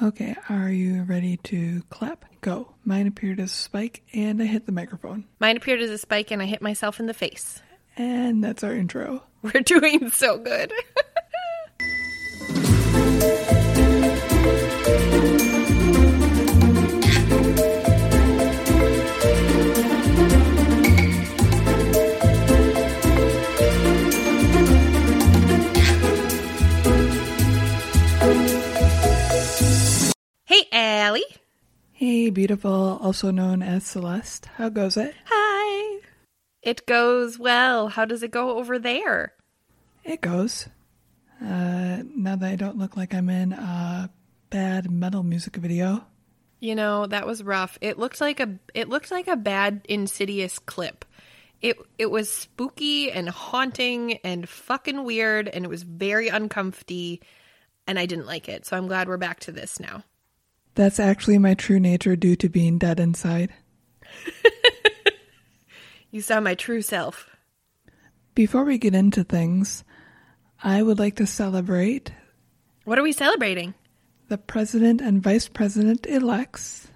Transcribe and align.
Okay, 0.00 0.36
are 0.48 0.68
you 0.70 1.02
ready 1.02 1.38
to 1.38 1.82
clap? 1.90 2.24
Go. 2.40 2.72
Mine 2.84 3.08
appeared 3.08 3.40
as 3.40 3.50
a 3.50 3.54
spike 3.54 4.02
and 4.14 4.40
I 4.40 4.44
hit 4.44 4.64
the 4.64 4.70
microphone. 4.72 5.24
Mine 5.40 5.56
appeared 5.56 5.80
as 5.80 5.90
a 5.90 5.98
spike 5.98 6.30
and 6.30 6.40
I 6.40 6.44
hit 6.44 6.62
myself 6.62 7.00
in 7.00 7.06
the 7.06 7.14
face. 7.14 7.60
And 7.96 8.44
that's 8.44 8.62
our 8.62 8.72
intro. 8.72 9.24
We're 9.42 9.62
doing 9.62 10.10
so 10.10 10.38
good. 10.38 10.72
hey, 30.48 30.64
Allie. 30.72 31.22
Hey, 31.92 32.30
beautiful, 32.30 32.98
also 33.02 33.30
known 33.30 33.62
as 33.62 33.84
Celeste. 33.84 34.46
How 34.56 34.70
goes 34.70 34.96
it? 34.96 35.14
Hi. 35.26 36.00
It 36.62 36.86
goes 36.86 37.38
well. 37.38 37.88
How 37.88 38.06
does 38.06 38.22
it 38.22 38.30
go 38.30 38.56
over 38.56 38.78
there? 38.78 39.34
It 40.04 40.22
goes. 40.22 40.66
Uh, 41.38 42.02
now 42.16 42.34
that 42.36 42.50
I 42.50 42.56
don't 42.56 42.78
look 42.78 42.96
like 42.96 43.12
I'm 43.12 43.28
in 43.28 43.52
a 43.52 44.10
bad 44.48 44.90
metal 44.90 45.22
music 45.22 45.56
video. 45.56 46.06
You 46.60 46.74
know, 46.74 47.06
that 47.06 47.26
was 47.26 47.42
rough. 47.42 47.76
It 47.82 47.98
looked 47.98 48.20
like 48.20 48.40
a 48.40 48.58
it 48.74 48.88
looked 48.88 49.10
like 49.10 49.28
a 49.28 49.36
bad 49.36 49.82
insidious 49.88 50.58
clip. 50.58 51.04
It 51.60 51.76
it 51.98 52.10
was 52.10 52.32
spooky 52.32 53.12
and 53.12 53.28
haunting 53.28 54.14
and 54.24 54.48
fucking 54.48 55.04
weird 55.04 55.46
and 55.46 55.64
it 55.64 55.68
was 55.68 55.82
very 55.82 56.28
uncomfy 56.28 57.20
and 57.86 57.98
I 57.98 58.06
didn't 58.06 58.26
like 58.26 58.48
it. 58.48 58.66
So 58.66 58.76
I'm 58.76 58.88
glad 58.88 59.08
we're 59.08 59.18
back 59.18 59.40
to 59.40 59.52
this 59.52 59.78
now. 59.78 60.04
That's 60.78 61.00
actually 61.00 61.38
my 61.38 61.54
true 61.54 61.80
nature 61.80 62.14
due 62.14 62.36
to 62.36 62.48
being 62.48 62.78
dead 62.78 63.00
inside. 63.00 63.52
You 66.10 66.22
saw 66.22 66.40
my 66.40 66.54
true 66.54 66.80
self. 66.82 67.28
Before 68.34 68.64
we 68.64 68.78
get 68.78 68.94
into 68.94 69.24
things, 69.24 69.84
I 70.62 70.82
would 70.82 70.98
like 70.98 71.16
to 71.16 71.26
celebrate 71.26 72.12
What 72.84 72.98
are 72.98 73.02
we 73.02 73.12
celebrating? 73.12 73.74
the 74.28 74.38
president 74.38 75.00
and 75.02 75.22
vice 75.22 75.48
president 75.48 76.06
elects. 76.06 76.88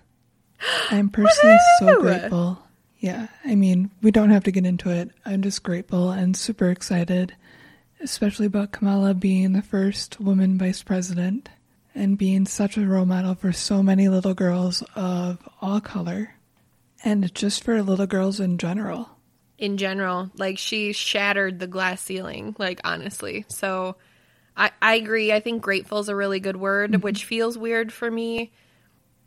I'm 0.90 1.10
personally 1.10 1.58
so 1.80 2.00
grateful. 2.00 2.62
Yeah, 3.00 3.26
I 3.44 3.56
mean, 3.56 3.90
we 4.00 4.12
don't 4.12 4.30
have 4.30 4.44
to 4.44 4.52
get 4.52 4.64
into 4.64 4.90
it. 4.90 5.10
I'm 5.26 5.42
just 5.42 5.62
grateful 5.62 6.10
and 6.10 6.36
super 6.36 6.70
excited, 6.70 7.34
especially 8.00 8.46
about 8.46 8.72
Kamala 8.72 9.12
being 9.12 9.52
the 9.52 9.60
first 9.60 10.20
woman 10.20 10.56
vice 10.56 10.82
president 10.82 11.50
and 11.94 12.16
being 12.18 12.46
such 12.46 12.76
a 12.76 12.86
role 12.86 13.04
model 13.06 13.34
for 13.34 13.52
so 13.52 13.82
many 13.82 14.08
little 14.08 14.34
girls 14.34 14.82
of 14.94 15.38
all 15.60 15.80
color 15.80 16.34
and 17.04 17.34
just 17.34 17.64
for 17.64 17.82
little 17.82 18.06
girls 18.06 18.40
in 18.40 18.58
general. 18.58 19.08
in 19.58 19.76
general. 19.76 20.30
Like 20.36 20.58
she 20.58 20.92
shattered 20.92 21.58
the 21.58 21.66
glass 21.66 22.00
ceiling, 22.00 22.54
like 22.58 22.80
honestly. 22.84 23.44
So 23.48 23.96
I, 24.56 24.70
I 24.80 24.94
agree. 24.94 25.32
I 25.32 25.40
think 25.40 25.62
grateful 25.62 25.98
is 26.00 26.08
a 26.08 26.16
really 26.16 26.40
good 26.40 26.56
word, 26.56 27.02
which 27.02 27.24
feels 27.24 27.56
weird 27.56 27.92
for 27.92 28.10
me. 28.10 28.52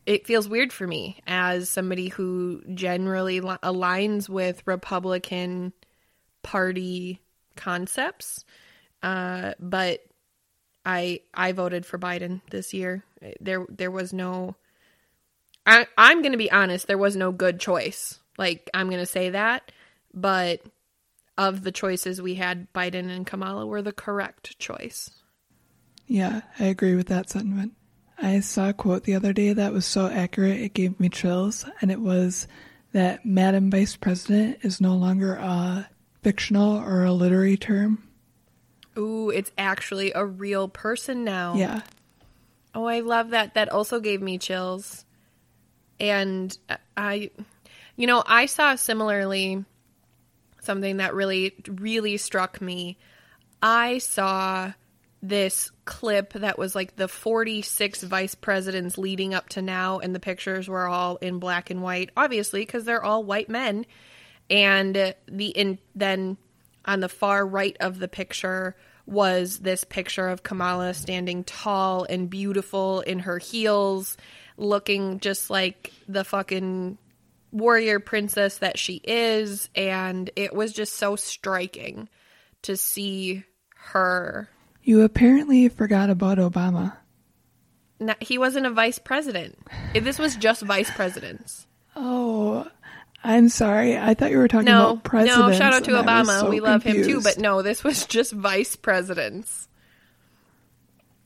It 0.06 0.28
feels 0.28 0.48
weird 0.48 0.72
for 0.72 0.86
me 0.86 1.20
as 1.26 1.68
somebody 1.70 2.10
who 2.10 2.62
generally 2.74 3.40
li- 3.40 3.58
aligns 3.64 4.30
with 4.30 4.62
Republican 4.68 5.74
Party 6.44 7.22
concepts. 7.56 8.46
Uh, 9.02 9.54
but 9.60 10.02
I 10.86 11.22
I 11.34 11.52
voted 11.52 11.86
for 11.86 11.98
Biden 11.98 12.42
this 12.52 12.74
year. 12.74 13.04
There 13.40 13.66
there 13.70 13.92
was 13.92 14.14
no 14.14 14.56
I, 15.66 15.88
I'm 15.98 16.22
going 16.22 16.32
to 16.32 16.38
be 16.38 16.52
honest, 16.52 16.88
there 16.88 16.98
was 16.98 17.16
no 17.16 17.32
good 17.32 17.60
choice. 17.60 18.20
Like, 18.38 18.70
I'm 18.74 18.88
going 18.88 19.00
to 19.00 19.06
say 19.06 19.32
that. 19.32 19.72
But 20.14 20.62
of 21.38 21.64
the 21.64 21.72
choices 21.72 22.22
we 22.22 22.36
had, 22.36 22.72
Biden 22.74 23.10
and 23.10 23.26
Kamala 23.26 23.66
were 23.66 23.82
the 23.82 23.92
correct 23.92 24.58
choice. 24.60 25.10
Yeah, 26.08 26.42
I 26.60 26.66
agree 26.66 26.96
with 26.96 27.08
that 27.08 27.30
sentiment. 27.30 27.74
I 28.18 28.40
saw 28.40 28.70
a 28.70 28.74
quote 28.74 29.04
the 29.04 29.16
other 29.16 29.34
day 29.34 29.54
that 29.54 29.74
was 29.74 29.86
so 29.86 30.08
accurate 30.08 30.62
it 30.62 30.74
gave 30.74 31.00
me 31.00 31.10
chills, 31.10 31.66
and 31.82 31.92
it 31.92 32.00
was 32.00 32.48
that 32.94 33.26
Madam 33.26 33.70
Vice 33.70 33.98
President 33.98 34.60
is 34.62 34.80
no 34.80 34.96
longer 34.96 35.36
a 35.36 35.90
fictional 36.22 36.78
or 36.78 37.04
a 37.04 37.12
literary 37.12 37.58
term. 37.58 38.08
Ooh, 38.98 39.30
it's 39.30 39.52
actually 39.58 40.14
a 40.14 40.26
real 40.26 40.68
person 40.68 41.24
now. 41.24 41.56
Yeah, 41.56 41.82
Oh, 42.76 42.86
I 42.86 43.00
love 43.00 43.30
that. 43.30 43.54
That 43.54 43.70
also 43.70 44.02
gave 44.02 44.22
me 44.22 44.38
chills. 44.38 45.06
And 45.98 46.56
I, 46.98 47.32
you 47.96 48.06
know, 48.06 48.22
I 48.28 48.48
saw 48.48 48.76
similarly 48.76 49.64
something 50.62 50.98
that 50.98 51.14
really, 51.14 51.56
really 51.70 52.18
struck 52.18 52.60
me. 52.60 52.98
I 53.62 54.00
saw 54.00 54.74
this 55.24 55.72
clip 55.86 56.34
that 56.34 56.60
was 56.60 56.76
like 56.76 56.98
the 56.98 57.08
46 57.08 58.04
vice 58.04 58.36
presidents 58.36 58.98
leading 58.98 59.34
up 59.34 59.48
to 59.50 59.62
now, 59.62 60.00
and 60.00 60.14
the 60.14 60.20
pictures 60.20 60.68
were 60.68 60.86
all 60.86 61.16
in 61.18 61.40
black 61.40 61.70
and 61.70 61.82
white, 61.82 62.10
obviously, 62.18 62.60
because 62.60 62.84
they're 62.84 63.04
all 63.04 63.24
white 63.24 63.50
men. 63.50 63.86
And 64.50 65.16
the 65.28 65.48
in 65.48 65.80
then 65.96 66.36
on 66.84 67.00
the 67.00 67.10
far 67.10 67.48
right 67.48 67.78
of 67.80 68.00
the 68.00 68.10
picture 68.10 68.76
was 69.06 69.60
this 69.60 69.84
picture 69.84 70.28
of 70.30 70.44
Kamala 70.44 70.94
standing 70.94 71.44
tall 71.44 72.06
and 72.10 72.30
beautiful 72.30 73.02
in 73.02 73.20
her 73.20 73.38
heels, 73.38 74.18
looking 74.58 75.20
just 75.20 75.50
like 75.50 75.94
the 76.08 76.24
fucking 76.24 76.98
warrior 77.52 78.00
princess 78.00 78.58
that 78.60 78.78
she 78.78 79.02
is. 79.04 79.70
And 79.76 80.30
it 80.36 80.54
was 80.54 80.74
just 80.74 80.96
so 80.96 81.16
striking 81.16 82.10
to 82.64 82.76
see 82.76 83.44
her. 83.76 84.50
you 84.84 85.04
apparently 85.04 85.70
forgot 85.70 86.10
about 86.10 86.40
Obama. 86.40 86.98
Now, 88.00 88.16
he 88.20 88.38
wasn't 88.38 88.66
a 88.66 88.72
vice 88.72 89.00
president. 89.00 89.58
If 89.94 90.04
this 90.04 90.20
was 90.20 90.36
just 90.36 90.64
vice 90.64 90.92
presidents. 90.92 91.66
Oh, 91.96 92.68
I'm 93.26 93.50
sorry. 93.50 93.98
I 93.98 94.14
thought 94.14 94.30
you 94.32 94.38
were 94.38 94.48
talking 94.48 94.66
No, 94.66 94.92
about 94.92 95.04
presidents. 95.04 95.40
no, 95.40 95.52
shout 95.54 95.74
out 95.74 95.84
to 95.86 95.98
and 95.98 96.10
I 96.10 96.20
was 96.22 96.30
Obama. 96.30 96.40
so 96.42 96.50
we 96.50 96.60
love 96.60 96.84
him 96.84 97.04
too, 97.04 97.22
but 97.22 97.38
no, 97.40 97.62
this 97.62 97.84
was 97.84 98.06
just 98.06 98.32
vice 98.32 98.76
presidents, 98.76 99.68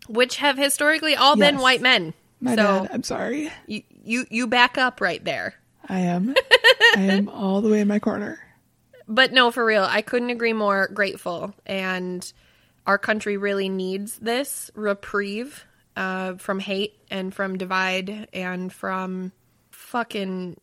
which 0.07 0.37
have 0.37 0.57
historically 0.57 1.15
all 1.15 1.35
been 1.35 1.57
white 1.57 1.81
men. 1.81 2.13
My 2.41 2.55
so 2.55 2.63
bad. 2.83 2.89
I'm 2.93 3.03
sorry. 3.03 3.51
you, 3.67 3.83
you 4.03 4.25
you 4.29 4.47
back 4.47 4.77
up 4.77 5.01
right 5.01 5.23
there. 5.23 5.55
I 5.87 5.99
am. 5.99 6.33
I 6.95 7.01
am 7.01 7.27
all 7.33 7.61
the 7.61 7.69
way 7.69 7.81
in 7.81 7.87
my 7.87 7.99
corner. 7.99 8.39
But 9.07 9.33
no, 9.33 9.51
for 9.51 9.65
real, 9.65 9.83
I 9.83 10.01
couldn't 10.01 10.29
agree 10.29 10.53
more. 10.53 10.87
Grateful, 10.87 11.53
and 11.65 12.31
our 12.87 12.97
country 12.97 13.37
really 13.37 13.67
needs 13.67 14.17
this 14.17 14.71
reprieve 14.73 15.65
uh, 15.97 16.35
from 16.35 16.59
hate 16.59 16.93
and 17.11 17.33
from 17.33 17.57
divide 17.57 18.29
and 18.31 18.71
from 18.71 19.31
fucking 19.71 20.57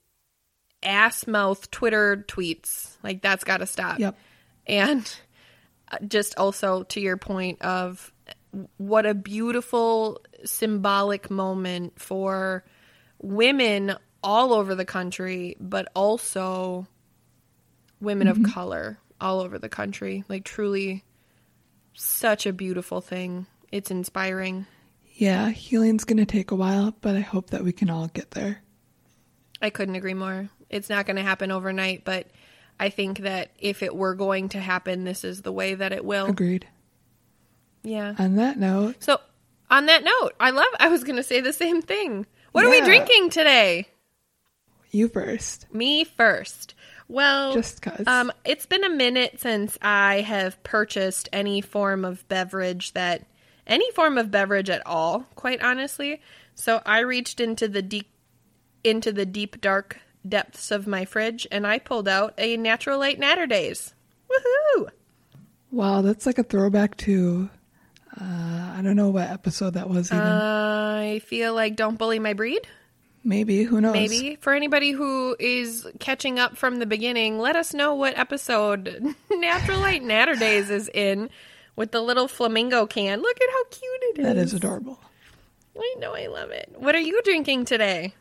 ass 0.82 1.26
mouth 1.26 1.70
Twitter 1.70 2.24
tweets. 2.28 2.96
Like 3.02 3.22
that's 3.22 3.44
got 3.44 3.58
to 3.58 3.66
stop. 3.66 3.98
Yep. 3.98 4.16
And 4.66 5.18
uh, 5.90 5.98
just 6.06 6.36
also 6.38 6.84
to 6.84 7.00
your 7.00 7.16
point 7.16 7.62
of 7.62 8.12
what 8.76 9.06
a 9.06 9.14
beautiful 9.14 10.20
symbolic 10.44 11.30
moment 11.30 12.00
for 12.00 12.64
women 13.20 13.96
all 14.22 14.52
over 14.52 14.74
the 14.74 14.84
country, 14.84 15.56
but 15.60 15.88
also 15.94 16.86
women 18.00 18.28
of 18.28 18.42
color 18.42 18.98
all 19.20 19.40
over 19.40 19.58
the 19.58 19.68
country. 19.68 20.24
Like, 20.28 20.44
truly, 20.44 21.04
such 21.94 22.46
a 22.46 22.52
beautiful 22.52 23.00
thing. 23.00 23.46
It's 23.70 23.90
inspiring. 23.90 24.66
Yeah, 25.14 25.50
healing's 25.50 26.04
going 26.04 26.18
to 26.18 26.26
take 26.26 26.50
a 26.50 26.56
while, 26.56 26.94
but 27.00 27.16
I 27.16 27.20
hope 27.20 27.50
that 27.50 27.64
we 27.64 27.72
can 27.72 27.88
all 27.88 28.08
get 28.08 28.32
there. 28.32 28.62
I 29.62 29.70
couldn't 29.70 29.94
agree 29.94 30.14
more. 30.14 30.50
It's 30.70 30.88
not 30.88 31.06
going 31.06 31.16
to 31.16 31.22
happen 31.22 31.50
overnight, 31.50 32.04
but 32.04 32.26
I 32.78 32.90
think 32.90 33.20
that 33.20 33.50
if 33.58 33.82
it 33.82 33.94
were 33.94 34.14
going 34.14 34.50
to 34.50 34.60
happen, 34.60 35.04
this 35.04 35.24
is 35.24 35.42
the 35.42 35.52
way 35.52 35.74
that 35.74 35.92
it 35.92 36.04
will. 36.04 36.26
Agreed. 36.26 36.66
Yeah. 37.82 38.14
On 38.18 38.36
that 38.36 38.58
note, 38.58 38.96
So, 39.02 39.20
on 39.70 39.86
that 39.86 40.04
note, 40.04 40.32
I 40.40 40.50
love, 40.50 40.66
I 40.78 40.88
was 40.88 41.04
going 41.04 41.16
to 41.16 41.22
say 41.22 41.40
the 41.40 41.52
same 41.52 41.82
thing. 41.82 42.26
What 42.52 42.64
are 42.64 42.70
we 42.70 42.80
drinking 42.80 43.30
today? 43.30 43.88
you 44.90 45.08
first. 45.08 45.66
Me 45.74 46.04
first. 46.04 46.74
Well, 47.08 47.52
just 47.52 47.82
cause. 47.82 48.06
Um, 48.06 48.32
it's 48.44 48.66
been 48.66 48.82
a 48.82 48.88
minute 48.90 49.40
since 49.40 49.78
I 49.80 50.22
have 50.22 50.62
purchased 50.64 51.28
any 51.32 51.60
form 51.60 52.04
of 52.04 52.26
beverage 52.28 52.92
that, 52.94 53.26
any 53.66 53.90
form 53.92 54.18
of 54.18 54.30
beverage 54.30 54.70
at 54.70 54.84
all, 54.86 55.26
quite 55.34 55.62
honestly. 55.62 56.20
So 56.54 56.80
I 56.86 57.00
reached 57.00 57.40
into 57.40 57.68
the 57.68 57.82
deep, 57.82 58.08
into 58.82 59.12
the 59.12 59.26
deep 59.26 59.60
dark 59.60 59.98
depths 60.28 60.70
of 60.70 60.86
my 60.86 61.04
fridge 61.04 61.46
and 61.50 61.66
I 61.66 61.78
pulled 61.78 62.08
out 62.08 62.34
a 62.38 62.56
Natural 62.56 62.98
Light 62.98 63.18
Naturdays. 63.18 63.92
Woohoo! 64.30 64.88
Wow, 65.70 66.02
that's 66.02 66.26
like 66.26 66.38
a 66.38 66.42
throwback 66.42 66.96
to 66.98 67.50
uh, 68.18 68.72
I 68.76 68.80
don't 68.82 68.96
know 68.96 69.10
what 69.10 69.28
episode 69.28 69.74
that 69.74 69.90
was 69.90 70.10
even. 70.10 70.22
I 70.24 71.18
feel 71.20 71.54
like 71.54 71.76
Don't 71.76 71.98
Bully 71.98 72.18
My 72.18 72.32
Breed. 72.32 72.66
maybe, 73.24 73.62
who 73.64 73.80
knows? 73.80 73.92
Maybe 73.92 74.36
for 74.36 74.54
anybody 74.54 74.92
who 74.92 75.36
is 75.38 75.86
catching 75.98 76.38
up 76.38 76.56
from 76.56 76.78
the 76.78 76.86
beginning, 76.86 77.38
let 77.38 77.56
us 77.56 77.74
know 77.74 77.94
what 77.94 78.16
episode 78.18 79.14
Natural 79.30 79.80
Light 79.80 80.02
Naturdays 80.02 80.70
is 80.70 80.88
in 80.94 81.28
with 81.74 81.90
the 81.90 82.00
little 82.00 82.26
flamingo 82.28 82.86
can. 82.86 83.20
Look 83.20 83.36
at 83.40 83.48
how 83.50 83.64
cute 83.64 84.00
it 84.02 84.18
is. 84.20 84.24
That 84.24 84.36
is 84.38 84.54
adorable. 84.54 84.98
I 85.78 85.94
know, 85.98 86.14
I 86.14 86.26
love 86.28 86.50
it. 86.50 86.72
What 86.74 86.94
are 86.94 87.00
you 87.00 87.20
drinking 87.22 87.66
today? 87.66 88.14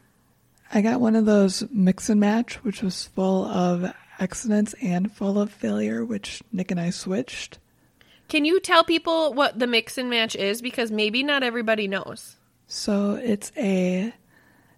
I 0.74 0.82
got 0.82 1.00
one 1.00 1.16
of 1.16 1.26
those 1.26 1.64
mix 1.72 2.10
and 2.10 2.20
match, 2.20 2.56
which 2.64 2.82
was 2.82 3.06
full 3.06 3.46
of 3.46 3.94
accidents 4.20 4.74
and 4.82 5.12
full 5.12 5.40
of 5.40 5.52
failure, 5.52 6.04
which 6.04 6.42
Nick 6.52 6.72
and 6.72 6.80
I 6.80 6.90
switched. 6.90 7.60
Can 8.28 8.46
you 8.46 8.60
tell 8.60 8.84
people 8.84 9.34
what 9.34 9.60
the 9.60 9.68
mix 9.68 9.98
and 9.98 10.10
match 10.10 10.36
is? 10.36 10.62
Because 10.62 10.92
maybe 10.92 11.22
not 11.24 11.44
everybody 11.44 11.88
knows. 11.88 12.36
So 12.68 13.16
it's 13.16 13.52
a, 13.56 14.12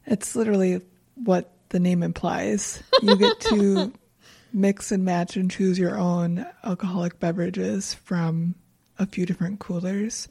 it's 0.06 0.36
literally 0.36 0.82
what 1.16 1.52
the 1.70 1.80
name 1.80 2.04
implies. 2.04 2.84
You 3.02 3.16
get 3.16 3.40
to 3.42 3.94
mix 4.54 4.92
and 4.92 5.06
match 5.06 5.38
and 5.38 5.50
choose 5.50 5.80
your 5.80 5.98
own 5.98 6.46
alcoholic 6.64 7.20
beverages 7.20 7.94
from 7.94 8.56
a 9.00 9.06
few 9.06 9.26
different 9.26 9.60
coolers. 9.60 10.28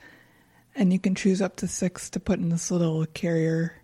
And 0.75 0.93
you 0.93 0.99
can 0.99 1.15
choose 1.15 1.41
up 1.41 1.57
to 1.57 1.69
six 1.69 2.11
to 2.11 2.21
put 2.21 2.39
in 2.39 2.51
this 2.51 2.71
little 2.71 3.07
carrier. 3.07 3.83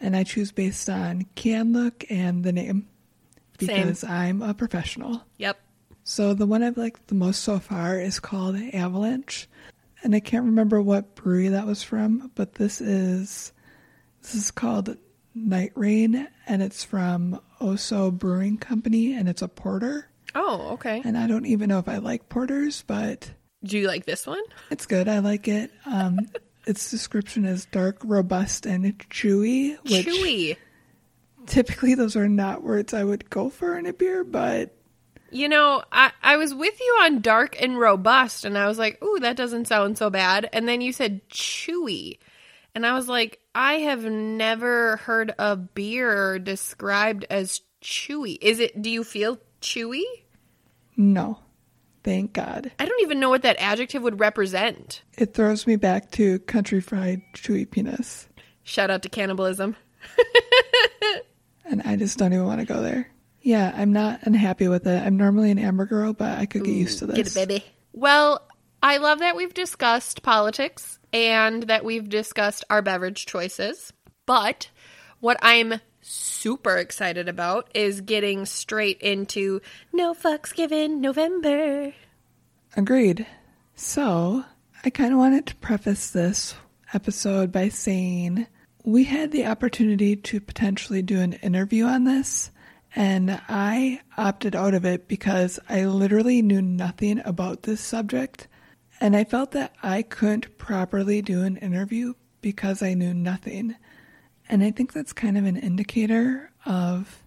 And 0.00 0.16
I 0.16 0.24
choose 0.24 0.50
based 0.52 0.88
on 0.88 1.26
can 1.34 1.72
look 1.72 2.04
and 2.10 2.42
the 2.42 2.52
name 2.52 2.88
Same. 3.60 3.68
because 3.68 4.02
I'm 4.04 4.40
a 4.42 4.54
professional. 4.54 5.22
Yep. 5.38 5.60
So 6.04 6.32
the 6.34 6.46
one 6.46 6.62
I've 6.62 6.78
liked 6.78 7.08
the 7.08 7.14
most 7.14 7.42
so 7.42 7.58
far 7.58 8.00
is 8.00 8.18
called 8.18 8.56
Avalanche, 8.72 9.48
and 10.02 10.14
I 10.14 10.20
can't 10.20 10.46
remember 10.46 10.80
what 10.80 11.14
brewery 11.14 11.48
that 11.48 11.66
was 11.66 11.82
from, 11.82 12.30
but 12.34 12.54
this 12.54 12.80
is 12.80 13.52
this 14.22 14.34
is 14.34 14.50
called 14.50 14.96
Night 15.34 15.72
Rain, 15.74 16.26
and 16.46 16.62
it's 16.62 16.82
from 16.82 17.38
Oso 17.60 18.10
Brewing 18.10 18.56
Company, 18.56 19.12
and 19.14 19.28
it's 19.28 19.42
a 19.42 19.48
porter. 19.48 20.08
Oh, 20.34 20.70
okay. 20.72 21.02
And 21.04 21.18
I 21.18 21.26
don't 21.26 21.46
even 21.46 21.68
know 21.68 21.78
if 21.78 21.88
I 21.88 21.98
like 21.98 22.28
porters, 22.30 22.82
but 22.86 23.30
Do 23.62 23.78
you 23.78 23.86
like 23.86 24.06
this 24.06 24.26
one? 24.26 24.42
it's 24.70 24.86
good. 24.86 25.06
I 25.08 25.18
like 25.18 25.46
it. 25.48 25.70
Um, 25.84 26.18
its 26.70 26.90
description 26.90 27.44
as 27.44 27.66
dark, 27.66 27.98
robust, 28.04 28.64
and 28.64 28.98
chewy. 29.10 29.76
Which 29.82 30.06
Chewy. 30.06 30.56
typically 31.46 31.94
those 31.94 32.16
are 32.16 32.28
not 32.28 32.62
words 32.62 32.94
I 32.94 33.04
would 33.04 33.28
go 33.28 33.50
for 33.50 33.76
in 33.76 33.84
a 33.86 33.92
beer, 33.92 34.24
but 34.24 34.74
You 35.30 35.48
know, 35.48 35.82
I, 35.92 36.12
I 36.22 36.36
was 36.36 36.54
with 36.54 36.80
you 36.80 36.98
on 37.02 37.20
dark 37.20 37.60
and 37.60 37.78
robust, 37.78 38.44
and 38.44 38.56
I 38.56 38.66
was 38.68 38.78
like, 38.78 39.02
ooh, 39.02 39.18
that 39.20 39.36
doesn't 39.36 39.66
sound 39.68 39.98
so 39.98 40.08
bad. 40.10 40.48
And 40.52 40.66
then 40.66 40.80
you 40.80 40.92
said 40.92 41.28
chewy. 41.28 42.18
And 42.74 42.86
I 42.86 42.94
was 42.94 43.08
like, 43.08 43.40
I 43.54 43.74
have 43.74 44.04
never 44.04 44.96
heard 44.98 45.34
a 45.38 45.56
beer 45.56 46.38
described 46.38 47.26
as 47.28 47.62
chewy. 47.82 48.38
Is 48.40 48.60
it, 48.60 48.80
do 48.80 48.88
you 48.90 49.04
feel 49.04 49.38
chewy? 49.60 50.04
no, 50.96 51.38
thank 52.02 52.32
God. 52.32 52.70
I 52.78 52.86
don't 52.86 53.00
even 53.02 53.20
know 53.20 53.30
what 53.30 53.42
that 53.42 53.56
adjective 53.58 54.02
would 54.02 54.20
represent. 54.20 55.02
It 55.18 55.34
throws 55.34 55.66
me 55.66 55.76
back 55.76 56.10
to 56.12 56.38
country 56.40 56.80
fried 56.80 57.22
chewy 57.34 57.70
penis. 57.70 58.28
Shout 58.62 58.90
out 58.90 59.02
to 59.02 59.08
cannibalism. 59.08 59.76
And 61.64 61.82
I 61.84 61.96
just 61.96 62.18
don't 62.18 62.32
even 62.32 62.46
want 62.46 62.60
to 62.60 62.66
go 62.66 62.82
there. 62.82 63.08
Yeah, 63.42 63.72
I'm 63.74 63.92
not 63.92 64.20
unhappy 64.24 64.66
with 64.68 64.86
it. 64.86 65.06
I'm 65.06 65.16
normally 65.16 65.50
an 65.50 65.58
amber 65.58 65.86
girl, 65.86 66.12
but 66.12 66.38
I 66.38 66.46
could 66.46 66.64
get 66.64 66.74
used 66.74 66.98
to 66.98 67.06
this. 67.06 67.16
Get 67.16 67.26
it, 67.28 67.34
baby. 67.34 67.64
Well, 67.92 68.46
I 68.82 68.96
love 68.96 69.20
that 69.20 69.36
we've 69.36 69.54
discussed 69.54 70.22
politics 70.22 70.98
and 71.12 71.62
that 71.64 71.84
we've 71.84 72.08
discussed 72.08 72.64
our 72.70 72.82
beverage 72.82 73.24
choices. 73.26 73.92
But 74.26 74.70
what 75.20 75.36
I'm 75.42 75.74
super 76.10 76.76
excited 76.76 77.28
about 77.28 77.70
is 77.72 78.00
getting 78.00 78.44
straight 78.44 79.00
into 79.00 79.60
No 79.92 80.12
Fucks 80.12 80.52
Given 80.52 81.00
November. 81.00 81.94
Agreed. 82.76 83.26
So, 83.76 84.44
I 84.84 84.90
kind 84.90 85.12
of 85.12 85.18
wanted 85.18 85.46
to 85.46 85.56
preface 85.56 86.10
this 86.10 86.54
episode 86.92 87.52
by 87.52 87.68
saying 87.68 88.46
we 88.84 89.04
had 89.04 89.30
the 89.30 89.46
opportunity 89.46 90.16
to 90.16 90.40
potentially 90.40 91.02
do 91.02 91.20
an 91.20 91.34
interview 91.34 91.84
on 91.84 92.04
this, 92.04 92.50
and 92.96 93.40
I 93.48 94.00
opted 94.16 94.56
out 94.56 94.74
of 94.74 94.84
it 94.84 95.06
because 95.06 95.60
I 95.68 95.84
literally 95.84 96.42
knew 96.42 96.60
nothing 96.60 97.20
about 97.24 97.62
this 97.62 97.80
subject, 97.80 98.48
and 99.00 99.14
I 99.14 99.22
felt 99.22 99.52
that 99.52 99.74
I 99.80 100.02
couldn't 100.02 100.58
properly 100.58 101.22
do 101.22 101.42
an 101.42 101.56
interview 101.58 102.14
because 102.40 102.82
I 102.82 102.94
knew 102.94 103.14
nothing. 103.14 103.76
And 104.50 104.64
I 104.64 104.72
think 104.72 104.92
that's 104.92 105.12
kind 105.12 105.38
of 105.38 105.46
an 105.46 105.56
indicator 105.56 106.50
of 106.66 107.22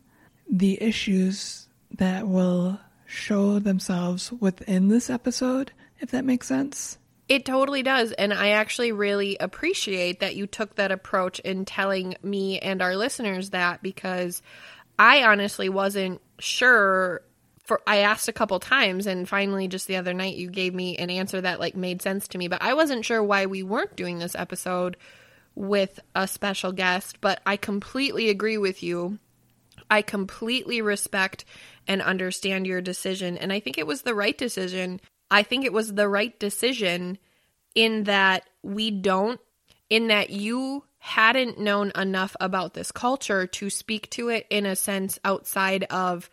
the 0.50 0.78
issues 0.84 1.70
that 1.92 2.28
will 2.28 2.80
show 3.06 3.60
themselves 3.60 4.32
within 4.34 4.90
this 4.90 5.10
episode, 5.10 5.72
if 6.02 6.12
that 6.12 6.26
makes 6.26 6.48
sense. 6.48 6.98
It 7.30 7.46
totally 7.46 7.82
does. 7.82 8.12
And 8.12 8.34
I 8.34 8.50
actually 8.50 8.92
really 8.92 9.38
appreciate 9.40 10.20
that 10.20 10.36
you 10.36 10.48
took 10.48 10.76
that 10.76 10.92
approach 10.92 11.40
in 11.40 11.64
telling 11.64 12.16
me 12.22 12.60
and 12.60 12.82
our 12.82 12.98
listeners 12.98 13.52
that 13.52 13.82
because 13.82 14.42
I 15.00 15.24
honestly 15.24 15.70
wasn't 15.70 16.22
sure 16.40 17.22
for 17.64 17.80
I 17.88 18.00
asked 18.00 18.28
a 18.28 18.34
couple 18.34 18.60
times 18.60 19.08
and 19.08 19.30
finally 19.30 19.70
just 19.70 19.88
the 19.88 19.96
other 19.96 20.14
night 20.14 20.36
you 20.36 20.50
gave 20.50 20.76
me 20.76 20.98
an 20.98 21.10
answer 21.10 21.40
that 21.40 21.62
like 21.62 21.78
made 21.78 22.02
sense 22.02 22.28
to 22.30 22.38
me, 22.38 22.50
but 22.50 22.62
I 22.62 22.74
wasn't 22.74 23.06
sure 23.06 23.24
why 23.24 23.46
we 23.46 23.64
weren't 23.64 23.96
doing 23.96 24.20
this 24.20 24.36
episode 24.36 24.98
with 25.56 26.00
a 26.16 26.28
special 26.28 26.72
guest, 26.72 27.22
but 27.22 27.42
I 27.46 27.58
completely 27.58 28.30
agree 28.30 28.58
with 28.58 28.84
you. 28.84 29.20
I 29.90 30.02
completely 30.02 30.82
respect 30.82 31.46
and 31.88 32.02
understand 32.02 32.66
your 32.66 32.82
decision. 32.82 33.38
And 33.38 33.52
I 33.54 33.60
think 33.60 33.78
it 33.78 33.88
was 33.88 34.02
the 34.02 34.16
right 34.16 34.38
decision. 34.38 35.02
I 35.30 35.44
think 35.44 35.66
it 35.66 35.74
was 35.74 35.94
the 35.94 36.10
right 36.10 36.38
decision 36.40 37.18
in 37.76 38.06
that 38.06 38.50
we 38.62 38.92
don't, 38.92 39.40
in 39.90 40.08
that 40.08 40.30
you 40.30 40.84
hadn't 41.00 41.60
known 41.60 41.92
enough 41.96 42.36
about 42.40 42.74
this 42.74 42.92
culture 42.92 43.46
to 43.46 43.70
speak 43.70 44.10
to 44.12 44.30
it 44.30 44.48
in 44.50 44.66
a 44.66 44.76
sense 44.76 45.20
outside 45.26 45.84
of 45.90 46.30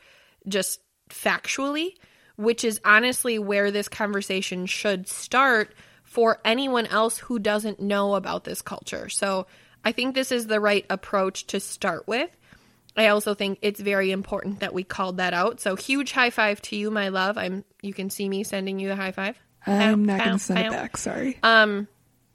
just 0.46 0.80
factually, 1.08 1.94
which 2.36 2.64
is 2.64 2.80
honestly 2.84 3.38
where 3.38 3.70
this 3.70 3.88
conversation 3.88 4.66
should 4.66 5.08
start 5.08 5.74
for 6.10 6.40
anyone 6.44 6.86
else 6.86 7.18
who 7.18 7.38
doesn't 7.38 7.78
know 7.78 8.16
about 8.16 8.42
this 8.42 8.62
culture. 8.62 9.08
So 9.08 9.46
I 9.84 9.92
think 9.92 10.16
this 10.16 10.32
is 10.32 10.48
the 10.48 10.58
right 10.58 10.84
approach 10.90 11.46
to 11.46 11.60
start 11.60 12.08
with. 12.08 12.28
I 12.96 13.06
also 13.06 13.34
think 13.34 13.60
it's 13.62 13.78
very 13.78 14.10
important 14.10 14.58
that 14.58 14.74
we 14.74 14.82
called 14.82 15.18
that 15.18 15.34
out. 15.34 15.60
So 15.60 15.76
huge 15.76 16.10
high 16.10 16.30
five 16.30 16.60
to 16.62 16.76
you, 16.76 16.90
my 16.90 17.10
love. 17.10 17.38
I'm 17.38 17.64
you 17.80 17.94
can 17.94 18.10
see 18.10 18.28
me 18.28 18.42
sending 18.42 18.80
you 18.80 18.88
the 18.88 18.96
high 18.96 19.12
five. 19.12 19.38
I'm 19.64 20.04
Bow, 20.04 20.16
not 20.16 20.24
going 20.24 20.32
to 20.32 20.38
send 20.40 20.58
it 20.58 20.70
back, 20.72 20.96
sorry. 20.96 21.38
Um, 21.44 21.86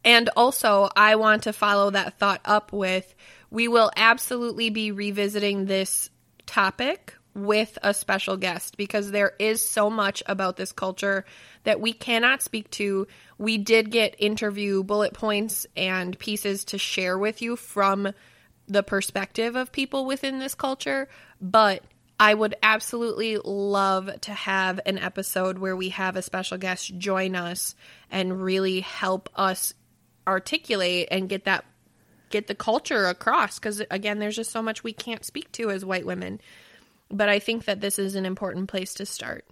and 0.05 0.29
also, 0.37 0.87
I 0.95 1.17
want 1.17 1.43
to 1.43 1.51
follow 1.51 1.89
that 1.89 2.17
thought 2.17 2.39
up 2.45 2.71
with 2.71 3.13
we 3.51 3.67
will 3.67 3.91
absolutely 3.97 4.69
be 4.69 4.93
revisiting 4.93 5.65
this 5.65 6.09
topic 6.45 7.15
with 7.35 7.77
a 7.83 7.93
special 7.93 8.37
guest 8.37 8.77
because 8.77 9.11
there 9.11 9.33
is 9.37 9.67
so 9.67 9.89
much 9.89 10.23
about 10.25 10.55
this 10.55 10.71
culture 10.71 11.25
that 11.65 11.81
we 11.81 11.93
cannot 11.93 12.41
speak 12.41 12.71
to. 12.71 13.07
We 13.37 13.57
did 13.57 13.91
get 13.91 14.15
interview 14.17 14.83
bullet 14.83 15.13
points 15.13 15.67
and 15.75 16.17
pieces 16.17 16.63
to 16.65 16.77
share 16.77 17.17
with 17.17 17.41
you 17.41 17.57
from 17.57 18.11
the 18.67 18.83
perspective 18.83 19.55
of 19.55 19.71
people 19.71 20.05
within 20.05 20.39
this 20.39 20.55
culture, 20.55 21.09
but 21.41 21.83
I 22.19 22.33
would 22.33 22.55
absolutely 22.63 23.37
love 23.37 24.21
to 24.21 24.31
have 24.31 24.79
an 24.85 24.97
episode 24.97 25.57
where 25.57 25.75
we 25.75 25.89
have 25.89 26.15
a 26.15 26.21
special 26.21 26.57
guest 26.57 26.97
join 26.97 27.35
us 27.35 27.75
and 28.09 28.41
really 28.41 28.79
help 28.79 29.29
us 29.35 29.73
articulate 30.25 31.09
and 31.11 31.27
get 31.29 31.45
that 31.45 31.65
get 32.31 32.47
the 32.47 32.55
culture 32.55 33.05
across 33.05 33.59
because 33.59 33.83
again 33.91 34.17
there's 34.17 34.35
just 34.35 34.51
so 34.51 34.61
much 34.61 34.83
we 34.83 34.91
can't 34.91 35.23
speak 35.23 35.51
to 35.51 35.69
as 35.69 35.85
white 35.85 36.05
women 36.05 36.41
but 37.09 37.29
i 37.29 37.39
think 37.39 37.65
that 37.65 37.81
this 37.81 37.97
is 37.99 38.15
an 38.15 38.25
important 38.25 38.69
place 38.69 38.93
to 38.93 39.05
start 39.05 39.45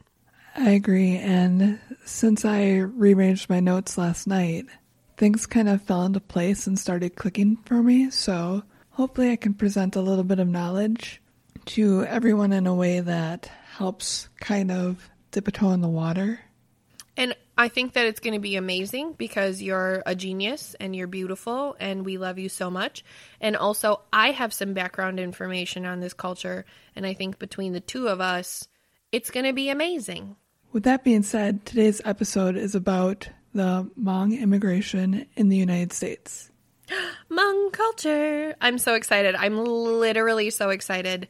I 0.56 0.72
agree. 0.72 1.18
And 1.18 1.80
since 2.06 2.46
I 2.46 2.76
rearranged 2.78 3.50
my 3.50 3.60
notes 3.60 3.98
last 3.98 4.28
night, 4.28 4.66
things 5.18 5.46
kind 5.46 5.68
of 5.68 5.82
fell 5.82 6.06
into 6.06 6.20
place 6.20 6.68
and 6.68 6.78
started 6.78 7.16
clicking 7.16 7.58
for 7.66 7.82
me. 7.82 8.12
So 8.12 8.64
hopefully, 8.92 9.32
I 9.32 9.36
can 9.36 9.56
present 9.56 9.96
a 9.96 10.02
little 10.02 10.24
bit 10.24 10.40
of 10.40 10.48
knowledge 10.48 11.22
to 11.66 12.06
everyone 12.06 12.52
in 12.52 12.68
a 12.68 12.76
way 12.76 13.00
that 13.00 13.50
helps 13.78 14.30
kind 14.40 14.72
of 14.72 15.10
dip 15.32 15.48
a 15.48 15.52
toe 15.52 15.72
in 15.72 15.82
the 15.82 15.88
water. 15.88 16.40
I 17.58 17.68
think 17.68 17.94
that 17.94 18.08
it's 18.08 18.20
going 18.20 18.34
to 18.34 18.40
be 18.40 18.56
amazing 18.56 19.14
because 19.14 19.62
you're 19.62 20.02
a 20.06 20.16
genius 20.16 20.76
and 20.80 20.96
you're 20.96 21.08
beautiful 21.08 21.76
and 21.80 22.04
we 22.04 22.18
love 22.18 22.40
you 22.40 22.50
so 22.50 22.72
much. 22.72 23.04
And 23.40 23.56
also, 23.56 24.02
I 24.12 24.32
have 24.32 24.54
some 24.54 24.74
background 24.74 25.20
information 25.20 25.86
on 25.86 26.00
this 26.00 26.14
culture. 26.14 26.66
And 26.96 27.06
I 27.06 27.14
think 27.14 27.38
between 27.38 27.74
the 27.74 27.80
two 27.80 28.08
of 28.08 28.20
us, 28.20 28.68
it's 29.12 29.30
going 29.30 29.46
to 29.46 29.54
be 29.54 29.70
amazing. 29.70 30.36
With 30.72 30.84
that 30.84 31.04
being 31.04 31.22
said, 31.22 31.66
today's 31.66 32.02
episode 32.04 32.58
is 32.58 32.74
about 32.74 33.30
the 33.54 33.88
Hmong 34.00 34.40
immigration 34.40 35.28
in 35.36 35.50
the 35.50 35.58
United 35.58 35.94
States. 35.94 36.50
Hmong 37.30 37.72
culture. 37.72 38.56
I'm 38.60 38.80
so 38.80 38.96
excited. 38.96 39.36
I'm 39.36 39.64
literally 39.64 40.50
so 40.50 40.72
excited. 40.72 41.28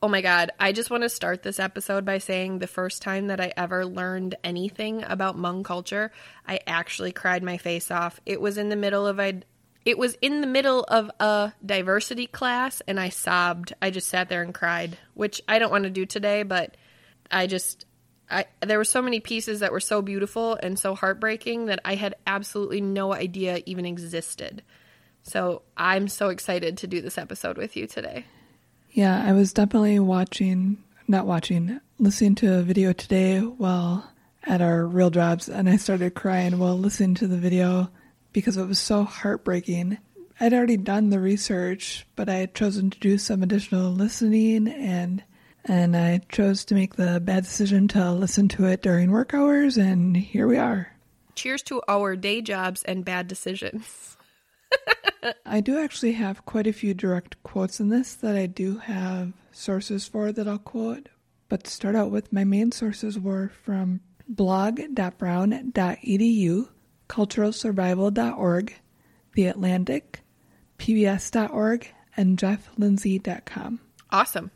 Oh 0.00 0.08
my 0.08 0.20
God. 0.20 0.52
I 0.60 0.70
just 0.70 0.90
want 0.90 1.02
to 1.02 1.08
start 1.08 1.42
this 1.42 1.58
episode 1.58 2.04
by 2.04 2.18
saying 2.18 2.58
the 2.58 2.68
first 2.68 3.02
time 3.02 3.26
that 3.28 3.40
I 3.40 3.52
ever 3.56 3.84
learned 3.84 4.36
anything 4.44 5.02
about 5.02 5.36
Hmong 5.36 5.64
culture, 5.64 6.12
I 6.46 6.60
actually 6.68 7.10
cried 7.10 7.42
my 7.42 7.56
face 7.56 7.90
off. 7.90 8.20
It 8.24 8.40
was 8.40 8.58
in 8.58 8.68
the 8.68 8.76
middle 8.76 9.06
of 9.06 9.18
a. 9.18 9.42
It 9.84 9.98
was 9.98 10.16
in 10.20 10.40
the 10.40 10.46
middle 10.46 10.84
of 10.84 11.10
a 11.18 11.52
diversity 11.64 12.28
class 12.28 12.80
and 12.86 13.00
I 13.00 13.08
sobbed. 13.08 13.72
I 13.82 13.90
just 13.90 14.08
sat 14.08 14.28
there 14.28 14.42
and 14.42 14.54
cried, 14.54 14.96
which 15.14 15.40
I 15.48 15.58
don't 15.58 15.72
want 15.72 15.84
to 15.84 15.90
do 15.90 16.06
today, 16.06 16.44
but 16.44 16.76
I 17.30 17.48
just 17.48 17.84
I 18.30 18.44
there 18.60 18.78
were 18.78 18.84
so 18.84 19.02
many 19.02 19.18
pieces 19.18 19.60
that 19.60 19.72
were 19.72 19.80
so 19.80 20.00
beautiful 20.00 20.58
and 20.62 20.78
so 20.78 20.94
heartbreaking 20.94 21.66
that 21.66 21.80
I 21.84 21.96
had 21.96 22.14
absolutely 22.24 22.80
no 22.80 23.12
idea 23.12 23.62
even 23.66 23.84
existed. 23.84 24.62
So 25.22 25.62
I'm 25.76 26.06
so 26.06 26.28
excited 26.28 26.78
to 26.78 26.86
do 26.86 27.00
this 27.00 27.18
episode 27.18 27.58
with 27.58 27.76
you 27.76 27.88
today. 27.88 28.26
Yeah, 28.90 29.22
I 29.24 29.32
was 29.32 29.52
definitely 29.52 29.98
watching, 29.98 30.82
not 31.06 31.26
watching, 31.26 31.80
listening 31.98 32.34
to 32.36 32.58
a 32.58 32.62
video 32.62 32.92
today 32.92 33.40
while 33.40 34.10
at 34.44 34.60
our 34.62 34.86
real 34.86 35.10
jobs, 35.10 35.48
and 35.48 35.68
I 35.68 35.76
started 35.76 36.14
crying 36.14 36.58
while 36.58 36.78
listening 36.78 37.14
to 37.16 37.26
the 37.26 37.36
video 37.36 37.90
because 38.32 38.56
it 38.56 38.66
was 38.66 38.78
so 38.78 39.04
heartbreaking. 39.04 39.98
I'd 40.40 40.54
already 40.54 40.76
done 40.76 41.10
the 41.10 41.20
research, 41.20 42.06
but 42.16 42.28
I 42.28 42.34
had 42.34 42.54
chosen 42.54 42.90
to 42.90 42.98
do 42.98 43.18
some 43.18 43.42
additional 43.42 43.90
listening 43.90 44.68
and 44.68 45.22
and 45.64 45.96
I 45.96 46.20
chose 46.30 46.64
to 46.66 46.74
make 46.74 46.96
the 46.96 47.20
bad 47.20 47.44
decision 47.44 47.88
to 47.88 48.12
listen 48.12 48.48
to 48.48 48.64
it 48.66 48.80
during 48.80 49.10
work 49.10 49.34
hours, 49.34 49.76
and 49.76 50.16
here 50.16 50.46
we 50.46 50.56
are. 50.56 50.96
Cheers 51.34 51.62
to 51.64 51.82
our 51.86 52.16
day 52.16 52.40
jobs 52.40 52.82
and 52.84 53.04
bad 53.04 53.28
decisions. 53.28 54.16
I 55.46 55.60
do 55.60 55.78
actually 55.78 56.12
have 56.12 56.46
quite 56.46 56.66
a 56.66 56.72
few 56.72 56.94
direct 56.94 57.42
quotes 57.42 57.80
in 57.80 57.88
this 57.88 58.14
that 58.14 58.36
I 58.36 58.46
do 58.46 58.78
have 58.78 59.32
sources 59.52 60.06
for 60.06 60.32
that 60.32 60.48
I'll 60.48 60.58
quote. 60.58 61.08
But 61.48 61.64
to 61.64 61.70
start 61.70 61.96
out 61.96 62.10
with, 62.10 62.32
my 62.32 62.44
main 62.44 62.72
sources 62.72 63.18
were 63.18 63.50
from 63.64 64.00
blog.brown.edu, 64.28 66.68
culturalsurvival.org, 67.08 68.74
The 69.32 69.46
Atlantic, 69.46 70.20
PBS.org, 70.78 71.88
and 72.16 72.38
jefflindsay.com. 72.38 73.80
Awesome. 74.10 74.50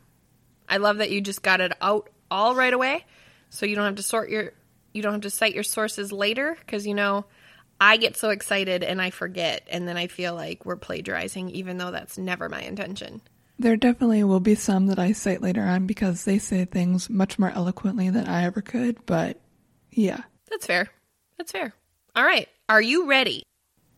I 0.69 0.77
love 0.77 0.97
that 0.97 1.11
you 1.11 1.21
just 1.21 1.41
got 1.41 1.61
it 1.61 1.73
out 1.81 2.09
all 2.29 2.55
right 2.55 2.73
away, 2.73 3.05
so 3.49 3.65
you 3.65 3.75
don't 3.75 3.85
have 3.85 3.95
to 3.95 4.03
sort 4.03 4.29
your 4.29 4.53
you 4.93 5.01
don't 5.01 5.13
have 5.13 5.21
to 5.21 5.29
cite 5.29 5.55
your 5.55 5.63
sources 5.63 6.11
later 6.11 6.55
because 6.59 6.85
you 6.85 6.93
know 6.93 7.25
I 7.83 7.97
get 7.97 8.15
so 8.15 8.29
excited 8.29 8.81
and 8.81 9.01
I 9.01 9.09
forget, 9.09 9.67
and 9.69 9.85
then 9.85 9.97
I 9.97 10.07
feel 10.07 10.33
like 10.35 10.65
we're 10.65 10.77
plagiarizing, 10.77 11.49
even 11.49 11.77
though 11.77 11.91
that's 11.91 12.17
never 12.17 12.47
my 12.47 12.61
intention. 12.61 13.19
There 13.59 13.75
definitely 13.75 14.23
will 14.23 14.39
be 14.39 14.55
some 14.55 14.87
that 14.87 14.99
I 14.99 15.11
cite 15.11 15.41
later 15.41 15.63
on 15.63 15.85
because 15.85 16.23
they 16.23 16.37
say 16.37 16.63
things 16.63 17.09
much 17.09 17.37
more 17.37 17.49
eloquently 17.49 18.09
than 18.09 18.25
I 18.25 18.45
ever 18.45 18.61
could, 18.61 19.05
but 19.05 19.41
yeah. 19.91 20.21
That's 20.49 20.65
fair. 20.65 20.87
That's 21.37 21.51
fair. 21.51 21.73
All 22.15 22.23
right. 22.23 22.47
Are 22.69 22.81
you 22.81 23.05
ready? 23.09 23.43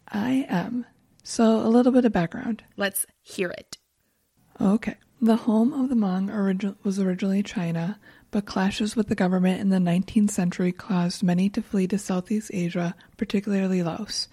I 0.07 0.47
am. 0.49 0.87
So, 1.21 1.61
a 1.61 1.69
little 1.69 1.91
bit 1.91 2.05
of 2.05 2.11
background. 2.11 2.63
Let's 2.77 3.05
hear 3.21 3.51
it. 3.51 3.77
Okay. 4.59 4.95
The 5.21 5.35
home 5.35 5.73
of 5.73 5.89
the 5.89 5.95
Hmong 5.95 6.31
origi- 6.31 6.75
was 6.83 6.99
originally 6.99 7.43
China, 7.43 7.99
but 8.35 8.45
clashes 8.45 8.97
with 8.97 9.07
the 9.07 9.15
government 9.15 9.61
in 9.61 9.69
the 9.69 9.77
19th 9.77 10.29
century 10.29 10.73
caused 10.73 11.23
many 11.23 11.47
to 11.47 11.61
flee 11.61 11.87
to 11.87 11.97
Southeast 11.97 12.51
Asia, 12.53 12.93
particularly 13.15 13.81
Laos. 13.81 14.27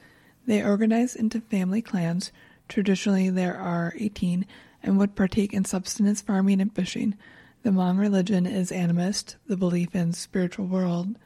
They 0.44 0.60
organized 0.60 1.14
into 1.14 1.40
family 1.40 1.80
clans, 1.80 2.32
traditionally 2.68 3.30
there 3.30 3.56
are 3.56 3.94
18, 3.96 4.44
and 4.82 4.98
would 4.98 5.14
partake 5.14 5.52
in 5.52 5.64
subsistence 5.64 6.20
farming 6.20 6.60
and 6.60 6.74
fishing. 6.74 7.14
The 7.62 7.70
Hmong 7.70 8.00
religion 8.00 8.44
is 8.44 8.72
animist, 8.72 9.36
the 9.46 9.56
belief 9.56 9.94
in 9.94 10.12
spiritual 10.14 10.66
world. 10.66 11.16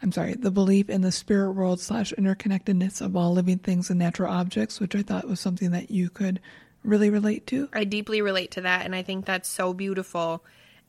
I'm 0.00 0.12
sorry, 0.12 0.34
the 0.34 0.52
belief 0.52 0.88
in 0.88 1.00
the 1.00 1.10
spirit 1.10 1.50
world 1.54 1.80
slash 1.80 2.12
interconnectedness 2.12 3.00
of 3.00 3.16
all 3.16 3.32
living 3.32 3.58
things 3.58 3.90
and 3.90 3.98
natural 3.98 4.32
objects, 4.32 4.78
which 4.78 4.94
I 4.94 5.02
thought 5.02 5.26
was 5.26 5.40
something 5.40 5.72
that 5.72 5.90
you 5.90 6.10
could 6.10 6.38
really 6.84 7.10
relate 7.10 7.44
to. 7.48 7.68
I 7.72 7.82
deeply 7.82 8.22
relate 8.22 8.52
to 8.52 8.60
that, 8.60 8.84
and 8.84 8.94
I 8.94 9.02
think 9.02 9.24
that's 9.24 9.48
so 9.48 9.74
beautiful. 9.74 10.44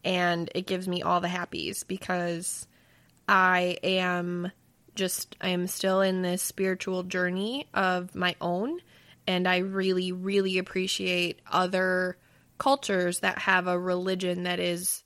And 0.06 0.50
it 0.56 0.68
gives 0.68 0.88
me 0.88 1.02
all 1.02 1.20
the 1.20 1.28
happies 1.28 1.86
because 1.86 2.68
I 3.28 3.78
am 3.84 4.52
just, 4.96 5.36
I 5.42 5.50
am 5.50 5.68
still 5.68 6.00
in 6.02 6.22
this 6.22 6.42
spiritual 6.42 7.04
journey 7.04 7.68
of 7.74 8.16
my 8.16 8.36
own. 8.40 8.80
And 9.28 9.48
I 9.48 9.58
really, 9.58 10.12
really 10.12 10.58
appreciate 10.60 11.42
other 11.52 12.18
cultures 12.58 13.20
that 13.20 13.40
have 13.40 13.68
a 13.68 13.78
religion 13.78 14.44
that 14.44 14.60
is 14.60 15.04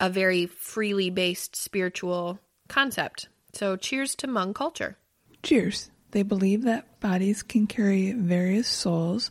a 0.00 0.10
very 0.10 0.46
freely 0.46 1.10
based 1.10 1.54
spiritual 1.54 2.40
concept. 2.68 3.28
So, 3.52 3.76
cheers 3.76 4.16
to 4.16 4.26
Hmong 4.26 4.54
culture. 4.54 4.96
Cheers. 5.44 5.90
They 6.10 6.22
believe 6.22 6.62
that 6.62 6.98
bodies 6.98 7.42
can 7.42 7.66
carry 7.66 8.12
various 8.12 8.66
souls 8.66 9.30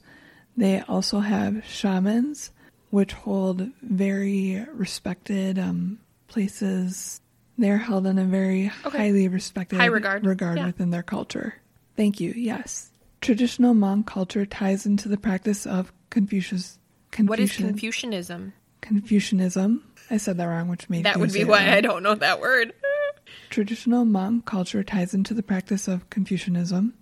they 0.56 0.82
also 0.82 1.20
have 1.20 1.66
shamans, 1.66 2.52
which 2.94 3.12
hold 3.12 3.68
very 3.82 4.64
respected 4.72 5.58
um, 5.58 5.98
places. 6.28 7.22
They're 7.58 7.80
held 7.80 8.06
in 8.06 8.20
a 8.20 8.24
very 8.24 8.72
okay. 8.86 8.98
highly 9.00 9.28
respected 9.28 9.80
high 9.80 9.88
regard, 9.88 10.24
regard 10.24 10.60
yeah. 10.60 10.68
within 10.68 10.92
their 10.92 11.02
culture. 11.02 11.56
Thank 11.98 12.20
you. 12.20 12.34
Yes. 12.36 12.92
Traditional 13.20 13.74
Hmong 13.74 14.06
culture 14.06 14.46
ties 14.46 14.86
into 14.86 15.10
the 15.10 15.18
practice 15.18 15.66
of 15.66 15.92
Confucius. 16.12 16.78
Confucian, 17.10 17.28
what 17.30 17.40
is 17.40 17.56
Confucianism? 17.56 18.54
Confucianism. 18.82 19.84
I 20.12 20.18
said 20.18 20.38
that 20.38 20.46
wrong, 20.46 20.68
which 20.68 20.88
made 20.88 21.06
that 21.06 21.18
would 21.18 21.34
be 21.34 21.46
why 21.46 21.74
I 21.74 21.82
don't 21.82 22.04
know 22.04 22.14
that 22.14 22.42
word. 22.42 22.74
Traditional 23.50 24.06
Hmong 24.06 24.46
culture 24.46 24.84
ties 24.84 25.16
into 25.16 25.34
the 25.34 25.42
practice 25.42 25.88
of 25.88 26.08
Confucianism, 26.12 26.94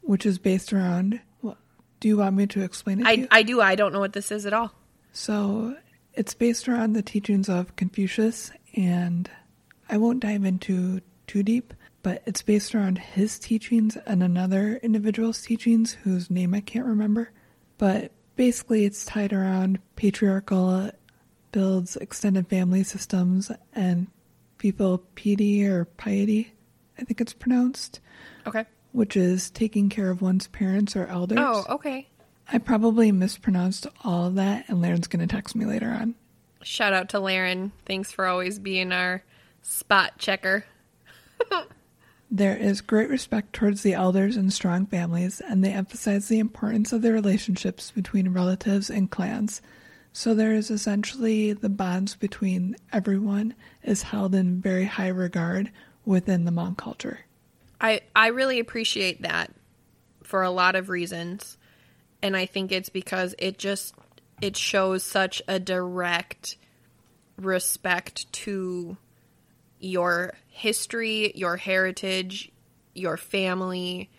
which 0.00 0.26
is 0.26 0.40
based 0.40 0.72
around 0.72 1.20
do 2.00 2.08
you 2.08 2.16
want 2.16 2.34
me 2.34 2.46
to 2.46 2.62
explain 2.62 3.00
it? 3.00 3.06
I, 3.06 3.28
I 3.30 3.42
do. 3.42 3.60
I 3.60 3.74
don't 3.74 3.92
know 3.92 4.00
what 4.00 4.14
this 4.14 4.32
is 4.32 4.46
at 4.46 4.54
all. 4.54 4.72
So 5.12 5.76
it's 6.14 6.34
based 6.34 6.68
around 6.68 6.92
the 6.92 7.02
teachings 7.02 7.48
of 7.48 7.76
Confucius, 7.76 8.50
and 8.76 9.30
I 9.88 9.96
won't 9.96 10.20
dive 10.20 10.44
into 10.44 11.00
too 11.26 11.42
deep, 11.42 11.74
but 12.02 12.22
it's 12.26 12.42
based 12.42 12.74
around 12.74 12.98
his 12.98 13.38
teachings 13.38 13.96
and 14.06 14.22
another 14.22 14.76
individual's 14.82 15.42
teachings 15.42 15.92
whose 15.92 16.30
name 16.30 16.54
I 16.54 16.60
can't 16.60 16.86
remember. 16.86 17.30
But 17.78 18.12
basically, 18.36 18.84
it's 18.84 19.04
tied 19.04 19.32
around 19.32 19.78
patriarchal 19.96 20.90
builds, 21.52 21.96
extended 21.96 22.48
family 22.48 22.84
systems, 22.84 23.50
and 23.72 24.06
people 24.58 24.98
piety 25.16 25.66
or 25.66 25.84
piety, 25.84 26.52
I 26.98 27.02
think 27.04 27.20
it's 27.20 27.32
pronounced. 27.32 28.00
Okay 28.46 28.64
which 28.92 29.16
is 29.16 29.50
taking 29.50 29.88
care 29.88 30.10
of 30.10 30.22
one's 30.22 30.46
parents 30.48 30.96
or 30.96 31.06
elders. 31.06 31.38
Oh, 31.40 31.64
okay. 31.70 32.08
I 32.52 32.58
probably 32.58 33.12
mispronounced 33.12 33.86
all 34.04 34.26
of 34.26 34.34
that, 34.34 34.68
and 34.68 34.82
Laren's 34.82 35.06
going 35.06 35.26
to 35.26 35.32
text 35.32 35.54
me 35.54 35.66
later 35.66 35.88
on. 35.88 36.14
Shout 36.62 36.92
out 36.92 37.08
to 37.10 37.20
Laren. 37.20 37.72
Thanks 37.86 38.12
for 38.12 38.26
always 38.26 38.58
being 38.58 38.92
our 38.92 39.22
spot 39.62 40.18
checker. 40.18 40.64
there 42.30 42.56
is 42.56 42.80
great 42.80 43.08
respect 43.08 43.52
towards 43.52 43.82
the 43.82 43.94
elders 43.94 44.36
and 44.36 44.52
strong 44.52 44.86
families, 44.86 45.40
and 45.40 45.64
they 45.64 45.72
emphasize 45.72 46.28
the 46.28 46.38
importance 46.40 46.92
of 46.92 47.02
the 47.02 47.12
relationships 47.12 47.90
between 47.92 48.32
relatives 48.32 48.90
and 48.90 49.10
clans. 49.10 49.62
So 50.12 50.34
there 50.34 50.52
is 50.52 50.70
essentially 50.70 51.52
the 51.52 51.68
bonds 51.68 52.16
between 52.16 52.76
everyone 52.92 53.54
is 53.82 54.02
held 54.02 54.34
in 54.34 54.60
very 54.60 54.84
high 54.84 55.08
regard 55.08 55.70
within 56.04 56.44
the 56.44 56.50
Hmong 56.50 56.76
culture. 56.76 57.20
I 57.80 58.00
I 58.14 58.28
really 58.28 58.58
appreciate 58.58 59.22
that 59.22 59.52
for 60.22 60.42
a 60.42 60.50
lot 60.50 60.74
of 60.74 60.88
reasons. 60.88 61.56
And 62.22 62.36
I 62.36 62.46
think 62.46 62.72
it's 62.72 62.88
because 62.88 63.34
it 63.38 63.58
just 63.58 63.94
it 64.40 64.56
shows 64.56 65.02
such 65.02 65.42
a 65.48 65.58
direct 65.58 66.56
respect 67.36 68.30
to 68.32 68.96
your 69.78 70.34
history, 70.48 71.32
your 71.34 71.56
heritage, 71.56 72.52
your 72.94 73.16
family. 73.16 74.10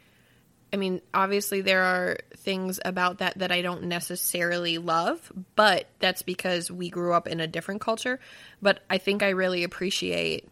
I 0.74 0.78
mean, 0.78 1.02
obviously, 1.14 1.62
there 1.62 1.84
are 1.84 2.18
things 2.38 2.80
about 2.84 3.20
that 3.20 3.38
that 3.40 3.52
I 3.52 3.62
don't 3.62 3.84
necessarily 3.84 4.78
love, 4.78 5.32
but 5.56 5.88
that's 6.00 6.22
because 6.24 6.72
we 6.72 6.90
grew 6.90 7.14
up 7.14 7.28
in 7.28 7.40
a 7.40 7.48
different 7.48 7.82
culture. 7.82 8.20
But 8.62 8.80
I 8.90 8.98
think 8.98 9.22
I 9.22 9.30
really 9.30 9.64
appreciate 9.64 10.48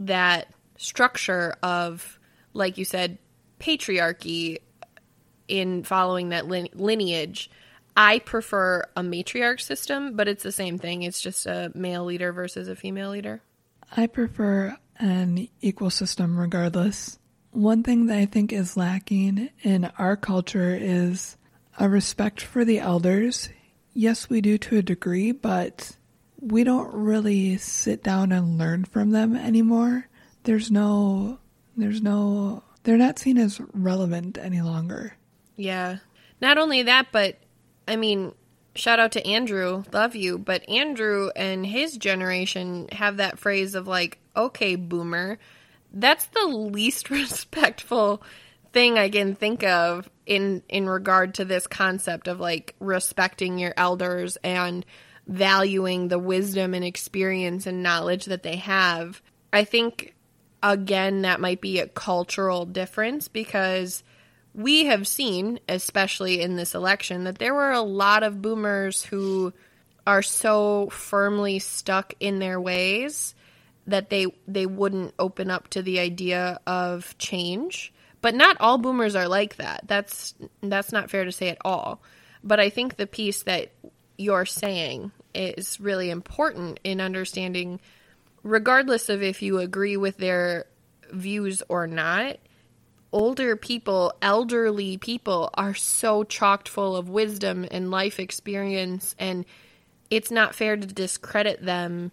that 0.00 0.48
structure 0.76 1.56
of, 1.62 2.18
like 2.52 2.78
you 2.78 2.84
said, 2.84 3.18
patriarchy 3.58 4.58
in 5.48 5.84
following 5.84 6.30
that 6.30 6.46
lin- 6.46 6.68
lineage. 6.74 7.50
I 7.96 8.20
prefer 8.20 8.84
a 8.96 9.02
matriarch 9.02 9.60
system, 9.60 10.16
but 10.16 10.28
it's 10.28 10.42
the 10.42 10.52
same 10.52 10.78
thing. 10.78 11.02
It's 11.02 11.20
just 11.20 11.46
a 11.46 11.70
male 11.74 12.04
leader 12.04 12.32
versus 12.32 12.68
a 12.68 12.76
female 12.76 13.10
leader. 13.10 13.42
I 13.94 14.06
prefer 14.06 14.76
an 14.98 15.48
equal 15.60 15.90
system 15.90 16.38
regardless. 16.38 17.18
One 17.50 17.82
thing 17.82 18.06
that 18.06 18.16
I 18.16 18.24
think 18.24 18.52
is 18.52 18.78
lacking 18.78 19.50
in 19.62 19.90
our 19.98 20.16
culture 20.16 20.74
is 20.74 21.36
a 21.78 21.88
respect 21.88 22.40
for 22.40 22.64
the 22.64 22.78
elders. 22.78 23.50
Yes, 23.92 24.30
we 24.30 24.40
do 24.40 24.56
to 24.56 24.78
a 24.78 24.82
degree, 24.82 25.32
but 25.32 25.96
we 26.40 26.64
don't 26.64 26.92
really 26.94 27.58
sit 27.58 28.02
down 28.02 28.32
and 28.32 28.58
learn 28.58 28.84
from 28.84 29.10
them 29.10 29.36
anymore. 29.36 30.08
There's 30.44 30.70
no, 30.70 31.38
there's 31.76 32.00
no, 32.00 32.62
they're 32.84 32.96
not 32.96 33.18
seen 33.18 33.36
as 33.36 33.60
relevant 33.74 34.38
any 34.38 34.62
longer. 34.62 35.14
Yeah. 35.56 35.98
Not 36.40 36.58
only 36.58 36.82
that, 36.82 37.08
but 37.12 37.38
I 37.86 37.96
mean, 37.96 38.32
shout 38.74 38.98
out 38.98 39.12
to 39.12 39.26
Andrew, 39.26 39.84
love 39.92 40.14
you, 40.16 40.38
but 40.38 40.68
Andrew 40.68 41.30
and 41.36 41.64
his 41.66 41.96
generation 41.96 42.88
have 42.92 43.18
that 43.18 43.38
phrase 43.38 43.74
of 43.74 43.86
like, 43.86 44.18
okay, 44.36 44.76
boomer. 44.76 45.38
That's 45.92 46.26
the 46.26 46.46
least 46.46 47.10
respectful 47.10 48.22
thing 48.72 48.98
I 48.98 49.10
can 49.10 49.34
think 49.34 49.62
of 49.64 50.08
in 50.24 50.62
in 50.68 50.88
regard 50.88 51.34
to 51.34 51.44
this 51.44 51.66
concept 51.66 52.28
of 52.28 52.40
like 52.40 52.74
respecting 52.80 53.58
your 53.58 53.74
elders 53.76 54.38
and 54.42 54.86
valuing 55.26 56.08
the 56.08 56.18
wisdom 56.18 56.74
and 56.74 56.84
experience 56.84 57.66
and 57.66 57.82
knowledge 57.82 58.26
that 58.26 58.42
they 58.42 58.56
have. 58.56 59.20
I 59.52 59.64
think 59.64 60.14
again 60.62 61.22
that 61.22 61.40
might 61.40 61.60
be 61.60 61.80
a 61.80 61.88
cultural 61.88 62.64
difference 62.64 63.28
because 63.28 64.02
we 64.54 64.86
have 64.86 65.06
seen, 65.06 65.60
especially 65.68 66.40
in 66.40 66.56
this 66.56 66.74
election, 66.74 67.24
that 67.24 67.38
there 67.38 67.54
were 67.54 67.72
a 67.72 67.80
lot 67.80 68.22
of 68.22 68.42
boomers 68.42 69.02
who 69.02 69.52
are 70.06 70.22
so 70.22 70.88
firmly 70.90 71.58
stuck 71.58 72.14
in 72.20 72.38
their 72.38 72.60
ways 72.60 73.34
that 73.86 74.10
they 74.10 74.26
they 74.46 74.66
wouldn't 74.66 75.14
open 75.18 75.50
up 75.50 75.68
to 75.68 75.82
the 75.82 75.98
idea 75.98 76.60
of 76.66 77.16
change. 77.18 77.92
But 78.20 78.34
not 78.34 78.56
all 78.60 78.78
boomers 78.78 79.16
are 79.16 79.28
like 79.28 79.56
that. 79.56 79.84
That's 79.86 80.34
that's 80.62 80.92
not 80.92 81.10
fair 81.10 81.24
to 81.24 81.32
say 81.32 81.48
at 81.48 81.58
all. 81.64 82.02
But 82.44 82.60
I 82.60 82.70
think 82.70 82.96
the 82.96 83.06
piece 83.06 83.44
that 83.44 83.72
you're 84.18 84.46
saying 84.46 85.10
is 85.34 85.80
really 85.80 86.10
important 86.10 86.78
in 86.84 87.00
understanding 87.00 87.80
regardless 88.42 89.08
of 89.08 89.22
if 89.22 89.40
you 89.40 89.58
agree 89.58 89.96
with 89.96 90.18
their 90.18 90.66
views 91.10 91.62
or 91.68 91.86
not 91.86 92.36
older 93.12 93.56
people, 93.56 94.12
elderly 94.22 94.96
people 94.96 95.50
are 95.54 95.74
so 95.74 96.24
chocked 96.24 96.68
full 96.68 96.96
of 96.96 97.08
wisdom 97.08 97.66
and 97.70 97.90
life 97.90 98.18
experience 98.18 99.14
and 99.18 99.44
it's 100.10 100.30
not 100.30 100.54
fair 100.54 100.76
to 100.76 100.86
discredit 100.86 101.64
them 101.64 102.12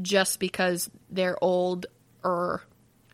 just 0.00 0.40
because 0.40 0.90
they're 1.10 1.42
old 1.42 1.86
or 2.24 2.62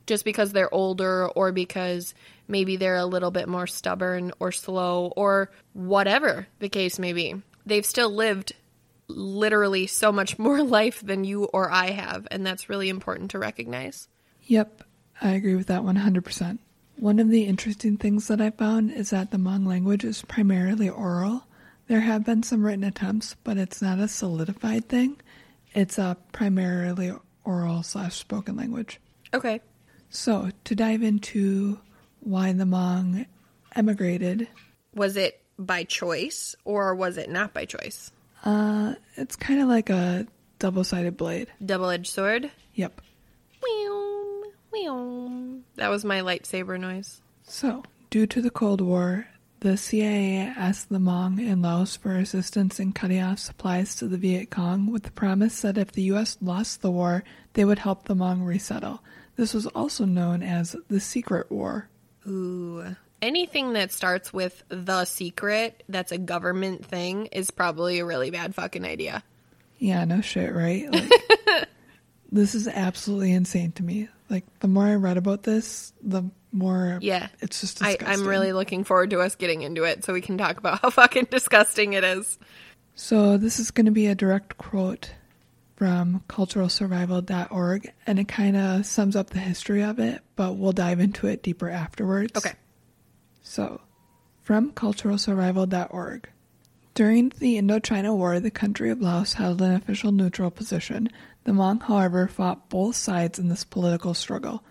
just 0.07 0.25
because 0.25 0.53
they're 0.53 0.73
older 0.73 1.29
or 1.29 1.53
because 1.53 2.15
maybe 2.49 2.77
they're 2.77 2.97
a 2.97 3.07
little 3.07 3.31
bit 3.31 3.49
more 3.49 3.67
stubborn 3.67 4.33
or 4.39 4.53
slow 4.53 5.13
or 5.17 5.51
whatever 5.73 6.47
the 6.59 6.69
case 6.69 6.99
may 6.99 7.13
be. 7.13 7.35
They've 7.67 7.87
still 7.87 8.11
lived 8.11 8.53
literally 9.09 9.87
so 9.87 10.13
much 10.13 10.39
more 10.39 10.63
life 10.79 11.01
than 11.01 11.25
you 11.25 11.45
or 11.45 11.71
I 11.71 11.91
have, 11.91 12.27
and 12.31 12.45
that's 12.47 12.69
really 12.69 12.89
important 12.89 13.33
to 13.33 13.39
recognize. 13.39 14.09
Yep, 14.43 14.85
I 15.21 15.31
agree 15.31 15.55
with 15.55 15.69
that 15.69 15.83
100%. 15.83 16.59
One 16.97 17.19
of 17.19 17.31
the 17.31 17.45
interesting 17.45 17.97
things 17.97 18.29
that 18.29 18.41
I 18.41 18.51
found 18.51 18.93
is 18.93 19.11
that 19.11 19.31
the 19.31 19.37
Hmong 19.39 19.67
language 19.67 20.05
is 20.05 20.23
primarily 20.23 20.89
oral. 20.89 21.45
There 21.89 22.01
have 22.01 22.25
been 22.25 22.43
some 22.43 22.65
written 22.65 22.85
attempts, 22.85 23.35
but 23.43 23.57
it's 23.59 23.83
not 23.83 23.99
a 23.99 24.07
solidified 24.09 24.89
thing. 24.89 25.21
It's 25.75 25.99
a 25.99 26.17
primarily 26.33 27.13
oral 27.45 27.83
slash 27.83 28.15
spoken 28.17 28.57
language. 28.57 29.01
Okay. 29.35 29.61
So, 30.11 30.51
to 30.65 30.75
dive 30.75 31.03
into 31.03 31.79
why 32.21 32.53
the 32.53 32.65
Hmong 32.65 33.27
emigrated, 33.75 34.47
Was 34.95 35.17
it 35.17 35.41
by 35.59 35.85
choice 35.85 36.55
or 36.65 36.95
was 36.95 37.17
it 37.17 37.31
not 37.31 37.53
by 37.55 37.65
choice? 37.65 38.13
uh, 38.45 38.95
it's 39.17 39.37
kind 39.37 39.61
of 39.63 39.69
like 39.69 39.89
a 39.91 40.27
double 40.59 40.85
sided 40.85 41.17
blade. 41.17 41.49
Double 41.65 41.89
edged 41.91 42.09
sword? 42.13 42.51
Yep. 42.75 43.01
That 45.83 45.91
was 45.91 46.05
my 46.05 46.21
lightsaber 46.21 46.79
noise. 46.79 47.23
So, 47.43 47.83
due 48.09 48.29
to 48.29 48.41
the 48.41 48.51
Cold 48.51 48.81
War, 48.81 49.27
the 49.59 49.77
CIA 49.77 50.37
asked 50.57 50.91
the 50.91 50.99
Hmong 50.99 51.41
in 51.41 51.61
Laos 51.61 51.97
for 51.97 52.17
assistance 52.17 52.79
in 52.79 52.93
cutting 52.93 53.21
off 53.21 53.41
supplies 53.41 53.97
to 53.97 54.07
the 54.07 54.17
Viet 54.17 54.49
Cong 54.49 54.93
with 54.93 55.03
the 55.03 55.11
promise 55.11 55.61
that 55.63 55.77
if 55.77 55.91
the 55.91 56.03
U.S. 56.03 56.39
lost 56.41 56.83
the 56.83 56.91
war, 56.93 57.25
they 57.55 57.65
would 57.65 57.81
help 57.81 58.05
the 58.05 58.15
Hmong 58.15 58.47
resettle. 58.47 59.03
This 59.35 59.55
was 59.55 59.67
also 59.67 60.05
known 60.05 60.45
as 60.45 60.77
the 60.87 61.01
Secret 61.01 61.51
War. 61.51 61.89
Ooh. 62.29 62.95
Anything 63.21 63.73
that 63.73 63.91
starts 63.91 64.33
with 64.33 64.63
the 64.69 65.05
secret 65.05 65.83
that's 65.89 66.13
a 66.13 66.19
government 66.19 66.87
thing 66.87 67.27
is 67.27 67.51
probably 67.51 67.99
a 67.99 68.05
really 68.05 68.31
bad 68.31 68.55
fucking 68.55 68.85
idea. 68.85 69.25
Yeah, 69.81 70.05
no 70.05 70.21
shit, 70.21 70.55
right? 70.55 70.89
Like, 71.45 71.69
this 72.31 72.55
is 72.55 72.67
absolutely 72.69 73.33
insane 73.33 73.73
to 73.73 73.83
me. 73.83 74.09
Like, 74.33 74.45
the 74.61 74.67
more 74.69 74.87
I 74.87 74.95
read 74.97 75.17
about 75.19 75.45
this, 75.45 75.93
the 76.03 76.25
more 76.51 76.99
Yeah. 77.01 77.29
it's 77.41 77.61
just 77.61 77.83
I, 77.83 77.93
disgusting. 77.93 78.23
I'm 78.23 78.29
really 78.29 78.53
looking 78.53 78.83
forward 78.83 79.11
to 79.11 79.21
us 79.21 79.37
getting 79.37 79.63
into 79.63 79.85
it 79.85 80.05
so 80.05 80.13
we 80.13 80.21
can 80.23 80.37
talk 80.39 80.57
about 80.59 80.79
how 80.83 80.91
fucking 80.91 81.29
disgusting 81.31 81.93
it 81.93 82.03
is. 82.03 82.39
So, 82.95 83.37
this 83.37 83.61
is 83.61 83.71
going 83.71 83.87
to 83.87 83.93
be 83.93 84.07
a 84.09 84.15
direct 84.15 84.59
quote 84.59 85.13
from 85.77 86.23
culturalsurvival.org, 86.29 87.93
and 88.07 88.19
it 88.19 88.29
kind 88.29 88.57
of 88.57 88.87
sums 88.87 89.17
up 89.17 89.31
the 89.31 89.39
history 89.39 89.83
of 89.83 89.99
it, 89.99 90.21
but 90.37 90.55
we'll 90.57 90.73
dive 90.73 91.01
into 91.01 91.27
it 91.27 91.43
deeper 91.43 91.69
afterwards. 91.69 92.33
Okay. 92.37 92.53
So, 93.43 93.81
from 94.43 94.73
culturalsurvival.org. 94.73 96.29
During 96.95 97.31
the 97.39 97.57
Indochina 97.57 98.15
War, 98.15 98.39
the 98.39 98.51
country 98.51 98.91
of 98.91 99.01
Laos 99.01 99.33
held 99.33 99.63
an 99.63 99.73
official 99.73 100.13
neutral 100.13 100.51
position. 100.51 101.09
The 101.45 101.53
Hmong, 101.53 101.83
however, 101.83 102.29
fought 102.29 102.69
both 102.69 102.97
sides 102.97 103.39
in 103.39 103.49
this 103.49 103.65
political 103.65 104.15
struggle. 104.15 104.63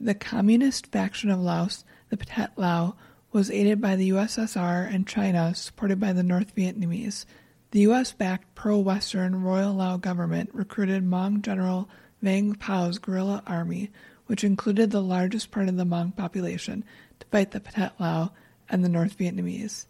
The 0.00 0.14
communist 0.14 0.88
faction 0.88 1.30
of 1.30 1.40
Laos, 1.40 1.84
the 2.08 2.16
Pathet 2.16 2.50
Lao, 2.56 2.96
was 3.32 3.50
aided 3.50 3.80
by 3.80 3.96
the 3.96 4.10
USSR 4.10 4.92
and 4.92 5.06
China, 5.08 5.54
supported 5.54 5.98
by 5.98 6.12
the 6.12 6.22
North 6.22 6.54
Vietnamese. 6.54 7.24
The 7.72 7.80
US 7.80 8.12
backed 8.12 8.54
pro 8.54 8.78
Western 8.78 9.42
Royal 9.42 9.74
Lao 9.74 9.96
government 9.96 10.50
recruited 10.52 11.02
Hmong 11.02 11.42
General 11.42 11.88
Vang 12.22 12.54
Pao's 12.54 12.98
guerrilla 12.98 13.42
army, 13.46 13.90
which 14.26 14.44
included 14.44 14.90
the 14.90 15.02
largest 15.02 15.50
part 15.50 15.68
of 15.68 15.76
the 15.76 15.84
Hmong 15.84 16.16
population, 16.16 16.84
to 17.18 17.26
fight 17.26 17.50
the 17.50 17.58
Pathet 17.58 17.90
Lao 17.98 18.32
and 18.68 18.84
the 18.84 18.88
North 18.88 19.18
Vietnamese. 19.18 19.86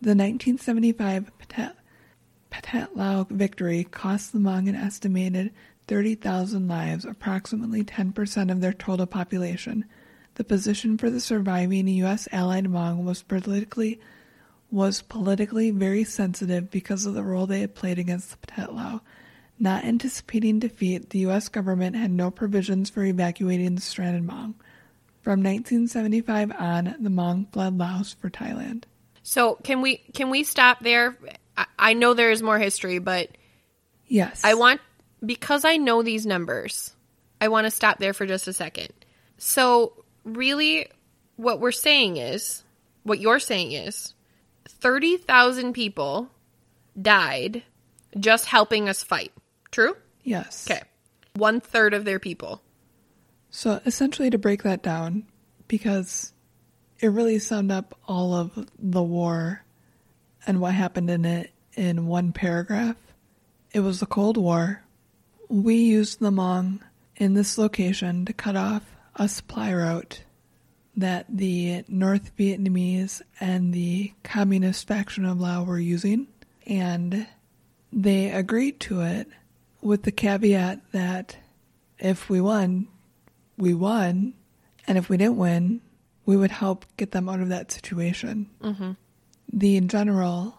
The 0.00 0.10
1975 0.10 1.32
Pathet, 1.38 1.74
Pathet 2.54 2.94
Lao 2.94 3.26
victory 3.28 3.82
cost 3.82 4.32
the 4.32 4.38
Hmong 4.38 4.68
an 4.68 4.76
estimated 4.76 5.52
30,000 5.88 6.68
lives, 6.68 7.04
approximately 7.04 7.82
10% 7.82 8.52
of 8.52 8.60
their 8.60 8.72
total 8.72 9.06
population. 9.06 9.84
The 10.36 10.44
position 10.44 10.96
for 10.96 11.10
the 11.10 11.20
surviving 11.20 11.88
U.S. 11.88 12.28
allied 12.30 12.66
Hmong 12.66 13.04
was 13.04 13.22
politically 13.22 14.00
was 14.70 15.02
politically 15.02 15.70
very 15.70 16.04
sensitive 16.04 16.70
because 16.70 17.06
of 17.06 17.14
the 17.14 17.22
role 17.22 17.46
they 17.46 17.60
had 17.60 17.74
played 17.74 17.98
against 17.98 18.30
the 18.30 18.46
Pathet 18.46 18.72
Lao. 18.74 19.02
Not 19.58 19.84
anticipating 19.84 20.58
defeat, 20.58 21.10
the 21.10 21.20
U.S. 21.20 21.48
government 21.48 21.96
had 21.96 22.10
no 22.10 22.30
provisions 22.30 22.88
for 22.88 23.04
evacuating 23.04 23.74
the 23.74 23.80
stranded 23.80 24.22
Hmong. 24.22 24.54
From 25.22 25.42
1975 25.42 26.52
on, 26.52 26.96
the 27.00 27.10
Hmong 27.10 27.52
fled 27.52 27.78
Laos 27.78 28.14
for 28.14 28.30
Thailand. 28.30 28.84
So 29.22 29.56
can 29.64 29.80
we 29.80 29.98
can 30.12 30.30
we 30.30 30.44
stop 30.44 30.80
there? 30.80 31.16
I, 31.56 31.66
I 31.78 31.92
know 31.94 32.14
there 32.14 32.30
is 32.30 32.42
more 32.42 32.58
history, 32.58 32.98
but 32.98 33.30
Yes. 34.06 34.42
I 34.44 34.54
want 34.54 34.80
because 35.24 35.64
I 35.64 35.76
know 35.78 36.02
these 36.02 36.26
numbers. 36.26 36.94
I 37.40 37.48
want 37.48 37.66
to 37.66 37.70
stop 37.70 37.98
there 37.98 38.12
for 38.12 38.26
just 38.26 38.46
a 38.48 38.52
second. 38.52 38.88
So 39.38 40.04
really, 40.24 40.88
what 41.36 41.60
we're 41.60 41.72
saying 41.72 42.18
is, 42.18 42.62
what 43.02 43.20
you're 43.20 43.40
saying 43.40 43.72
is, 43.72 44.14
thirty 44.68 45.16
thousand 45.16 45.72
people 45.72 46.28
died 47.00 47.62
just 48.18 48.46
helping 48.46 48.88
us 48.88 49.02
fight. 49.02 49.32
True. 49.70 49.96
Yes. 50.22 50.68
Okay. 50.70 50.82
one 51.34 51.60
third 51.60 51.94
of 51.94 52.04
their 52.04 52.18
people. 52.18 52.62
So 53.50 53.80
essentially, 53.84 54.30
to 54.30 54.38
break 54.38 54.62
that 54.62 54.82
down, 54.82 55.26
because 55.66 56.32
it 57.00 57.08
really 57.08 57.38
summed 57.38 57.72
up 57.72 57.98
all 58.06 58.34
of 58.34 58.68
the 58.78 59.02
war 59.02 59.63
and 60.46 60.60
what 60.60 60.74
happened 60.74 61.10
in 61.10 61.24
it 61.24 61.50
in 61.74 62.06
one 62.06 62.32
paragraph. 62.32 62.96
It 63.72 63.80
was 63.80 64.00
the 64.00 64.06
Cold 64.06 64.36
War. 64.36 64.82
We 65.48 65.76
used 65.76 66.20
the 66.20 66.30
Hmong 66.30 66.80
in 67.16 67.34
this 67.34 67.58
location 67.58 68.24
to 68.24 68.32
cut 68.32 68.56
off 68.56 68.82
a 69.16 69.28
supply 69.28 69.72
route 69.72 70.22
that 70.96 71.26
the 71.28 71.84
North 71.88 72.36
Vietnamese 72.36 73.20
and 73.40 73.74
the 73.74 74.12
Communist 74.22 74.86
faction 74.86 75.24
of 75.24 75.40
Laos 75.40 75.66
were 75.66 75.78
using, 75.78 76.28
and 76.66 77.26
they 77.92 78.30
agreed 78.30 78.80
to 78.80 79.00
it 79.00 79.28
with 79.80 80.04
the 80.04 80.12
caveat 80.12 80.80
that 80.92 81.36
if 81.98 82.28
we 82.30 82.40
won, 82.40 82.88
we 83.56 83.74
won, 83.74 84.34
and 84.86 84.98
if 84.98 85.08
we 85.08 85.16
didn't 85.16 85.36
win, 85.36 85.80
we 86.26 86.36
would 86.36 86.50
help 86.50 86.84
get 86.96 87.10
them 87.10 87.28
out 87.28 87.40
of 87.40 87.48
that 87.48 87.72
situation. 87.72 88.48
Mm-hmm. 88.62 88.92
The 89.56 89.80
general 89.82 90.56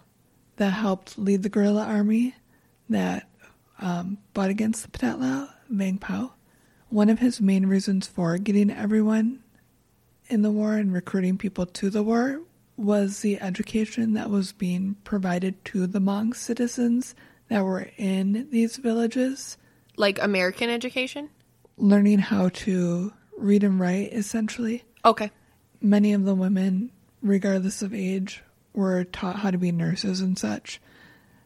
that 0.55 0.69
helped 0.69 1.17
lead 1.17 1.43
the 1.43 1.49
guerrilla 1.49 1.83
army 1.83 2.33
that 2.87 3.27
um, 3.79 4.19
fought 4.33 4.49
against 4.49 4.83
the 4.83 4.97
Pathet 4.97 5.19
Lao, 5.19 5.49
Vang 5.69 5.97
Pao, 5.97 6.31
one 6.87 7.09
of 7.09 7.19
his 7.19 7.41
main 7.41 7.65
reasons 7.65 8.07
for 8.07 8.37
getting 8.37 8.71
everyone 8.71 9.43
in 10.29 10.43
the 10.43 10.51
war 10.51 10.75
and 10.75 10.93
recruiting 10.93 11.37
people 11.37 11.65
to 11.65 11.89
the 11.89 12.03
war 12.03 12.39
was 12.77 13.19
the 13.19 13.37
education 13.41 14.13
that 14.13 14.29
was 14.29 14.53
being 14.53 14.95
provided 15.03 15.65
to 15.65 15.87
the 15.87 15.99
Hmong 15.99 16.33
citizens 16.33 17.15
that 17.49 17.65
were 17.65 17.89
in 17.97 18.47
these 18.49 18.77
villages. 18.77 19.57
Like 19.97 20.21
American 20.21 20.69
education? 20.69 21.29
Learning 21.75 22.19
how 22.19 22.47
to 22.49 23.11
read 23.37 23.65
and 23.65 23.77
write, 23.77 24.13
essentially. 24.13 24.85
Okay. 25.03 25.31
Many 25.81 26.13
of 26.13 26.23
the 26.23 26.33
women, 26.33 26.91
regardless 27.21 27.81
of 27.81 27.93
age, 27.93 28.41
were 28.75 29.03
taught 29.05 29.37
how 29.37 29.51
to 29.51 29.57
be 29.57 29.71
nurses 29.71 30.21
and 30.21 30.37
such. 30.37 30.81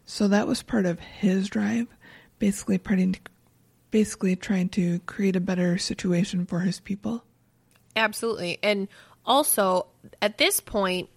So 0.06 0.28
that 0.28 0.48
was 0.48 0.64
part 0.64 0.86
of 0.86 1.00
his 1.00 1.50
drive, 1.50 1.88
basically 2.40 2.78
parting, 2.78 3.16
basically 3.92 4.36
trying 4.36 4.70
to 4.70 5.00
create 5.00 5.36
a 5.36 5.42
better 5.42 5.78
situation 5.78 6.46
for 6.46 6.62
his 6.62 6.80
people. 6.80 7.24
Absolutely. 7.96 8.58
And 8.64 8.88
also, 9.26 9.88
at 10.22 10.38
this 10.38 10.60
point, 10.60 11.10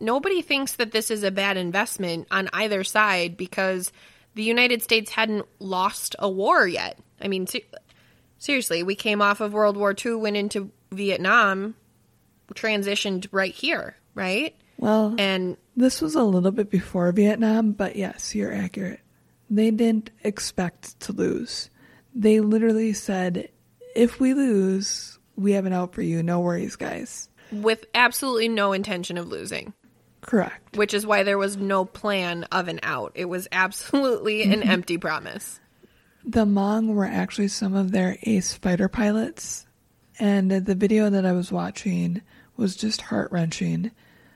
nobody 0.00 0.42
thinks 0.42 0.76
that 0.76 0.92
this 0.92 1.10
is 1.10 1.22
a 1.22 1.30
bad 1.30 1.56
investment 1.56 2.26
on 2.30 2.48
either 2.52 2.82
side 2.82 3.36
because 3.36 3.92
the 4.34 4.42
United 4.42 4.82
States 4.82 5.10
hadn't 5.10 5.46
lost 5.58 6.16
a 6.18 6.28
war 6.28 6.66
yet. 6.66 6.98
I 7.20 7.28
mean, 7.28 7.46
seriously, 8.38 8.82
we 8.82 8.94
came 8.94 9.20
off 9.20 9.40
of 9.40 9.52
World 9.52 9.76
War 9.76 9.94
II, 9.94 10.14
went 10.14 10.36
into 10.36 10.70
Vietnam, 10.90 11.74
transitioned 12.54 13.28
right 13.30 13.54
here, 13.54 13.96
right? 14.14 14.56
Well, 14.80 15.14
and 15.18 15.58
this 15.76 16.00
was 16.00 16.14
a 16.14 16.22
little 16.22 16.52
bit 16.52 16.70
before 16.70 17.12
Vietnam, 17.12 17.72
but 17.72 17.96
yes, 17.96 18.34
you're 18.34 18.52
accurate. 18.52 19.00
They 19.50 19.70
didn't 19.70 20.10
expect 20.24 20.98
to 21.00 21.12
lose. 21.12 21.68
They 22.14 22.40
literally 22.40 22.94
said, 22.94 23.50
if 23.94 24.18
we 24.20 24.32
lose, 24.32 25.18
we 25.36 25.52
have 25.52 25.66
an 25.66 25.74
out 25.74 25.94
for 25.94 26.00
you. 26.00 26.22
No 26.22 26.40
worries, 26.40 26.76
guys. 26.76 27.28
With 27.52 27.84
absolutely 27.94 28.48
no 28.48 28.72
intention 28.72 29.18
of 29.18 29.28
losing. 29.28 29.74
Correct. 30.22 30.78
Which 30.78 30.94
is 30.94 31.06
why 31.06 31.24
there 31.24 31.38
was 31.38 31.58
no 31.58 31.84
plan 31.84 32.44
of 32.44 32.68
an 32.68 32.80
out. 32.82 33.12
It 33.14 33.26
was 33.26 33.48
absolutely 33.52 34.44
an 34.44 34.60
mm-hmm. 34.60 34.70
empty 34.70 34.96
promise. 34.96 35.60
The 36.24 36.46
Hmong 36.46 36.94
were 36.94 37.06
actually 37.06 37.48
some 37.48 37.74
of 37.74 37.92
their 37.92 38.16
ace 38.22 38.54
fighter 38.54 38.88
pilots, 38.88 39.66
and 40.18 40.50
the 40.50 40.74
video 40.74 41.10
that 41.10 41.26
I 41.26 41.32
was 41.32 41.52
watching 41.52 42.22
was 42.56 42.76
just 42.76 43.02
heart 43.02 43.30
wrenching. 43.30 43.90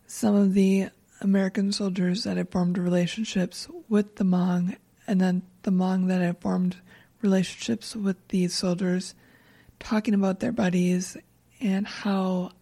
Some 0.06 0.34
of 0.34 0.54
the 0.54 0.88
American 1.20 1.72
soldiers 1.72 2.24
that 2.24 2.36
had 2.36 2.50
formed 2.50 2.78
relationships 2.78 3.68
with 3.88 4.16
the 4.16 4.24
Hmong, 4.24 4.76
and 5.06 5.20
then 5.20 5.42
the 5.62 5.70
Hmong 5.70 6.08
that 6.08 6.20
had 6.20 6.40
formed 6.40 6.76
relationships 7.22 7.96
with 7.96 8.16
these 8.28 8.54
soldiers, 8.54 9.14
talking 9.78 10.14
about 10.14 10.40
their 10.40 10.52
buddies 10.52 11.16
and 11.60 11.86
how 11.86 12.52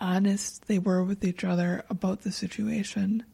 honest 0.00 0.66
they 0.66 0.78
were 0.78 1.02
with 1.02 1.24
each 1.24 1.44
other 1.44 1.84
about 1.90 2.22
the 2.22 2.32
situation 2.32 3.24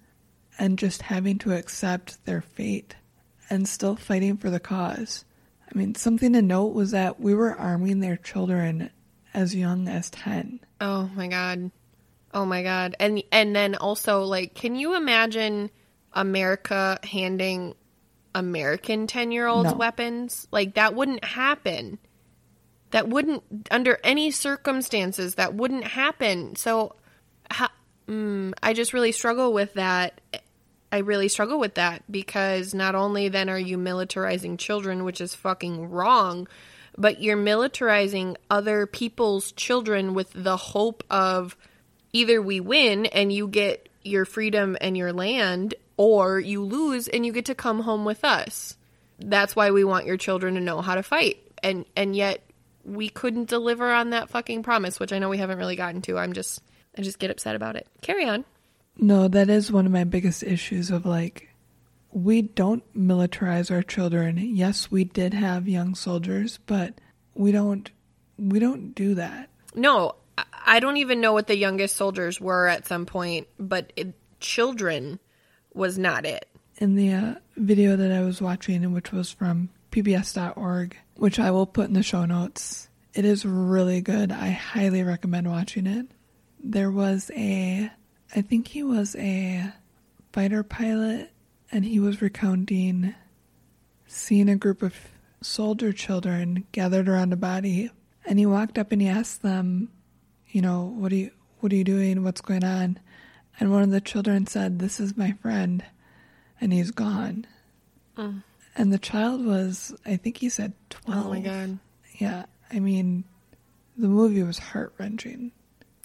and 0.59 0.78
just 0.78 1.02
having 1.02 1.38
to 1.38 1.52
accept 1.52 2.24
their 2.24 2.40
fate 2.40 2.96
and 3.50 3.68
still 3.68 3.96
fighting 3.96 4.37
for 4.37 4.50
the 4.50 4.61
cause. 4.61 5.24
I 5.70 5.76
mean, 5.78 5.94
something 5.94 6.33
to 6.33 6.42
note 6.42 6.74
was 6.74 6.90
that 6.92 7.20
we 7.20 7.35
were 7.35 7.54
arming 7.54 8.00
their 8.00 8.16
children 8.16 8.90
as 9.35 9.54
young 9.54 9.88
as 9.88 10.11
10. 10.11 10.61
Oh 10.81 11.11
my 11.14 11.28
god. 11.28 11.70
Oh 12.38 12.44
my 12.44 12.62
god. 12.62 12.94
And 13.01 13.20
and 13.33 13.57
then 13.57 13.74
also 13.74 14.22
like 14.22 14.55
can 14.55 14.77
you 14.77 14.94
imagine 14.94 15.70
America 16.12 17.01
handing 17.03 17.74
American 18.33 19.09
10-year-olds 19.09 19.72
no. 19.72 19.77
weapons? 19.77 20.46
Like 20.53 20.74
that 20.74 20.94
wouldn't 20.94 21.24
happen 21.24 21.98
that 22.90 23.09
wouldn't 23.09 23.42
under 23.70 23.98
any 24.03 24.31
circumstances 24.31 25.35
that 25.35 25.55
wouldn't 25.55 25.85
happen 25.85 26.57
so 26.57 26.94
ha, 27.51 27.70
mm, 28.07 28.53
i 28.62 28.72
just 28.72 28.92
really 28.92 29.12
struggle 29.12 29.53
with 29.53 29.74
that 29.74 30.20
i 30.90 30.98
really 30.98 31.29
struggle 31.29 31.59
with 31.59 31.74
that 31.74 32.03
because 32.11 32.72
not 32.72 32.94
only 32.94 33.29
then 33.29 33.51
are 33.51 33.59
you 33.59 33.77
militarizing 33.77 34.59
children 34.59 35.05
which 35.05 35.20
is 35.20 35.35
fucking 35.35 35.90
wrong 35.90 36.48
but 36.96 37.20
you're 37.20 37.37
militarizing 37.37 38.37
other 38.51 38.87
people's 38.87 39.53
children 39.53 40.14
with 40.14 40.33
the 40.33 40.57
hope 40.57 41.05
of 41.11 41.57
either 42.12 42.40
we 42.40 42.61
win 42.61 43.07
and 43.07 43.33
you 43.33 43.49
get 43.49 43.88
your 44.03 44.25
freedom 44.25 44.77
and 44.81 44.97
your 44.97 45.12
land 45.12 45.75
or 45.97 46.38
you 46.38 46.62
lose 46.62 47.09
and 47.09 47.27
you 47.27 47.33
get 47.33 47.47
to 47.47 47.55
come 47.55 47.81
home 47.81 48.05
with 48.05 48.25
us 48.25 48.77
that's 49.18 49.57
why 49.57 49.71
we 49.71 49.85
want 49.85 50.07
your 50.07 50.16
children 50.16 50.55
to 50.55 50.61
know 50.61 50.81
how 50.81 50.94
to 50.94 51.03
fight 51.03 51.38
and 51.62 51.85
and 51.97 52.14
yet 52.14 52.42
we 52.88 53.09
couldn't 53.09 53.49
deliver 53.49 53.90
on 53.92 54.11
that 54.11 54.31
fucking 54.31 54.62
promise, 54.62 54.99
which 54.99 55.12
I 55.12 55.18
know 55.18 55.29
we 55.29 55.38
haven't 55.38 55.59
really 55.59 55.77
gotten 55.77 56.03
to. 56.03 56.18
I'm 56.18 56.33
just 56.33 56.62
I 56.97 57.03
just 57.03 57.18
get 57.18 57.31
upset 57.31 57.55
about 57.55 57.77
it. 57.77 57.87
Carry 58.01 58.25
on. 58.25 58.44
No, 58.97 59.29
that 59.29 59.49
is 59.49 59.71
one 59.71 59.87
of 59.87 59.92
my 59.92 60.05
biggest 60.05 60.42
issues 60.42 60.90
of 60.90 61.07
like 61.07 61.49
we 62.11 62.42
don't 62.42 62.83
militarize 62.97 63.71
our 63.71 63.83
children. 63.83 64.38
Yes, 64.38 64.90
we 64.90 65.05
did 65.05 65.35
have 65.35 65.68
young 65.68 65.94
soldiers, 65.94 66.59
but 66.66 66.94
we 67.35 67.53
don't 67.53 67.90
we 68.38 68.59
don't 68.59 68.94
do 68.94 69.14
that. 69.14 69.51
No, 69.75 70.16
I 70.53 70.81
don't 70.81 70.98
even 70.98 71.20
know 71.20 71.33
what 71.33 71.46
the 71.46 71.57
youngest 71.57 71.96
soldiers 71.96 72.40
were 72.40 72.68
at 72.68 72.87
some 72.87 73.07
point, 73.07 73.48
but 73.59 73.92
it, 73.96 74.14
children 74.40 75.18
was 75.74 75.98
not 75.98 76.27
it. 76.27 76.48
In 76.79 76.94
the 76.94 77.12
uh, 77.12 77.35
video 77.57 77.96
that 77.96 78.12
I 78.12 78.20
was 78.20 78.40
watching, 78.40 78.92
which 78.92 79.12
was 79.12 79.31
from 79.31 79.70
PBS.org, 79.90 80.96
which 81.16 81.38
I 81.38 81.51
will 81.51 81.66
put 81.66 81.88
in 81.88 81.94
the 81.94 82.03
show 82.03 82.24
notes. 82.24 82.88
It 83.14 83.24
is 83.24 83.44
really 83.44 84.01
good. 84.01 84.31
I 84.31 84.51
highly 84.51 85.03
recommend 85.03 85.51
watching 85.51 85.87
it. 85.87 86.07
There 86.62 86.90
was 86.90 87.31
a, 87.35 87.90
I 88.35 88.40
think 88.42 88.68
he 88.68 88.83
was 88.83 89.16
a 89.16 89.72
fighter 90.33 90.62
pilot, 90.62 91.33
and 91.72 91.85
he 91.85 91.98
was 92.01 92.22
recounting 92.22 93.14
seeing 94.07 94.48
a 94.48 94.57
group 94.57 94.83
of 94.83 94.94
soldier 95.40 95.92
children 95.92 96.66
gathered 96.72 97.09
around 97.09 97.33
a 97.33 97.37
body, 97.37 97.90
and 98.27 98.38
he 98.38 98.46
walked 98.46 98.79
up 98.79 98.92
and 98.92 99.01
he 99.01 99.09
asked 99.09 99.42
them, 99.42 99.90
you 100.51 100.63
know, 100.63 100.95
what 100.97 101.13
are 101.13 101.17
you, 101.17 101.31
what 101.61 101.73
are 101.73 101.77
you 101.77 101.85
doing? 101.85 102.25
What's 102.25 102.41
going 102.41 102.65
on? 102.65 102.99
And 103.61 103.73
one 103.73 103.83
of 103.83 103.91
the 103.91 104.01
children 104.01 104.47
said, 104.47 104.79
"This 104.79 105.01
is 105.01 105.17
my 105.17 105.33
friend," 105.43 105.85
and 106.61 106.73
he's 106.73 106.91
gone. 106.91 107.47
Mm. 108.17 108.43
And 108.79 108.93
the 108.93 108.99
child 108.99 109.45
was, 109.45 109.95
I 110.07 110.17
think 110.17 110.37
he 110.37 110.49
said 110.49 110.73
12. 110.91 111.27
Oh 111.27 111.31
my 111.31 111.41
God. 111.41 111.79
Yeah. 112.19 112.47
I 112.73 112.79
mean, 112.79 113.25
the 113.97 114.09
movie 114.09 114.43
was 114.43 114.59
heart 114.59 114.95
wrenching. 114.99 115.53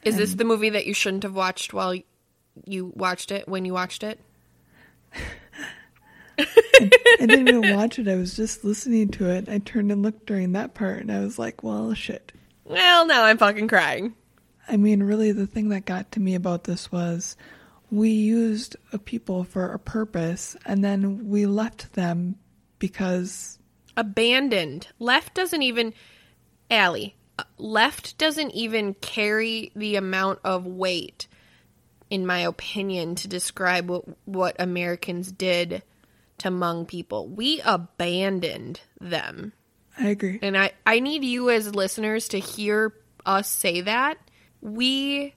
Is 0.04 0.16
and 0.16 0.24
this 0.24 0.34
the 0.34 0.44
movie 0.44 0.72
that 0.72 0.88
you 0.88 0.94
shouldn't 0.94 1.24
have 1.24 1.36
watched 1.36 1.74
while 1.74 1.96
you 2.66 2.92
watched 2.96 3.32
it, 3.32 3.48
when 3.48 3.64
you 3.64 3.74
watched 3.74 4.04
it? 4.04 4.20
I, 5.14 5.20
I 6.40 7.26
didn't 7.26 7.48
even 7.48 7.76
watch 7.76 8.00
it. 8.00 8.08
I 8.08 8.16
was 8.16 8.36
just 8.36 8.64
listening 8.64 9.10
to 9.10 9.30
it. 9.30 9.48
I 9.48 9.60
turned 9.60 9.92
and 9.92 10.02
looked 10.02 10.26
during 10.26 10.54
that 10.54 10.74
part 10.74 11.02
and 11.02 11.12
I 11.12 11.20
was 11.20 11.38
like, 11.38 11.64
well, 11.64 11.94
shit. 11.94 12.32
Well, 12.66 13.06
now 13.06 13.24
I'm 13.24 13.38
fucking 13.38 13.68
crying. 13.68 14.16
I 14.67 14.78
mean, 14.78 15.04
really, 15.04 15.32
the 15.32 15.47
thing 15.47 15.69
that 15.69 15.86
got 15.86 16.12
to 16.13 16.19
me 16.19 16.36
about 16.36 16.63
this 16.63 16.91
was 16.91 17.36
we 17.91 18.10
used 18.10 18.76
a 18.91 18.97
people 18.97 19.43
for 19.43 19.71
a 19.71 19.80
purpose 19.80 20.56
and 20.65 20.84
then 20.84 21.30
we 21.30 21.45
left 21.45 21.93
them 21.93 22.36
because 22.80 23.60
abandoned. 23.95 24.88
Left 24.99 25.34
doesn't 25.34 25.62
even 25.62 25.93
Allie. 26.71 27.15
Left 27.58 28.17
doesn't 28.17 28.52
even 28.52 28.93
carry 28.95 29.71
the 29.76 29.95
amount 29.95 30.39
of 30.43 30.65
weight, 30.65 31.28
in 32.10 32.26
my 32.26 32.39
opinion, 32.39 33.15
to 33.15 33.28
describe 33.28 33.89
what 33.89 34.06
what 34.26 34.56
Americans 34.60 35.32
did 35.32 35.84
to 36.39 36.49
Hmong 36.49 36.88
people. 36.88 37.28
We 37.28 37.62
abandoned 37.62 38.82
them. 38.99 39.54
I 39.97 40.10
agree. 40.10 40.39
And 40.41 40.58
I, 40.58 40.71
I 40.86 40.99
need 40.99 41.23
you 41.23 41.49
as 41.49 41.76
listeners 41.76 42.28
to 42.30 42.39
hear 42.39 42.93
us 43.26 43.47
say 43.49 43.82
that. 43.82 44.17
We 44.63 45.36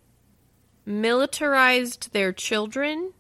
militarized 0.84 2.12
their 2.12 2.32
children. 2.32 3.12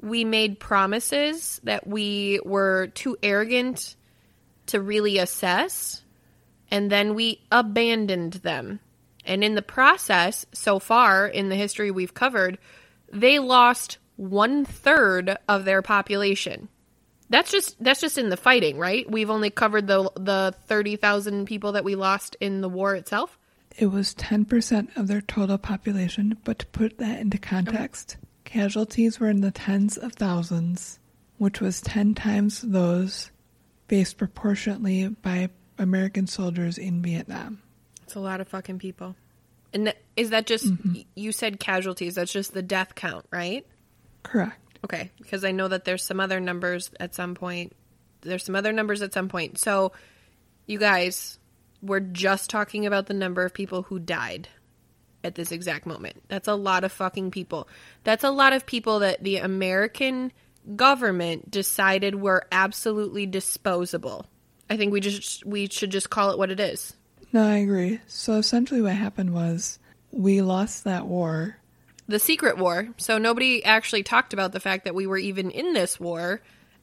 We 0.00 0.24
made 0.24 0.58
promises 0.58 1.60
that 1.64 1.86
we 1.86 2.40
were 2.42 2.88
too 2.88 3.18
arrogant 3.22 3.96
to 4.68 4.80
really 4.80 5.18
assess. 5.18 6.02
And 6.70 6.90
then 6.90 7.14
we 7.14 7.42
abandoned 7.52 8.34
them. 8.34 8.80
And 9.26 9.44
in 9.44 9.54
the 9.54 9.62
process, 9.62 10.46
so 10.52 10.78
far 10.78 11.26
in 11.26 11.50
the 11.50 11.54
history 11.54 11.90
we've 11.90 12.14
covered, 12.14 12.58
they 13.12 13.38
lost 13.38 13.98
one 14.16 14.64
third 14.64 15.36
of 15.48 15.64
their 15.64 15.82
population. 15.82 16.68
That's 17.28 17.50
just 17.50 17.82
that's 17.82 18.00
just 18.00 18.18
in 18.18 18.30
the 18.30 18.36
fighting, 18.36 18.78
right? 18.78 19.08
We've 19.10 19.30
only 19.30 19.50
covered 19.50 19.86
the 19.86 20.10
the 20.14 20.54
thirty 20.66 20.96
thousand 20.96 21.46
people 21.46 21.72
that 21.72 21.84
we 21.84 21.94
lost 21.94 22.36
in 22.40 22.60
the 22.60 22.68
war 22.68 22.94
itself. 22.94 23.36
It 23.78 23.86
was 23.86 24.14
10% 24.14 24.96
of 24.96 25.06
their 25.06 25.20
total 25.20 25.58
population, 25.58 26.38
but 26.44 26.58
to 26.60 26.66
put 26.66 26.98
that 26.98 27.20
into 27.20 27.38
context, 27.38 28.16
casualties 28.44 29.20
were 29.20 29.28
in 29.28 29.42
the 29.42 29.50
tens 29.50 29.98
of 29.98 30.12
thousands, 30.12 30.98
which 31.36 31.60
was 31.60 31.82
10 31.82 32.14
times 32.14 32.62
those 32.62 33.30
faced 33.88 34.16
proportionately 34.16 35.08
by 35.08 35.50
American 35.78 36.26
soldiers 36.26 36.78
in 36.78 37.02
Vietnam. 37.02 37.60
It's 38.02 38.14
a 38.14 38.20
lot 38.20 38.40
of 38.40 38.48
fucking 38.48 38.78
people. 38.78 39.14
And 39.72 39.86
th- 39.86 39.96
is 40.16 40.30
that 40.30 40.46
just 40.46 40.64
mm-hmm. 40.64 41.02
you 41.14 41.32
said 41.32 41.60
casualties? 41.60 42.14
That's 42.14 42.32
just 42.32 42.54
the 42.54 42.62
death 42.62 42.94
count, 42.94 43.26
right? 43.30 43.66
Correct. 44.22 44.58
Okay, 44.84 45.10
because 45.18 45.44
I 45.44 45.52
know 45.52 45.68
that 45.68 45.84
there's 45.84 46.04
some 46.04 46.20
other 46.20 46.40
numbers 46.40 46.90
at 47.00 47.14
some 47.14 47.34
point. 47.34 47.74
There's 48.22 48.44
some 48.44 48.54
other 48.54 48.72
numbers 48.72 49.02
at 49.02 49.12
some 49.12 49.28
point. 49.28 49.58
So, 49.58 49.92
you 50.66 50.78
guys, 50.78 51.38
we're 51.86 52.00
just 52.00 52.50
talking 52.50 52.86
about 52.86 53.06
the 53.06 53.14
number 53.14 53.44
of 53.44 53.54
people 53.54 53.82
who 53.82 53.98
died 53.98 54.48
at 55.24 55.34
this 55.34 55.52
exact 55.52 55.86
moment. 55.86 56.22
That's 56.28 56.48
a 56.48 56.54
lot 56.54 56.84
of 56.84 56.92
fucking 56.92 57.30
people. 57.30 57.68
That's 58.04 58.24
a 58.24 58.30
lot 58.30 58.52
of 58.52 58.66
people 58.66 59.00
that 59.00 59.24
the 59.24 59.38
American 59.38 60.32
government 60.74 61.50
decided 61.50 62.14
were 62.16 62.46
absolutely 62.52 63.26
disposable. 63.26 64.26
I 64.68 64.76
think 64.76 64.92
we 64.92 65.00
just 65.00 65.44
we 65.46 65.68
should 65.68 65.90
just 65.90 66.10
call 66.10 66.30
it 66.30 66.38
what 66.38 66.50
it 66.50 66.60
is. 66.60 66.94
No, 67.32 67.42
I 67.46 67.56
agree. 67.56 68.00
So 68.06 68.34
essentially, 68.34 68.82
what 68.82 68.92
happened 68.94 69.32
was 69.34 69.78
we 70.10 70.40
lost 70.42 70.84
that 70.84 71.06
war. 71.06 71.56
the 72.08 72.18
secret 72.18 72.56
war. 72.56 72.88
So 72.98 73.18
nobody 73.18 73.64
actually 73.64 74.02
talked 74.04 74.32
about 74.32 74.52
the 74.52 74.60
fact 74.60 74.84
that 74.84 74.94
we 74.94 75.06
were 75.06 75.18
even 75.18 75.50
in 75.50 75.72
this 75.72 75.98
war 76.00 76.40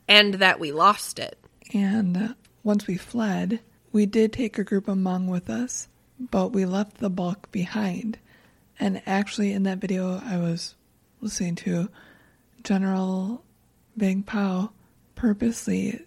and 0.07 0.35
that 0.35 0.59
we 0.59 0.71
lost 0.73 1.17
it. 1.19 1.37
And 1.73 2.35
once 2.63 2.87
we 2.87 2.97
fled, 2.97 3.61
we 3.93 4.08
did 4.08 4.34
take 4.34 4.58
a 4.58 4.63
group 4.63 4.89
of 4.89 4.97
Hmong 4.97 5.27
with 5.27 5.49
us, 5.49 5.88
but 6.19 6.51
we 6.51 6.65
left 6.65 6.97
the 6.97 7.12
bulk 7.12 7.49
behind. 7.51 8.17
And 8.79 9.01
actually, 9.06 9.53
in 9.53 9.63
that 9.63 9.77
video 9.77 10.21
I 10.25 10.38
was 10.38 10.75
listening 11.21 11.56
to, 11.58 11.89
General 12.63 13.43
Vang 13.95 14.23
Pao 14.23 14.71
purposely 15.15 16.01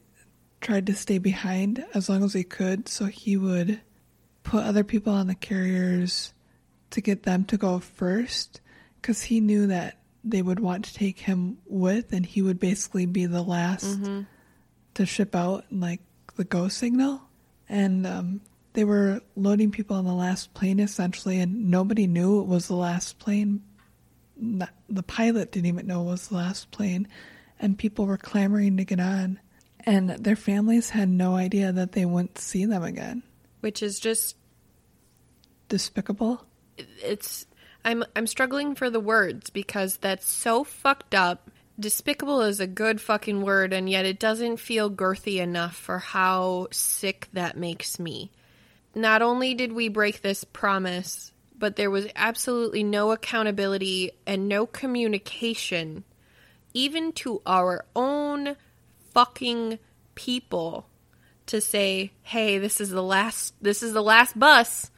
tried 0.61 0.87
to 0.87 0.95
stay 0.95 1.19
behind 1.19 1.85
as 1.95 2.09
long 2.09 2.25
as 2.25 2.33
he 2.33 2.43
could 2.43 2.89
so 2.89 3.07
he 3.07 3.37
would 3.37 3.81
put 4.43 4.65
other 4.65 4.83
people 4.83 5.13
on 5.13 5.29
the 5.29 5.35
carriers 5.35 6.33
to 6.91 7.01
get 7.01 7.23
them 7.23 7.45
to 7.45 7.57
go 7.57 7.79
first 7.79 8.61
because 9.01 9.23
he 9.23 9.41
knew 9.41 9.67
that 9.69 9.99
they 10.25 10.43
would 10.43 10.59
want 10.59 10.85
to 10.85 10.95
take 10.95 11.21
him 11.21 11.59
with 11.67 12.13
and 12.13 12.27
he 12.27 12.43
would 12.43 12.59
basically 12.59 13.07
be 13.07 13.27
the 13.27 13.43
last 13.43 13.85
mm-hmm. 13.85 14.23
to 14.95 15.07
ship 15.07 15.37
out 15.37 15.65
like 15.71 16.01
the 16.37 16.45
go 16.45 16.69
signal 16.69 17.21
and 17.69 18.07
um, 18.07 18.41
they 18.73 18.85
were 18.85 19.21
loading 19.37 19.71
people 19.71 19.97
on 19.97 20.05
the 20.05 20.13
last 20.13 20.53
plane 20.55 20.81
essentially 20.81 21.41
and 21.41 21.71
nobody 21.71 22.07
knew 22.07 22.41
it 22.41 22.47
was 22.47 22.69
the 22.69 22.77
last 22.77 23.19
plane. 23.19 23.63
Not, 24.37 24.71
the 24.89 25.03
pilot 25.03 25.53
didn't 25.53 25.67
even 25.67 25.87
know 25.87 26.03
it 26.03 26.11
was 26.11 26.29
the 26.29 26.37
last 26.37 26.71
plane. 26.71 27.09
And 27.59 27.79
people 27.79 28.05
were 28.05 28.19
clamoring 28.19 28.77
to 28.77 28.85
get 28.85 29.01
on. 29.01 29.41
And 29.81 30.11
their 30.11 30.37
families 30.37 30.91
had 30.91 31.09
no 31.09 31.37
idea 31.37 31.73
that 31.73 31.93
they 31.93 32.05
wouldn't 32.05 32.39
see 32.39 32.67
them 32.67 32.83
again. 32.83 33.23
Which 33.61 33.83
is 33.83 33.99
just 33.99 34.37
despicable. 35.69 36.45
It's 36.77 37.47
I'm 37.85 38.05
I'm 38.15 38.27
struggling 38.27 38.75
for 38.75 38.91
the 38.91 39.01
words 39.01 39.49
because 39.49 39.97
that's 39.97 40.29
so 40.29 40.65
fucked 40.65 41.15
up. 41.15 41.51
Despicable 41.79 42.41
is 42.41 42.59
a 42.59 42.67
good 42.67 43.01
fucking 43.01 43.43
word 43.43 43.73
and 43.73 43.89
yet 43.89 44.07
it 44.07 44.19
doesn't 44.19 44.57
feel 44.59 44.91
girthy 44.91 45.39
enough 45.41 45.77
for 45.77 45.99
how 45.99 46.69
sick 46.71 47.29
that 47.35 47.57
makes 47.57 47.99
me. 47.99 48.31
Not 48.95 49.21
only 49.21 49.53
did 49.53 49.73
we 49.73 49.89
break 49.89 50.23
this 50.23 50.43
promise, 50.43 51.33
but 51.59 51.77
there 51.77 51.91
was 51.91 52.07
absolutely 52.17 52.83
no 52.83 53.13
accountability 53.13 54.13
and 54.27 54.49
no 54.49 54.67
communication 54.67 56.05
even 56.73 57.13
to 57.13 57.41
our 57.47 57.85
own 57.95 58.57
fucking 59.15 59.79
people 60.15 60.87
to 61.47 61.61
say, 61.61 62.13
"Hey, 62.23 62.59
this 62.59 62.81
is 62.81 62.91
the 62.91 63.03
last 63.03 63.55
this 63.63 63.83
is 63.83 63.93
the 63.93 64.03
last 64.03 64.39
bus." 64.39 64.91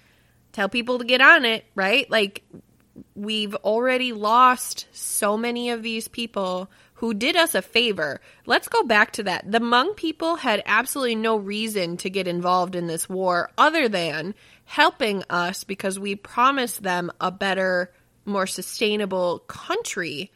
Tell 0.52 0.68
people 0.68 0.98
to 0.98 1.04
get 1.04 1.20
on 1.20 1.44
it, 1.44 1.64
right? 1.74 2.10
Like 2.10 2.42
we've 3.14 3.54
already 3.56 4.12
lost 4.12 4.86
so 4.92 5.36
many 5.36 5.70
of 5.70 5.82
these 5.82 6.08
people 6.08 6.70
who 6.94 7.14
did 7.14 7.36
us 7.36 7.54
a 7.54 7.62
favor. 7.62 8.20
Let's 8.44 8.68
go 8.68 8.82
back 8.82 9.12
to 9.12 9.22
that. 9.24 9.50
The 9.50 9.60
Hmong 9.60 9.96
people 9.96 10.36
had 10.36 10.62
absolutely 10.66 11.14
no 11.14 11.36
reason 11.36 11.96
to 11.98 12.10
get 12.10 12.26
involved 12.26 12.74
in 12.74 12.88
this 12.88 13.08
war 13.08 13.50
other 13.56 13.88
than 13.88 14.34
helping 14.64 15.22
us 15.30 15.62
because 15.62 15.98
we 15.98 16.16
promised 16.16 16.82
them 16.82 17.12
a 17.20 17.30
better, 17.30 17.92
more 18.24 18.46
sustainable 18.46 19.40
country. 19.40 20.32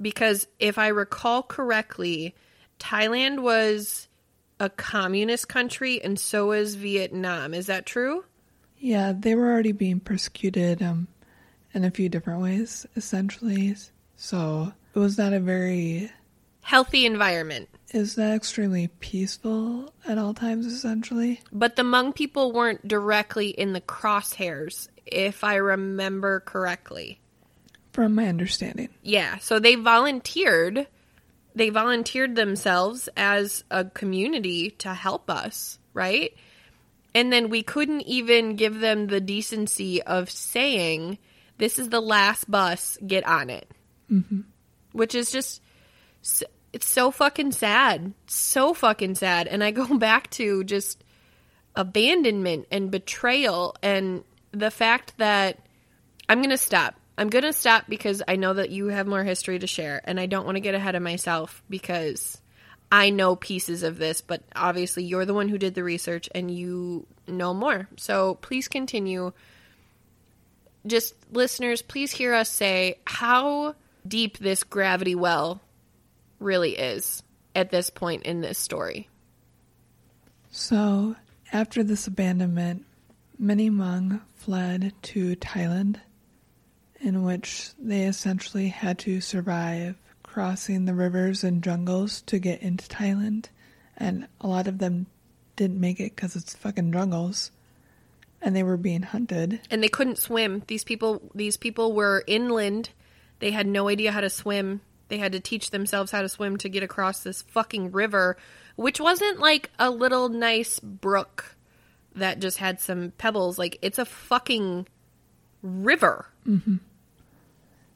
Because 0.00 0.46
if 0.58 0.78
I 0.78 0.88
recall 0.88 1.42
correctly, 1.42 2.34
Thailand 2.80 3.40
was 3.40 4.08
a 4.58 4.70
communist 4.70 5.48
country 5.48 6.02
and 6.02 6.18
so 6.18 6.52
is 6.52 6.76
Vietnam. 6.76 7.52
Is 7.52 7.66
that 7.66 7.84
true? 7.84 8.24
Yeah, 8.78 9.12
they 9.16 9.34
were 9.34 9.52
already 9.52 9.72
being 9.72 10.00
persecuted 10.00 10.82
um, 10.82 11.08
in 11.74 11.84
a 11.84 11.90
few 11.90 12.08
different 12.08 12.40
ways, 12.40 12.86
essentially. 12.96 13.76
So 14.16 14.72
it 14.94 14.98
was 14.98 15.18
not 15.18 15.32
a 15.32 15.40
very, 15.40 16.10
Healthy 16.64 17.04
environment. 17.04 17.68
Is 17.90 18.14
that 18.14 18.34
extremely 18.34 18.88
peaceful 18.88 19.92
at 20.08 20.16
all 20.16 20.32
times, 20.32 20.64
essentially. 20.64 21.42
But 21.52 21.76
the 21.76 21.82
Hmong 21.82 22.14
people 22.14 22.52
weren't 22.52 22.88
directly 22.88 23.48
in 23.48 23.74
the 23.74 23.82
crosshairs, 23.82 24.88
if 25.04 25.44
I 25.44 25.56
remember 25.56 26.40
correctly. 26.40 27.20
From 27.92 28.14
my 28.14 28.28
understanding. 28.28 28.88
Yeah, 29.02 29.36
so 29.38 29.58
they 29.58 29.74
volunteered. 29.74 30.86
They 31.54 31.68
volunteered 31.68 32.34
themselves 32.34 33.10
as 33.14 33.62
a 33.70 33.84
community 33.84 34.70
to 34.70 34.94
help 34.94 35.28
us, 35.28 35.78
right? 35.92 36.34
And 37.14 37.30
then 37.30 37.50
we 37.50 37.62
couldn't 37.62 38.00
even 38.02 38.56
give 38.56 38.80
them 38.80 39.08
the 39.08 39.20
decency 39.20 40.02
of 40.02 40.30
saying, 40.30 41.18
this 41.58 41.78
is 41.78 41.88
the 41.88 42.00
last 42.00 42.50
bus, 42.50 42.98
get 43.06 43.26
on 43.26 43.50
it. 43.50 43.68
Mm-hmm. 44.10 44.40
Which 44.92 45.14
is 45.14 45.30
just, 45.30 45.60
it's 46.72 46.88
so 46.88 47.10
fucking 47.10 47.52
sad. 47.52 48.12
So 48.26 48.74
fucking 48.74 49.14
sad. 49.16 49.46
And 49.46 49.62
I 49.62 49.70
go 49.70 49.98
back 49.98 50.30
to 50.32 50.64
just 50.64 51.02
abandonment 51.76 52.66
and 52.70 52.90
betrayal 52.90 53.76
and 53.82 54.24
the 54.52 54.70
fact 54.70 55.14
that 55.18 55.58
I'm 56.28 56.38
going 56.38 56.50
to 56.50 56.58
stop. 56.58 56.94
I'm 57.16 57.28
going 57.28 57.44
to 57.44 57.52
stop 57.52 57.84
because 57.88 58.22
I 58.26 58.36
know 58.36 58.54
that 58.54 58.70
you 58.70 58.86
have 58.86 59.06
more 59.06 59.22
history 59.22 59.58
to 59.58 59.66
share 59.66 60.00
and 60.04 60.18
I 60.18 60.26
don't 60.26 60.44
want 60.44 60.56
to 60.56 60.60
get 60.60 60.74
ahead 60.74 60.96
of 60.96 61.02
myself 61.02 61.62
because 61.68 62.40
I 62.90 63.10
know 63.10 63.36
pieces 63.36 63.82
of 63.82 63.98
this, 63.98 64.20
but 64.20 64.42
obviously 64.54 65.04
you're 65.04 65.24
the 65.24 65.34
one 65.34 65.48
who 65.48 65.58
did 65.58 65.74
the 65.74 65.84
research 65.84 66.28
and 66.34 66.50
you 66.50 67.06
know 67.26 67.54
more. 67.54 67.88
So 67.96 68.34
please 68.36 68.68
continue. 68.68 69.32
Just 70.86 71.14
listeners, 71.32 71.82
please 71.82 72.12
hear 72.12 72.34
us 72.34 72.50
say 72.50 72.98
how 73.06 73.74
deep 74.06 74.38
this 74.38 74.64
gravity 74.64 75.14
well 75.14 75.60
really 76.38 76.76
is 76.76 77.22
at 77.54 77.70
this 77.70 77.90
point 77.90 78.24
in 78.24 78.40
this 78.40 78.58
story. 78.58 79.08
So, 80.50 81.16
after 81.52 81.82
this 81.82 82.06
abandonment, 82.06 82.84
many 83.38 83.70
Hmong 83.70 84.20
fled 84.34 84.92
to 85.02 85.36
Thailand, 85.36 85.96
in 87.00 87.24
which 87.24 87.70
they 87.78 88.02
essentially 88.04 88.68
had 88.68 88.98
to 89.00 89.20
survive 89.20 89.96
crossing 90.22 90.84
the 90.84 90.94
rivers 90.94 91.44
and 91.44 91.62
jungles 91.62 92.22
to 92.22 92.38
get 92.38 92.60
into 92.62 92.88
Thailand. 92.88 93.46
And 93.96 94.26
a 94.40 94.48
lot 94.48 94.66
of 94.66 94.78
them 94.78 95.06
didn't 95.56 95.80
make 95.80 96.00
it 96.00 96.14
because 96.16 96.34
it's 96.34 96.54
fucking 96.54 96.92
jungles. 96.92 97.50
And 98.44 98.54
they 98.54 98.62
were 98.62 98.76
being 98.76 99.02
hunted. 99.02 99.60
and 99.70 99.82
they 99.82 99.88
couldn't 99.88 100.18
swim. 100.18 100.62
These 100.66 100.84
people 100.84 101.22
these 101.34 101.56
people 101.56 101.92
were 101.94 102.22
inland. 102.26 102.90
They 103.40 103.50
had 103.50 103.66
no 103.66 103.88
idea 103.88 104.12
how 104.12 104.20
to 104.20 104.30
swim. 104.30 104.80
They 105.08 105.18
had 105.18 105.32
to 105.32 105.40
teach 105.40 105.70
themselves 105.70 106.12
how 106.12 106.22
to 106.22 106.28
swim 106.28 106.56
to 106.58 106.68
get 106.68 106.82
across 106.82 107.20
this 107.20 107.42
fucking 107.42 107.92
river, 107.92 108.36
which 108.76 109.00
wasn't 109.00 109.40
like 109.40 109.70
a 109.78 109.90
little 109.90 110.28
nice 110.28 110.78
brook. 110.80 111.56
that 112.16 112.38
just 112.38 112.58
had 112.58 112.80
some 112.80 113.12
pebbles. 113.18 113.58
Like 113.58 113.78
it's 113.82 113.98
a 113.98 114.04
fucking 114.04 114.86
river. 115.62 116.26
Mm-hmm. 116.46 116.76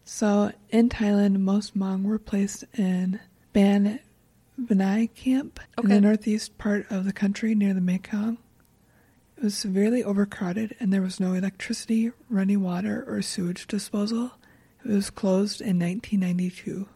So 0.04 0.52
in 0.70 0.88
Thailand, 0.88 1.38
most 1.40 1.78
Hmong 1.78 2.04
were 2.04 2.18
placed 2.18 2.64
in 2.76 3.20
Ban 3.52 4.00
Vinai 4.60 5.12
camp 5.14 5.60
in 5.82 5.88
the 5.88 6.00
northeast 6.00 6.56
part 6.58 6.90
of 6.90 7.04
the 7.04 7.12
country 7.12 7.54
near 7.54 7.74
the 7.74 7.80
Mekong. 7.80 8.38
It 9.38 9.44
was 9.44 9.56
severely 9.56 10.02
overcrowded 10.02 10.74
and 10.80 10.92
there 10.92 11.00
was 11.00 11.20
no 11.20 11.32
electricity, 11.32 12.10
running 12.28 12.60
water, 12.60 13.04
or 13.06 13.22
sewage 13.22 13.68
disposal. 13.68 14.32
It 14.84 14.90
was 14.90 15.10
closed 15.10 15.60
in 15.60 15.78
1992. 15.78 16.88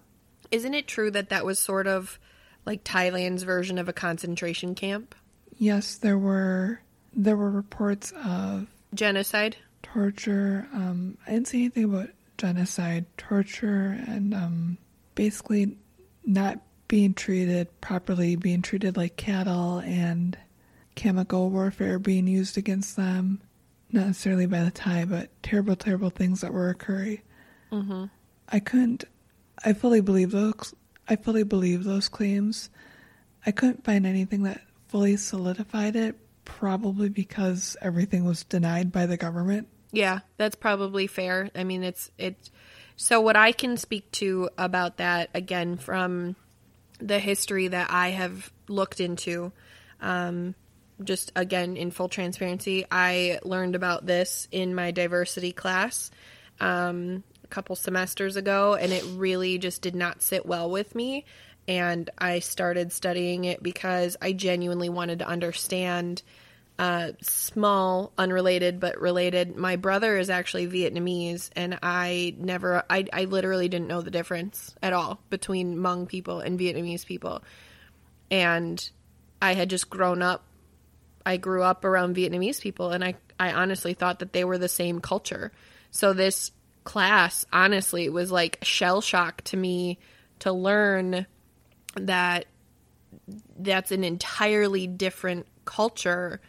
Isn't 0.50 0.74
it 0.74 0.88
true 0.88 1.10
that 1.12 1.28
that 1.28 1.44
was 1.44 1.60
sort 1.60 1.86
of 1.86 2.18
like 2.66 2.82
Thailand's 2.82 3.44
version 3.44 3.78
of 3.78 3.88
a 3.88 3.92
concentration 3.92 4.74
camp? 4.74 5.14
Yes, 5.56 5.96
there 5.96 6.18
were 6.18 6.80
there 7.14 7.36
were 7.36 7.50
reports 7.50 8.12
of 8.24 8.66
Genocide? 8.92 9.56
torture. 9.82 10.66
Um, 10.72 11.18
I 11.26 11.30
didn't 11.32 11.48
see 11.48 11.60
anything 11.60 11.84
about 11.84 12.10
genocide, 12.38 13.06
torture, 13.16 13.98
and 14.06 14.34
um, 14.34 14.78
basically 15.14 15.76
not 16.24 16.60
being 16.88 17.14
treated 17.14 17.68
properly, 17.80 18.36
being 18.36 18.62
treated 18.62 18.96
like 18.96 19.16
cattle, 19.16 19.78
and 19.78 20.36
chemical 20.94 21.50
warfare 21.50 21.98
being 21.98 22.26
used 22.26 22.56
against 22.58 22.96
them. 22.96 23.40
Not 23.90 24.06
necessarily 24.06 24.46
by 24.46 24.62
the 24.64 24.70
Thai, 24.70 25.04
but 25.04 25.30
terrible, 25.42 25.76
terrible 25.76 26.10
things 26.10 26.40
that 26.40 26.52
were 26.52 26.70
occurring. 26.70 27.20
Mm-hmm. 27.70 28.04
I 28.48 28.60
couldn't. 28.60 29.04
I 29.64 29.72
fully 29.74 30.00
believe 30.00 30.30
those. 30.30 30.74
I 31.08 31.16
fully 31.16 31.42
believe 31.42 31.84
those 31.84 32.08
claims. 32.08 32.70
I 33.44 33.50
couldn't 33.50 33.84
find 33.84 34.06
anything 34.06 34.44
that 34.44 34.62
fully 34.88 35.16
solidified 35.16 35.96
it. 35.96 36.16
Probably 36.44 37.08
because 37.08 37.76
everything 37.80 38.24
was 38.24 38.44
denied 38.44 38.90
by 38.90 39.06
the 39.06 39.16
government. 39.16 39.68
Yeah, 39.92 40.20
that's 40.38 40.56
probably 40.56 41.06
fair. 41.06 41.50
I 41.54 41.64
mean, 41.64 41.82
it's 41.82 42.10
it's 42.18 42.50
so 42.96 43.20
what 43.20 43.36
I 43.36 43.52
can 43.52 43.76
speak 43.76 44.10
to 44.12 44.48
about 44.58 44.96
that 44.96 45.30
again 45.34 45.76
from 45.76 46.34
the 46.98 47.18
history 47.18 47.68
that 47.68 47.90
I 47.90 48.10
have 48.10 48.50
looked 48.68 49.00
into. 49.00 49.52
Um, 50.00 50.54
just 51.02 51.32
again 51.36 51.76
in 51.76 51.90
full 51.90 52.08
transparency, 52.08 52.84
I 52.90 53.38
learned 53.44 53.74
about 53.74 54.06
this 54.06 54.48
in 54.50 54.74
my 54.74 54.90
diversity 54.90 55.52
class 55.52 56.10
um, 56.60 57.22
a 57.44 57.48
couple 57.48 57.76
semesters 57.76 58.36
ago, 58.36 58.74
and 58.74 58.92
it 58.92 59.04
really 59.14 59.58
just 59.58 59.82
did 59.82 59.94
not 59.94 60.22
sit 60.22 60.46
well 60.46 60.70
with 60.70 60.94
me. 60.94 61.24
And 61.68 62.10
I 62.18 62.40
started 62.40 62.92
studying 62.92 63.44
it 63.44 63.62
because 63.62 64.16
I 64.20 64.32
genuinely 64.32 64.88
wanted 64.88 65.20
to 65.20 65.28
understand 65.28 66.22
uh, 66.78 67.12
small, 67.20 68.12
unrelated 68.18 68.80
but 68.80 69.00
related. 69.00 69.56
My 69.56 69.76
brother 69.76 70.18
is 70.18 70.30
actually 70.30 70.66
Vietnamese, 70.66 71.50
and 71.54 71.78
I 71.82 72.34
never, 72.38 72.82
I, 72.90 73.06
I 73.12 73.24
literally 73.26 73.68
didn't 73.68 73.88
know 73.88 74.00
the 74.00 74.10
difference 74.10 74.74
at 74.82 74.92
all 74.92 75.20
between 75.30 75.76
Hmong 75.76 76.08
people 76.08 76.40
and 76.40 76.58
Vietnamese 76.58 77.06
people. 77.06 77.42
And 78.30 78.90
I 79.40 79.54
had 79.54 79.70
just 79.70 79.90
grown 79.90 80.22
up, 80.22 80.44
I 81.24 81.36
grew 81.36 81.62
up 81.62 81.84
around 81.84 82.16
Vietnamese 82.16 82.60
people, 82.60 82.90
and 82.90 83.04
I, 83.04 83.14
I 83.38 83.52
honestly 83.52 83.94
thought 83.94 84.20
that 84.20 84.32
they 84.32 84.44
were 84.44 84.58
the 84.58 84.68
same 84.68 85.00
culture. 85.00 85.52
So 85.90 86.12
this 86.12 86.52
class, 86.84 87.46
honestly, 87.52 88.08
was 88.08 88.30
like 88.30 88.58
shell 88.62 89.00
shock 89.00 89.42
to 89.42 89.56
me 89.56 89.98
to 90.40 90.52
learn 90.52 91.26
that 91.94 92.46
that's 93.58 93.92
an 93.92 94.04
entirely 94.04 94.86
different 94.86 95.46
culture 95.64 96.40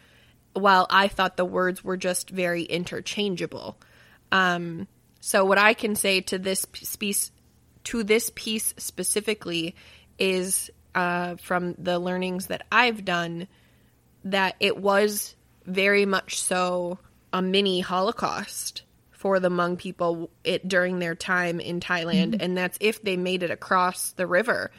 while 0.54 0.88
I 0.90 1.08
thought 1.08 1.38
the 1.38 1.46
words 1.46 1.84
were 1.84 1.98
just 1.98 2.30
very 2.30 2.64
interchangeable. 2.64 3.78
Um, 4.32 4.88
so 5.20 5.46
what 5.46 5.58
I 5.58 5.74
can 5.74 5.96
say 5.96 6.22
to 6.22 6.40
this 6.40 6.66
piece, 6.66 7.32
to 7.86 8.04
this 8.04 8.32
piece 8.34 8.74
specifically, 8.78 9.76
is 10.18 10.70
uh, 10.96 11.36
from 11.38 11.76
the 11.78 12.00
learnings 12.00 12.48
that 12.48 12.66
I've 12.72 13.04
done 13.04 13.48
that 14.26 14.56
it 14.60 14.78
was 14.78 15.36
very 15.66 16.06
much 16.06 16.42
so 16.42 17.00
a 17.32 17.42
mini 17.42 17.80
Holocaust 17.80 18.84
for 19.12 19.40
the 19.40 19.50
Hmong 19.50 19.78
people 19.78 20.30
it 20.44 20.68
during 20.68 21.00
their 21.00 21.16
time 21.16 21.60
in 21.60 21.80
Thailand, 21.80 22.32
mm-hmm. 22.32 22.42
and 22.42 22.58
that's 22.58 22.78
if 22.82 23.02
they 23.02 23.18
made 23.18 23.44
it 23.44 23.52
across 23.52 24.12
the 24.12 24.28
river 24.28 24.72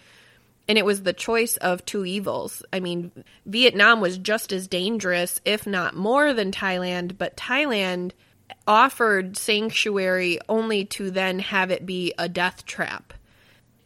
and 0.69 0.79
it 0.79 0.85
was 0.85 1.03
the 1.03 1.13
choice 1.13 1.57
of 1.59 1.85
two 1.85 2.05
evils. 2.05 2.63
I 2.73 2.81
mean, 2.81 3.13
Vietnam 3.47 4.01
was 4.01 4.19
just 4.19 4.53
as 4.53 4.67
dangerous, 4.67 5.41
if 5.45 5.67
not 5.67 5.95
more, 5.95 6.33
than 6.33 6.53
Thailand, 6.53 7.19
but 7.19 7.37
Thailand 7.37 8.13
offered 8.67 9.37
sanctuary 9.37 10.39
only 10.49 10.85
to 10.87 11.11
then 11.11 11.39
have 11.39 11.71
it 11.71 11.85
be 11.85 12.15
a 12.19 12.29
death 12.29 12.65
trap. 12.65 13.13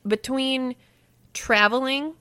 Between 0.07 0.77
traveling 1.35 2.15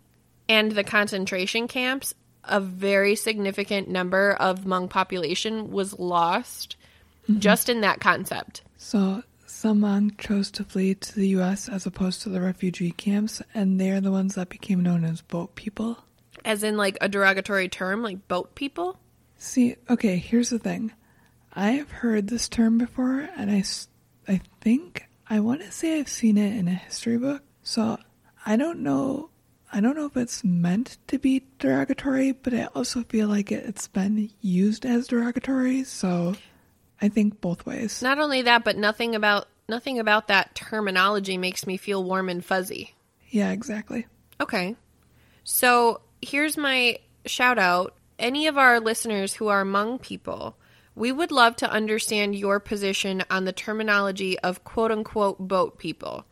and 0.49 0.71
the 0.71 0.83
concentration 0.83 1.67
camps, 1.67 2.15
a 2.47 2.59
very 2.59 3.15
significant 3.15 3.89
number 3.89 4.33
of 4.33 4.61
Hmong 4.61 4.89
population 4.89 5.71
was 5.71 5.97
lost 5.97 6.75
mm-hmm. 7.23 7.39
just 7.39 7.69
in 7.69 7.81
that 7.81 7.99
concept. 7.99 8.61
So 8.77 9.23
some 9.45 9.81
Hmong 9.81 10.17
chose 10.17 10.51
to 10.51 10.63
flee 10.63 10.95
to 10.95 11.15
the 11.15 11.29
U.S. 11.29 11.69
as 11.69 11.85
opposed 11.85 12.21
to 12.21 12.29
the 12.29 12.41
refugee 12.41 12.91
camps, 12.91 13.41
and 13.53 13.79
they're 13.79 14.01
the 14.01 14.11
ones 14.11 14.35
that 14.35 14.49
became 14.49 14.83
known 14.83 15.03
as 15.03 15.21
boat 15.21 15.55
people. 15.55 15.97
As 16.45 16.63
in, 16.63 16.77
like, 16.77 16.97
a 17.01 17.09
derogatory 17.09 17.67
term, 17.67 18.03
like 18.03 18.27
boat 18.27 18.55
people? 18.55 18.99
See, 19.37 19.75
okay, 19.89 20.17
here's 20.17 20.49
the 20.49 20.59
thing. 20.59 20.91
I 21.53 21.71
have 21.71 21.89
heard 21.89 22.27
this 22.27 22.47
term 22.47 22.77
before, 22.77 23.27
and 23.35 23.49
I, 23.49 23.63
I 24.27 24.41
think 24.61 25.07
I 25.29 25.39
want 25.39 25.61
to 25.61 25.71
say 25.71 25.99
I've 25.99 26.09
seen 26.09 26.37
it 26.37 26.55
in 26.55 26.67
a 26.67 26.73
history 26.73 27.17
book. 27.17 27.43
So 27.63 27.97
I 28.45 28.55
don't 28.55 28.79
know. 28.79 29.29
I 29.71 29.81
don't 29.81 29.95
know 29.95 30.05
if 30.05 30.15
it's 30.15 30.43
meant 30.43 30.97
to 31.07 31.19
be 31.19 31.43
derogatory, 31.59 32.31
but 32.31 32.53
I 32.53 32.65
also 32.75 33.03
feel 33.03 33.27
like 33.27 33.51
it, 33.51 33.65
it's 33.65 33.87
been 33.87 34.29
used 34.41 34.85
as 34.85 35.07
derogatory. 35.07 35.83
So 35.83 36.35
I 37.01 37.09
think 37.09 37.41
both 37.41 37.65
ways. 37.65 38.01
Not 38.01 38.19
only 38.19 38.43
that, 38.43 38.63
but 38.63 38.77
nothing 38.77 39.15
about 39.15 39.47
nothing 39.67 39.99
about 39.99 40.29
that 40.29 40.55
terminology 40.55 41.37
makes 41.37 41.67
me 41.67 41.77
feel 41.77 42.03
warm 42.03 42.29
and 42.29 42.43
fuzzy. 42.43 42.95
Yeah, 43.29 43.51
exactly. 43.51 44.07
Okay. 44.39 44.75
So 45.43 46.01
here's 46.21 46.57
my 46.57 46.99
shout 47.25 47.59
out. 47.59 47.93
Any 48.17 48.47
of 48.47 48.57
our 48.57 48.79
listeners 48.79 49.35
who 49.35 49.47
are 49.47 49.63
Hmong 49.63 50.01
people, 50.01 50.57
we 50.95 51.11
would 51.11 51.31
love 51.31 51.55
to 51.57 51.69
understand 51.69 52.35
your 52.35 52.59
position 52.59 53.23
on 53.29 53.45
the 53.45 53.51
terminology 53.51 54.39
of 54.39 54.63
quote 54.63 54.91
unquote 54.91 55.39
boat 55.39 55.77
people. 55.77 56.25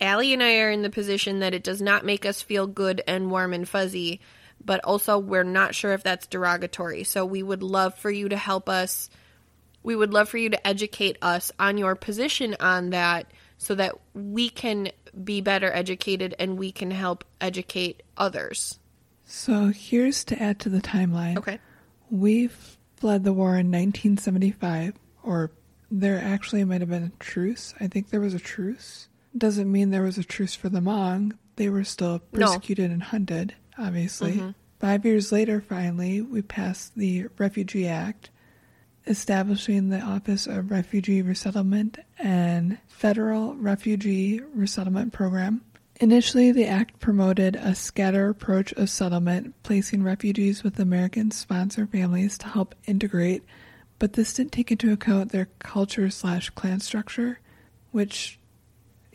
Allie 0.00 0.32
and 0.32 0.42
I 0.42 0.58
are 0.58 0.70
in 0.70 0.82
the 0.82 0.90
position 0.90 1.40
that 1.40 1.54
it 1.54 1.64
does 1.64 1.80
not 1.80 2.04
make 2.04 2.26
us 2.26 2.42
feel 2.42 2.66
good 2.66 3.02
and 3.06 3.30
warm 3.30 3.52
and 3.52 3.68
fuzzy, 3.68 4.20
but 4.64 4.80
also 4.84 5.18
we're 5.18 5.44
not 5.44 5.74
sure 5.74 5.92
if 5.92 6.02
that's 6.02 6.26
derogatory. 6.26 7.04
So 7.04 7.24
we 7.24 7.42
would 7.42 7.62
love 7.62 7.94
for 7.96 8.10
you 8.10 8.28
to 8.28 8.36
help 8.36 8.68
us. 8.68 9.08
We 9.82 9.94
would 9.94 10.12
love 10.12 10.28
for 10.28 10.38
you 10.38 10.50
to 10.50 10.66
educate 10.66 11.18
us 11.22 11.52
on 11.58 11.78
your 11.78 11.94
position 11.94 12.56
on 12.58 12.90
that 12.90 13.30
so 13.58 13.74
that 13.74 13.94
we 14.14 14.48
can 14.48 14.90
be 15.22 15.40
better 15.40 15.72
educated 15.72 16.34
and 16.38 16.58
we 16.58 16.72
can 16.72 16.90
help 16.90 17.24
educate 17.40 18.02
others. 18.16 18.78
So 19.26 19.68
here's 19.68 20.24
to 20.24 20.42
add 20.42 20.58
to 20.60 20.68
the 20.68 20.80
timeline. 20.80 21.38
Okay. 21.38 21.58
We 22.10 22.48
fled 22.96 23.24
the 23.24 23.32
war 23.32 23.50
in 23.50 23.70
1975, 23.70 24.94
or 25.22 25.50
there 25.90 26.18
actually 26.18 26.64
might 26.64 26.80
have 26.80 26.90
been 26.90 27.04
a 27.04 27.22
truce. 27.22 27.74
I 27.80 27.86
think 27.86 28.10
there 28.10 28.20
was 28.20 28.34
a 28.34 28.38
truce. 28.38 29.08
Doesn't 29.36 29.70
mean 29.70 29.90
there 29.90 30.02
was 30.02 30.18
a 30.18 30.24
truce 30.24 30.54
for 30.54 30.68
the 30.68 30.80
Hmong. 30.80 31.32
They 31.56 31.68
were 31.68 31.84
still 31.84 32.20
No. 32.32 32.46
persecuted 32.46 32.90
and 32.90 33.02
hunted, 33.02 33.54
obviously. 33.78 34.34
Mm-hmm. 34.34 34.50
Five 34.80 35.04
years 35.04 35.32
later, 35.32 35.60
finally, 35.60 36.20
we 36.20 36.42
passed 36.42 36.94
the 36.96 37.26
Refugee 37.38 37.88
Act, 37.88 38.30
establishing 39.06 39.88
the 39.88 40.00
Office 40.00 40.46
of 40.46 40.70
Refugee 40.70 41.22
Resettlement 41.22 41.98
and 42.18 42.78
Federal 42.86 43.54
Refugee 43.54 44.40
Resettlement 44.54 45.12
Program. 45.12 45.62
Initially, 46.00 46.50
the 46.50 46.66
act 46.66 46.98
promoted 46.98 47.54
a 47.56 47.74
scatter 47.74 48.28
approach 48.28 48.72
of 48.72 48.90
settlement, 48.90 49.54
placing 49.62 50.02
refugees 50.02 50.64
with 50.64 50.78
American 50.80 51.30
sponsor 51.30 51.86
families 51.86 52.36
to 52.38 52.48
help 52.48 52.74
integrate, 52.86 53.44
but 53.98 54.14
this 54.14 54.34
didn't 54.34 54.52
take 54.52 54.72
into 54.72 54.92
account 54.92 55.30
their 55.30 55.48
culture 55.60 56.10
slash 56.10 56.50
clan 56.50 56.80
structure, 56.80 57.38
which 57.92 58.40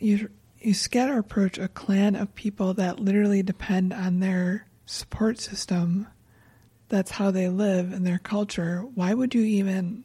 you 0.00 0.28
you 0.60 0.74
scatter 0.74 1.18
approach 1.18 1.58
a 1.58 1.68
clan 1.68 2.16
of 2.16 2.34
people 2.34 2.74
that 2.74 3.00
literally 3.00 3.42
depend 3.42 3.92
on 3.92 4.20
their 4.20 4.66
support 4.84 5.38
system. 5.38 6.06
That's 6.88 7.12
how 7.12 7.30
they 7.30 7.48
live 7.48 7.92
and 7.92 8.06
their 8.06 8.18
culture. 8.18 8.80
Why 8.94 9.14
would 9.14 9.34
you 9.34 9.42
even 9.42 10.04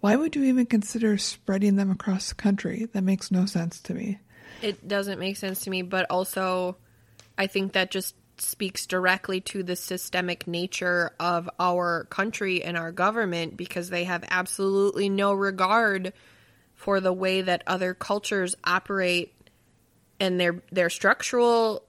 why 0.00 0.16
would 0.16 0.36
you 0.36 0.44
even 0.44 0.66
consider 0.66 1.18
spreading 1.18 1.76
them 1.76 1.90
across 1.90 2.28
the 2.28 2.34
country? 2.34 2.88
That 2.92 3.02
makes 3.02 3.30
no 3.30 3.46
sense 3.46 3.80
to 3.82 3.94
me. 3.94 4.18
It 4.62 4.86
doesn't 4.86 5.18
make 5.18 5.36
sense 5.36 5.60
to 5.62 5.70
me, 5.70 5.82
but 5.82 6.06
also 6.10 6.76
I 7.38 7.46
think 7.46 7.72
that 7.72 7.90
just 7.90 8.14
speaks 8.38 8.86
directly 8.86 9.40
to 9.40 9.62
the 9.62 9.76
systemic 9.76 10.46
nature 10.46 11.12
of 11.18 11.48
our 11.58 12.04
country 12.04 12.62
and 12.62 12.76
our 12.76 12.92
government 12.92 13.56
because 13.56 13.88
they 13.88 14.04
have 14.04 14.24
absolutely 14.30 15.08
no 15.08 15.32
regard 15.32 16.12
for 16.86 17.00
the 17.00 17.12
way 17.12 17.42
that 17.42 17.64
other 17.66 17.92
cultures 17.94 18.54
operate 18.62 19.34
and 20.20 20.38
their 20.38 20.62
their 20.70 20.88
structural 20.88 21.82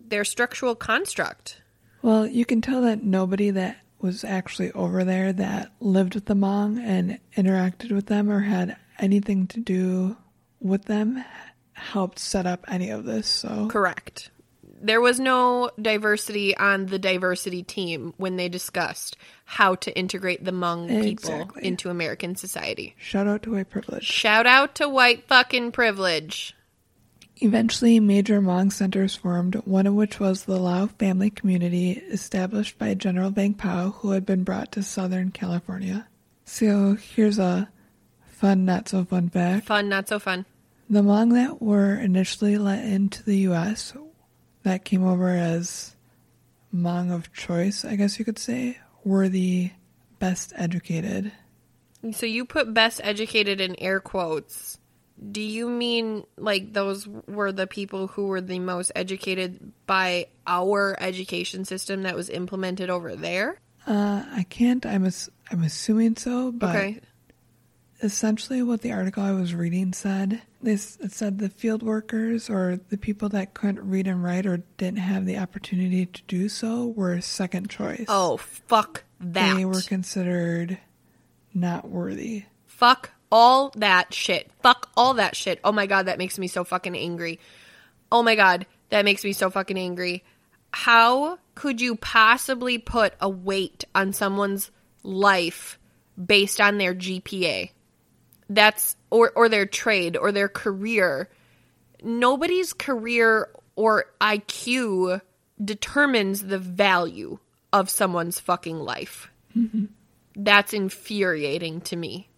their 0.00 0.24
structural 0.24 0.74
construct. 0.74 1.60
Well, 2.00 2.26
you 2.26 2.46
can 2.46 2.62
tell 2.62 2.80
that 2.80 3.02
nobody 3.02 3.50
that 3.50 3.76
was 4.00 4.24
actually 4.24 4.72
over 4.72 5.04
there 5.04 5.30
that 5.34 5.72
lived 5.78 6.14
with 6.14 6.24
the 6.24 6.32
Hmong 6.32 6.78
and 6.82 7.18
interacted 7.36 7.92
with 7.92 8.06
them 8.06 8.30
or 8.30 8.40
had 8.40 8.78
anything 8.98 9.46
to 9.48 9.60
do 9.60 10.16
with 10.58 10.86
them 10.86 11.22
helped 11.74 12.18
set 12.18 12.46
up 12.46 12.64
any 12.66 12.88
of 12.88 13.04
this. 13.04 13.26
So 13.28 13.68
Correct. 13.68 14.30
There 14.84 15.00
was 15.00 15.18
no 15.18 15.70
diversity 15.80 16.54
on 16.54 16.86
the 16.86 16.98
diversity 16.98 17.62
team 17.62 18.12
when 18.18 18.36
they 18.36 18.50
discussed 18.50 19.16
how 19.46 19.76
to 19.76 19.96
integrate 19.96 20.44
the 20.44 20.50
Hmong 20.52 20.88
people 20.88 21.30
Exactly. 21.32 21.64
into 21.66 21.88
American 21.88 22.36
society. 22.36 22.94
shout 22.98 23.26
out 23.26 23.42
to 23.44 23.52
white 23.52 23.70
privilege. 23.70 24.04
Shout 24.04 24.46
out 24.46 24.74
to 24.74 24.88
white 24.88 25.26
fucking 25.26 25.72
privilege. 25.72 26.54
Eventually, 27.38 27.98
major 27.98 28.40
Hmong 28.42 28.70
centers 28.70 29.16
formed, 29.16 29.54
one 29.64 29.86
of 29.86 29.94
which 29.94 30.20
was 30.20 30.44
the 30.44 30.58
Lao 30.58 30.86
family 30.86 31.30
community 31.30 31.92
established 32.10 32.78
by 32.78 32.92
General 32.92 33.30
Vang 33.30 33.54
Pao, 33.54 33.90
who 33.90 34.10
had 34.10 34.26
been 34.26 34.44
brought 34.44 34.70
to 34.72 34.82
Southern 34.82 35.30
California. 35.30 36.06
So 36.44 36.98
here's 37.16 37.38
a 37.38 37.70
fun, 38.26 38.66
not 38.66 38.88
so 38.90 39.02
fun 39.04 39.30
fact. 39.30 39.66
Fun, 39.66 39.88
not 39.88 40.08
so 40.08 40.18
fun. 40.18 40.44
The 40.90 41.00
Hmong 41.00 41.32
that 41.32 41.62
were 41.62 41.94
initially 41.94 42.58
let 42.58 42.84
into 42.84 43.22
the 43.24 43.38
U.S., 43.48 43.94
that 44.64 44.84
came 44.84 45.04
over 45.06 45.28
as 45.30 45.94
Hmong 46.74 47.12
of 47.14 47.32
choice, 47.32 47.84
I 47.84 47.96
guess 47.96 48.18
you 48.18 48.24
could 48.24 48.38
say, 48.38 48.78
were 49.04 49.28
the 49.28 49.70
best 50.18 50.52
educated. 50.56 51.32
So 52.12 52.26
you 52.26 52.44
put 52.44 52.74
best 52.74 53.00
educated 53.04 53.60
in 53.60 53.80
air 53.80 54.00
quotes. 54.00 54.78
Do 55.30 55.40
you 55.40 55.68
mean 55.70 56.24
like 56.36 56.72
those 56.72 57.06
were 57.06 57.52
the 57.52 57.66
people 57.68 58.08
who 58.08 58.26
were 58.26 58.40
the 58.40 58.58
most 58.58 58.90
educated 58.96 59.72
by 59.86 60.26
our 60.46 60.96
education 60.98 61.64
system 61.64 62.02
that 62.02 62.16
was 62.16 62.28
implemented 62.28 62.90
over 62.90 63.14
there? 63.14 63.60
Uh, 63.86 64.24
I 64.28 64.44
can't. 64.50 64.84
I'm 64.84 65.06
ass- 65.06 65.30
I'm 65.50 65.62
assuming 65.62 66.16
so, 66.16 66.50
but 66.50 66.74
Okay. 66.74 67.00
essentially 68.02 68.62
what 68.62 68.80
the 68.82 68.92
article 68.92 69.22
I 69.22 69.32
was 69.32 69.54
reading 69.54 69.92
said. 69.92 70.42
This 70.64 70.96
it 71.00 71.12
said 71.12 71.38
the 71.38 71.50
field 71.50 71.82
workers 71.82 72.48
or 72.48 72.80
the 72.88 72.96
people 72.96 73.28
that 73.28 73.52
couldn't 73.52 73.86
read 73.86 74.06
and 74.06 74.24
write 74.24 74.46
or 74.46 74.62
didn't 74.78 74.98
have 74.98 75.26
the 75.26 75.36
opportunity 75.36 76.06
to 76.06 76.22
do 76.26 76.48
so 76.48 76.86
were 76.86 77.20
second 77.20 77.68
choice. 77.68 78.06
Oh, 78.08 78.38
fuck 78.38 79.04
that. 79.20 79.56
they 79.56 79.66
were 79.66 79.82
considered 79.82 80.78
not 81.52 81.88
worthy. 81.88 82.44
Fuck 82.64 83.10
all 83.30 83.72
that 83.76 84.14
shit. 84.14 84.50
Fuck 84.62 84.90
all 84.96 85.14
that 85.14 85.36
shit. 85.36 85.60
Oh 85.62 85.72
my 85.72 85.86
god, 85.86 86.06
that 86.06 86.16
makes 86.16 86.38
me 86.38 86.46
so 86.46 86.64
fucking 86.64 86.96
angry. 86.96 87.40
Oh 88.10 88.22
my 88.22 88.34
god, 88.34 88.64
that 88.88 89.04
makes 89.04 89.22
me 89.22 89.32
so 89.34 89.50
fucking 89.50 89.78
angry. 89.78 90.24
How 90.72 91.38
could 91.54 91.80
you 91.82 91.94
possibly 91.94 92.78
put 92.78 93.12
a 93.20 93.28
weight 93.28 93.84
on 93.94 94.12
someone's 94.14 94.70
life 95.02 95.78
based 96.24 96.60
on 96.60 96.78
their 96.78 96.94
GPA? 96.94 97.70
That's 98.48 98.96
or 99.10 99.32
or 99.34 99.48
their 99.48 99.66
trade 99.66 100.16
or 100.16 100.32
their 100.32 100.48
career. 100.48 101.28
Nobody's 102.02 102.72
career 102.72 103.48
or 103.76 104.06
IQ 104.20 105.20
determines 105.62 106.42
the 106.42 106.58
value 106.58 107.38
of 107.72 107.90
someone's 107.90 108.40
fucking 108.40 108.78
life. 108.78 109.30
That's 110.36 110.72
infuriating 110.72 111.80
to 111.82 111.96
me. 111.96 112.28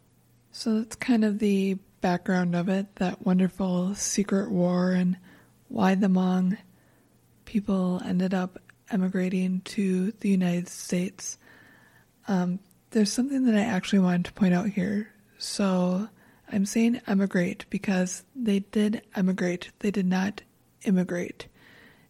So 0.52 0.78
that's 0.78 0.96
kind 0.96 1.24
of 1.24 1.38
the 1.38 1.78
background 2.00 2.54
of 2.54 2.68
it, 2.68 2.94
that 2.96 3.24
wonderful 3.24 3.94
secret 3.94 4.50
war 4.50 4.92
and 4.92 5.16
why 5.68 5.94
the 5.94 6.06
Hmong 6.06 6.56
people 7.44 8.00
ended 8.04 8.32
up 8.32 8.58
emigrating 8.90 9.60
to 9.62 10.12
the 10.20 10.28
United 10.28 10.68
States. 10.68 11.38
Um, 12.28 12.58
there's 12.90 13.12
something 13.12 13.44
that 13.46 13.54
I 13.54 13.62
actually 13.62 13.98
wanted 14.00 14.26
to 14.26 14.32
point 14.32 14.54
out 14.54 14.68
here. 14.68 15.10
So 15.38 16.08
I'm 16.50 16.66
saying 16.66 17.00
emigrate 17.06 17.66
because 17.70 18.24
they 18.34 18.60
did 18.60 19.02
emigrate, 19.14 19.70
they 19.80 19.90
did 19.90 20.06
not 20.06 20.42
immigrate. 20.84 21.48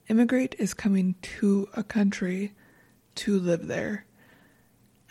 Immigrate 0.09 0.55
is 0.59 0.75
coming 0.75 1.17
to 1.21 1.69
a 1.75 1.83
country 1.83 2.53
to 3.17 3.39
live 3.39 3.67
there. 3.67 4.05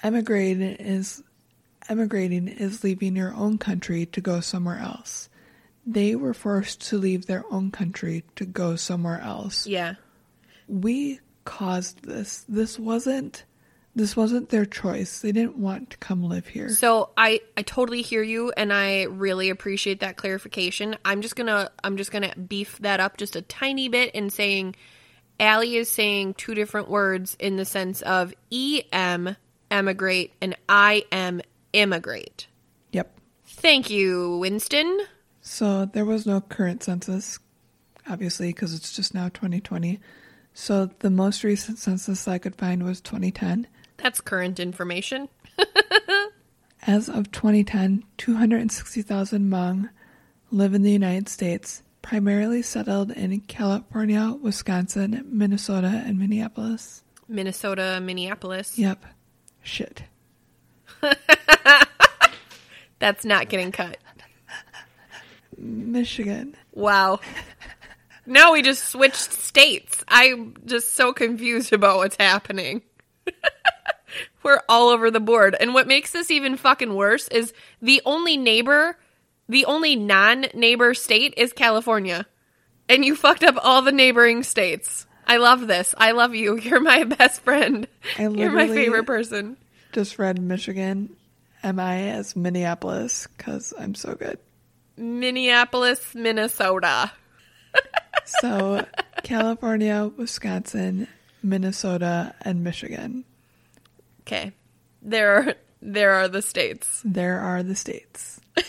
Emigrating 0.04 0.62
is 0.62 1.24
emigrating 1.90 2.48
is 2.48 2.84
leaving 2.84 3.16
your 3.16 3.34
own 3.34 3.58
country 3.58 4.06
to 4.08 4.22
go 4.22 4.40
somewhere 4.40 4.80
else. 4.80 5.30
They 5.86 6.16
were 6.16 6.34
forced 6.34 6.82
to 6.90 6.98
leave 6.98 7.26
their 7.26 7.44
own 7.52 7.72
country 7.72 8.24
to 8.38 8.46
go 8.46 8.76
somewhere 8.76 9.20
else. 9.20 9.68
Yeah. 9.68 9.96
We 10.68 11.20
caused 11.44 12.04
this. 12.04 12.46
This 12.50 12.80
wasn't 12.80 13.44
this 13.96 14.16
wasn't 14.16 14.50
their 14.50 14.66
choice. 14.66 15.20
They 15.20 15.32
didn't 15.32 15.58
want 15.58 15.92
to 15.92 15.98
come 15.98 16.24
live 16.24 16.48
here. 16.48 16.70
So 16.70 17.12
I 17.16 17.40
I 17.56 17.62
totally 17.62 18.02
hear 18.02 18.22
you 18.22 18.52
and 18.56 18.74
I 18.74 19.04
really 19.04 19.50
appreciate 19.50 20.02
that 20.02 20.18
clarification. 20.18 20.98
I'm 21.06 21.22
just 21.22 21.36
going 21.36 21.48
to 21.48 21.72
I'm 21.84 21.96
just 21.96 22.12
going 22.12 22.30
to 22.30 22.38
beef 22.38 22.78
that 22.80 23.00
up 23.00 23.18
just 23.18 23.36
a 23.36 23.42
tiny 23.42 23.88
bit 23.88 24.14
in 24.14 24.30
saying 24.30 24.76
Allie 25.40 25.76
is 25.76 25.90
saying 25.90 26.34
two 26.36 26.54
different 26.54 26.90
words 26.90 27.36
in 27.40 27.56
the 27.56 27.66
sense 27.66 28.02
of 28.02 28.34
em 28.52 29.36
emigrate 29.72 30.34
and 30.42 30.56
I 30.68 31.06
am 31.12 31.42
immigrate. 31.72 32.48
Yep. 32.92 33.18
Thank 33.46 33.90
you, 33.90 34.38
Winston. 34.40 35.00
So 35.42 35.86
there 35.86 36.06
was 36.06 36.26
no 36.26 36.42
current 36.42 36.84
census, 36.84 37.40
obviously, 38.10 38.48
because 38.48 38.74
it's 38.74 38.94
just 38.94 39.14
now 39.14 39.30
2020. 39.30 40.00
So 40.54 40.90
the 41.00 41.10
most 41.10 41.44
recent 41.44 41.78
census 41.78 42.28
I 42.28 42.40
could 42.40 42.56
find 42.56 42.84
was 42.84 43.02
2010. 43.02 43.68
That's 43.98 44.22
current 44.22 44.60
information. 44.60 45.30
As 46.88 47.10
of 47.10 47.32
2010, 47.32 48.04
260,000 48.18 49.50
Hmong 49.50 49.90
live 50.52 50.74
in 50.74 50.84
the 50.84 50.92
United 50.92 51.28
States, 51.28 51.82
primarily 52.02 52.62
settled 52.62 53.12
in 53.12 53.40
California, 53.42 54.36
Wisconsin, 54.42 55.26
Minnesota, 55.28 56.04
and 56.06 56.20
Minneapolis. 56.20 57.04
Minnesota, 57.28 58.00
Minneapolis. 58.02 58.78
Yep. 58.78 59.06
Shit. 59.64 60.04
That's 63.00 63.26
not 63.26 63.50
getting 63.50 63.72
cut. 63.72 63.98
Michigan. 65.58 66.56
Wow. 66.74 67.20
Now 68.26 68.54
we 68.54 68.62
just 68.62 68.86
switched 68.86 69.32
states. 69.32 70.04
I'm 70.08 70.56
just 70.66 70.94
so 70.94 71.14
confused 71.14 71.74
about 71.74 71.98
what's 71.98 72.18
happening. 72.20 72.82
We're 74.44 74.62
all 74.70 74.90
over 74.90 75.12
the 75.12 75.20
board. 75.20 75.56
And 75.60 75.74
what 75.74 75.88
makes 75.88 76.12
this 76.12 76.32
even 76.32 76.58
fucking 76.58 76.94
worse 76.94 77.28
is 77.28 77.54
the 77.82 78.02
only 78.06 78.38
neighbor, 78.38 78.98
the 79.50 79.66
only 79.66 79.96
non 79.96 80.46
neighbor 80.54 80.94
state 80.94 81.34
is 81.38 81.54
California. 81.54 82.26
And 82.88 83.04
you 83.04 83.16
fucked 83.16 83.44
up 83.44 83.56
all 83.64 83.82
the 83.82 83.92
neighboring 83.92 84.44
states. 84.44 85.08
I 85.28 85.38
love 85.38 85.66
this. 85.66 85.96
I 85.98 86.12
love 86.12 86.36
you. 86.36 86.58
You're 86.62 86.82
my 86.82 87.04
best 87.04 87.42
friend. 87.42 87.88
I 88.18 88.28
You're 88.28 88.52
my 88.52 88.68
favorite 88.68 89.06
person. 89.06 89.58
Just 89.92 90.20
read 90.20 90.40
Michigan, 90.42 91.16
MI 91.64 92.10
as 92.10 92.36
Minneapolis, 92.36 93.28
because 93.36 93.74
I'm 93.80 93.96
so 93.96 94.14
good. 94.14 94.38
Minneapolis, 94.98 96.14
Minnesota. 96.14 97.12
So, 98.26 98.84
California, 99.24 100.10
Wisconsin, 100.18 101.08
Minnesota, 101.44 102.34
and 102.42 102.64
Michigan. 102.64 103.24
Okay. 104.28 104.52
There 105.02 105.36
are 105.36 105.56
there 105.82 106.14
are 106.14 106.28
the 106.28 106.42
states. 106.42 107.02
There 107.06 107.40
are 107.40 107.64
the 107.64 107.76
states. 107.76 108.42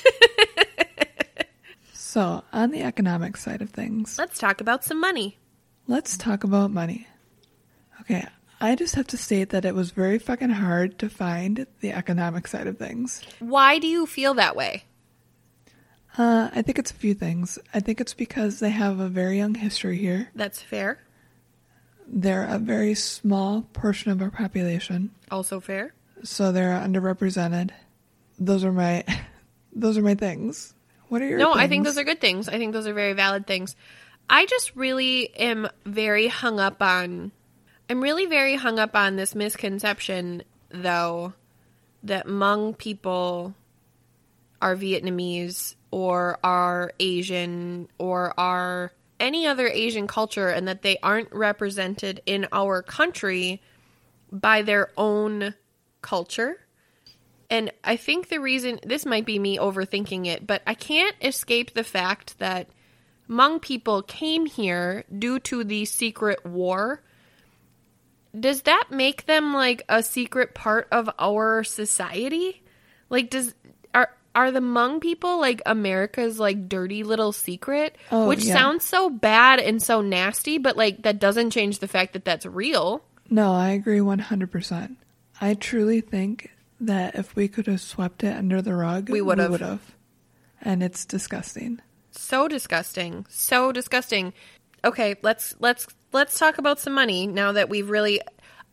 so, 1.93 2.43
on 2.53 2.71
the 2.71 2.83
economic 2.83 3.37
side 3.37 3.63
of 3.63 3.71
things, 3.71 4.19
Let's 4.19 4.39
talk 4.39 4.61
about 4.61 4.85
some 4.85 5.01
money. 5.01 5.39
let's 5.87 6.17
talk 6.17 6.45
about 6.45 6.71
money. 6.71 7.07
Okay, 8.03 8.27
I 8.61 8.75
just 8.77 8.95
have 8.97 9.07
to 9.09 9.17
state 9.17 9.51
that 9.51 9.65
it 9.65 9.75
was 9.75 9.91
very 9.91 10.19
fucking 10.19 10.51
hard 10.51 10.99
to 10.99 11.09
find 11.09 11.67
the 11.81 11.93
economic 11.93 12.47
side 12.47 12.67
of 12.67 12.79
things. 12.79 13.23
Why 13.39 13.79
do 13.79 13.87
you 13.87 14.07
feel 14.07 14.35
that 14.35 14.57
way? 14.57 14.85
Uh, 16.19 16.51
I 16.55 16.63
think 16.63 16.79
it's 16.79 16.91
a 16.91 16.95
few 16.95 17.15
things. 17.15 17.59
I 17.75 17.81
think 17.81 18.01
it's 18.01 18.15
because 18.15 18.61
they 18.61 18.71
have 18.71 19.01
a 19.01 19.09
very 19.09 19.37
young 19.39 19.55
history 19.55 19.99
here. 19.99 20.29
That's 20.35 20.63
fair. 20.63 20.99
They're 22.07 22.47
a 22.47 22.59
very 22.59 22.95
small 22.95 23.63
portion 23.73 24.11
of 24.13 24.23
our 24.23 24.31
population, 24.31 25.11
Also 25.31 25.61
fair. 25.61 25.93
so 26.23 26.53
they're 26.53 26.79
underrepresented. 26.79 27.71
Those 28.39 28.65
are 28.65 28.73
my, 28.73 29.05
those 29.75 29.99
are 29.99 30.03
my 30.03 30.15
things. 30.15 30.73
What 31.09 31.23
are 31.23 31.27
your? 31.27 31.39
No, 31.39 31.53
I 31.55 31.69
think 31.69 31.85
those 31.85 31.99
are 31.99 32.05
good 32.05 32.21
things. 32.21 32.49
I 32.49 32.59
think 32.59 32.73
those 32.73 32.87
are 32.87 32.95
very 32.95 33.13
valid 33.13 33.47
things. 33.47 33.77
I 34.29 34.47
just 34.47 34.75
really 34.75 35.35
am 35.37 35.69
very 35.85 36.27
hung 36.27 36.59
up 36.59 36.83
on 36.83 37.31
I'm 37.89 38.01
really 38.01 38.27
very 38.27 38.57
hung 38.57 38.79
up 38.81 38.97
on 38.97 39.15
this 39.17 39.35
misconception, 39.35 40.43
though, 40.71 41.35
that 42.03 42.27
Hmong 42.27 42.77
people 42.77 43.55
are 44.61 44.75
Vietnamese 44.75 45.77
or 45.93 46.39
are 46.43 46.93
Asian 46.99 47.89
or 47.99 48.35
are 48.39 48.93
any 49.19 49.47
other 49.47 49.69
Asian 49.69 50.07
culture 50.07 50.49
and 50.49 50.69
that 50.69 50.83
they 50.83 50.99
aren't 51.03 51.33
represented 51.33 52.23
in 52.27 52.47
our 52.53 52.83
country 52.83 53.63
by 54.31 54.63
their 54.63 54.91
own 54.97 55.55
culture. 56.03 56.61
And 57.49 57.73
I 57.85 57.97
think 57.97 58.29
the 58.29 58.41
reason 58.41 58.81
this 58.85 59.07
might 59.07 59.25
be 59.25 59.39
me 59.39 59.59
overthinking 59.59 60.27
it, 60.27 60.47
but 60.47 60.63
I 60.67 60.75
can't 60.75 61.17
escape 61.23 61.73
the 61.75 61.85
fact 61.85 62.39
that 62.39 62.69
Hmong 63.29 63.61
people 63.61 64.03
came 64.03 64.47
here 64.47 65.05
due 65.17 65.39
to 65.41 65.65
the 65.65 65.85
secret 65.85 66.45
war. 66.45 67.03
Does 68.39 68.63
that 68.63 68.89
make 68.91 69.27
them 69.27 69.55
like 69.55 69.83
a 69.89 70.03
secret 70.03 70.55
part 70.55 70.89
of 70.93 71.09
our 71.19 71.65
society? 71.65 72.63
Like 73.09 73.31
does 73.31 73.55
are 74.37 74.51
the 74.51 74.61
Hmong 74.61 75.01
people 75.01 75.41
like 75.41 75.63
America's 75.65 76.39
like 76.39 76.69
dirty 76.69 77.03
little 77.03 77.33
secret? 77.33 77.97
Oh, 78.13 78.29
Which 78.29 78.45
yeah. 78.45 78.53
sounds 78.53 78.85
so 78.85 79.09
bad 79.09 79.59
and 79.59 79.83
so 79.83 80.03
nasty, 80.03 80.59
but 80.59 80.77
like 80.77 81.03
that 81.03 81.19
doesn't 81.19 81.51
change 81.51 81.79
the 81.79 81.89
fact 81.89 82.13
that 82.13 82.27
that's 82.27 82.45
real. 82.45 83.03
No, 83.31 83.53
I 83.53 83.71
agree 83.71 83.99
100%. 83.99 84.97
I 85.41 85.55
truly 85.55 86.03
think 86.03 86.51
that 86.81 87.15
if 87.15 87.35
we 87.35 87.49
could 87.49 87.67
have 87.67 87.81
swept 87.81 88.23
it 88.23 88.37
under 88.37 88.61
the 88.61 88.75
rug, 88.75 89.09
We 89.09 89.23
would 89.23 89.39
have. 89.39 89.95
And 90.61 90.83
it's 90.83 91.07
disgusting. 91.07 91.81
So 92.11 92.47
disgusting. 92.47 93.25
So 93.31 93.73
disgusting. 93.73 94.35
Okay, 94.85 95.17
let's 95.23 95.55
let's 95.61 95.87
let's 96.13 96.39
talk 96.39 96.59
about 96.59 96.79
some 96.79 96.93
money 96.93 97.27
now 97.27 97.53
that 97.53 97.69
we've 97.69 97.89
really 97.89 98.21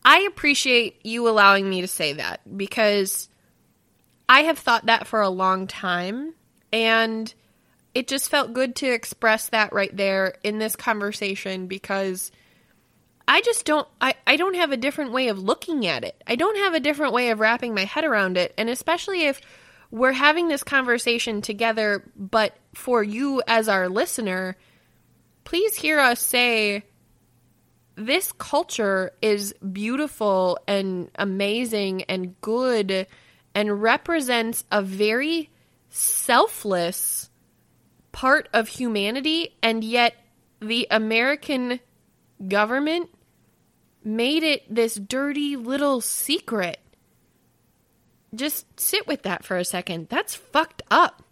I 0.04 0.20
appreciate 0.20 1.04
you 1.04 1.28
allowing 1.28 1.68
me 1.68 1.80
to 1.80 1.88
say 1.88 2.14
that 2.14 2.40
because 2.56 3.28
I 4.28 4.42
have 4.42 4.58
thought 4.58 4.86
that 4.86 5.06
for 5.06 5.20
a 5.20 5.28
long 5.28 5.66
time 5.66 6.34
and 6.72 7.32
it 7.94 8.08
just 8.08 8.30
felt 8.30 8.52
good 8.52 8.76
to 8.76 8.86
express 8.86 9.48
that 9.50 9.72
right 9.72 9.94
there 9.96 10.34
in 10.42 10.58
this 10.58 10.76
conversation 10.76 11.66
because 11.66 12.32
I 13.26 13.40
just 13.40 13.64
don't 13.64 13.86
I, 14.00 14.14
I 14.26 14.36
don't 14.36 14.56
have 14.56 14.72
a 14.72 14.76
different 14.76 15.12
way 15.12 15.28
of 15.28 15.38
looking 15.38 15.86
at 15.86 16.04
it. 16.04 16.22
I 16.26 16.36
don't 16.36 16.56
have 16.58 16.74
a 16.74 16.80
different 16.80 17.12
way 17.12 17.30
of 17.30 17.40
wrapping 17.40 17.74
my 17.74 17.84
head 17.84 18.04
around 18.04 18.36
it. 18.36 18.52
And 18.58 18.68
especially 18.68 19.26
if 19.26 19.40
we're 19.90 20.12
having 20.12 20.48
this 20.48 20.64
conversation 20.64 21.40
together, 21.40 22.04
but 22.16 22.56
for 22.74 23.02
you 23.02 23.42
as 23.46 23.68
our 23.68 23.88
listener, 23.88 24.56
please 25.44 25.76
hear 25.76 26.00
us 26.00 26.20
say 26.20 26.82
this 27.96 28.32
culture 28.32 29.12
is 29.22 29.54
beautiful 29.72 30.58
and 30.66 31.10
amazing 31.14 32.02
and 32.04 32.38
good 32.40 33.06
and 33.54 33.82
represents 33.82 34.64
a 34.70 34.82
very 34.82 35.50
selfless 35.90 37.30
part 38.12 38.48
of 38.52 38.68
humanity 38.68 39.54
and 39.62 39.84
yet 39.84 40.14
the 40.60 40.86
American 40.90 41.80
government 42.46 43.10
made 44.02 44.42
it 44.42 44.62
this 44.72 44.94
dirty 44.94 45.56
little 45.56 46.00
secret. 46.00 46.78
Just 48.34 48.66
sit 48.78 49.06
with 49.06 49.22
that 49.22 49.44
for 49.44 49.56
a 49.56 49.64
second. 49.64 50.08
That's 50.08 50.34
fucked 50.34 50.82
up. 50.90 51.22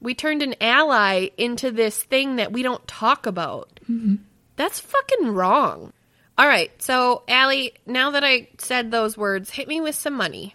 We 0.00 0.14
turned 0.14 0.42
an 0.42 0.54
ally 0.60 1.28
into 1.36 1.70
this 1.70 2.02
thing 2.02 2.36
that 2.36 2.52
we 2.52 2.62
don't 2.62 2.86
talk 2.86 3.26
about. 3.26 3.80
Mm-hmm. 3.88 4.16
That's 4.56 4.80
fucking 4.80 5.28
wrong. 5.28 5.92
All 6.36 6.46
right, 6.46 6.70
so 6.80 7.22
Allie, 7.26 7.74
now 7.84 8.12
that 8.12 8.22
I 8.22 8.48
said 8.58 8.90
those 8.90 9.16
words, 9.16 9.50
hit 9.50 9.66
me 9.66 9.80
with 9.80 9.96
some 9.96 10.14
money. 10.14 10.54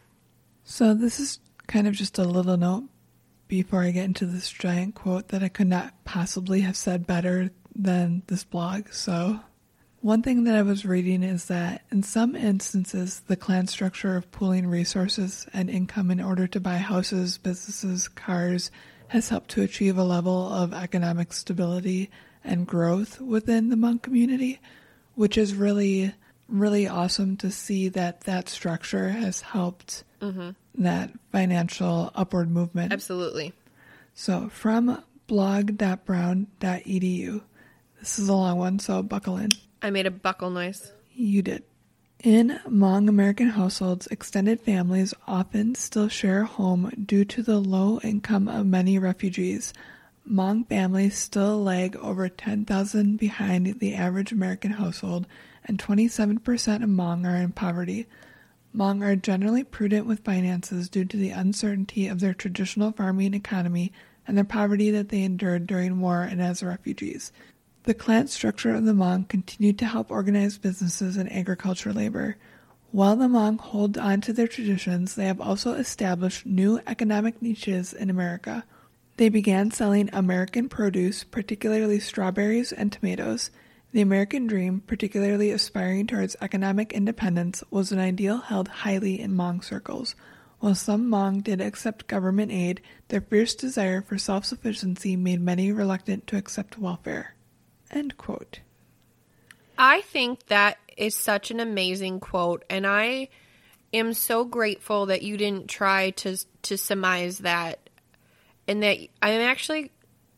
So, 0.63 0.93
this 0.93 1.19
is 1.19 1.39
kind 1.67 1.87
of 1.87 1.93
just 1.93 2.17
a 2.17 2.23
little 2.23 2.57
note 2.57 2.85
before 3.47 3.83
I 3.83 3.91
get 3.91 4.05
into 4.05 4.25
this 4.25 4.49
giant 4.49 4.95
quote 4.95 5.27
that 5.29 5.43
I 5.43 5.49
could 5.49 5.67
not 5.67 5.93
possibly 6.05 6.61
have 6.61 6.77
said 6.77 7.05
better 7.05 7.51
than 7.75 8.23
this 8.27 8.43
blog. 8.43 8.91
So, 8.91 9.41
one 9.99 10.21
thing 10.21 10.43
that 10.43 10.55
I 10.55 10.61
was 10.61 10.85
reading 10.85 11.23
is 11.23 11.45
that 11.45 11.83
in 11.91 12.03
some 12.03 12.35
instances, 12.35 13.21
the 13.27 13.35
clan 13.35 13.67
structure 13.67 14.17
of 14.17 14.31
pooling 14.31 14.67
resources 14.67 15.47
and 15.53 15.69
income 15.69 16.11
in 16.11 16.19
order 16.19 16.47
to 16.47 16.59
buy 16.59 16.77
houses, 16.77 17.37
businesses, 17.37 18.07
cars 18.07 18.71
has 19.09 19.29
helped 19.29 19.51
to 19.51 19.61
achieve 19.61 19.97
a 19.97 20.03
level 20.03 20.51
of 20.51 20.73
economic 20.73 21.31
stability 21.31 22.09
and 22.43 22.67
growth 22.67 23.21
within 23.21 23.69
the 23.69 23.75
Hmong 23.75 24.01
community, 24.01 24.59
which 25.15 25.37
is 25.37 25.55
really, 25.55 26.13
really 26.49 26.87
awesome 26.87 27.37
to 27.37 27.51
see 27.51 27.89
that 27.89 28.21
that 28.21 28.49
structure 28.49 29.09
has 29.09 29.41
helped 29.41 30.03
Mm-hmm. 30.23 30.83
that 30.83 31.11
financial 31.31 32.11
upward 32.15 32.49
movement. 32.49 32.93
Absolutely. 32.93 33.53
So 34.13 34.49
from 34.49 35.03
blog.brown.edu, 35.27 37.41
this 37.99 38.19
is 38.19 38.29
a 38.29 38.33
long 38.33 38.57
one, 38.57 38.79
so 38.79 39.03
buckle 39.03 39.37
in. 39.37 39.49
I 39.81 39.89
made 39.89 40.05
a 40.05 40.11
buckle 40.11 40.49
noise. 40.49 40.93
You 41.13 41.41
did. 41.41 41.63
In 42.23 42.59
Hmong 42.65 43.09
American 43.09 43.49
households, 43.49 44.07
extended 44.07 44.61
families 44.61 45.13
often 45.27 45.75
still 45.75 46.07
share 46.07 46.43
a 46.43 46.45
home 46.45 46.89
due 47.05 47.25
to 47.25 47.43
the 47.43 47.59
low 47.59 47.99
income 48.01 48.47
of 48.47 48.65
many 48.65 48.97
refugees. 48.97 49.73
Hmong 50.29 50.65
families 50.69 51.17
still 51.17 51.61
lag 51.61 51.97
over 51.97 52.29
10,000 52.29 53.17
behind 53.17 53.79
the 53.79 53.93
average 53.93 54.31
American 54.31 54.71
household, 54.71 55.27
and 55.65 55.77
27% 55.77 56.37
of 56.37 56.43
Hmong 56.89 57.29
are 57.29 57.35
in 57.35 57.51
poverty. 57.51 58.07
Hmong 58.75 59.03
are 59.03 59.15
generally 59.15 59.63
prudent 59.63 60.07
with 60.07 60.23
finances 60.23 60.89
due 60.89 61.05
to 61.05 61.17
the 61.17 61.29
uncertainty 61.29 62.07
of 62.07 62.19
their 62.19 62.33
traditional 62.33 62.91
farming 62.91 63.33
economy 63.33 63.91
and 64.27 64.37
the 64.37 64.43
poverty 64.43 64.89
that 64.91 65.09
they 65.09 65.23
endured 65.23 65.67
during 65.67 65.99
war 65.99 66.23
and 66.23 66.41
as 66.41 66.63
refugees. 66.63 67.31
The 67.83 67.93
clan 67.93 68.27
structure 68.29 68.73
of 68.73 68.85
the 68.85 68.93
Hmong 68.93 69.27
continued 69.27 69.77
to 69.79 69.85
help 69.85 70.09
organize 70.09 70.57
businesses 70.57 71.17
and 71.17 71.31
agriculture 71.31 71.93
labor. 71.93 72.37
While 72.91 73.17
the 73.17 73.27
Hmong 73.27 73.59
hold 73.59 73.97
on 73.97 74.21
to 74.21 74.33
their 74.33 74.47
traditions, 74.47 75.15
they 75.15 75.25
have 75.25 75.41
also 75.41 75.73
established 75.73 76.45
new 76.45 76.79
economic 76.87 77.41
niches 77.41 77.91
in 77.91 78.09
America. 78.09 78.63
They 79.17 79.29
began 79.29 79.69
selling 79.71 80.09
American 80.13 80.69
produce, 80.69 81.23
particularly 81.23 81.99
strawberries 81.99 82.71
and 82.71 82.91
tomatoes. 82.91 83.51
The 83.93 84.01
American 84.01 84.47
dream, 84.47 84.81
particularly 84.81 85.51
aspiring 85.51 86.07
towards 86.07 86.35
economic 86.41 86.93
independence, 86.93 87.63
was 87.69 87.91
an 87.91 87.99
ideal 87.99 88.39
held 88.39 88.67
highly 88.67 89.21
in 89.21 89.33
Hmong 89.33 89.63
circles. 89.63 90.15
While 90.57 90.73
some 90.73 91.11
Hmong 91.11 91.43
did 91.43 91.61
accept 91.61 92.07
government 92.07 92.51
aid, 92.51 92.81
their 93.09 93.21
fierce 93.21 93.53
desire 93.53 94.01
for 94.01 94.17
self 94.17 94.45
sufficiency 94.45 95.15
made 95.15 95.41
many 95.41 95.71
reluctant 95.71 96.25
to 96.27 96.37
accept 96.37 96.79
welfare. 96.79 97.35
End 97.91 98.17
quote. 98.17 98.61
I 99.77 100.01
think 100.01 100.47
that 100.47 100.79
is 100.97 101.15
such 101.15 101.51
an 101.51 101.59
amazing 101.59 102.19
quote, 102.19 102.65
and 102.71 102.87
I 102.87 103.29
am 103.93 104.13
so 104.13 104.43
grateful 104.43 105.05
that 105.05 105.21
you 105.21 105.37
didn't 105.37 105.67
try 105.67 106.09
to 106.11 106.35
to 106.63 106.79
surmise 106.79 107.39
that, 107.39 107.91
and 108.67 108.81
that 108.81 108.97
I'm 109.21 109.41
actually 109.41 109.91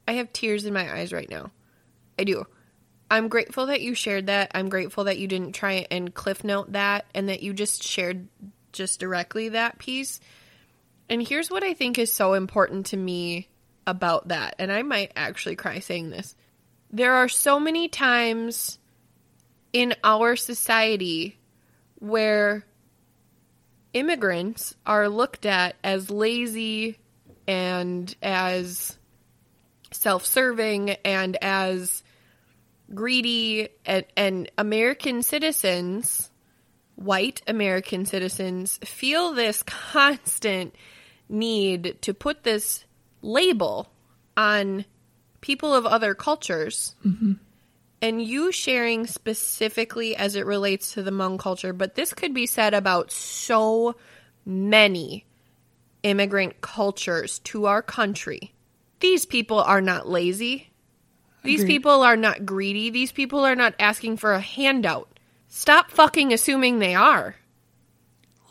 I 0.10 0.14
have 0.14 0.34
tears 0.34 0.66
in 0.66 0.74
my 0.74 0.94
eyes 0.94 1.14
right 1.14 1.30
now. 1.30 1.52
I 2.20 2.26
do. 2.26 2.46
I'm 3.10 3.28
grateful 3.28 3.68
that 3.68 3.82
you 3.82 3.94
shared 3.94 4.28
that. 4.28 4.52
I'm 4.56 4.70
grateful 4.70 5.06
that 5.06 5.18
you 5.18 5.28
didn't 5.28 5.54
try 5.54 5.86
and 5.92 6.14
cliff 6.14 6.44
note 6.44 6.72
that, 6.74 7.06
and 7.14 7.30
that 7.30 7.44
you 7.44 7.54
just 7.54 7.84
shared 7.84 8.28
just 8.72 9.00
directly 9.00 9.50
that 9.50 9.80
piece. 9.80 10.20
And 11.10 11.26
here's 11.26 11.52
what 11.52 11.64
I 11.64 11.74
think 11.74 12.00
is 12.00 12.12
so 12.12 12.34
important 12.34 12.88
to 12.88 12.98
me 12.98 13.48
about 13.88 14.30
that, 14.30 14.56
and 14.60 14.72
I 14.72 14.82
might 14.82 15.12
actually 15.16 15.56
cry 15.56 15.80
saying 15.80 16.10
this. 16.10 16.36
There 16.92 17.14
are 17.14 17.30
so 17.30 17.60
many 17.60 17.88
times 17.88 18.80
in 19.74 19.94
our 20.04 20.36
society 20.36 21.38
where 22.00 22.66
immigrants 23.94 24.76
are 24.86 25.10
looked 25.10 25.46
at 25.46 25.76
as 25.84 26.10
lazy 26.10 26.98
and 27.48 28.14
as 28.22 28.98
self 29.92 30.26
serving 30.26 30.92
and 31.06 31.38
as 31.42 32.04
greedy, 32.94 33.70
and, 33.86 34.06
and 34.16 34.52
American 34.58 35.24
citizens, 35.24 36.30
white 36.96 37.42
American 37.48 38.06
citizens, 38.06 38.80
feel 38.84 39.34
this 39.34 39.64
constant 39.64 40.76
need 41.28 41.98
to 42.02 42.14
put 42.14 42.44
this 42.44 42.86
label 43.22 43.92
on 44.38 44.86
people 45.42 45.74
of 45.74 45.86
other 45.86 46.14
cultures 46.14 46.96
mm-hmm. 47.06 47.34
and 48.02 48.22
you 48.22 48.52
sharing 48.52 49.08
specifically 49.08 50.16
as 50.16 50.36
it 50.36 50.46
relates 50.46 50.94
to 50.94 51.04
the 51.04 51.12
Hmong 51.12 51.40
culture, 51.40 51.74
but 51.74 51.96
this 51.96 52.14
could 52.14 52.34
be 52.34 52.46
said 52.46 52.74
about 52.74 53.12
so 53.12 53.96
many 54.46 55.26
immigrant 56.04 56.62
cultures 56.62 57.40
to 57.40 57.66
our 57.66 57.82
country. 57.82 58.54
These 59.00 59.26
people 59.26 59.60
are 59.60 59.82
not 59.82 60.08
lazy. 60.08 60.70
These 61.46 61.62
Agreed. 61.62 61.74
people 61.74 62.02
are 62.04 62.18
not 62.18 62.46
greedy. 62.46 62.90
These 62.90 63.12
people 63.12 63.46
are 63.46 63.56
not 63.56 63.76
asking 63.80 64.18
for 64.18 64.34
a 64.34 64.42
handout. 64.42 65.08
Stop 65.48 65.92
fucking 65.92 66.34
assuming 66.34 66.80
they 66.80 66.96
are. 66.96 67.36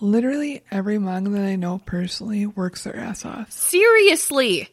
Literally 0.01 0.63
every 0.71 0.97
Hmong 0.97 1.33
that 1.35 1.45
I 1.45 1.57
know 1.57 1.81
personally 1.85 2.47
works 2.47 2.85
their 2.85 2.97
ass 2.97 3.25
off. 3.25 3.53
Seriously. 3.53 4.69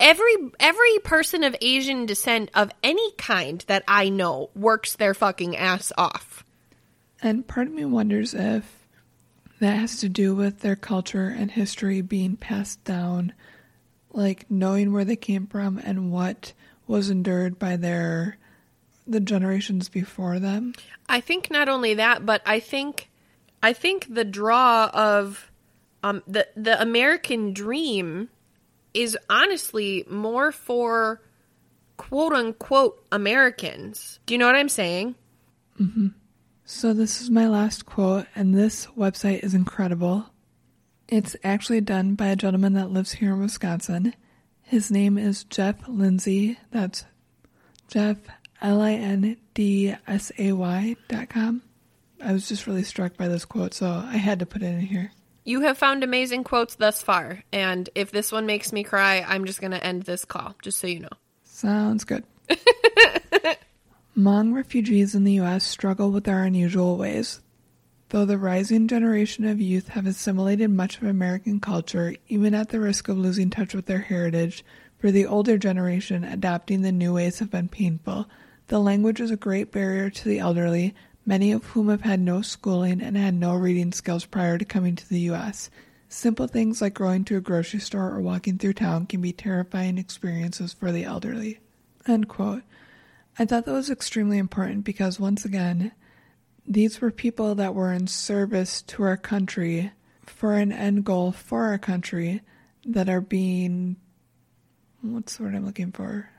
Every 0.00 0.34
every 0.58 0.98
person 1.04 1.44
of 1.44 1.54
Asian 1.60 2.06
descent 2.06 2.50
of 2.54 2.72
any 2.82 3.12
kind 3.12 3.64
that 3.68 3.84
I 3.86 4.08
know 4.08 4.50
works 4.54 4.96
their 4.96 5.14
fucking 5.14 5.56
ass 5.56 5.92
off. 5.96 6.44
And 7.22 7.46
part 7.46 7.66
of 7.66 7.72
me 7.72 7.84
wonders 7.84 8.34
if 8.34 8.80
that 9.60 9.78
has 9.78 10.00
to 10.00 10.08
do 10.08 10.34
with 10.34 10.60
their 10.60 10.76
culture 10.76 11.28
and 11.28 11.50
history 11.50 12.00
being 12.00 12.36
passed 12.36 12.82
down, 12.84 13.32
like 14.12 14.50
knowing 14.50 14.92
where 14.92 15.04
they 15.04 15.16
came 15.16 15.46
from 15.46 15.78
and 15.78 16.10
what 16.10 16.52
was 16.90 17.08
endured 17.08 17.56
by 17.58 17.76
their 17.76 18.36
the 19.06 19.20
generations 19.20 19.88
before 19.88 20.38
them. 20.38 20.74
I 21.08 21.20
think 21.20 21.50
not 21.50 21.68
only 21.68 21.94
that, 21.94 22.26
but 22.26 22.42
I 22.44 22.58
think 22.60 23.08
I 23.62 23.72
think 23.72 24.12
the 24.12 24.24
draw 24.24 24.90
of 24.92 25.50
um 26.02 26.22
the 26.26 26.48
the 26.56 26.80
American 26.82 27.52
dream 27.52 28.28
is 28.92 29.16
honestly 29.30 30.04
more 30.10 30.50
for 30.50 31.22
quote 31.96 32.32
unquote 32.32 33.06
Americans. 33.12 34.18
Do 34.26 34.34
you 34.34 34.38
know 34.38 34.46
what 34.46 34.56
I'm 34.56 34.68
saying? 34.68 35.14
So 36.64 36.92
this 36.92 37.20
is 37.20 37.30
my 37.30 37.48
last 37.48 37.86
quote, 37.86 38.26
and 38.34 38.54
this 38.54 38.86
website 38.98 39.44
is 39.44 39.54
incredible. 39.54 40.26
It's 41.08 41.36
actually 41.42 41.80
done 41.80 42.16
by 42.16 42.26
a 42.26 42.36
gentleman 42.36 42.74
that 42.74 42.90
lives 42.90 43.12
here 43.12 43.32
in 43.32 43.40
Wisconsin. 43.40 44.14
His 44.70 44.88
name 44.88 45.18
is 45.18 45.42
Jeff 45.42 45.88
Lindsay. 45.88 46.56
That's 46.70 47.04
Jeff 47.88 48.18
L 48.62 48.80
I 48.80 48.92
N 48.92 49.36
D 49.52 49.96
S 50.06 50.30
A 50.38 50.52
Y 50.52 50.94
dot 51.08 51.28
com. 51.28 51.62
I 52.22 52.32
was 52.32 52.48
just 52.48 52.68
really 52.68 52.84
struck 52.84 53.16
by 53.16 53.26
this 53.26 53.44
quote, 53.44 53.74
so 53.74 53.88
I 53.90 54.16
had 54.16 54.38
to 54.38 54.46
put 54.46 54.62
it 54.62 54.66
in 54.66 54.78
here. 54.78 55.10
You 55.42 55.62
have 55.62 55.76
found 55.76 56.04
amazing 56.04 56.44
quotes 56.44 56.76
thus 56.76 57.02
far, 57.02 57.42
and 57.52 57.90
if 57.96 58.12
this 58.12 58.30
one 58.30 58.46
makes 58.46 58.72
me 58.72 58.84
cry, 58.84 59.24
I'm 59.26 59.44
just 59.44 59.60
going 59.60 59.72
to 59.72 59.84
end 59.84 60.04
this 60.04 60.24
call, 60.24 60.54
just 60.62 60.78
so 60.78 60.86
you 60.86 61.00
know. 61.00 61.08
Sounds 61.42 62.04
good. 62.04 62.22
Hmong 64.16 64.54
refugees 64.54 65.16
in 65.16 65.24
the 65.24 65.32
U.S. 65.32 65.64
struggle 65.64 66.12
with 66.12 66.22
their 66.22 66.44
unusual 66.44 66.96
ways. 66.96 67.40
Though 68.10 68.24
the 68.24 68.38
rising 68.38 68.88
generation 68.88 69.44
of 69.44 69.60
youth 69.60 69.90
have 69.90 70.04
assimilated 70.04 70.68
much 70.70 70.96
of 70.96 71.04
American 71.04 71.60
culture, 71.60 72.16
even 72.26 72.54
at 72.54 72.70
the 72.70 72.80
risk 72.80 73.08
of 73.08 73.16
losing 73.16 73.50
touch 73.50 73.72
with 73.72 73.86
their 73.86 74.00
heritage, 74.00 74.64
for 74.98 75.12
the 75.12 75.26
older 75.26 75.56
generation, 75.56 76.24
adapting 76.24 76.82
the 76.82 76.90
new 76.90 77.14
ways 77.14 77.38
have 77.38 77.52
been 77.52 77.68
painful. 77.68 78.28
The 78.66 78.80
language 78.80 79.20
is 79.20 79.30
a 79.30 79.36
great 79.36 79.70
barrier 79.70 80.10
to 80.10 80.28
the 80.28 80.40
elderly, 80.40 80.92
many 81.24 81.52
of 81.52 81.66
whom 81.66 81.88
have 81.88 82.00
had 82.00 82.18
no 82.18 82.42
schooling 82.42 83.00
and 83.00 83.16
had 83.16 83.34
no 83.34 83.54
reading 83.54 83.92
skills 83.92 84.24
prior 84.24 84.58
to 84.58 84.64
coming 84.64 84.96
to 84.96 85.08
the 85.08 85.20
U.S. 85.20 85.70
Simple 86.08 86.48
things 86.48 86.82
like 86.82 86.94
going 86.94 87.24
to 87.26 87.36
a 87.36 87.40
grocery 87.40 87.78
store 87.78 88.10
or 88.10 88.20
walking 88.20 88.58
through 88.58 88.72
town 88.72 89.06
can 89.06 89.20
be 89.20 89.32
terrifying 89.32 89.98
experiences 89.98 90.72
for 90.72 90.90
the 90.90 91.04
elderly. 91.04 91.60
End 92.08 92.26
quote. 92.26 92.64
I 93.38 93.44
thought 93.44 93.66
that 93.66 93.72
was 93.72 93.88
extremely 93.88 94.38
important 94.38 94.84
because, 94.84 95.20
once 95.20 95.44
again, 95.44 95.92
these 96.66 97.00
were 97.00 97.10
people 97.10 97.54
that 97.56 97.74
were 97.74 97.92
in 97.92 98.06
service 98.06 98.82
to 98.82 99.02
our 99.02 99.16
country 99.16 99.92
for 100.26 100.54
an 100.54 100.72
end 100.72 101.04
goal 101.04 101.32
for 101.32 101.64
our 101.64 101.78
country 101.78 102.40
that 102.84 103.08
are 103.08 103.20
being, 103.20 103.96
what's 105.02 105.36
the 105.36 105.42
word 105.44 105.54
I'm 105.54 105.66
looking 105.66 105.92
for? 105.92 106.30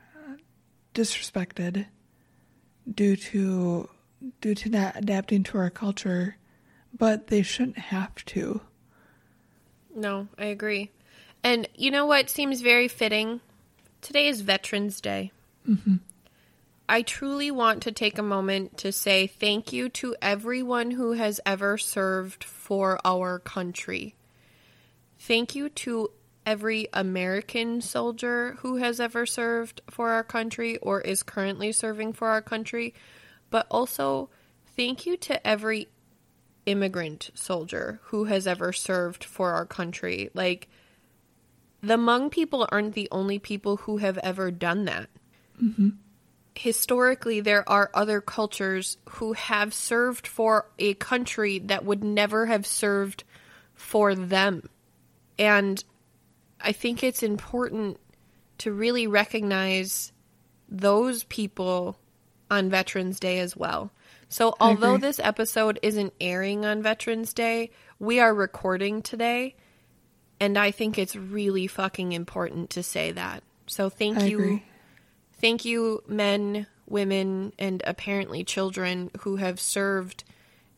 Disrespected 0.94 1.86
due 2.92 3.16
to 3.16 3.88
due 4.40 4.54
to 4.54 4.68
not 4.68 4.96
adapting 4.96 5.42
to 5.42 5.58
our 5.58 5.70
culture, 5.70 6.36
but 6.96 7.28
they 7.28 7.42
shouldn't 7.42 7.78
have 7.78 8.14
to. 8.26 8.60
No, 9.94 10.28
I 10.38 10.46
agree. 10.46 10.90
And 11.42 11.68
you 11.74 11.90
know 11.90 12.06
what 12.06 12.30
seems 12.30 12.60
very 12.60 12.88
fitting? 12.88 13.40
Today 14.00 14.28
is 14.28 14.40
Veterans 14.42 15.00
Day. 15.00 15.32
Mm-hmm. 15.68 15.96
I 16.88 17.02
truly 17.02 17.50
want 17.50 17.82
to 17.84 17.92
take 17.92 18.18
a 18.18 18.22
moment 18.22 18.78
to 18.78 18.92
say 18.92 19.26
thank 19.26 19.72
you 19.72 19.88
to 19.90 20.16
everyone 20.20 20.90
who 20.90 21.12
has 21.12 21.40
ever 21.46 21.78
served 21.78 22.44
for 22.44 22.98
our 23.04 23.38
country. 23.38 24.14
Thank 25.18 25.54
you 25.54 25.68
to 25.68 26.10
every 26.44 26.88
American 26.92 27.80
soldier 27.80 28.56
who 28.60 28.76
has 28.76 29.00
ever 29.00 29.24
served 29.26 29.80
for 29.88 30.10
our 30.10 30.24
country 30.24 30.76
or 30.78 31.00
is 31.00 31.22
currently 31.22 31.72
serving 31.72 32.12
for 32.12 32.28
our 32.28 32.42
country, 32.42 32.94
but 33.50 33.66
also 33.70 34.28
thank 34.76 35.06
you 35.06 35.16
to 35.16 35.46
every 35.46 35.88
immigrant 36.66 37.30
soldier 37.34 38.00
who 38.04 38.24
has 38.24 38.46
ever 38.46 38.72
served 38.72 39.24
for 39.24 39.52
our 39.52 39.66
country. 39.66 40.30
Like, 40.34 40.68
the 41.80 41.96
Hmong 41.96 42.30
people 42.30 42.68
aren't 42.70 42.94
the 42.94 43.08
only 43.10 43.38
people 43.38 43.78
who 43.78 43.98
have 43.98 44.18
ever 44.18 44.50
done 44.50 44.84
that. 44.84 45.08
Mm-hmm. 45.62 45.90
Historically, 46.54 47.40
there 47.40 47.68
are 47.68 47.90
other 47.94 48.20
cultures 48.20 48.98
who 49.08 49.32
have 49.32 49.72
served 49.72 50.26
for 50.26 50.66
a 50.78 50.94
country 50.94 51.58
that 51.58 51.84
would 51.84 52.04
never 52.04 52.46
have 52.46 52.66
served 52.66 53.24
for 53.74 54.14
them. 54.14 54.68
And 55.38 55.82
I 56.60 56.72
think 56.72 57.02
it's 57.02 57.22
important 57.22 57.98
to 58.58 58.72
really 58.72 59.06
recognize 59.06 60.12
those 60.68 61.24
people 61.24 61.98
on 62.50 62.70
Veterans 62.70 63.18
Day 63.18 63.38
as 63.38 63.56
well. 63.56 63.90
So, 64.28 64.54
although 64.60 64.96
this 64.96 65.20
episode 65.20 65.78
isn't 65.82 66.14
airing 66.20 66.64
on 66.64 66.82
Veterans 66.82 67.34
Day, 67.34 67.70
we 67.98 68.20
are 68.20 68.34
recording 68.34 69.02
today. 69.02 69.54
And 70.40 70.56
I 70.56 70.70
think 70.70 70.98
it's 70.98 71.14
really 71.14 71.66
fucking 71.66 72.12
important 72.12 72.70
to 72.70 72.82
say 72.82 73.12
that. 73.12 73.42
So, 73.66 73.90
thank 73.90 74.18
I 74.18 74.26
you. 74.26 74.38
agree. 74.38 74.62
Thank 75.42 75.64
you, 75.64 76.04
men, 76.06 76.68
women, 76.86 77.52
and 77.58 77.82
apparently 77.84 78.44
children 78.44 79.10
who 79.22 79.36
have 79.36 79.58
served 79.58 80.22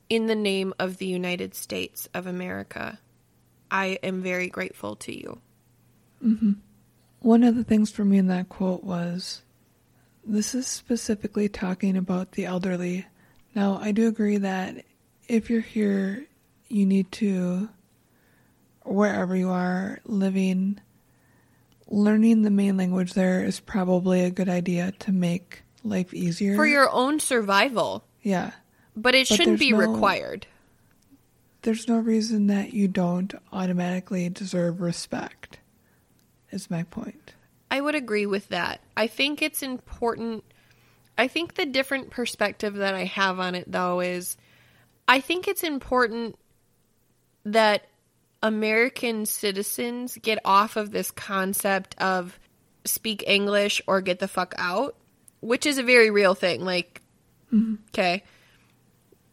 in 0.09 0.27
the 0.27 0.35
name 0.35 0.73
of 0.79 0.97
the 0.97 1.07
United 1.07 1.55
States 1.55 2.09
of 2.15 2.27
America. 2.27 2.99
I 3.71 3.99
am 4.03 4.23
very 4.23 4.49
grateful 4.49 4.97
to 4.97 5.15
you. 5.15 5.41
Mm-hmm. 6.25 6.53
One 7.21 7.43
of 7.43 7.57
the 7.57 7.65
things 7.65 7.91
for 7.91 8.07
me 8.07 8.17
in 8.17 8.29
that 8.29 8.49
quote 8.49 8.83
was 8.83 9.43
this 10.25 10.55
is 10.55 10.67
specifically 10.67 11.51
talking 11.51 11.95
about 11.95 12.33
the 12.33 12.47
elderly. 12.47 13.05
Now, 13.55 13.79
I 13.83 13.93
do 13.93 14.09
agree 14.09 14.39
that 14.39 14.87
if 15.29 15.51
you're 15.51 15.61
here, 15.61 16.25
you 16.69 16.87
need 16.87 17.13
to, 17.13 17.69
wherever 18.83 19.37
you 19.37 19.51
are 19.51 20.01
living, 20.05 20.81
learning 21.89 22.43
the 22.43 22.51
main 22.51 22.77
language 22.77 23.13
there 23.15 23.45
is 23.45 23.61
probably 23.61 24.23
a 24.25 24.31
good 24.31 24.49
idea 24.49 24.93
to 25.01 25.13
make 25.13 25.63
life 25.83 26.13
easier. 26.15 26.57
For 26.57 26.67
your 26.67 26.91
own 26.91 27.21
survival, 27.21 28.05
yeah. 28.23 28.53
but 28.97 29.15
it 29.15 29.29
But 29.29 29.37
shouldn't 29.37 29.59
be 29.59 29.73
no- 29.73 29.79
required. 29.79 30.47
There's 31.63 31.89
no 31.89 31.99
reason 31.99 32.47
that 32.49 32.75
you 32.75 32.89
don't 32.89 33.33
automatically 33.51 34.29
deserve 34.29 34.83
respect, 34.83 35.59
is 36.51 36.71
my 36.71 36.83
point. 36.83 37.33
I 37.71 37.81
would 37.81 37.95
agree 37.95 38.27
with 38.27 38.49
that. 38.49 38.81
I 38.97 39.07
think 39.07 39.41
it's 39.41 39.63
important. 39.63 40.45
I 41.17 41.27
think 41.27 41.55
the 41.55 41.65
different 41.65 42.11
perspective 42.11 42.75
that 42.75 42.95
I 42.95 43.05
have 43.05 43.41
on 43.41 43.55
it, 43.55 43.71
though, 43.71 44.01
is 44.01 44.37
I 45.09 45.21
think 45.21 45.49
it's 45.49 45.63
important 45.63 46.37
that 47.45 47.87
American 48.45 49.25
citizens 49.25 50.19
get 50.21 50.39
off 50.45 50.77
of 50.77 50.91
this 50.91 51.11
concept 51.11 51.97
of 51.99 52.39
speak 52.85 53.25
English 53.27 53.81
or 53.87 54.03
get 54.03 54.19
the 54.19 54.29
fuck 54.29 54.55
out, 54.59 54.97
which 55.41 55.65
is 55.65 55.79
a 55.79 55.83
very 55.83 56.11
real 56.11 56.35
thing. 56.35 56.63
Like, 56.63 57.01
okay, 57.89 58.23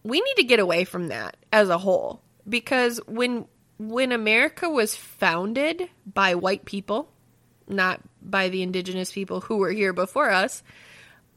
we 0.03 0.21
need 0.21 0.35
to 0.35 0.45
get 0.45 0.61
away 0.61 0.85
from 0.85 1.09
that 1.09 1.35
as 1.51 1.67
a 1.67 1.77
whole 1.77 2.21
because 2.47 3.01
when 3.05 3.45
when 3.77 4.13
America 4.13 4.69
was 4.69 4.95
founded 4.95 5.89
by 6.05 6.35
white 6.35 6.63
people, 6.63 7.11
not 7.67 7.99
by 8.21 8.47
the 8.47 8.61
indigenous 8.61 9.11
people 9.11 9.41
who 9.41 9.57
were 9.57 9.71
here 9.71 9.91
before 9.91 10.29
us, 10.29 10.63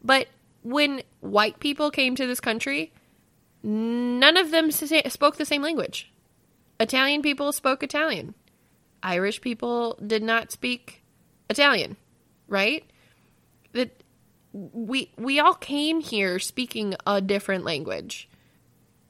but 0.05 0.29
when 0.63 1.03
white 1.19 1.59
people 1.59 1.91
came 1.91 2.15
to 2.15 2.27
this 2.27 2.41
country, 2.41 2.93
none 3.65 4.37
of 4.37 4.53
them 4.53 4.71
spoke 4.71 5.37
the 5.37 5.45
same 5.45 5.63
language. 5.63 6.13
Italian 6.81 7.23
people 7.23 7.53
spoke 7.53 7.83
Italian. 7.83 8.35
Irish 9.03 9.41
people 9.41 9.99
did 10.05 10.23
not 10.23 10.51
speak 10.51 11.05
Italian, 11.51 11.97
right? 12.49 12.85
That 13.73 14.03
we 14.53 15.11
we 15.17 15.41
all 15.41 15.55
came 15.55 16.01
here 16.01 16.39
speaking 16.39 16.95
a 17.07 17.21
different 17.21 17.65
language. 17.65 18.29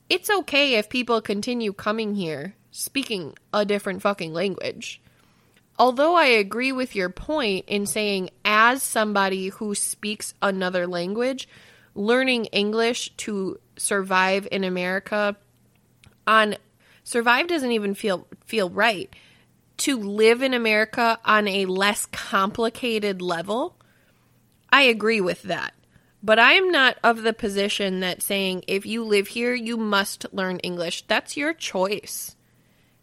It's 0.08 0.30
okay 0.30 0.74
if 0.74 0.88
people 0.88 1.20
continue 1.20 1.72
coming 1.72 2.14
here 2.14 2.54
speaking 2.70 3.34
a 3.52 3.64
different 3.64 4.02
fucking 4.02 4.32
language. 4.32 5.00
Although 5.78 6.14
I 6.14 6.26
agree 6.26 6.72
with 6.72 6.94
your 6.94 7.08
point 7.08 7.64
in 7.68 7.86
saying, 7.86 8.30
as 8.44 8.82
somebody 8.82 9.48
who 9.48 9.74
speaks 9.74 10.34
another 10.42 10.86
language, 10.86 11.48
learning 11.94 12.46
English 12.46 13.14
to 13.18 13.58
survive 13.76 14.46
in 14.50 14.64
America 14.64 15.36
on 16.26 16.56
survive 17.04 17.46
doesn't 17.46 17.72
even 17.72 17.94
feel 17.94 18.26
feel 18.44 18.68
right. 18.68 19.14
To 19.78 19.96
live 19.96 20.42
in 20.42 20.54
America 20.54 21.18
on 21.24 21.48
a 21.48 21.66
less 21.66 22.06
complicated 22.06 23.20
level, 23.20 23.76
I 24.70 24.82
agree 24.82 25.20
with 25.20 25.42
that. 25.42 25.74
But 26.22 26.38
I 26.38 26.54
am 26.54 26.70
not 26.70 26.96
of 27.04 27.22
the 27.22 27.32
position 27.32 28.00
that 28.00 28.22
saying 28.22 28.64
if 28.66 28.86
you 28.86 29.04
live 29.04 29.28
here, 29.28 29.54
you 29.54 29.76
must 29.76 30.26
learn 30.32 30.58
English. 30.60 31.06
That's 31.06 31.36
your 31.36 31.52
choice. 31.52 32.34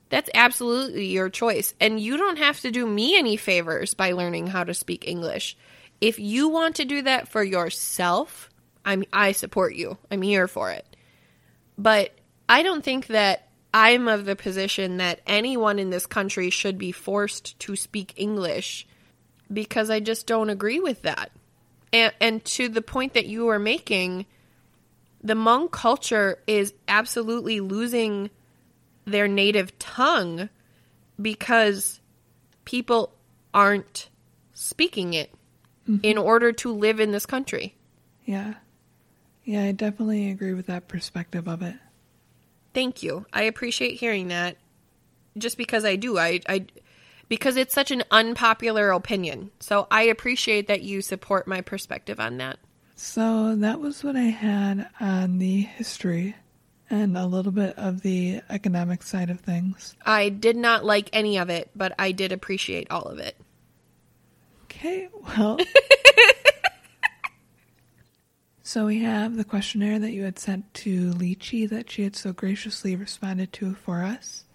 That's 0.10 0.30
absolutely 0.34 1.06
your 1.06 1.30
choice. 1.30 1.74
And 1.80 2.00
you 2.00 2.18
don't 2.18 2.40
have 2.40 2.60
to 2.62 2.72
do 2.72 2.86
me 2.86 3.18
any 3.18 3.38
favors 3.38 3.94
by 3.94 4.12
learning 4.12 4.48
how 4.48 4.64
to 4.64 4.74
speak 4.74 5.08
English. 5.08 5.56
If 6.02 6.20
you 6.20 6.50
want 6.50 6.78
to 6.78 6.86
do 6.86 7.04
that 7.04 7.28
for 7.28 7.44
yourself, 7.44 8.50
I'm 8.84 9.04
I 9.14 9.34
support 9.34 9.76
you. 9.76 9.98
I'm 10.10 10.24
here 10.24 10.48
for 10.48 10.72
it. 10.72 10.86
But 11.78 12.12
I 12.50 12.64
don't 12.64 12.84
think 12.84 13.08
that 13.08 13.48
I'm 13.74 14.08
of 14.08 14.26
the 14.26 14.36
position 14.36 14.98
that 14.98 15.22
anyone 15.26 15.80
in 15.80 15.90
this 15.90 16.06
country 16.06 16.50
should 16.50 16.78
be 16.78 16.92
forced 16.92 17.58
to 17.60 17.76
speak 17.76 18.14
English 18.18 18.88
because 19.52 19.90
I 19.90 20.00
just 20.00 20.28
don't 20.28 20.50
agree 20.50 20.80
with 20.80 21.04
that. 21.04 21.32
And, 21.94 22.14
and 22.20 22.46
to 22.46 22.70
the 22.70 22.82
point 22.82 23.14
that 23.14 23.26
you 23.26 23.50
are 23.50 23.60
making, 23.60 24.26
the 25.24 25.36
Hmong 25.36 25.72
culture 25.72 26.40
is 26.48 26.74
absolutely 26.88 27.60
losing 27.60 28.30
their 29.06 29.28
native 29.28 29.78
tongue 29.80 30.50
because 31.22 32.00
people 32.66 33.14
aren't 33.54 34.10
speaking 34.54 35.14
it 35.14 35.34
mm-hmm. 35.88 36.04
in 36.04 36.18
order 36.18 36.52
to 36.52 36.74
live 36.74 37.00
in 37.00 37.12
this 37.12 37.26
country. 37.26 37.76
Yeah. 38.26 38.56
Yeah, 39.44 39.64
I 39.64 39.72
definitely 39.72 40.30
agree 40.30 40.54
with 40.54 40.68
that 40.68 40.88
perspective 40.88 41.48
of 41.48 41.62
it. 41.62 41.76
Thank 42.74 43.04
you. 43.04 43.26
I 43.34 43.44
appreciate 43.44 44.00
hearing 44.00 44.30
that. 44.30 44.58
Just 45.38 45.58
because 45.58 45.86
I 45.86 45.96
do. 45.96 46.18
I 46.18 46.42
I 46.48 46.66
because 47.30 47.56
it's 47.56 47.74
such 47.74 47.92
an 47.92 48.04
unpopular 48.12 48.92
opinion. 48.92 49.52
So 49.60 49.88
I 49.90 50.04
appreciate 50.04 50.68
that 50.68 50.82
you 50.82 51.02
support 51.02 51.48
my 51.48 51.62
perspective 51.62 52.20
on 52.20 52.38
that. 52.38 52.60
So 52.96 53.56
that 53.56 53.80
was 53.80 54.04
what 54.04 54.16
I 54.16 54.24
had 54.24 54.90
on 55.00 55.38
the 55.38 55.62
history 55.62 56.36
and 56.90 57.18
a 57.18 57.26
little 57.26 57.54
bit 57.54 57.78
of 57.78 58.02
the 58.02 58.42
economic 58.50 59.02
side 59.02 59.30
of 59.30 59.40
things. 59.40 59.96
I 60.06 60.30
did 60.30 60.58
not 60.58 60.84
like 60.84 61.10
any 61.14 61.38
of 61.38 61.50
it, 61.50 61.72
but 61.74 61.94
I 61.98 62.12
did 62.12 62.34
appreciate 62.34 62.92
all 62.92 63.04
of 63.04 63.18
it. 63.18 63.38
Okay, 64.66 65.08
well. 65.14 65.58
so 68.72 68.86
we 68.86 69.00
have 69.00 69.36
the 69.36 69.44
questionnaire 69.44 70.00
that 70.00 70.14
you 70.14 70.24
had 70.24 70.40
sent 70.40 70.74
to 70.74 71.12
Lychee 71.12 71.68
that 71.68 71.92
she 71.92 72.04
had 72.04 72.16
so 72.16 72.32
graciously 72.32 72.96
responded 72.96 73.52
to 73.52 73.76
for 73.76 74.02
us. 74.02 74.46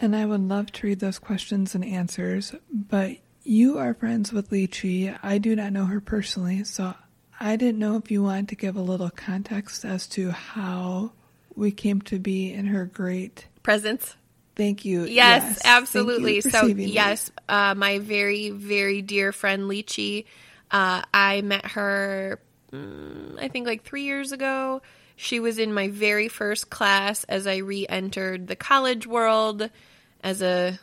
And 0.00 0.16
I 0.16 0.24
would 0.24 0.40
love 0.40 0.72
to 0.72 0.86
read 0.86 1.00
those 1.00 1.18
questions 1.18 1.74
and 1.74 1.84
answers, 1.84 2.54
but 2.72 3.18
you 3.44 3.76
are 3.76 3.92
friends 3.92 4.32
with 4.32 4.48
Lychee. 4.48 5.18
I 5.22 5.36
do 5.36 5.54
not 5.54 5.74
know 5.74 5.84
her 5.84 6.00
personally, 6.00 6.64
so 6.64 6.94
I 7.38 7.56
didn't 7.56 7.78
know 7.78 7.98
if 7.98 8.10
you 8.10 8.22
wanted 8.22 8.48
to 8.48 8.54
give 8.54 8.76
a 8.76 8.80
little 8.80 9.10
context 9.10 9.84
as 9.84 10.06
to 10.06 10.30
how 10.30 11.12
we 11.54 11.70
came 11.70 12.00
to 12.00 12.18
be 12.18 12.54
in 12.54 12.64
her 12.68 12.86
great 12.86 13.46
presence. 13.62 14.16
Thank 14.54 14.86
you. 14.86 15.04
Yes, 15.04 15.60
you 15.62 15.70
absolutely. 15.70 16.40
for 16.40 16.48
So, 16.48 16.66
yes, 16.66 17.30
uh, 17.46 17.74
my 17.74 17.98
very, 17.98 18.48
very 18.48 19.02
dear 19.02 19.32
friend 19.32 19.64
Lychee, 19.64 20.24
uh, 20.70 21.02
I 21.12 21.42
met 21.42 21.66
her, 21.72 22.40
mm, 22.76 23.42
I 23.42 23.48
think 23.48 23.66
like 23.66 23.84
three 23.84 24.02
years 24.02 24.32
ago. 24.32 24.82
She 25.16 25.40
was 25.40 25.58
in 25.58 25.72
my 25.72 25.88
very 25.88 26.28
first 26.28 26.68
class 26.68 27.24
as 27.24 27.46
I 27.46 27.56
re 27.56 27.86
entered 27.88 28.46
the 28.46 28.56
college 28.56 29.06
world 29.06 29.70
as 30.22 30.42
a 30.42 30.78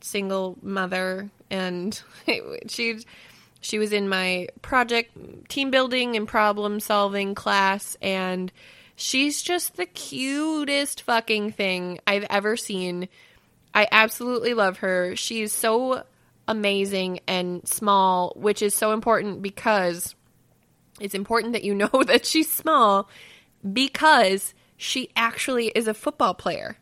single 0.00 0.56
mother. 0.62 1.30
And 1.50 2.00
she, 2.68 3.00
she 3.60 3.78
was 3.78 3.92
in 3.92 4.08
my 4.08 4.48
project 4.62 5.48
team 5.48 5.70
building 5.72 6.16
and 6.16 6.28
problem 6.28 6.78
solving 6.78 7.34
class. 7.34 7.96
And 8.00 8.52
she's 8.94 9.42
just 9.42 9.76
the 9.76 9.86
cutest 9.86 11.02
fucking 11.02 11.52
thing 11.52 11.98
I've 12.06 12.26
ever 12.30 12.56
seen. 12.56 13.08
I 13.74 13.88
absolutely 13.90 14.54
love 14.54 14.78
her. 14.78 15.16
She's 15.16 15.52
so 15.52 16.04
amazing 16.46 17.20
and 17.26 17.66
small, 17.68 18.32
which 18.36 18.62
is 18.62 18.74
so 18.74 18.92
important 18.92 19.42
because 19.42 20.14
it's 21.00 21.14
important 21.14 21.52
that 21.52 21.64
you 21.64 21.74
know 21.74 21.90
that 22.06 22.26
she's 22.26 22.50
small 22.50 23.08
because 23.72 24.54
she 24.76 25.10
actually 25.16 25.68
is 25.68 25.88
a 25.88 25.94
football 25.94 26.34
player. 26.34 26.76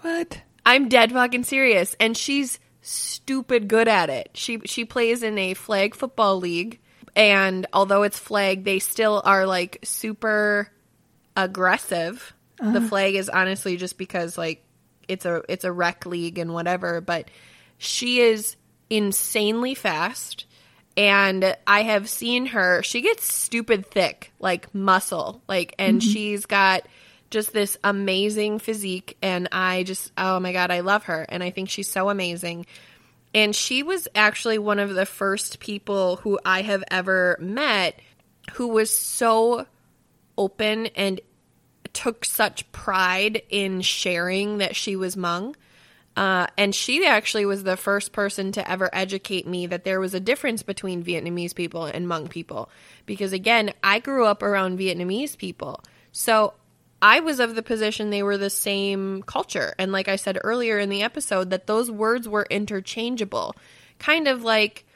What? 0.00 0.42
I'm 0.64 0.88
dead 0.88 1.12
fucking 1.12 1.44
serious 1.44 1.96
and 1.98 2.16
she's 2.16 2.58
stupid 2.82 3.68
good 3.68 3.88
at 3.88 4.10
it. 4.10 4.30
She 4.34 4.60
she 4.64 4.84
plays 4.84 5.22
in 5.22 5.38
a 5.38 5.54
flag 5.54 5.94
football 5.94 6.38
league 6.38 6.80
and 7.14 7.66
although 7.72 8.02
it's 8.02 8.18
flag, 8.18 8.64
they 8.64 8.78
still 8.78 9.22
are 9.24 9.46
like 9.46 9.78
super 9.82 10.70
aggressive. 11.36 12.34
The 12.58 12.64
uh-huh. 12.64 12.88
flag 12.88 13.14
is 13.14 13.28
honestly 13.28 13.76
just 13.76 13.98
because 13.98 14.36
like 14.36 14.64
it's 15.08 15.24
a 15.24 15.42
it's 15.48 15.64
a 15.64 15.72
rec 15.72 16.06
league 16.06 16.38
and 16.38 16.52
whatever, 16.52 17.00
but 17.00 17.30
she 17.78 18.20
is 18.20 18.56
insanely 18.88 19.74
fast 19.74 20.45
and 20.96 21.56
I 21.66 21.82
have 21.82 22.08
seen 22.08 22.46
her 22.46 22.82
she 22.82 23.00
gets 23.00 23.32
stupid 23.32 23.86
thick, 23.86 24.32
like 24.38 24.74
muscle, 24.74 25.42
like 25.48 25.74
and 25.78 26.00
mm-hmm. 26.00 26.10
she's 26.10 26.46
got 26.46 26.86
just 27.30 27.52
this 27.52 27.76
amazing 27.82 28.58
physique 28.58 29.16
and 29.20 29.48
I 29.52 29.82
just 29.82 30.12
oh 30.16 30.40
my 30.40 30.52
god, 30.52 30.70
I 30.70 30.80
love 30.80 31.04
her 31.04 31.26
and 31.28 31.42
I 31.42 31.50
think 31.50 31.68
she's 31.68 31.90
so 31.90 32.08
amazing. 32.08 32.66
And 33.34 33.54
she 33.54 33.82
was 33.82 34.08
actually 34.14 34.58
one 34.58 34.78
of 34.78 34.94
the 34.94 35.04
first 35.04 35.60
people 35.60 36.16
who 36.16 36.38
I 36.44 36.62
have 36.62 36.82
ever 36.90 37.36
met 37.38 38.00
who 38.52 38.68
was 38.68 38.96
so 38.96 39.66
open 40.38 40.86
and 40.96 41.20
took 41.92 42.24
such 42.24 42.70
pride 42.72 43.42
in 43.48 43.80
sharing 43.80 44.58
that 44.58 44.76
she 44.76 44.96
was 44.96 45.16
Hmong. 45.16 45.54
Uh, 46.16 46.46
and 46.56 46.74
she 46.74 47.06
actually 47.06 47.44
was 47.44 47.62
the 47.62 47.76
first 47.76 48.12
person 48.12 48.50
to 48.52 48.70
ever 48.70 48.88
educate 48.92 49.46
me 49.46 49.66
that 49.66 49.84
there 49.84 50.00
was 50.00 50.14
a 50.14 50.20
difference 50.20 50.62
between 50.62 51.04
Vietnamese 51.04 51.54
people 51.54 51.84
and 51.84 52.06
Hmong 52.06 52.30
people. 52.30 52.70
Because 53.04 53.32
again, 53.34 53.74
I 53.84 53.98
grew 53.98 54.24
up 54.24 54.42
around 54.42 54.78
Vietnamese 54.78 55.36
people. 55.36 55.84
So 56.12 56.54
I 57.02 57.20
was 57.20 57.38
of 57.38 57.54
the 57.54 57.62
position 57.62 58.08
they 58.08 58.22
were 58.22 58.38
the 58.38 58.48
same 58.48 59.22
culture. 59.24 59.74
And 59.78 59.92
like 59.92 60.08
I 60.08 60.16
said 60.16 60.38
earlier 60.42 60.78
in 60.78 60.88
the 60.88 61.02
episode, 61.02 61.50
that 61.50 61.66
those 61.66 61.90
words 61.90 62.26
were 62.26 62.46
interchangeable. 62.48 63.54
Kind 63.98 64.26
of 64.26 64.42
like 64.42 64.86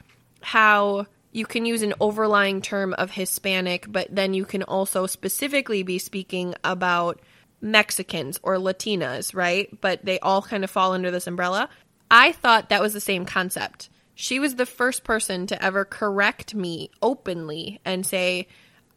how 0.41 1.05
you 1.31 1.45
can 1.45 1.65
use 1.65 1.83
an 1.83 1.93
overlying 1.99 2.61
term 2.61 2.93
of 2.93 3.11
Hispanic, 3.11 3.85
but 3.89 4.07
then 4.09 4.33
you 4.33 4.43
can 4.43 4.63
also 4.63 5.05
specifically 5.05 5.83
be 5.83 5.99
speaking 5.99 6.55
about 6.63 7.19
Mexicans 7.61 8.39
or 8.43 8.55
Latinas, 8.55 9.35
right? 9.35 9.69
But 9.81 10.03
they 10.03 10.19
all 10.19 10.41
kind 10.41 10.63
of 10.63 10.71
fall 10.71 10.93
under 10.93 11.11
this 11.11 11.27
umbrella. 11.27 11.69
I 12.09 12.31
thought 12.31 12.69
that 12.69 12.81
was 12.81 12.93
the 12.93 12.99
same 12.99 13.25
concept. 13.25 13.89
She 14.15 14.39
was 14.39 14.55
the 14.55 14.65
first 14.65 15.03
person 15.03 15.47
to 15.47 15.63
ever 15.63 15.85
correct 15.85 16.53
me 16.53 16.91
openly 17.01 17.79
and 17.85 18.05
say, 18.05 18.47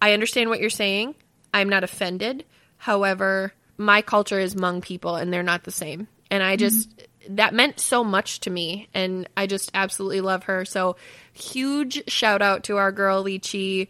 I 0.03 0.13
understand 0.13 0.51
what 0.51 0.61
you're 0.61 0.71
saying. 0.71 1.15
I'm 1.53 1.69
not 1.69 1.85
offended. 1.85 2.45
However, 2.77 3.55
my 3.77 4.03
culture 4.03 4.39
is 4.39 4.55
Hmong 4.55 4.83
people 4.83 5.17
and 5.17 5.33
they're 5.33 5.43
not 5.43 5.65
the 5.65 5.71
same. 5.71 6.09
And 6.31 6.43
I 6.43 6.57
just, 6.57 6.91
mm-hmm. 6.91 7.37
that 7.37 7.55
meant 7.55 7.81
so 7.81 8.03
much 8.03 8.41
to 8.41 8.51
me. 8.51 8.89
And 8.93 9.29
I 9.37 9.47
just 9.47 9.71
absolutely 9.73 10.21
love 10.21 10.45
her. 10.45 10.65
So, 10.65 10.97
huge 11.33 12.03
shout 12.11 12.43
out 12.43 12.65
to 12.65 12.77
our 12.77 12.93
girl 12.93 13.25
Lychee. 13.25 13.89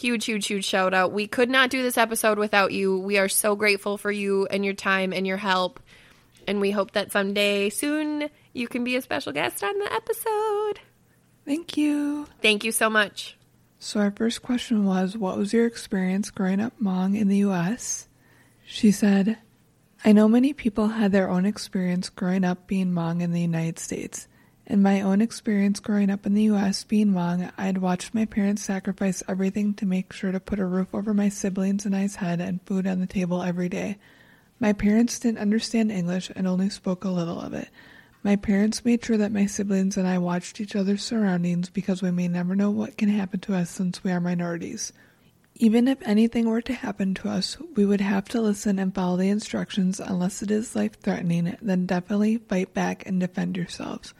Huge, 0.00 0.24
huge, 0.24 0.46
huge 0.46 0.64
shout 0.64 0.94
out. 0.94 1.12
We 1.12 1.26
could 1.26 1.50
not 1.50 1.68
do 1.68 1.82
this 1.82 1.98
episode 1.98 2.38
without 2.38 2.72
you. 2.72 2.98
We 2.98 3.18
are 3.18 3.28
so 3.28 3.54
grateful 3.54 3.98
for 3.98 4.10
you 4.10 4.46
and 4.46 4.64
your 4.64 4.72
time 4.72 5.12
and 5.12 5.26
your 5.26 5.36
help. 5.36 5.78
And 6.46 6.58
we 6.58 6.70
hope 6.70 6.92
that 6.92 7.12
someday 7.12 7.68
soon 7.68 8.30
you 8.54 8.66
can 8.66 8.82
be 8.82 8.96
a 8.96 9.02
special 9.02 9.34
guest 9.34 9.62
on 9.62 9.78
the 9.78 9.92
episode. 9.92 10.80
Thank 11.44 11.76
you. 11.76 12.26
Thank 12.40 12.64
you 12.64 12.72
so 12.72 12.88
much. 12.88 13.36
So, 13.78 14.00
our 14.00 14.10
first 14.10 14.40
question 14.40 14.86
was 14.86 15.18
What 15.18 15.36
was 15.36 15.52
your 15.52 15.66
experience 15.66 16.30
growing 16.30 16.60
up 16.60 16.72
Hmong 16.80 17.14
in 17.14 17.28
the 17.28 17.38
U.S.? 17.38 18.08
She 18.64 18.92
said, 18.92 19.36
I 20.02 20.12
know 20.12 20.28
many 20.28 20.54
people 20.54 20.88
had 20.88 21.12
their 21.12 21.28
own 21.28 21.44
experience 21.44 22.08
growing 22.08 22.44
up 22.44 22.66
being 22.66 22.92
Hmong 22.92 23.20
in 23.20 23.32
the 23.32 23.40
United 23.42 23.78
States. 23.78 24.28
In 24.70 24.82
my 24.82 25.00
own 25.00 25.20
experience 25.20 25.80
growing 25.80 26.10
up 26.10 26.24
in 26.24 26.34
the 26.34 26.44
U.S. 26.44 26.84
being 26.84 27.08
Hmong, 27.08 27.50
I 27.58 27.66
had 27.66 27.78
watched 27.78 28.14
my 28.14 28.24
parents 28.24 28.62
sacrifice 28.62 29.20
everything 29.26 29.74
to 29.74 29.84
make 29.84 30.12
sure 30.12 30.30
to 30.30 30.38
put 30.38 30.60
a 30.60 30.64
roof 30.64 30.94
over 30.94 31.12
my 31.12 31.28
siblings 31.28 31.84
and 31.84 31.96
I's 31.96 32.14
head 32.14 32.40
and 32.40 32.62
food 32.62 32.86
on 32.86 33.00
the 33.00 33.08
table 33.08 33.42
every 33.42 33.68
day. 33.68 33.98
My 34.60 34.72
parents 34.72 35.18
didn't 35.18 35.40
understand 35.40 35.90
English 35.90 36.30
and 36.36 36.46
only 36.46 36.70
spoke 36.70 37.02
a 37.02 37.10
little 37.10 37.40
of 37.40 37.52
it. 37.52 37.68
My 38.22 38.36
parents 38.36 38.84
made 38.84 39.04
sure 39.04 39.16
that 39.16 39.32
my 39.32 39.44
siblings 39.44 39.96
and 39.96 40.06
I 40.06 40.18
watched 40.18 40.60
each 40.60 40.76
other's 40.76 41.02
surroundings 41.02 41.68
because 41.68 42.00
we 42.00 42.12
may 42.12 42.28
never 42.28 42.54
know 42.54 42.70
what 42.70 42.96
can 42.96 43.08
happen 43.08 43.40
to 43.40 43.56
us 43.56 43.70
since 43.70 44.04
we 44.04 44.12
are 44.12 44.20
minorities. 44.20 44.92
Even 45.56 45.88
if 45.88 45.98
anything 46.02 46.48
were 46.48 46.62
to 46.62 46.74
happen 46.74 47.14
to 47.14 47.28
us, 47.28 47.58
we 47.74 47.84
would 47.84 48.00
have 48.00 48.28
to 48.28 48.40
listen 48.40 48.78
and 48.78 48.94
follow 48.94 49.16
the 49.16 49.30
instructions 49.30 49.98
unless 49.98 50.42
it 50.42 50.50
is 50.52 50.76
life 50.76 50.96
threatening, 51.00 51.56
then 51.60 51.86
definitely 51.86 52.36
fight 52.36 52.72
back 52.72 53.04
and 53.04 53.18
defend 53.18 53.56
yourselves. 53.56 54.14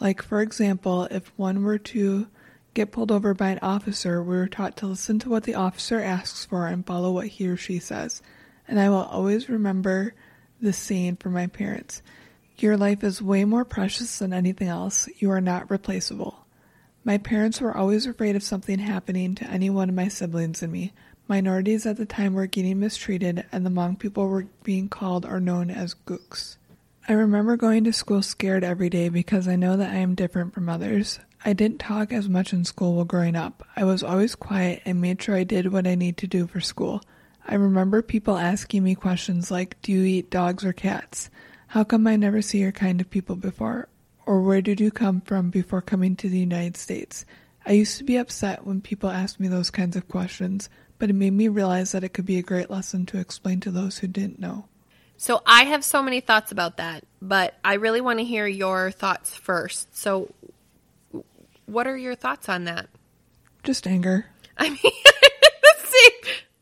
Like, 0.00 0.22
for 0.22 0.40
example, 0.40 1.04
if 1.10 1.32
one 1.36 1.62
were 1.64 1.78
to 1.78 2.28
get 2.74 2.92
pulled 2.92 3.10
over 3.10 3.34
by 3.34 3.50
an 3.50 3.58
officer, 3.60 4.22
we 4.22 4.36
were 4.36 4.46
taught 4.46 4.76
to 4.76 4.86
listen 4.86 5.18
to 5.20 5.28
what 5.28 5.42
the 5.42 5.56
officer 5.56 6.00
asks 6.00 6.44
for 6.44 6.66
and 6.66 6.86
follow 6.86 7.10
what 7.10 7.26
he 7.26 7.48
or 7.48 7.56
she 7.56 7.78
says. 7.78 8.22
And 8.68 8.78
I 8.78 8.88
will 8.88 8.96
always 8.96 9.48
remember 9.48 10.14
this 10.60 10.76
saying 10.76 11.16
from 11.16 11.32
my 11.32 11.46
parents 11.46 12.02
Your 12.58 12.76
life 12.76 13.02
is 13.02 13.22
way 13.22 13.44
more 13.44 13.64
precious 13.64 14.18
than 14.18 14.32
anything 14.32 14.68
else. 14.68 15.08
You 15.18 15.30
are 15.30 15.40
not 15.40 15.70
replaceable. 15.70 16.46
My 17.02 17.18
parents 17.18 17.60
were 17.60 17.76
always 17.76 18.06
afraid 18.06 18.36
of 18.36 18.42
something 18.42 18.78
happening 18.78 19.34
to 19.36 19.50
any 19.50 19.70
one 19.70 19.88
of 19.88 19.94
my 19.94 20.08
siblings 20.08 20.62
and 20.62 20.72
me. 20.72 20.92
Minorities 21.26 21.86
at 21.86 21.96
the 21.96 22.06
time 22.06 22.34
were 22.34 22.46
getting 22.46 22.78
mistreated, 22.78 23.46
and 23.50 23.64
the 23.64 23.70
Hmong 23.70 23.98
people 23.98 24.28
were 24.28 24.46
being 24.62 24.88
called 24.88 25.24
or 25.24 25.40
known 25.40 25.70
as 25.70 25.94
gooks. 26.06 26.57
I 27.10 27.14
remember 27.14 27.56
going 27.56 27.84
to 27.84 27.92
school 27.94 28.20
scared 28.20 28.62
every 28.62 28.90
day 28.90 29.08
because 29.08 29.48
I 29.48 29.56
know 29.56 29.78
that 29.78 29.92
I 29.92 29.96
am 29.96 30.14
different 30.14 30.52
from 30.52 30.68
others. 30.68 31.18
I 31.42 31.54
didn't 31.54 31.78
talk 31.78 32.12
as 32.12 32.28
much 32.28 32.52
in 32.52 32.66
school 32.66 32.96
while 32.96 33.06
growing 33.06 33.34
up. 33.34 33.66
I 33.74 33.84
was 33.84 34.02
always 34.02 34.34
quiet 34.34 34.82
and 34.84 35.00
made 35.00 35.22
sure 35.22 35.34
I 35.34 35.44
did 35.44 35.72
what 35.72 35.86
I 35.86 35.94
need 35.94 36.18
to 36.18 36.26
do 36.26 36.46
for 36.46 36.60
school. 36.60 37.00
I 37.46 37.54
remember 37.54 38.02
people 38.02 38.36
asking 38.36 38.84
me 38.84 38.94
questions 38.94 39.50
like, 39.50 39.80
Do 39.80 39.90
you 39.90 40.04
eat 40.04 40.28
dogs 40.30 40.66
or 40.66 40.74
cats? 40.74 41.30
How 41.68 41.82
come 41.82 42.06
I 42.06 42.16
never 42.16 42.42
see 42.42 42.58
your 42.58 42.72
kind 42.72 43.00
of 43.00 43.08
people 43.08 43.36
before? 43.36 43.88
Or 44.26 44.42
where 44.42 44.60
did 44.60 44.78
you 44.78 44.90
come 44.90 45.22
from 45.22 45.48
before 45.48 45.80
coming 45.80 46.14
to 46.16 46.28
the 46.28 46.38
United 46.38 46.76
States? 46.76 47.24
I 47.64 47.72
used 47.72 47.96
to 47.96 48.04
be 48.04 48.18
upset 48.18 48.66
when 48.66 48.82
people 48.82 49.08
asked 49.08 49.40
me 49.40 49.48
those 49.48 49.70
kinds 49.70 49.96
of 49.96 50.08
questions, 50.08 50.68
but 50.98 51.08
it 51.08 51.14
made 51.14 51.32
me 51.32 51.48
realize 51.48 51.92
that 51.92 52.04
it 52.04 52.10
could 52.10 52.26
be 52.26 52.36
a 52.36 52.42
great 52.42 52.68
lesson 52.68 53.06
to 53.06 53.18
explain 53.18 53.60
to 53.60 53.70
those 53.70 53.96
who 53.96 54.08
didn't 54.08 54.38
know. 54.38 54.66
So 55.18 55.42
I 55.44 55.64
have 55.64 55.84
so 55.84 56.02
many 56.02 56.20
thoughts 56.20 56.52
about 56.52 56.78
that, 56.78 57.04
but 57.20 57.54
I 57.64 57.74
really 57.74 58.00
want 58.00 58.20
to 58.20 58.24
hear 58.24 58.46
your 58.46 58.90
thoughts 58.90 59.34
first. 59.34 59.96
So 59.96 60.32
what 61.66 61.86
are 61.86 61.96
your 61.96 62.14
thoughts 62.14 62.48
on 62.48 62.64
that? 62.64 62.88
Just 63.64 63.86
anger. 63.86 64.26
I 64.56 64.70
mean, 64.70 64.78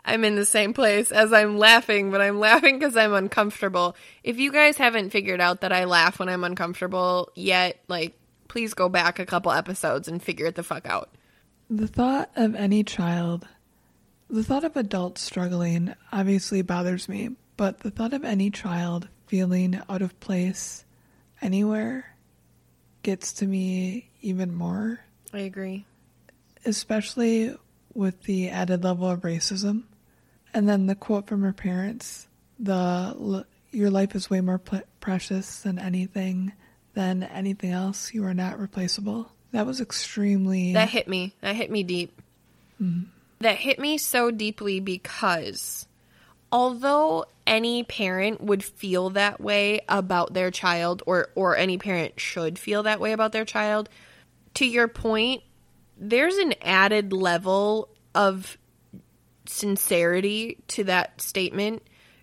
I'm 0.06 0.24
in 0.24 0.36
the 0.36 0.46
same 0.46 0.72
place 0.72 1.10
as 1.10 1.32
I'm 1.32 1.58
laughing, 1.58 2.10
but 2.10 2.20
I'm 2.20 2.38
laughing 2.38 2.78
because 2.78 2.96
I'm 2.96 3.12
uncomfortable. 3.12 3.96
If 4.22 4.38
you 4.38 4.52
guys 4.52 4.76
haven't 4.76 5.10
figured 5.10 5.40
out 5.40 5.60
that 5.62 5.72
I 5.72 5.84
laugh 5.84 6.18
when 6.18 6.28
I'm 6.28 6.44
uncomfortable 6.44 7.30
yet, 7.34 7.80
like, 7.88 8.16
please 8.48 8.72
go 8.72 8.88
back 8.88 9.18
a 9.18 9.26
couple 9.26 9.52
episodes 9.52 10.06
and 10.08 10.22
figure 10.22 10.46
it 10.46 10.54
the 10.54 10.62
fuck 10.62 10.86
out. 10.86 11.10
The 11.68 11.88
thought 11.88 12.30
of 12.36 12.54
any 12.54 12.84
child, 12.84 13.46
the 14.30 14.44
thought 14.44 14.64
of 14.64 14.76
adults 14.76 15.22
struggling 15.22 15.94
obviously 16.12 16.62
bothers 16.62 17.08
me, 17.08 17.30
but 17.56 17.80
the 17.80 17.90
thought 17.90 18.12
of 18.12 18.24
any 18.24 18.50
child 18.50 19.08
feeling 19.26 19.80
out 19.88 20.02
of 20.02 20.18
place 20.20 20.84
anywhere 21.40 22.16
gets 23.02 23.32
to 23.34 23.46
me 23.46 24.10
even 24.20 24.54
more. 24.54 25.00
I 25.32 25.40
agree. 25.40 25.84
Especially 26.64 27.54
with 27.94 28.22
the 28.24 28.50
added 28.50 28.84
level 28.84 29.08
of 29.08 29.20
racism. 29.20 29.84
And 30.52 30.68
then 30.68 30.86
the 30.86 30.94
quote 30.94 31.26
from 31.26 31.42
her 31.42 31.52
parents, 31.52 32.28
the 32.58 33.44
your 33.70 33.90
life 33.90 34.14
is 34.14 34.30
way 34.30 34.40
more 34.40 34.60
precious 35.00 35.60
than 35.60 35.78
anything 35.78 36.52
than 36.94 37.22
anything 37.22 37.70
else. 37.70 38.14
You 38.14 38.24
are 38.24 38.34
not 38.34 38.58
replaceable. 38.58 39.30
That 39.52 39.66
was 39.66 39.80
extremely 39.80 40.72
That 40.72 40.88
hit 40.88 41.08
me. 41.08 41.34
That 41.42 41.56
hit 41.56 41.70
me 41.70 41.82
deep. 41.82 42.20
Mm-hmm. 42.80 43.10
That 43.40 43.56
hit 43.56 43.78
me 43.78 43.98
so 43.98 44.30
deeply 44.30 44.80
because 44.80 45.86
although 46.50 47.26
any 47.46 47.84
parent 47.84 48.40
would 48.40 48.64
feel 48.64 49.10
that 49.10 49.40
way 49.40 49.80
about 49.88 50.34
their 50.34 50.50
child 50.50 51.02
or 51.06 51.28
or 51.34 51.56
any 51.56 51.78
parent 51.78 52.18
should 52.18 52.58
feel 52.58 52.82
that 52.82 53.00
way 53.00 53.12
about 53.12 53.32
their 53.32 53.44
child, 53.44 53.88
to 54.54 54.66
your 54.66 54.88
point, 54.88 55.42
there's 55.96 56.36
an 56.36 56.54
added 56.62 57.12
level 57.12 57.88
of 58.14 58.58
sincerity 59.46 60.58
to 60.68 60.84
that 60.84 61.20
statement 61.20 61.82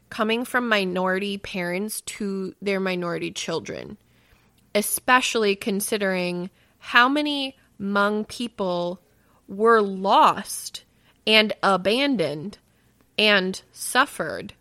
coming 0.09 0.45
from 0.45 0.67
minority 0.67 1.37
parents 1.37 2.01
to 2.01 2.53
their 2.61 2.79
minority 2.79 3.31
children, 3.31 3.97
especially 4.75 5.55
considering 5.55 6.49
how 6.77 7.07
many 7.07 7.57
Hmong 7.79 8.27
people 8.27 9.01
were 9.47 9.81
lost 9.81 10.83
and 11.25 11.53
abandoned 11.63 12.57
and 13.17 13.61
suffered, 13.71 14.53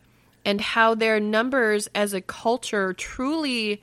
and 0.45 0.61
how 0.61 0.95
their 0.95 1.21
numbers 1.21 1.89
as 1.95 2.15
a 2.15 2.21
culture 2.21 2.93
truly 2.93 3.83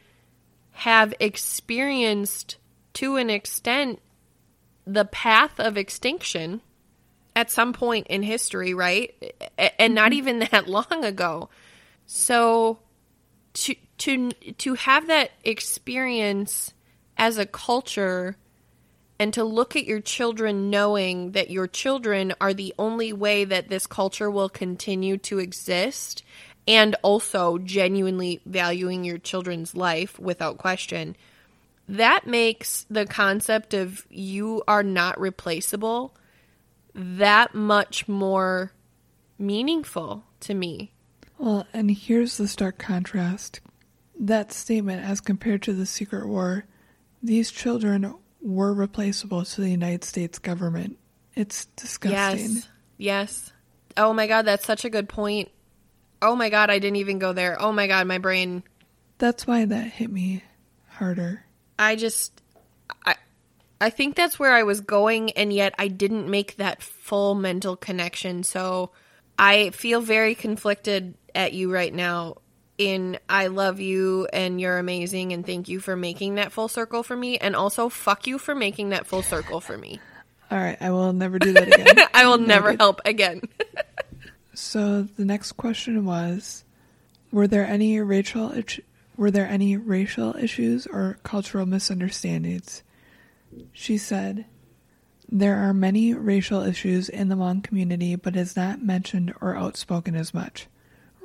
have 0.71 1.13
experienced, 1.19 2.57
to 2.93 3.15
an 3.15 3.29
extent, 3.29 3.99
the 4.85 5.05
path 5.05 5.59
of 5.59 5.77
extinction 5.77 6.61
at 7.35 7.51
some 7.51 7.73
point 7.73 8.07
in 8.07 8.23
history, 8.23 8.73
right? 8.73 9.13
And 9.77 9.95
not 9.95 10.11
mm-hmm. 10.11 10.17
even 10.17 10.39
that 10.51 10.67
long 10.67 11.05
ago. 11.05 11.49
So 12.05 12.79
to 13.53 13.75
to 13.99 14.31
to 14.31 14.73
have 14.75 15.07
that 15.07 15.31
experience 15.43 16.73
as 17.17 17.37
a 17.37 17.45
culture 17.45 18.37
and 19.19 19.33
to 19.33 19.43
look 19.43 19.75
at 19.75 19.85
your 19.85 19.99
children 19.99 20.69
knowing 20.69 21.33
that 21.33 21.49
your 21.49 21.67
children 21.67 22.33
are 22.39 22.53
the 22.53 22.73
only 22.79 23.11
way 23.11 23.43
that 23.43 23.67
this 23.67 23.85
culture 23.85 24.31
will 24.31 24.47
continue 24.47 25.17
to 25.17 25.39
exist 25.39 26.23
and 26.69 26.95
also 27.01 27.57
genuinely 27.57 28.39
valuing 28.45 29.03
your 29.03 29.17
children's 29.17 29.75
life 29.75 30.17
without 30.19 30.57
question 30.57 31.17
that 31.89 32.27
makes 32.27 32.85
the 32.91 33.07
concept 33.07 33.73
of 33.73 34.05
you 34.11 34.61
are 34.67 34.83
not 34.83 35.19
replaceable 35.19 36.15
that 36.93 37.55
much 37.55 38.07
more 38.07 38.71
meaningful 39.39 40.23
to 40.39 40.53
me. 40.53 40.91
Well, 41.39 41.65
and 41.73 41.89
here's 41.89 42.37
the 42.37 42.47
stark 42.47 42.77
contrast. 42.77 43.59
That 44.19 44.51
statement, 44.51 45.03
as 45.03 45.19
compared 45.19 45.63
to 45.63 45.73
the 45.73 45.85
Secret 45.85 46.27
War, 46.27 46.65
these 47.23 47.49
children 47.49 48.13
were 48.41 48.73
replaceable 48.73 49.43
to 49.43 49.61
the 49.61 49.69
United 49.69 50.03
States 50.03 50.37
government. 50.37 50.97
It's 51.35 51.65
disgusting. 51.75 52.55
Yes. 52.55 52.69
Yes. 52.97 53.53
Oh 53.97 54.13
my 54.13 54.27
God, 54.27 54.43
that's 54.43 54.65
such 54.65 54.85
a 54.85 54.89
good 54.89 55.09
point. 55.09 55.49
Oh 56.21 56.35
my 56.35 56.49
God, 56.49 56.69
I 56.69 56.79
didn't 56.79 56.97
even 56.97 57.19
go 57.19 57.33
there. 57.33 57.61
Oh 57.61 57.71
my 57.71 57.87
God, 57.87 58.07
my 58.07 58.17
brain. 58.17 58.63
That's 59.17 59.47
why 59.47 59.65
that 59.65 59.87
hit 59.87 60.11
me 60.11 60.43
harder. 60.87 61.45
I 61.77 61.95
just, 61.95 62.41
I 63.05 63.15
I 63.81 63.89
think 63.89 64.15
that's 64.15 64.37
where 64.37 64.53
I 64.53 64.63
was 64.63 64.81
going, 64.81 65.31
and 65.31 65.53
yet 65.53 65.73
I 65.77 65.87
didn't 65.87 66.29
make 66.29 66.57
that 66.57 66.81
full 66.81 67.35
mental 67.35 67.75
connection. 67.75 68.43
So 68.43 68.91
I 69.37 69.69
feel 69.69 70.01
very 70.01 70.35
conflicted 70.35 71.15
at 71.33 71.53
you 71.53 71.71
right 71.71 71.93
now. 71.93 72.37
In 72.77 73.19
I 73.27 73.47
love 73.47 73.81
you 73.81 74.27
and 74.31 74.59
you're 74.59 74.77
amazing, 74.77 75.33
and 75.33 75.45
thank 75.45 75.67
you 75.67 75.81
for 75.81 75.97
making 75.97 76.35
that 76.35 76.53
full 76.53 76.69
circle 76.69 77.03
for 77.03 77.15
me, 77.15 77.37
and 77.37 77.55
also 77.55 77.89
fuck 77.89 78.25
you 78.27 78.37
for 78.37 78.55
making 78.55 78.89
that 78.89 79.05
full 79.05 79.21
circle 79.21 79.59
for 79.59 79.77
me. 79.77 79.99
All 80.51 80.57
right, 80.57 80.77
I 80.81 80.91
will 80.91 81.13
never 81.13 81.39
do 81.39 81.53
that 81.53 81.67
again. 81.67 82.07
I 82.13 82.25
will 82.25 82.37
never 82.37 82.75
help 82.75 83.01
again. 83.05 83.41
so 84.59 85.03
the 85.03 85.25
next 85.25 85.53
question 85.53 86.05
was: 86.05 86.63
Were 87.31 87.47
there 87.47 87.65
any 87.65 87.99
racial 87.99 88.53
were 89.19 89.31
there 89.31 89.49
any 89.49 89.75
racial 89.75 90.33
issues 90.37 90.87
or 90.87 91.17
cultural 91.23 91.65
misunderstandings? 91.65 92.83
She 93.73 93.97
said, 93.97 94.45
There 95.27 95.57
are 95.57 95.73
many 95.73 96.13
racial 96.13 96.61
issues 96.63 97.09
in 97.09 97.27
the 97.27 97.35
Hmong 97.35 97.61
community, 97.61 98.15
but 98.15 98.37
is 98.37 98.55
not 98.55 98.81
mentioned 98.81 99.33
or 99.41 99.57
outspoken 99.57 100.15
as 100.15 100.33
much. 100.33 100.67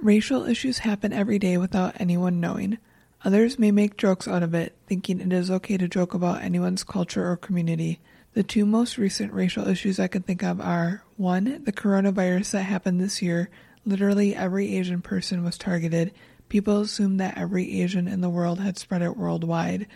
Racial 0.02 0.44
issues 0.44 0.78
happen 0.78 1.12
every 1.12 1.38
day 1.38 1.56
without 1.56 1.94
anyone 2.00 2.40
knowing. 2.40 2.78
Others 3.24 3.60
may 3.60 3.70
make 3.70 3.96
jokes 3.96 4.26
out 4.26 4.42
of 4.42 4.54
it, 4.54 4.74
thinking 4.88 5.20
it 5.20 5.32
is 5.32 5.48
okay 5.48 5.76
to 5.76 5.86
joke 5.86 6.14
about 6.14 6.42
anyone's 6.42 6.82
culture 6.82 7.30
or 7.30 7.36
community. 7.36 8.00
The 8.32 8.42
two 8.42 8.66
most 8.66 8.98
recent 8.98 9.32
racial 9.32 9.68
issues 9.68 10.00
I 10.00 10.08
can 10.08 10.22
think 10.22 10.42
of 10.42 10.60
are 10.60 11.03
1. 11.16 11.64
The 11.64 11.72
coronavirus 11.72 12.52
that 12.52 12.62
happened 12.62 13.00
this 13.00 13.22
year. 13.22 13.50
Literally 13.84 14.34
every 14.34 14.76
Asian 14.76 15.02
person 15.02 15.44
was 15.44 15.58
targeted. 15.58 16.12
People 16.48 16.80
assumed 16.80 17.20
that 17.20 17.36
every 17.36 17.80
Asian 17.80 18.08
in 18.08 18.20
the 18.20 18.30
world 18.30 18.60
had 18.60 18.78
spread 18.78 19.02
it 19.02 19.16
worldwide. 19.16 19.86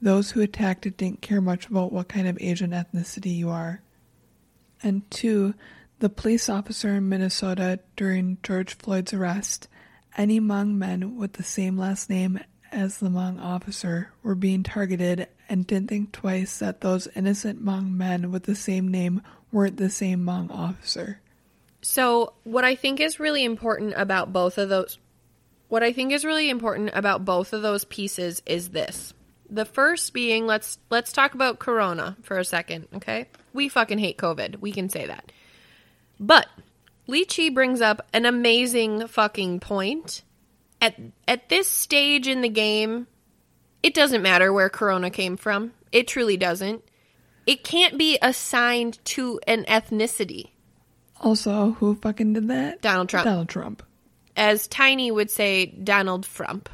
Those 0.00 0.32
who 0.32 0.40
attacked 0.40 0.86
it 0.86 0.96
didn't 0.96 1.22
care 1.22 1.40
much 1.40 1.66
about 1.66 1.92
what 1.92 2.08
kind 2.08 2.26
of 2.26 2.38
Asian 2.40 2.70
ethnicity 2.70 3.36
you 3.36 3.50
are. 3.50 3.82
And 4.82 5.08
two, 5.10 5.54
the 6.00 6.08
police 6.08 6.48
officer 6.48 6.94
in 6.96 7.08
Minnesota 7.08 7.78
during 7.94 8.38
George 8.42 8.74
Floyd's 8.74 9.12
arrest, 9.12 9.68
any 10.16 10.40
Hmong 10.40 10.74
men 10.74 11.16
with 11.16 11.34
the 11.34 11.44
same 11.44 11.78
last 11.78 12.10
name 12.10 12.40
as 12.72 12.98
the 12.98 13.08
Hmong 13.08 13.40
officer 13.40 14.10
were 14.22 14.34
being 14.34 14.62
targeted 14.62 15.28
and 15.48 15.66
didn't 15.66 15.88
think 15.88 16.10
twice 16.10 16.58
that 16.58 16.80
those 16.80 17.06
innocent 17.14 17.64
Hmong 17.64 17.92
men 17.92 18.32
with 18.32 18.44
the 18.44 18.56
same 18.56 18.88
name 18.88 19.22
weren't 19.52 19.76
the 19.76 19.90
same 19.90 20.24
Hmong 20.24 20.50
officer. 20.50 21.20
So, 21.82 22.32
what 22.44 22.64
I 22.64 22.74
think 22.74 23.00
is 23.00 23.20
really 23.20 23.44
important 23.44 23.94
about 23.96 24.32
both 24.32 24.58
of 24.58 24.68
those 24.68 24.98
what 25.72 25.82
I 25.82 25.94
think 25.94 26.12
is 26.12 26.22
really 26.22 26.50
important 26.50 26.90
about 26.92 27.24
both 27.24 27.54
of 27.54 27.62
those 27.62 27.86
pieces 27.86 28.42
is 28.44 28.68
this. 28.68 29.14
The 29.48 29.64
first 29.64 30.12
being 30.12 30.46
let's 30.46 30.78
let's 30.90 31.12
talk 31.12 31.32
about 31.32 31.60
corona 31.60 32.18
for 32.20 32.38
a 32.38 32.44
second, 32.44 32.88
okay? 32.96 33.30
We 33.54 33.70
fucking 33.70 33.96
hate 33.96 34.18
COVID. 34.18 34.60
We 34.60 34.70
can 34.70 34.90
say 34.90 35.06
that. 35.06 35.32
But 36.20 36.46
Lychee 37.08 37.54
brings 37.54 37.80
up 37.80 38.06
an 38.12 38.26
amazing 38.26 39.06
fucking 39.06 39.60
point. 39.60 40.22
At 40.82 40.94
at 41.26 41.48
this 41.48 41.68
stage 41.68 42.28
in 42.28 42.42
the 42.42 42.50
game, 42.50 43.06
it 43.82 43.94
doesn't 43.94 44.20
matter 44.20 44.52
where 44.52 44.68
corona 44.68 45.08
came 45.08 45.38
from. 45.38 45.72
It 45.90 46.06
truly 46.06 46.36
doesn't. 46.36 46.84
It 47.46 47.64
can't 47.64 47.98
be 47.98 48.18
assigned 48.22 49.04
to 49.06 49.40
an 49.46 49.64
ethnicity. 49.64 50.50
Also, 51.20 51.72
who 51.72 51.94
fucking 51.96 52.32
did 52.32 52.48
that? 52.48 52.82
Donald 52.82 53.08
Trump. 53.08 53.24
Donald 53.24 53.48
Trump. 53.48 53.82
As 54.36 54.66
Tiny 54.66 55.10
would 55.10 55.30
say, 55.30 55.66
Donald 55.66 56.24
Frump, 56.26 56.68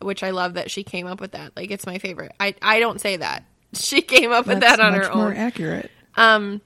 which 0.00 0.22
I 0.22 0.30
love 0.30 0.54
that 0.54 0.70
she 0.70 0.84
came 0.84 1.06
up 1.06 1.20
with 1.20 1.32
that. 1.32 1.56
Like 1.56 1.70
it's 1.70 1.86
my 1.86 1.98
favorite. 1.98 2.32
I 2.38 2.54
I 2.62 2.80
don't 2.80 3.00
say 3.00 3.16
that. 3.16 3.44
She 3.74 4.02
came 4.02 4.30
up 4.30 4.46
with 4.46 4.60
that 4.60 4.78
on 4.78 4.94
her 4.94 5.12
more 5.12 5.34
accurate. 5.34 5.90
Um, 6.14 6.60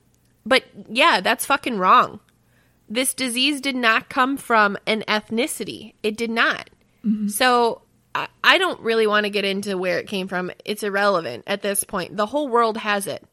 but 0.45 0.65
yeah, 0.91 1.23
that's 1.23 1.47
fucking 1.47 1.79
wrong. 1.79 2.21
This 2.91 3.15
disease 3.15 3.63
did 3.63 3.77
not 3.77 4.11
come 4.11 4.37
from 4.37 4.77
an 4.87 5.05
ethnicity. 5.09 5.95
It 6.03 6.19
did 6.19 6.31
not. 6.31 6.69
So 7.29 7.81
I, 8.15 8.29
I 8.45 8.59
don't 8.59 8.81
really 8.81 9.07
want 9.07 9.25
to 9.25 9.31
get 9.31 9.45
into 9.47 9.79
where 9.79 9.99
it 9.99 10.07
came 10.07 10.29
from. 10.29 10.51
It's 10.65 10.83
irrelevant 10.83 11.45
at 11.47 11.63
this 11.63 11.85
point. 11.85 12.17
The 12.17 12.27
whole 12.27 12.49
world 12.49 12.77
has 12.77 13.07
it. 13.07 13.25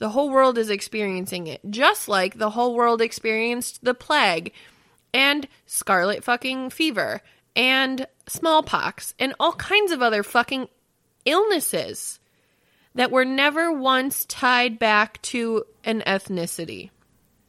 The 0.00 0.08
whole 0.08 0.30
world 0.30 0.56
is 0.56 0.70
experiencing 0.70 1.46
it, 1.46 1.60
just 1.68 2.08
like 2.08 2.38
the 2.38 2.50
whole 2.50 2.74
world 2.74 3.02
experienced 3.02 3.84
the 3.84 3.92
plague 3.94 4.52
and 5.12 5.46
scarlet 5.66 6.24
fucking 6.24 6.70
fever 6.70 7.20
and 7.54 8.06
smallpox 8.26 9.12
and 9.18 9.34
all 9.38 9.52
kinds 9.52 9.92
of 9.92 10.00
other 10.00 10.22
fucking 10.22 10.68
illnesses 11.26 12.18
that 12.94 13.10
were 13.10 13.26
never 13.26 13.70
once 13.70 14.24
tied 14.24 14.78
back 14.78 15.20
to 15.20 15.64
an 15.84 16.02
ethnicity. 16.06 16.88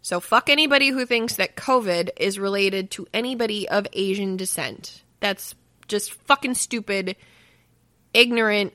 So 0.02 0.20
fuck 0.20 0.50
anybody 0.50 0.90
who 0.90 1.06
thinks 1.06 1.36
that 1.38 1.56
COVID 1.56 2.10
is 2.18 2.38
related 2.38 2.92
to 2.92 3.08
anybody 3.14 3.70
of 3.70 3.88
Asian 3.94 4.36
descent. 4.36 5.04
That's 5.22 5.56
just 5.88 6.12
fucking 6.26 6.56
stupid, 6.56 7.16
ignorant, 8.14 8.74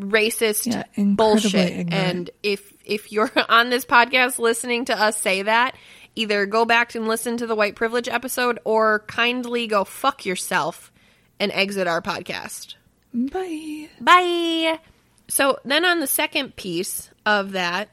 racist 0.00 0.66
Yeah, 0.66 0.84
bullshit. 1.14 1.54
ignorant. 1.54 1.92
And 1.92 2.30
if 2.42 2.72
if 2.88 3.12
you're 3.12 3.30
on 3.48 3.70
this 3.70 3.84
podcast 3.84 4.38
listening 4.38 4.86
to 4.86 5.00
us 5.00 5.16
say 5.20 5.42
that, 5.42 5.76
either 6.16 6.46
go 6.46 6.64
back 6.64 6.94
and 6.94 7.06
listen 7.06 7.36
to 7.36 7.46
the 7.46 7.54
white 7.54 7.76
privilege 7.76 8.08
episode 8.08 8.58
or 8.64 9.00
kindly 9.06 9.66
go 9.66 9.84
fuck 9.84 10.26
yourself 10.26 10.90
and 11.38 11.52
exit 11.52 11.86
our 11.86 12.02
podcast. 12.02 12.74
Bye. 13.14 13.88
Bye. 14.00 14.80
So 15.28 15.58
then 15.64 15.84
on 15.84 16.00
the 16.00 16.06
second 16.06 16.56
piece 16.56 17.10
of 17.24 17.52
that 17.52 17.88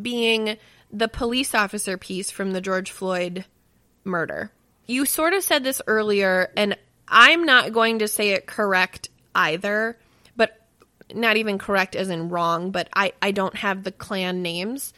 being 0.00 0.56
the 0.92 1.08
police 1.08 1.54
officer 1.54 1.96
piece 1.96 2.30
from 2.30 2.52
the 2.52 2.60
George 2.60 2.90
Floyd 2.90 3.44
murder. 4.04 4.50
You 4.86 5.04
sort 5.04 5.34
of 5.34 5.42
said 5.42 5.64
this 5.64 5.82
earlier 5.86 6.50
and 6.56 6.76
I'm 7.06 7.44
not 7.44 7.72
going 7.72 8.00
to 8.00 8.08
say 8.08 8.30
it 8.30 8.46
correct 8.46 9.10
either, 9.34 9.98
not 11.14 11.36
even 11.36 11.58
correct 11.58 11.96
as 11.96 12.10
in 12.10 12.28
wrong, 12.28 12.70
but 12.70 12.88
I 12.94 13.12
I 13.22 13.30
don't 13.30 13.56
have 13.56 13.84
the 13.84 13.92
clan 13.92 14.42
names. 14.42 14.92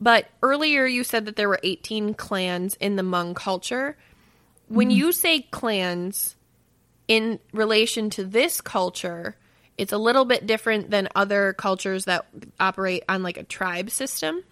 But 0.00 0.28
earlier 0.42 0.86
you 0.86 1.04
said 1.04 1.26
that 1.26 1.36
there 1.36 1.48
were 1.48 1.60
18 1.62 2.14
clans 2.14 2.74
in 2.80 2.96
the 2.96 3.02
Hmong 3.02 3.36
culture. 3.36 3.96
When 4.68 4.88
mm-hmm. 4.88 4.96
you 4.96 5.12
say 5.12 5.40
clans, 5.42 6.36
in 7.10 7.40
relation 7.52 8.08
to 8.08 8.24
this 8.24 8.60
culture, 8.60 9.36
it's 9.76 9.92
a 9.92 9.98
little 9.98 10.24
bit 10.24 10.46
different 10.46 10.90
than 10.90 11.08
other 11.16 11.54
cultures 11.54 12.04
that 12.04 12.24
operate 12.60 13.02
on 13.08 13.24
like 13.24 13.36
a 13.36 13.42
tribe 13.42 13.90
system. 13.90 14.44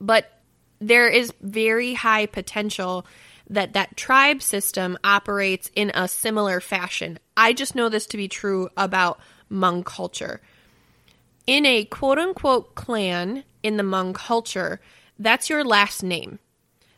But 0.00 0.30
there 0.78 1.08
is 1.08 1.32
very 1.40 1.94
high 1.94 2.26
potential 2.26 3.06
that 3.48 3.72
that 3.72 3.96
tribe 3.96 4.40
system 4.40 4.98
operates 5.02 5.68
in 5.74 5.90
a 5.92 6.06
similar 6.06 6.60
fashion. 6.60 7.18
I 7.36 7.52
just 7.52 7.74
know 7.74 7.88
this 7.88 8.06
to 8.06 8.16
be 8.16 8.28
true 8.28 8.68
about 8.76 9.18
Hmong 9.50 9.84
culture. 9.84 10.40
In 11.46 11.66
a 11.66 11.84
quote 11.84 12.18
unquote 12.18 12.74
clan 12.74 13.44
in 13.62 13.76
the 13.76 13.82
Hmong 13.82 14.14
culture, 14.14 14.80
that's 15.18 15.50
your 15.50 15.64
last 15.64 16.02
name. 16.02 16.38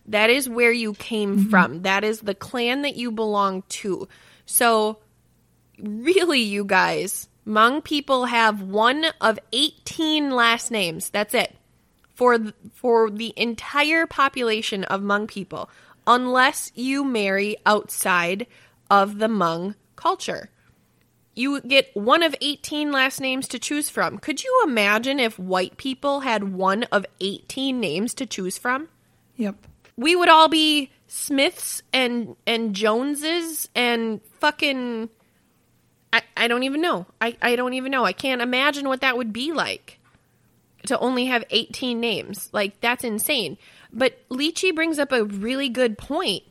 That 0.07 0.31
is 0.31 0.49
where 0.49 0.73
you 0.73 0.95
came 0.95 1.37
mm-hmm. 1.37 1.51
from. 1.51 1.83
That 1.83 2.05
is 2.05 2.21
the 2.21 2.35
clan 2.35 2.83
that 2.83 2.97
you 2.97 3.13
belong 3.13 3.63
to. 3.69 4.09
So, 4.47 4.99
really, 5.79 6.41
you 6.41 6.65
guys, 6.65 7.29
Hmong 7.47 7.83
people 7.83 8.27
have 8.27 8.63
one 8.63 9.07
of 9.21 9.39
18 9.53 10.31
last 10.31 10.71
names. 10.71 11.11
That's 11.11 11.35
it. 11.35 11.55
For 12.15 12.39
th- 12.39 12.55
for 12.75 13.11
the 13.11 13.33
entire 13.37 14.07
population 14.07 14.85
of 14.85 15.01
Hmong 15.01 15.29
people, 15.29 15.71
unless 16.07 16.71
you 16.75 17.05
marry 17.05 17.57
outside 17.65 18.47
of 18.91 19.19
the 19.19 19.29
Hmong 19.29 19.75
culture. 19.97 20.51
You 21.35 21.61
get 21.63 21.95
one 21.95 22.23
of 22.23 22.35
18 22.41 22.93
last 22.93 23.21
names 23.21 23.49
to 23.49 23.59
choose 23.59 23.89
from. 23.89 24.19
Could 24.19 24.45
you 24.45 24.63
imagine 24.65 25.19
if 25.19 25.39
white 25.39 25.77
people 25.79 26.21
had 26.21 26.53
one 26.53 26.85
of 26.85 27.07
18 27.21 27.81
names 27.81 28.13
to 28.15 28.27
choose 28.27 28.59
from? 28.59 28.89
Yep. 29.37 29.57
we 29.97 30.15
would 30.15 30.29
all 30.29 30.49
be 30.49 30.91
Smiths 31.07 31.83
and 31.93 32.37
and 32.47 32.75
Joneses 32.75 33.69
and 33.75 34.21
fucking 34.41 35.09
I, 36.13 36.23
I 36.37 36.49
don't 36.49 36.63
even 36.63 36.81
know. 36.81 37.07
I, 37.21 37.37
I 37.41 37.57
don't 37.57 37.75
even 37.75 37.91
know. 37.91 38.05
I 38.05 38.13
can't 38.13 38.43
imagine 38.43 38.89
what 38.89 39.01
that 39.01 39.17
would 39.17 39.33
be 39.33 39.53
like 39.53 39.99
to 40.87 40.99
only 40.99 41.27
have 41.27 41.45
18 41.51 41.99
names. 42.01 42.51
Like 42.53 42.81
that's 42.81 43.05
insane. 43.05 43.57
But 43.93 44.19
Lychee 44.29 44.75
brings 44.75 44.99
up 44.99 45.13
a 45.13 45.25
really 45.25 45.69
good 45.69 45.97
point. 45.97 46.43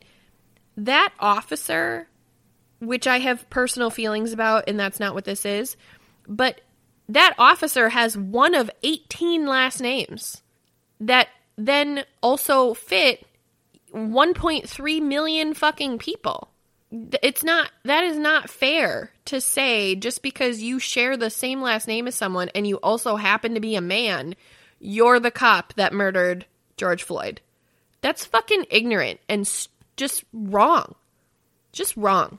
That 0.76 1.12
officer, 1.20 2.08
which 2.82 3.06
I 3.06 3.20
have 3.20 3.48
personal 3.48 3.90
feelings 3.90 4.32
about, 4.32 4.64
and 4.66 4.78
that's 4.78 4.98
not 4.98 5.14
what 5.14 5.24
this 5.24 5.46
is, 5.46 5.76
but 6.26 6.60
that 7.08 7.34
officer 7.38 7.88
has 7.88 8.16
one 8.16 8.54
of 8.54 8.70
18 8.82 9.46
last 9.46 9.80
names 9.80 10.42
that 11.00 11.28
then 11.56 12.04
also 12.22 12.74
fit 12.74 13.24
1.3 13.94 15.02
million 15.02 15.54
fucking 15.54 15.98
people. 15.98 16.48
It's 17.22 17.44
not 17.44 17.70
that 17.84 18.04
is 18.04 18.18
not 18.18 18.50
fair 18.50 19.12
to 19.26 19.40
say 19.40 19.94
just 19.94 20.20
because 20.20 20.60
you 20.60 20.78
share 20.78 21.16
the 21.16 21.30
same 21.30 21.62
last 21.62 21.88
name 21.88 22.06
as 22.06 22.14
someone 22.14 22.50
and 22.54 22.66
you 22.66 22.76
also 22.76 23.16
happen 23.16 23.54
to 23.54 23.60
be 23.60 23.76
a 23.76 23.80
man, 23.80 24.34
you're 24.78 25.20
the 25.20 25.30
cop 25.30 25.72
that 25.74 25.94
murdered 25.94 26.46
George 26.76 27.02
Floyd. 27.02 27.40
That's 28.00 28.26
fucking 28.26 28.66
ignorant 28.70 29.20
and 29.28 29.48
just 29.96 30.24
wrong. 30.32 30.96
Just 31.72 31.96
wrong. 31.96 32.38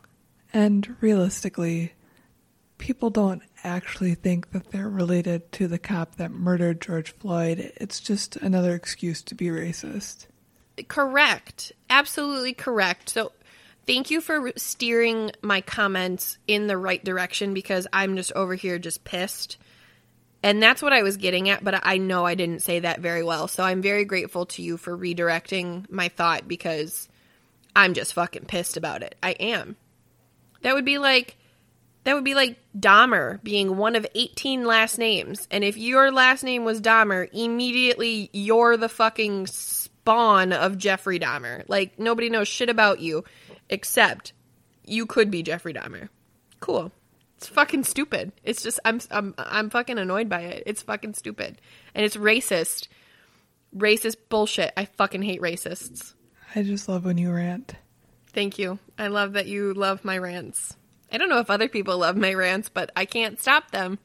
And 0.54 0.96
realistically, 1.02 1.94
people 2.78 3.10
don't 3.10 3.42
actually 3.64 4.14
think 4.14 4.52
that 4.52 4.72
they're 4.72 4.90
related 4.90 5.52
to 5.54 5.68
the 5.68 5.80
cop 5.80 6.16
that 6.16 6.32
murdered 6.32 6.82
George 6.82 7.12
Floyd. 7.12 7.72
It's 7.78 8.00
just 8.00 8.36
another 8.38 8.76
excuse 8.76 9.22
to 9.24 9.36
be 9.36 9.48
racist. 9.48 10.28
Correct. 10.88 11.72
Absolutely 11.90 12.54
correct. 12.54 13.10
So 13.10 13.32
thank 13.88 14.12
you 14.12 14.22
for 14.22 14.52
steering 14.58 15.32
my 15.42 15.62
comments 15.62 16.38
in 16.48 16.68
the 16.68 16.78
right 16.78 17.04
direction 17.04 17.54
because 17.54 17.88
I'm 17.92 18.16
just 18.16 18.32
over 18.34 18.56
here 18.56 18.78
just 18.80 19.04
pissed. 19.04 19.58
And 20.44 20.62
that's 20.62 20.82
what 20.82 20.94
I 20.94 21.04
was 21.04 21.16
getting 21.18 21.50
at, 21.50 21.64
but 21.64 21.80
I 21.84 21.98
know 21.98 22.26
I 22.26 22.36
didn't 22.36 22.64
say 22.64 22.82
that 22.82 23.00
very 23.00 23.24
well. 23.24 23.48
So 23.48 23.64
I'm 23.64 23.82
very 23.82 24.04
grateful 24.04 24.46
to 24.48 24.62
you 24.62 24.76
for 24.76 24.98
redirecting 24.98 25.90
my 25.90 26.10
thought 26.10 26.48
because 26.50 27.08
I'm 27.76 27.94
just 27.94 28.14
fucking 28.14 28.46
pissed 28.46 28.76
about 28.76 29.04
it. 29.04 29.16
I 29.24 29.32
am. 29.32 29.78
That 30.64 30.74
would 30.76 30.86
be 30.86 30.98
like 30.98 31.38
that 32.04 32.16
would 32.16 32.24
be 32.24 32.36
like 32.36 32.58
Dahmer 32.78 33.42
being 33.44 33.78
one 33.78 33.96
of 33.96 34.06
18 34.14 34.66
last 34.66 34.98
names. 34.98 35.48
And 35.52 35.64
if 35.64 35.78
your 35.78 36.12
last 36.12 36.44
name 36.44 36.66
was 36.66 36.82
Dahmer, 36.82 37.30
immediately 37.32 38.30
you're 38.34 38.76
the 38.76 38.90
fucking 38.90 39.48
spawn 39.48 40.52
of 40.52 40.78
Jeffrey 40.78 41.20
Dahmer. 41.20 41.64
Like 41.68 41.98
nobody 41.98 42.30
knows 42.30 42.48
shit 42.48 42.70
about 42.70 43.00
you 43.00 43.24
except 43.70 44.34
you 44.86 45.06
could 45.06 45.32
be 45.32 45.44
Jeffrey 45.44 45.74
Dahmer. 45.74 46.10
Cool. 46.60 46.92
It's 47.38 47.48
fucking 47.48 47.84
stupid. 47.84 48.32
It's 48.44 48.64
just 48.64 48.80
I'm 48.86 49.00
I'm 49.12 49.34
I'm 49.38 49.70
fucking 49.70 49.98
annoyed 49.98 50.30
by 50.30 50.42
it. 50.42 50.64
It's 50.66 50.82
fucking 50.82 51.14
stupid. 51.14 51.60
And 51.94 52.06
it's 52.06 52.18
racist. 52.18 52.88
Racist 53.76 54.16
bullshit. 54.30 54.72
I 54.78 54.86
fucking 54.86 55.24
hate 55.24 55.42
racists. 55.42 56.14
I 56.56 56.64
just 56.64 56.88
love 56.88 57.06
when 57.06 57.18
you 57.18 57.32
rant. 57.32 57.76
Thank 58.34 58.58
you. 58.58 58.80
I 58.98 59.08
love 59.08 59.34
that 59.34 59.48
you 59.48 59.74
love 59.74 60.04
my 60.04 60.18
rants. 60.18 60.76
I 61.12 61.18
don't 61.18 61.30
know 61.30 61.40
if 61.40 61.52
other 61.52 61.70
people 61.70 62.00
love 62.00 62.18
my 62.18 62.34
rants, 62.34 62.70
but 62.70 62.92
I 62.96 63.06
can't 63.06 63.40
stop 63.40 63.72
them. 63.72 64.00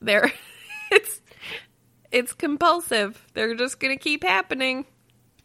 They're 0.00 0.32
it's 0.90 1.20
it's 2.10 2.32
compulsive. 2.32 3.24
They're 3.34 3.54
just 3.54 3.80
going 3.80 3.96
to 3.96 4.02
keep 4.02 4.24
happening. 4.24 4.84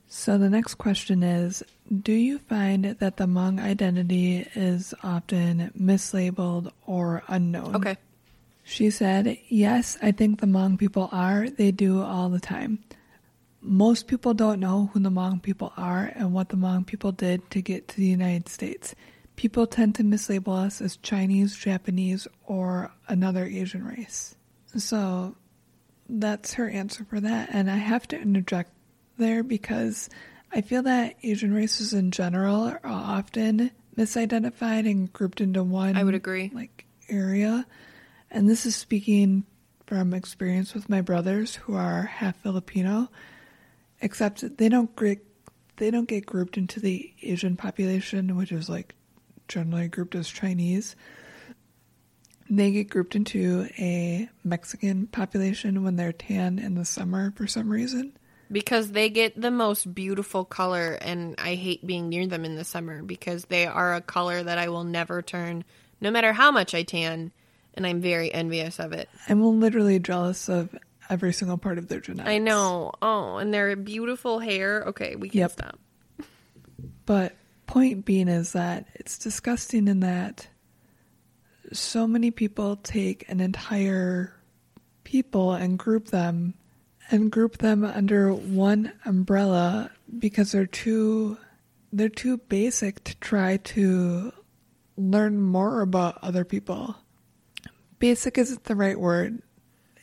So 0.07 0.37
the 0.37 0.49
next 0.49 0.75
question 0.75 1.23
is 1.23 1.63
Do 2.01 2.11
you 2.11 2.39
find 2.39 2.85
that 2.85 3.17
the 3.17 3.25
Hmong 3.25 3.61
identity 3.61 4.47
is 4.55 4.93
often 5.03 5.71
mislabeled 5.79 6.71
or 6.85 7.23
unknown? 7.27 7.75
Okay. 7.75 7.97
She 8.63 8.89
said, 8.89 9.37
Yes, 9.47 9.97
I 10.01 10.11
think 10.11 10.41
the 10.41 10.47
Hmong 10.47 10.77
people 10.77 11.09
are. 11.11 11.49
They 11.49 11.71
do 11.71 12.01
all 12.01 12.29
the 12.29 12.39
time. 12.39 12.79
Most 13.65 14.07
people 14.07 14.33
don't 14.33 14.59
know 14.59 14.91
who 14.93 14.99
the 14.99 15.09
Hmong 15.09 15.41
people 15.41 15.73
are 15.75 16.11
and 16.15 16.33
what 16.33 16.49
the 16.49 16.55
Hmong 16.55 16.85
people 16.85 17.11
did 17.11 17.49
to 17.51 17.61
get 17.61 17.87
to 17.89 17.97
the 17.97 18.05
United 18.05 18.47
States. 18.47 18.93
People 19.35 19.65
tend 19.65 19.95
to 19.95 20.03
mislabel 20.03 20.65
us 20.65 20.81
as 20.81 20.97
Chinese, 20.97 21.55
Japanese, 21.55 22.27
or 22.45 22.91
another 23.07 23.45
Asian 23.45 23.83
race. 23.83 24.35
So 24.77 25.35
that's 26.07 26.53
her 26.53 26.69
answer 26.69 27.05
for 27.05 27.19
that. 27.19 27.49
And 27.51 27.69
I 27.69 27.77
have 27.77 28.07
to 28.09 28.19
interject 28.19 28.71
there 29.17 29.43
because 29.43 30.09
I 30.53 30.61
feel 30.61 30.83
that 30.83 31.15
Asian 31.23 31.53
races 31.53 31.93
in 31.93 32.11
general 32.11 32.63
are 32.63 32.79
often 32.83 33.71
misidentified 33.97 34.89
and 34.89 35.11
grouped 35.11 35.41
into 35.41 35.63
one 35.63 35.95
I 35.95 36.03
would 36.03 36.15
agree. 36.15 36.51
like 36.53 36.85
area. 37.09 37.65
And 38.29 38.49
this 38.49 38.65
is 38.65 38.75
speaking 38.75 39.45
from 39.87 40.13
experience 40.13 40.73
with 40.73 40.89
my 40.89 41.01
brothers 41.01 41.55
who 41.55 41.75
are 41.75 42.03
half 42.03 42.37
Filipino, 42.37 43.09
except 44.05 44.57
they 44.57 44.69
don't 44.69 44.95
get 44.95 45.25
they 45.77 45.91
don't 45.91 46.07
get 46.07 46.25
grouped 46.25 46.57
into 46.57 46.79
the 46.79 47.11
Asian 47.23 47.57
population, 47.57 48.37
which 48.37 48.51
is 48.51 48.69
like 48.69 48.93
generally 49.47 49.87
grouped 49.87 50.15
as 50.15 50.29
Chinese. 50.29 50.95
They 52.49 52.71
get 52.71 52.89
grouped 52.89 53.15
into 53.15 53.67
a 53.79 54.29
Mexican 54.43 55.07
population 55.07 55.83
when 55.83 55.95
they're 55.95 56.13
tan 56.13 56.59
in 56.59 56.75
the 56.75 56.85
summer 56.85 57.33
for 57.35 57.47
some 57.47 57.69
reason. 57.69 58.13
Because 58.51 58.91
they 58.91 59.09
get 59.09 59.41
the 59.41 59.49
most 59.49 59.93
beautiful 59.95 60.45
color, 60.45 60.99
and 61.01 61.33
I 61.39 61.55
hate 61.55 61.85
being 61.85 62.07
near 62.07 62.27
them 62.27 62.45
in 62.45 62.55
the 62.55 62.63
summer 62.63 63.01
because 63.01 63.45
they 63.45 63.65
are 63.65 63.95
a 63.95 64.01
color 64.01 64.43
that 64.43 64.59
I 64.59 64.69
will 64.69 64.83
never 64.83 65.23
turn, 65.23 65.65
no 65.99 66.11
matter 66.11 66.31
how 66.31 66.51
much 66.51 66.75
I 66.75 66.83
tan, 66.83 67.31
and 67.73 67.87
I'm 67.87 68.01
very 68.01 68.31
envious 68.31 68.79
of 68.79 68.93
it. 68.93 69.09
I'm 69.27 69.59
literally 69.59 69.97
jealous 69.97 70.47
of 70.47 70.69
every 71.09 71.33
single 71.33 71.57
part 71.57 71.77
of 71.77 71.87
their 71.87 71.99
genetics. 71.99 72.29
I 72.29 72.37
know. 72.39 72.91
Oh, 73.01 73.37
and 73.37 73.53
their 73.53 73.75
beautiful 73.75 74.39
hair. 74.39 74.83
Okay, 74.87 75.15
we 75.15 75.29
can 75.29 75.39
Yep. 75.39 75.51
stop. 75.51 75.79
But 77.05 77.35
point 77.67 78.05
being 78.05 78.27
is 78.27 78.53
that 78.53 78.87
it's 78.95 79.17
disgusting 79.17 79.87
in 79.87 79.99
that 80.01 80.47
so 81.71 82.07
many 82.07 82.31
people 82.31 82.75
take 82.77 83.27
an 83.29 83.39
entire 83.39 84.33
people 85.03 85.53
and 85.53 85.77
group 85.77 86.07
them 86.07 86.53
and 87.11 87.31
group 87.31 87.57
them 87.57 87.83
under 87.83 88.33
one 88.33 88.91
umbrella 89.05 89.91
because 90.19 90.51
they're 90.51 90.65
too 90.65 91.37
they're 91.93 92.09
too 92.09 92.37
basic 92.37 93.03
to 93.05 93.15
try 93.17 93.57
to 93.57 94.31
learn 94.97 95.39
more 95.41 95.81
about 95.81 96.17
other 96.21 96.43
people. 96.43 96.95
Basic 97.99 98.37
isn't 98.37 98.65
the 98.65 98.75
right 98.75 98.99
word. 98.99 99.41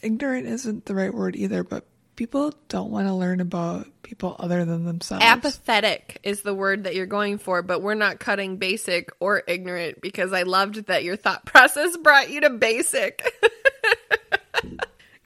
Ignorant 0.03 0.47
isn't 0.47 0.87
the 0.87 0.95
right 0.95 1.15
word 1.15 1.37
either, 1.37 1.63
but 1.63 1.87
people 2.17 2.53
don't 2.69 2.91
want 2.91 3.07
to 3.07 3.15
learn 3.15 3.41
about 3.41 3.87
people 4.03 4.37
other 4.39 4.65
than 4.65 4.85
themselves. 4.85 5.25
Apathetic 5.25 6.19
is 6.23 6.43
the 6.43 6.55
word 6.55 6.85
that 6.85 6.95
you're 6.95 7.07
going 7.07 7.39
for, 7.39 7.63
but 7.63 7.83
we're 7.83 7.95
not 7.95 8.21
cutting 8.21 8.57
basic 8.57 9.11
or 9.21 9.43
ignorant 9.47 10.01
because 10.01 10.33
I 10.33 10.43
loved 10.43 10.87
that 10.87 11.05
your 11.05 11.17
thought 11.17 11.45
process 11.47 11.97
brought 11.97 12.31
you 12.31 12.41
to 12.43 12.51
basic. 12.51 13.23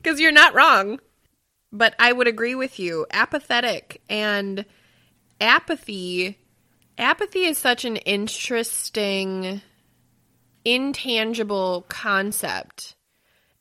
Because 0.06 0.20
you're 0.20 0.30
not 0.30 0.54
wrong. 0.54 1.00
But 1.72 1.96
I 1.98 2.12
would 2.12 2.28
agree 2.28 2.54
with 2.54 2.78
you. 2.78 3.06
Apathetic 3.10 4.02
and 4.08 4.64
apathy. 5.40 6.38
Apathy 6.96 7.40
is 7.40 7.58
such 7.58 7.84
an 7.84 7.96
interesting, 7.96 9.62
intangible 10.64 11.84
concept. 11.88 12.94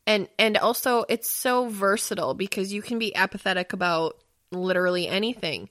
And 0.08 0.28
and 0.38 0.58
also 0.58 1.06
it's 1.10 1.30
so 1.30 1.68
versatile 1.68 2.34
because 2.34 2.72
you 2.72 2.82
can 2.82 3.00
be 3.00 3.16
apathetic 3.16 3.74
about 3.74 4.18
literally 4.52 5.08
anything. 5.08 5.70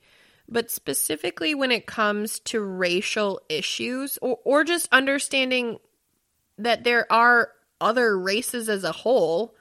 But 0.49 0.71
specifically 0.71 1.55
when 1.55 1.71
it 1.71 1.87
comes 1.87 2.41
to 2.41 2.61
racial 2.61 3.41
issues 3.49 4.19
or, 4.21 4.39
or 4.45 4.65
just 4.65 4.89
understanding 4.93 5.79
that 6.59 6.85
there 6.85 7.11
are 7.11 7.51
other 7.81 8.19
races 8.19 8.69
as 8.69 8.85
a 8.85 8.93
whole, 8.93 9.55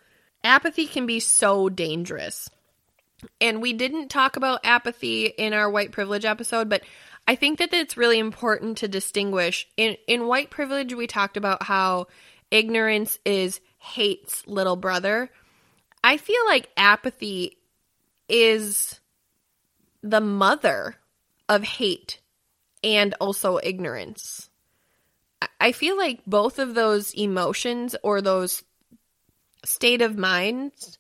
apathy 0.43 0.85
can 0.85 1.05
be 1.05 1.19
so 1.19 1.69
dangerous. 1.69 2.49
And 3.39 3.61
we 3.61 3.73
didn't 3.73 4.09
talk 4.09 4.35
about 4.35 4.65
apathy 4.65 5.27
in 5.27 5.53
our 5.53 5.69
white 5.69 5.91
privilege 5.91 6.25
episode, 6.25 6.67
but 6.67 6.83
I 7.27 7.35
think 7.35 7.59
that 7.59 7.73
it's 7.73 7.95
really 7.95 8.19
important 8.19 8.79
to 8.79 8.87
distinguish. 8.87 9.67
In 9.77 9.95
in 10.07 10.27
white 10.27 10.49
privilege, 10.49 10.93
we 10.93 11.07
talked 11.07 11.37
about 11.37 11.63
how 11.63 12.07
ignorance 12.51 13.17
is 13.25 13.61
hate's 13.83 14.47
little 14.47 14.77
brother. 14.77 15.29
I 16.03 16.15
feel 16.15 16.45
like 16.47 16.69
apathy 16.77 17.57
is 18.29 19.01
the 20.01 20.21
mother 20.21 20.95
of 21.49 21.63
hate 21.63 22.21
and 22.81 23.13
also 23.19 23.59
ignorance. 23.61 24.49
I- 25.59 25.73
feel 25.73 25.97
like 25.97 26.25
both 26.25 26.59
of 26.59 26.75
those 26.75 27.13
emotions 27.13 27.95
or 28.03 28.21
those 28.21 28.63
state 29.65 30.01
of 30.01 30.17
minds 30.17 30.97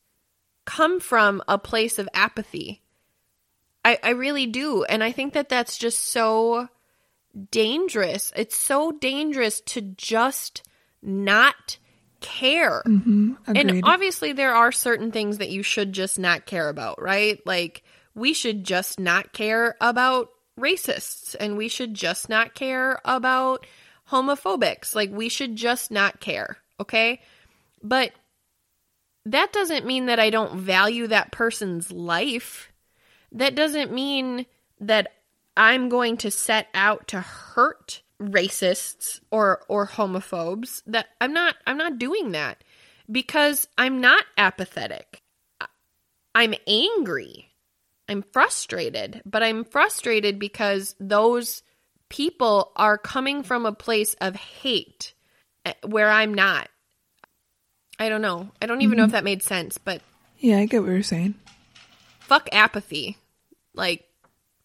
come 0.65 0.99
from 0.99 1.41
a 1.47 1.57
place 1.57 1.99
of 1.99 2.09
apathy. 2.13 2.81
I, 3.85 3.97
I 4.03 4.09
really 4.09 4.45
do. 4.45 4.83
And 4.83 5.01
I 5.03 5.13
think 5.13 5.33
that 5.33 5.47
that's 5.47 5.77
just 5.77 6.11
so 6.11 6.67
dangerous. 7.49 8.33
It's 8.35 8.57
so 8.57 8.91
dangerous 8.91 9.61
to 9.61 9.81
just 9.81 10.63
not 11.01 11.77
care. 12.23 12.81
Mm-hmm. 12.85 13.33
And 13.47 13.81
obviously, 13.83 14.33
there 14.33 14.55
are 14.55 14.71
certain 14.71 15.11
things 15.11 15.37
that 15.37 15.49
you 15.49 15.61
should 15.61 15.93
just 15.93 16.17
not 16.17 16.47
care 16.47 16.69
about, 16.69 16.99
right? 17.01 17.39
Like, 17.45 17.83
we 18.15 18.33
should 18.33 18.63
just 18.63 18.99
not 18.99 19.33
care 19.33 19.75
about 19.79 20.29
racists 20.59 21.35
and 21.39 21.57
we 21.57 21.67
should 21.67 21.93
just 21.93 22.29
not 22.29 22.55
care 22.55 22.99
about 23.05 23.65
homophobics. 24.09 24.95
Like, 24.95 25.11
we 25.11 25.29
should 25.29 25.55
just 25.55 25.91
not 25.91 26.19
care, 26.19 26.57
okay? 26.79 27.21
But 27.81 28.11
that 29.25 29.51
doesn't 29.53 29.85
mean 29.85 30.07
that 30.07 30.19
I 30.19 30.29
don't 30.29 30.59
value 30.59 31.07
that 31.07 31.31
person's 31.31 31.91
life. 31.91 32.71
That 33.31 33.55
doesn't 33.55 33.91
mean 33.91 34.45
that 34.79 35.11
I'm 35.57 35.89
going 35.89 36.17
to 36.17 36.31
set 36.31 36.67
out 36.73 37.09
to 37.09 37.21
hurt 37.21 38.02
racists 38.31 39.19
or 39.31 39.61
or 39.67 39.87
homophobes. 39.87 40.81
That 40.87 41.07
I'm 41.21 41.33
not 41.33 41.55
I'm 41.67 41.77
not 41.77 41.97
doing 41.99 42.31
that 42.31 42.63
because 43.11 43.67
I'm 43.77 44.01
not 44.01 44.23
apathetic. 44.37 45.19
I'm 46.35 46.55
angry. 46.67 47.49
I'm 48.09 48.23
frustrated, 48.33 49.21
but 49.25 49.43
I'm 49.43 49.63
frustrated 49.63 50.39
because 50.39 50.95
those 50.99 51.61
people 52.09 52.71
are 52.75 52.97
coming 52.97 53.43
from 53.43 53.65
a 53.65 53.71
place 53.71 54.13
of 54.15 54.35
hate 54.35 55.13
eh, 55.65 55.73
where 55.85 56.09
I'm 56.09 56.33
not. 56.33 56.69
I 57.99 58.09
don't 58.09 58.21
know. 58.21 58.49
I 58.61 58.65
don't 58.65 58.81
even 58.81 58.97
know 58.97 59.05
if 59.05 59.11
that 59.11 59.23
made 59.23 59.43
sense, 59.43 59.77
but 59.77 60.01
Yeah, 60.39 60.57
I 60.57 60.65
get 60.65 60.81
what 60.81 60.89
you're 60.91 61.03
saying. 61.03 61.35
fuck 62.19 62.49
apathy. 62.51 63.17
Like, 63.75 64.03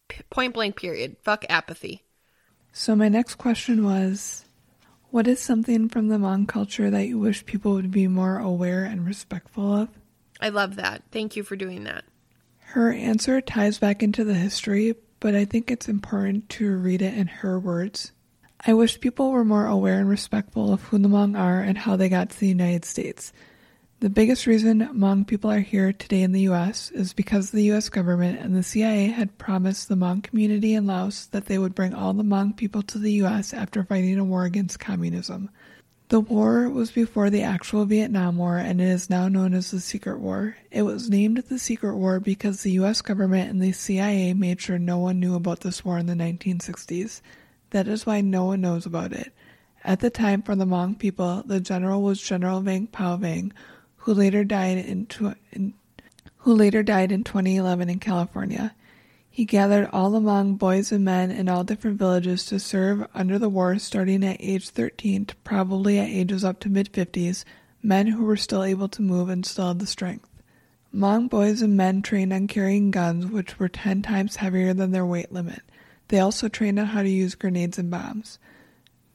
p- 0.09 0.23
point 0.31 0.55
blank, 0.55 0.77
period. 0.77 1.17
Fuck 1.23 1.45
apathy. 1.49 2.03
So 2.79 2.95
my 2.95 3.09
next 3.09 3.35
question 3.35 3.85
was, 3.85 4.45
what 5.11 5.27
is 5.27 5.41
something 5.41 5.89
from 5.89 6.07
the 6.07 6.17
Hmong 6.17 6.47
culture 6.47 6.89
that 6.91 7.09
you 7.09 7.19
wish 7.19 7.45
people 7.45 7.73
would 7.73 7.91
be 7.91 8.07
more 8.07 8.39
aware 8.39 8.85
and 8.85 9.05
respectful 9.05 9.75
of? 9.75 9.89
I 10.41 10.51
love 10.51 10.77
that. 10.77 11.03
Thank 11.11 11.35
you 11.35 11.43
for 11.43 11.57
doing 11.57 11.83
that. 11.85 12.05
Her 12.61 12.93
answer 12.93 13.41
ties 13.41 13.79
back 13.79 14.01
into 14.01 14.23
the 14.23 14.35
history, 14.35 14.95
but 15.19 15.35
I 15.35 15.45
think 15.45 15.73
it's 15.73 15.89
important 15.89 16.49
to 16.51 16.77
read 16.77 17.03
it 17.03 17.15
in 17.15 17.27
her 17.27 17.59
words. 17.59 18.13
I 18.65 18.75
wish 18.75 19.01
people 19.01 19.33
were 19.33 19.45
more 19.45 19.67
aware 19.67 19.99
and 19.99 20.09
respectful 20.09 20.73
of 20.73 20.85
who 20.85 20.99
the 20.99 21.09
Hmong 21.09 21.37
are 21.37 21.61
and 21.61 21.79
how 21.79 21.97
they 21.97 22.09
got 22.09 22.31
to 22.31 22.39
the 22.39 22.47
United 22.47 22.85
States. 22.85 23.33
The 24.01 24.09
biggest 24.09 24.47
reason 24.47 24.79
Hmong 24.81 25.27
people 25.27 25.51
are 25.51 25.59
here 25.59 25.93
today 25.93 26.23
in 26.23 26.31
the 26.31 26.43
U.S. 26.43 26.93
is 26.93 27.13
because 27.13 27.51
the 27.51 27.65
U.S. 27.65 27.89
government 27.89 28.39
and 28.39 28.55
the 28.55 28.63
CIA 28.63 29.07
had 29.07 29.39
promised 29.39 29.89
the 29.89 29.97
Hmong 29.97 30.23
community 30.23 30.75
in 30.75 30.87
Laos 30.87 31.27
that 31.27 31.47
they 31.47 31.59
would 31.59 31.75
bring 31.75 31.93
all 31.93 32.13
the 32.13 32.23
Hmong 32.23 32.57
people 32.57 32.83
to 32.83 32.99
the 32.99 33.11
U.S. 33.15 33.53
after 33.53 33.83
fighting 33.83 34.17
a 34.17 34.25
war 34.25 34.45
against 34.45 34.79
communism. 34.79 35.51
The 36.11 36.21
war 36.21 36.69
was 36.69 36.93
before 36.93 37.29
the 37.29 37.43
actual 37.43 37.87
Vietnam 37.87 38.37
War 38.37 38.57
and 38.57 38.81
it 38.81 38.85
is 38.85 39.11
now 39.11 39.27
known 39.27 39.53
as 39.53 39.73
the 39.73 39.81
Secret 39.81 40.21
War. 40.21 40.57
It 40.71 40.83
was 40.83 41.11
named 41.11 41.39
the 41.39 41.59
Secret 41.59 41.97
War 41.97 42.21
because 42.21 42.63
the 42.63 42.79
US 42.79 43.03
government 43.03 43.51
and 43.51 43.61
the 43.61 43.73
CIA 43.73 44.33
made 44.33 44.61
sure 44.61 44.79
no 44.79 44.99
one 44.99 45.19
knew 45.19 45.35
about 45.35 45.63
this 45.63 45.85
war 45.85 45.99
in 45.99 46.07
the 46.07 46.15
1960s. 46.15 47.21
That 47.71 47.89
is 47.89 48.07
why 48.07 48.21
no 48.21 48.45
one 48.45 48.61
knows 48.61 48.87
about 48.87 49.13
it. 49.13 49.33
At 49.83 49.99
the 49.99 50.11
time, 50.11 50.43
for 50.43 50.55
the 50.55 50.67
Hmong 50.67 51.01
people, 51.01 51.43
the 51.45 51.59
general 51.59 52.01
was 52.01 52.23
General 52.23 52.61
Vang 52.61 52.87
Pao 52.87 53.17
Vang, 53.17 53.53
who 53.99 54.15
later 54.15 54.45
died 54.45 54.79
in, 54.79 55.07
tw- 55.07 55.37
in 55.53 55.75
who 56.39 56.55
later 56.55 56.83
died 56.83 57.13
in 57.13 57.25
2011 57.25 57.89
in 57.89 57.99
California. 57.99 58.75
He 59.31 59.45
gathered 59.45 59.89
all 59.93 60.11
Hmong 60.13 60.59
boys 60.59 60.91
and 60.91 61.05
men 61.05 61.31
in 61.31 61.49
all 61.49 61.63
different 61.63 61.99
villages 61.99 62.45
to 62.47 62.59
serve 62.59 63.07
under 63.15 63.39
the 63.39 63.49
war 63.49 63.79
starting 63.79 64.25
at 64.25 64.39
age 64.41 64.71
13 64.71 65.27
to 65.27 65.37
probably 65.37 65.99
at 65.99 66.09
ages 66.09 66.45
up 66.45 66.59
to 66.61 66.69
mid 66.69 66.93
50s, 66.93 67.45
men 67.83 68.09
who 68.09 68.25
were 68.25 68.37
still 68.37 68.65
able 68.65 68.89
to 68.89 69.03
move 69.03 69.29
and 69.29 69.47
still 69.47 69.69
had 69.69 69.79
the 69.79 69.87
strength. 69.87 70.29
Hmong 70.93 71.29
boys 71.29 71.63
and 71.63 71.77
men 71.77 72.03
trained 72.03 72.33
on 72.33 72.49
carrying 72.49 72.91
guns, 72.91 73.27
which 73.27 73.59
were 73.59 73.69
10 73.69 74.03
times 74.03 74.37
heavier 74.37 74.75
than 74.75 74.91
their 74.91 75.07
weight 75.07 75.31
limit. 75.31 75.63
They 76.09 76.19
also 76.19 76.49
trained 76.49 76.79
on 76.79 76.87
how 76.87 77.03
to 77.03 77.09
use 77.09 77.35
grenades 77.35 77.79
and 77.79 77.91
bombs. 77.91 78.39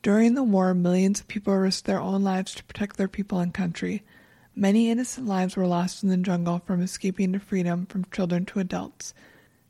During 0.04 0.36
the 0.36 0.44
war, 0.44 0.74
millions 0.74 1.20
of 1.20 1.28
people 1.28 1.56
risked 1.56 1.86
their 1.86 2.00
own 2.00 2.24
lives 2.24 2.54
to 2.56 2.64
protect 2.64 2.98
their 2.98 3.08
people 3.08 3.40
and 3.40 3.54
country. 3.54 4.04
Many 4.56 4.92
innocent 4.92 5.28
lives 5.28 5.56
were 5.56 5.66
lost 5.66 6.04
in 6.04 6.10
the 6.10 6.18
jungle 6.18 6.62
from 6.66 6.82
escaping 6.82 7.34
to 7.34 7.40
freedom 7.40 7.88
from 7.88 8.06
children 8.12 8.46
to 8.46 8.60
adults. 8.60 9.14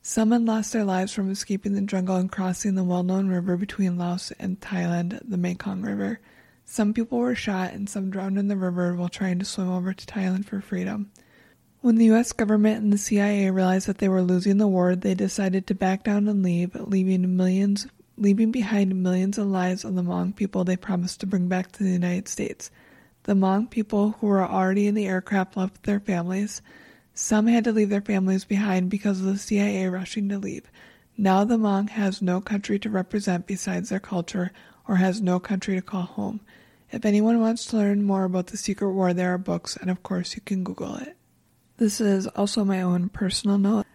Some 0.01 0.31
had 0.31 0.41
lost 0.41 0.73
their 0.73 0.83
lives 0.83 1.13
from 1.13 1.31
escaping 1.31 1.73
the 1.73 1.81
jungle 1.81 2.17
and 2.17 2.29
crossing 2.29 2.75
the 2.75 2.83
well 2.83 3.03
known 3.03 3.29
river 3.29 3.55
between 3.55 3.97
Laos 3.97 4.33
and 4.39 4.59
Thailand, 4.59 5.21
the 5.23 5.37
Mekong 5.37 5.81
River. 5.83 6.19
Some 6.65 6.93
people 6.93 7.19
were 7.19 7.33
shot 7.33 7.71
and 7.71 7.89
some 7.89 8.09
drowned 8.09 8.37
in 8.37 8.49
the 8.49 8.57
river 8.57 8.93
while 8.93 9.07
trying 9.07 9.39
to 9.39 9.45
swim 9.45 9.69
over 9.69 9.93
to 9.93 10.05
Thailand 10.05 10.45
for 10.45 10.59
freedom. 10.59 11.11
When 11.79 11.95
the 11.95 12.11
US 12.11 12.33
government 12.33 12.83
and 12.83 12.91
the 12.91 12.97
CIA 12.97 13.51
realized 13.51 13.87
that 13.87 13.99
they 13.99 14.09
were 14.09 14.21
losing 14.21 14.57
the 14.57 14.67
war, 14.67 14.97
they 14.97 15.15
decided 15.15 15.65
to 15.67 15.75
back 15.75 16.03
down 16.03 16.27
and 16.27 16.43
leave, 16.43 16.75
leaving 16.75 17.37
millions 17.37 17.87
leaving 18.17 18.51
behind 18.51 19.01
millions 19.01 19.37
of 19.37 19.47
lives 19.47 19.83
of 19.83 19.95
the 19.95 20.03
Hmong 20.03 20.35
people 20.35 20.63
they 20.63 20.77
promised 20.77 21.19
to 21.21 21.25
bring 21.25 21.47
back 21.47 21.71
to 21.71 21.83
the 21.83 21.89
United 21.89 22.27
States. 22.27 22.69
The 23.23 23.33
Hmong 23.33 23.69
people 23.69 24.11
who 24.19 24.27
were 24.27 24.43
already 24.43 24.87
in 24.87 24.95
the 24.95 25.07
aircraft 25.07 25.55
left 25.55 25.83
their 25.83 25.99
families. 25.99 26.61
Some 27.13 27.47
had 27.47 27.63
to 27.63 27.71
leave 27.71 27.89
their 27.89 28.01
families 28.01 28.43
behind 28.43 28.89
because 28.89 29.19
of 29.19 29.25
the 29.25 29.37
CIA 29.37 29.87
rushing 29.87 30.27
to 30.29 30.37
leave. 30.37 30.69
Now 31.17 31.43
the 31.43 31.57
Hmong 31.57 31.89
has 31.89 32.21
no 32.21 32.41
country 32.41 32.79
to 32.79 32.89
represent 32.89 33.47
besides 33.47 33.89
their 33.89 33.99
culture 33.99 34.51
or 34.87 34.97
has 34.97 35.21
no 35.21 35.39
country 35.39 35.75
to 35.75 35.81
call 35.81 36.01
home. 36.01 36.41
If 36.91 37.05
anyone 37.05 37.39
wants 37.39 37.65
to 37.67 37.77
learn 37.77 38.03
more 38.03 38.25
about 38.25 38.47
the 38.47 38.57
Secret 38.57 38.91
War, 38.91 39.13
there 39.13 39.33
are 39.33 39.37
books, 39.37 39.77
and 39.77 39.89
of 39.89 40.03
course, 40.03 40.35
you 40.35 40.41
can 40.41 40.63
Google 40.63 40.95
it. 40.97 41.15
This 41.77 42.01
is 42.01 42.27
also 42.27 42.63
my 42.63 42.81
own 42.81 43.09
personal 43.09 43.57
note. 43.57 43.85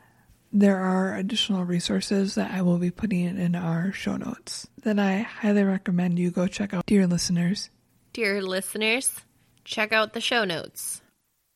There 0.53 0.79
are 0.79 1.15
additional 1.15 1.65
resources 1.65 2.35
that 2.35 2.51
I 2.51 2.63
will 2.63 2.79
be 2.79 2.91
putting 2.91 3.39
in 3.39 3.55
our 3.55 3.93
show 3.93 4.17
notes 4.17 4.67
that 4.83 4.99
I 4.99 5.19
highly 5.19 5.63
recommend 5.63 6.19
you 6.19 6.31
go 6.31 6.47
check 6.47 6.73
out, 6.73 6.87
dear 6.87 7.07
listeners. 7.07 7.71
Dear 8.19 8.43
listeners, 8.43 9.13
check 9.63 9.93
out 9.93 10.13
the 10.13 10.21
show 10.21 10.43
notes. 10.45 11.01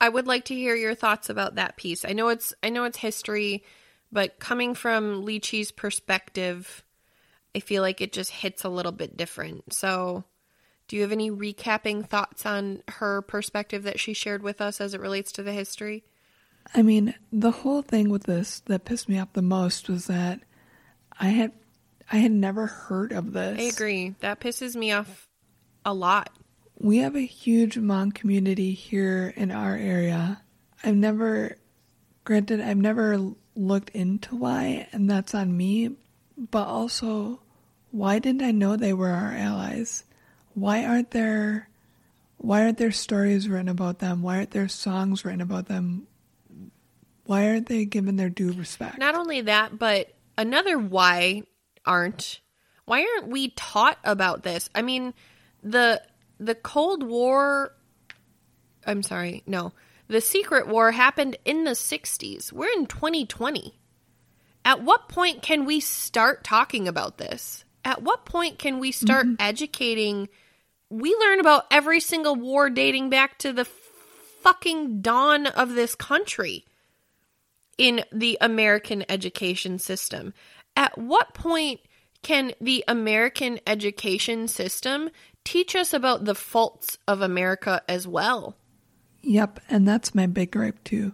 I 0.01 0.09
would 0.09 0.29
like 0.29 0.45
to 0.45 0.55
hear 0.55 0.77
your 0.77 0.95
thoughts 0.95 1.29
about 1.29 1.57
that 1.57 1.77
piece. 1.77 2.05
I 2.05 2.13
know 2.13 2.29
it's 2.29 2.55
I 2.63 2.69
know 2.69 2.85
it's 2.85 2.99
history, 2.99 3.65
but 4.13 4.39
coming 4.39 4.77
from 4.77 5.25
Lychee's 5.27 5.73
perspective, 5.73 6.85
I 7.53 7.59
feel 7.59 7.83
like 7.83 8.01
it 8.01 8.13
just 8.13 8.31
hits 8.31 8.63
a 8.63 8.69
little 8.69 8.93
bit 8.93 9.17
different. 9.17 9.75
So, 9.75 10.23
do 10.87 10.95
you 10.95 11.03
have 11.03 11.11
any 11.11 11.33
recapping 11.33 12.09
thoughts 12.09 12.47
on 12.47 12.85
her 12.87 13.23
perspective 13.23 13.83
that 13.83 13.99
she 13.99 14.13
shared 14.13 14.45
with 14.45 14.61
us 14.61 14.81
as 14.81 14.95
it 14.95 15.01
relates 15.01 15.33
to 15.33 15.43
the 15.43 15.53
history? 15.53 16.05
I 16.77 16.83
mean, 16.83 17.13
the 17.33 17.51
whole 17.51 17.83
thing 17.83 18.09
with 18.09 18.23
this 18.23 18.61
that 18.67 18.85
pissed 18.85 19.09
me 19.09 19.19
off 19.19 19.33
the 19.33 19.43
most 19.43 19.89
was 19.89 20.07
that 20.07 20.39
I 21.19 21.31
had 21.31 21.51
I 22.13 22.19
had 22.19 22.31
never 22.31 22.69
heard 22.69 23.11
of 23.11 23.33
this. 23.33 23.59
I 23.59 23.65
agree. 23.65 24.15
That 24.21 24.39
pisses 24.39 24.77
me 24.77 24.93
off 24.93 25.29
a 25.85 25.93
lot. 25.93 26.31
We 26.83 26.99
have 26.99 27.15
a 27.15 27.21
huge 27.21 27.77
Hmong 27.77 28.13
community 28.13 28.73
here 28.75 29.33
in 29.37 29.53
our 29.53 29.77
area. 29.77 30.43
I've 30.83 30.97
never 30.97 31.57
granted 32.25 32.61
I've 32.61 32.77
never 32.77 33.35
looked 33.55 33.91
into 33.91 34.35
why 34.35 34.89
and 34.91 35.09
that's 35.09 35.33
on 35.33 35.57
me, 35.57 35.95
but 36.37 36.67
also 36.67 37.41
why 37.93 38.19
didn't 38.19 38.43
I 38.43 38.51
know 38.51 38.75
they 38.77 38.93
were 38.93 39.11
our 39.11 39.33
allies? 39.33 40.03
Why 40.55 40.85
aren't 40.85 41.13
there 41.13 41.69
why 42.39 42.63
aren't 42.65 42.79
there 42.79 42.91
stories 42.91 43.49
written 43.49 43.69
about 43.69 44.01
them? 44.01 44.21
Why 44.21 44.39
aren't 44.39 44.51
there 44.51 44.67
songs 44.67 45.25
written 45.25 45.41
about 45.41 45.69
them? 45.69 46.09
Why 47.27 47.49
aren't 47.49 47.69
they 47.69 47.85
given 47.85 48.17
their 48.17 48.29
due 48.29 48.51
respect? 48.51 48.99
Not 48.99 49.15
only 49.15 49.43
that, 49.43 49.79
but 49.79 50.13
another 50.37 50.81
why 50.81 51.45
aren't 51.87 52.41
why 52.87 53.03
aren't 53.03 53.29
we 53.29 53.51
taught 53.51 53.99
about 54.03 54.43
this? 54.43 54.69
I 54.75 54.83
mean, 54.83 55.15
the 55.63 56.03
the 56.44 56.55
Cold 56.55 57.02
War 57.02 57.74
I'm 58.86 59.02
sorry, 59.02 59.43
no. 59.47 59.73
The 60.09 60.20
Secret 60.20 60.66
War 60.66 60.90
happened 60.90 61.36
in 61.44 61.64
the 61.64 61.73
60s. 61.73 62.52
We're 62.52 62.73
in 62.77 62.86
2020. 62.86 63.78
At 64.64 64.82
what 64.82 65.09
point 65.09 65.43
can 65.43 65.64
we 65.64 65.81
start 65.81 66.44
talking 66.44 66.86
about 66.86 67.19
this? 67.19 67.64
At 67.85 68.02
what 68.02 68.24
point 68.24 68.59
can 68.59 68.78
we 68.78 68.93
start 68.93 69.27
mm-hmm. 69.27 69.36
educating? 69.40 70.28
We 70.89 71.16
learn 71.19 71.40
about 71.40 71.64
every 71.70 72.01
single 72.01 72.36
war 72.36 72.70
dating 72.70 73.10
back 73.10 73.39
to 73.39 73.52
the 73.52 73.64
fucking 73.64 75.01
dawn 75.01 75.47
of 75.47 75.74
this 75.74 75.94
country 75.94 76.64
in 77.78 78.05
the 78.12 78.39
American 78.40 79.05
education 79.09 79.78
system. 79.78 80.35
At 80.77 80.97
what 80.98 81.35
point 81.35 81.81
can 82.23 82.52
the 82.60 82.85
American 82.86 83.59
education 83.66 84.47
system 84.47 85.10
teach 85.44 85.74
us 85.74 85.93
about 85.93 86.24
the 86.24 86.35
faults 86.35 86.98
of 87.06 87.20
America 87.20 87.82
as 87.89 88.06
well? 88.06 88.56
Yep, 89.23 89.60
and 89.69 89.86
that's 89.86 90.14
my 90.14 90.27
big 90.27 90.51
gripe 90.51 90.82
too. 90.85 91.12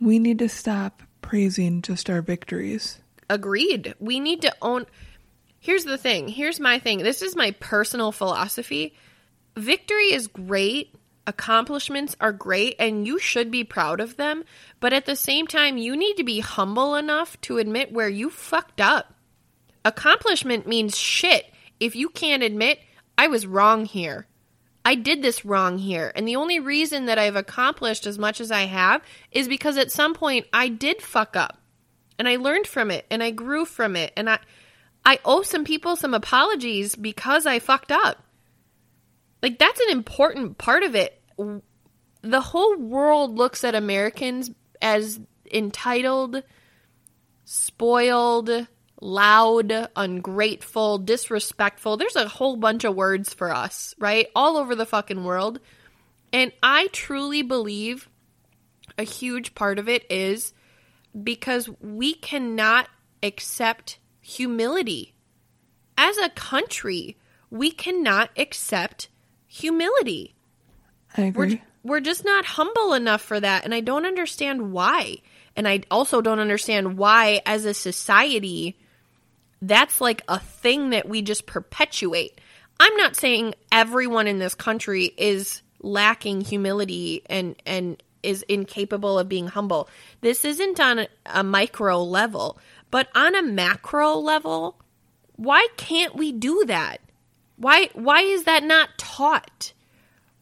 We 0.00 0.18
need 0.18 0.38
to 0.40 0.48
stop 0.48 1.02
praising 1.22 1.82
just 1.82 2.08
our 2.08 2.22
victories. 2.22 3.00
Agreed. 3.28 3.94
We 3.98 4.20
need 4.20 4.42
to 4.42 4.54
own. 4.62 4.86
Here's 5.58 5.84
the 5.84 5.98
thing. 5.98 6.28
Here's 6.28 6.60
my 6.60 6.78
thing. 6.78 6.98
This 6.98 7.20
is 7.20 7.34
my 7.34 7.50
personal 7.52 8.12
philosophy. 8.12 8.94
Victory 9.56 10.12
is 10.12 10.28
great 10.28 10.94
accomplishments 11.28 12.16
are 12.22 12.32
great 12.32 12.74
and 12.78 13.06
you 13.06 13.18
should 13.18 13.50
be 13.50 13.62
proud 13.62 14.00
of 14.00 14.16
them, 14.16 14.42
but 14.80 14.94
at 14.94 15.04
the 15.04 15.14
same 15.14 15.46
time, 15.46 15.76
you 15.76 15.94
need 15.94 16.16
to 16.16 16.24
be 16.24 16.40
humble 16.40 16.94
enough 16.94 17.38
to 17.42 17.58
admit 17.58 17.92
where 17.92 18.08
you 18.08 18.30
fucked 18.30 18.80
up. 18.80 19.14
Accomplishment 19.84 20.66
means 20.66 20.96
shit 20.96 21.52
if 21.78 21.94
you 21.94 22.08
can't 22.08 22.42
admit, 22.42 22.80
I 23.18 23.26
was 23.26 23.46
wrong 23.46 23.84
here. 23.84 24.26
I 24.84 24.94
did 24.94 25.20
this 25.20 25.44
wrong 25.44 25.76
here. 25.76 26.10
And 26.14 26.26
the 26.26 26.36
only 26.36 26.60
reason 26.60 27.06
that 27.06 27.18
I've 27.18 27.36
accomplished 27.36 28.06
as 28.06 28.18
much 28.18 28.40
as 28.40 28.50
I 28.50 28.62
have 28.62 29.02
is 29.30 29.48
because 29.48 29.76
at 29.76 29.92
some 29.92 30.14
point 30.14 30.46
I 30.52 30.68
did 30.68 31.02
fuck 31.02 31.36
up. 31.36 31.58
And 32.18 32.26
I 32.26 32.36
learned 32.36 32.66
from 32.66 32.90
it 32.90 33.04
and 33.10 33.22
I 33.22 33.30
grew 33.30 33.66
from 33.66 33.96
it. 33.96 34.12
And 34.16 34.30
I 34.30 34.38
I 35.04 35.20
owe 35.24 35.42
some 35.42 35.64
people 35.64 35.96
some 35.96 36.14
apologies 36.14 36.94
because 36.94 37.44
I 37.44 37.58
fucked 37.58 37.92
up. 37.92 38.24
Like 39.42 39.58
that's 39.58 39.80
an 39.80 39.90
important 39.90 40.56
part 40.56 40.82
of 40.82 40.94
it 40.94 41.20
the 42.22 42.40
whole 42.40 42.76
world 42.76 43.36
looks 43.36 43.64
at 43.64 43.74
Americans 43.74 44.50
as 44.82 45.20
entitled, 45.52 46.42
spoiled, 47.44 48.50
loud, 49.00 49.88
ungrateful, 49.94 50.98
disrespectful. 50.98 51.96
There's 51.96 52.16
a 52.16 52.28
whole 52.28 52.56
bunch 52.56 52.84
of 52.84 52.94
words 52.94 53.32
for 53.32 53.54
us, 53.54 53.94
right? 53.98 54.28
All 54.34 54.56
over 54.56 54.74
the 54.74 54.86
fucking 54.86 55.24
world. 55.24 55.60
And 56.32 56.52
I 56.62 56.88
truly 56.88 57.42
believe 57.42 58.08
a 58.98 59.04
huge 59.04 59.54
part 59.54 59.78
of 59.78 59.88
it 59.88 60.04
is 60.10 60.52
because 61.22 61.70
we 61.80 62.14
cannot 62.14 62.88
accept 63.22 63.98
humility. 64.20 65.14
As 65.96 66.18
a 66.18 66.28
country, 66.28 67.16
we 67.50 67.70
cannot 67.70 68.30
accept 68.36 69.08
humility. 69.46 70.34
I 71.16 71.22
agree. 71.22 71.62
We're, 71.82 71.92
we're 71.92 72.00
just 72.00 72.24
not 72.24 72.44
humble 72.44 72.92
enough 72.92 73.22
for 73.22 73.40
that. 73.40 73.64
And 73.64 73.74
I 73.74 73.80
don't 73.80 74.06
understand 74.06 74.72
why. 74.72 75.18
And 75.56 75.66
I 75.66 75.82
also 75.90 76.20
don't 76.20 76.40
understand 76.40 76.98
why, 76.98 77.40
as 77.46 77.64
a 77.64 77.74
society, 77.74 78.76
that's 79.60 80.00
like 80.00 80.22
a 80.28 80.38
thing 80.38 80.90
that 80.90 81.08
we 81.08 81.22
just 81.22 81.46
perpetuate. 81.46 82.40
I'm 82.80 82.96
not 82.96 83.16
saying 83.16 83.54
everyone 83.72 84.26
in 84.26 84.38
this 84.38 84.54
country 84.54 85.06
is 85.16 85.62
lacking 85.80 86.42
humility 86.42 87.22
and, 87.26 87.56
and 87.66 88.02
is 88.22 88.42
incapable 88.42 89.18
of 89.18 89.28
being 89.28 89.48
humble. 89.48 89.88
This 90.20 90.44
isn't 90.44 90.80
on 90.80 91.00
a, 91.00 91.08
a 91.26 91.42
micro 91.42 92.02
level, 92.02 92.58
but 92.90 93.08
on 93.14 93.34
a 93.34 93.42
macro 93.42 94.14
level, 94.14 94.76
why 95.36 95.66
can't 95.76 96.16
we 96.16 96.32
do 96.32 96.64
that? 96.66 97.00
Why 97.56 97.90
why 97.94 98.20
is 98.20 98.44
that 98.44 98.62
not 98.62 98.90
taught? 98.98 99.72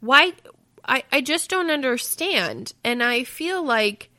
Why 0.00 0.34
I, 0.86 1.02
I 1.10 1.20
just 1.20 1.50
don't 1.50 1.70
understand. 1.70 2.72
And 2.84 3.02
I 3.02 3.24
feel 3.24 3.64
like 3.64 4.10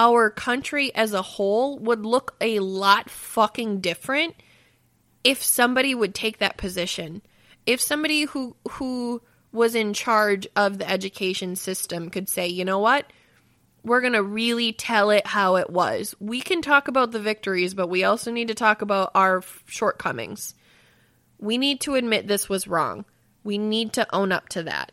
our 0.00 0.30
country 0.30 0.94
as 0.94 1.12
a 1.12 1.20
whole 1.20 1.78
would 1.78 2.06
look 2.06 2.34
a 2.40 2.58
lot 2.60 3.10
fucking 3.10 3.80
different 3.80 4.34
if 5.22 5.42
somebody 5.42 5.94
would 5.94 6.14
take 6.14 6.38
that 6.38 6.56
position. 6.56 7.20
If 7.66 7.82
somebody 7.82 8.24
who 8.24 8.56
who 8.70 9.20
was 9.52 9.74
in 9.74 9.92
charge 9.92 10.46
of 10.56 10.78
the 10.78 10.88
education 10.88 11.54
system 11.54 12.08
could 12.08 12.30
say, 12.30 12.46
"You 12.46 12.64
know 12.64 12.78
what? 12.78 13.04
we're 13.82 14.00
going 14.00 14.12
to 14.12 14.22
really 14.22 14.72
tell 14.72 15.10
it 15.10 15.26
how 15.26 15.56
it 15.56 15.70
was. 15.70 16.14
We 16.20 16.42
can 16.42 16.60
talk 16.60 16.88
about 16.88 17.12
the 17.12 17.20
victories, 17.20 17.72
but 17.74 17.88
we 17.88 18.04
also 18.04 18.30
need 18.30 18.48
to 18.48 18.54
talk 18.54 18.82
about 18.82 19.10
our 19.14 19.42
shortcomings. 19.66 20.54
We 21.38 21.56
need 21.56 21.80
to 21.82 21.94
admit 21.94 22.26
this 22.26 22.46
was 22.46 22.68
wrong. 22.68 23.04
We 23.42 23.56
need 23.56 23.94
to 23.94 24.14
own 24.14 24.32
up 24.32 24.50
to 24.50 24.64
that. 24.64 24.92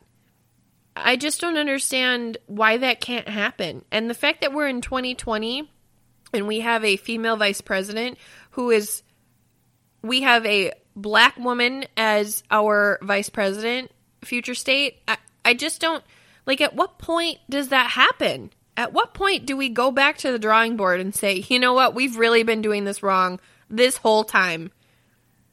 I 1.03 1.15
just 1.15 1.41
don't 1.41 1.57
understand 1.57 2.37
why 2.47 2.77
that 2.77 3.01
can't 3.01 3.27
happen. 3.27 3.83
And 3.91 4.09
the 4.09 4.13
fact 4.13 4.41
that 4.41 4.53
we're 4.53 4.67
in 4.67 4.81
2020 4.81 5.69
and 6.33 6.47
we 6.47 6.61
have 6.61 6.83
a 6.83 6.97
female 6.97 7.37
vice 7.37 7.61
president 7.61 8.17
who 8.51 8.71
is, 8.71 9.03
we 10.01 10.21
have 10.21 10.45
a 10.45 10.73
black 10.95 11.37
woman 11.37 11.85
as 11.95 12.43
our 12.49 12.99
vice 13.01 13.29
president, 13.29 13.91
future 14.23 14.55
state. 14.55 14.97
I, 15.07 15.17
I 15.45 15.53
just 15.53 15.79
don't, 15.79 16.03
like, 16.45 16.61
at 16.61 16.75
what 16.75 16.97
point 16.97 17.39
does 17.49 17.69
that 17.69 17.91
happen? 17.91 18.51
At 18.75 18.93
what 18.93 19.13
point 19.13 19.45
do 19.45 19.57
we 19.57 19.69
go 19.69 19.91
back 19.91 20.17
to 20.19 20.31
the 20.31 20.39
drawing 20.39 20.77
board 20.77 20.99
and 20.99 21.13
say, 21.13 21.45
you 21.47 21.59
know 21.59 21.73
what, 21.73 21.95
we've 21.95 22.17
really 22.17 22.43
been 22.43 22.61
doing 22.61 22.85
this 22.85 23.01
wrong 23.01 23.39
this 23.69 23.97
whole 23.97 24.23
time? 24.23 24.71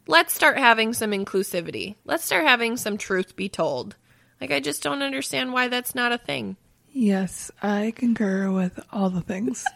Let's 0.06 0.34
start 0.34 0.58
having 0.58 0.92
some 0.92 1.12
inclusivity. 1.12 1.94
Let's 2.04 2.24
start 2.24 2.44
having 2.44 2.76
some 2.76 2.98
truth 2.98 3.36
be 3.36 3.48
told. 3.48 3.96
Like, 4.40 4.50
I 4.50 4.60
just 4.60 4.82
don't 4.82 5.02
understand 5.02 5.52
why 5.52 5.68
that's 5.68 5.94
not 5.94 6.12
a 6.12 6.18
thing. 6.18 6.56
Yes, 6.92 7.50
I 7.62 7.92
concur 7.96 8.50
with 8.50 8.78
all 8.92 9.10
the 9.10 9.20
things. 9.20 9.64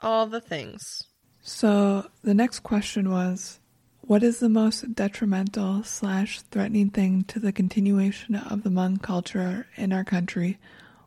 All 0.00 0.26
the 0.26 0.42
things. 0.42 1.04
So 1.40 2.10
the 2.22 2.34
next 2.34 2.60
question 2.60 3.10
was 3.10 3.60
what 4.02 4.22
is 4.22 4.38
the 4.38 4.48
most 4.48 4.94
detrimental 4.94 5.82
slash 5.82 6.42
threatening 6.42 6.90
thing 6.90 7.24
to 7.24 7.40
the 7.40 7.50
continuation 7.50 8.36
of 8.36 8.62
the 8.62 8.70
Hmong 8.70 9.00
culture 9.00 9.66
in 9.74 9.92
our 9.92 10.04
country? 10.04 10.58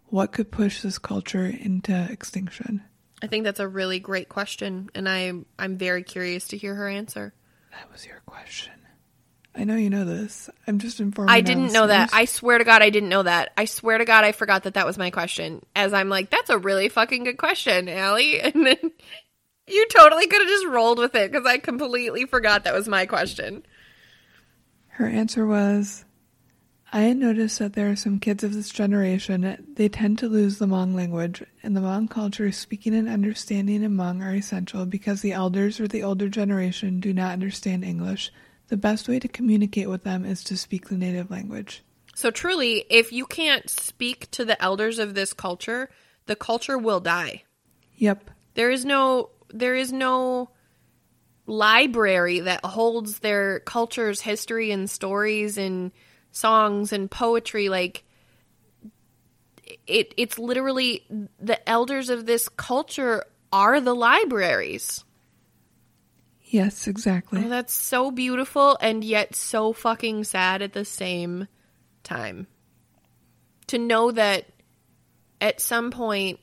What 0.07 0.31
could 0.33 0.51
push 0.51 0.81
this 0.81 0.97
culture 0.97 1.45
into 1.45 2.07
extinction? 2.11 2.81
I 3.21 3.27
think 3.27 3.43
that's 3.43 3.59
a 3.59 3.67
really 3.67 3.99
great 3.99 4.27
question, 4.27 4.89
and 4.95 5.07
I 5.07 5.31
I'm 5.57 5.77
very 5.77 6.03
curious 6.03 6.47
to 6.49 6.57
hear 6.57 6.75
her 6.75 6.89
answer. 6.89 7.33
That 7.71 7.91
was 7.91 8.05
your 8.05 8.21
question. 8.25 8.73
I 9.55 9.63
know 9.63 9.75
you 9.75 9.89
know 9.89 10.05
this. 10.05 10.49
I'm 10.67 10.79
just 10.79 10.99
informing. 10.99 11.33
I 11.33 11.41
didn't 11.41 11.73
know 11.73 11.87
that. 11.87 12.11
I 12.13 12.25
swear 12.25 12.59
to 12.59 12.63
God, 12.63 12.81
I 12.81 12.89
didn't 12.89 13.09
know 13.09 13.23
that. 13.23 13.51
I 13.57 13.65
swear 13.65 13.97
to 13.97 14.05
God, 14.05 14.23
I 14.23 14.31
forgot 14.31 14.63
that 14.63 14.75
that 14.75 14.85
was 14.85 14.97
my 14.97 15.09
question. 15.09 15.65
As 15.75 15.91
I'm 15.93 16.09
like, 16.09 16.29
that's 16.29 16.49
a 16.49 16.57
really 16.57 16.87
fucking 16.87 17.23
good 17.23 17.37
question, 17.37 17.89
Allie. 17.89 18.39
And 18.41 18.65
then 18.65 18.91
you 19.67 19.87
totally 19.89 20.27
could 20.27 20.41
have 20.41 20.49
just 20.49 20.67
rolled 20.67 20.99
with 20.99 21.15
it 21.15 21.31
because 21.31 21.45
I 21.45 21.57
completely 21.57 22.25
forgot 22.25 22.63
that 22.63 22.73
was 22.73 22.87
my 22.87 23.05
question. 23.05 23.65
Her 24.87 25.07
answer 25.07 25.45
was 25.45 26.05
I 26.91 27.01
had 27.01 27.17
noticed 27.17 27.59
that 27.59 27.73
there 27.73 27.89
are 27.91 27.95
some 27.95 28.19
kids 28.19 28.43
of 28.43 28.53
this 28.53 28.69
generation, 28.69 29.67
they 29.75 29.89
tend 29.89 30.17
to 30.19 30.27
lose 30.27 30.57
the 30.57 30.65
Hmong 30.65 30.95
language. 30.95 31.43
and 31.61 31.75
the 31.75 31.81
Hmong 31.81 32.09
culture, 32.09 32.51
speaking 32.51 32.95
and 32.95 33.07
understanding 33.07 33.83
in 33.83 33.95
Hmong 33.95 34.23
are 34.23 34.33
essential 34.33 34.85
because 34.87 35.21
the 35.21 35.31
elders 35.33 35.79
or 35.79 35.87
the 35.87 36.01
older 36.01 36.29
generation 36.29 36.99
do 36.99 37.13
not 37.13 37.33
understand 37.33 37.83
English. 37.83 38.31
The 38.69 38.77
best 38.77 39.07
way 39.07 39.19
to 39.19 39.27
communicate 39.27 39.89
with 39.89 40.03
them 40.03 40.25
is 40.25 40.43
to 40.45 40.57
speak 40.57 40.87
the 40.87 40.97
native 40.97 41.29
language. 41.29 41.83
So 42.15 42.31
truly, 42.31 42.85
if 42.89 43.11
you 43.11 43.25
can't 43.25 43.69
speak 43.69 44.29
to 44.31 44.45
the 44.45 44.61
elders 44.61 44.99
of 44.99 45.15
this 45.15 45.33
culture, 45.33 45.89
the 46.27 46.35
culture 46.35 46.77
will 46.77 46.99
die. 46.99 47.43
Yep. 47.95 48.29
There 48.53 48.71
is 48.71 48.85
no 48.85 49.31
there 49.51 49.73
is 49.73 49.91
no 49.91 50.51
library 51.47 52.41
that 52.41 52.63
holds 52.63 53.19
their 53.19 53.61
culture's 53.61 54.21
history 54.21 54.69
and 54.71 54.87
stories 54.87 55.57
and 55.57 55.91
songs 56.31 56.93
and 56.93 57.09
poetry 57.09 57.69
like 57.69 58.03
it 59.87 60.13
it's 60.17 60.37
literally 60.37 61.05
the 61.39 61.67
elders 61.67 62.09
of 62.09 62.25
this 62.25 62.49
culture 62.49 63.23
are 63.51 63.81
the 63.81 63.95
libraries. 63.95 65.03
Yes, 66.51 66.87
exactly. 66.87 67.43
Oh, 67.45 67.49
that's 67.49 67.73
so 67.73 68.09
beautiful 68.09 68.75
and 68.81 69.03
yet 69.03 69.35
so 69.35 69.71
fucking 69.71 70.23
sad 70.23 70.63
at 70.63 70.73
the 70.73 70.83
same 70.83 71.47
time. 72.03 72.47
To 73.67 73.77
know 73.77 74.11
that 74.11 74.45
at 75.39 75.61
some 75.61 75.91
point, 75.91 76.39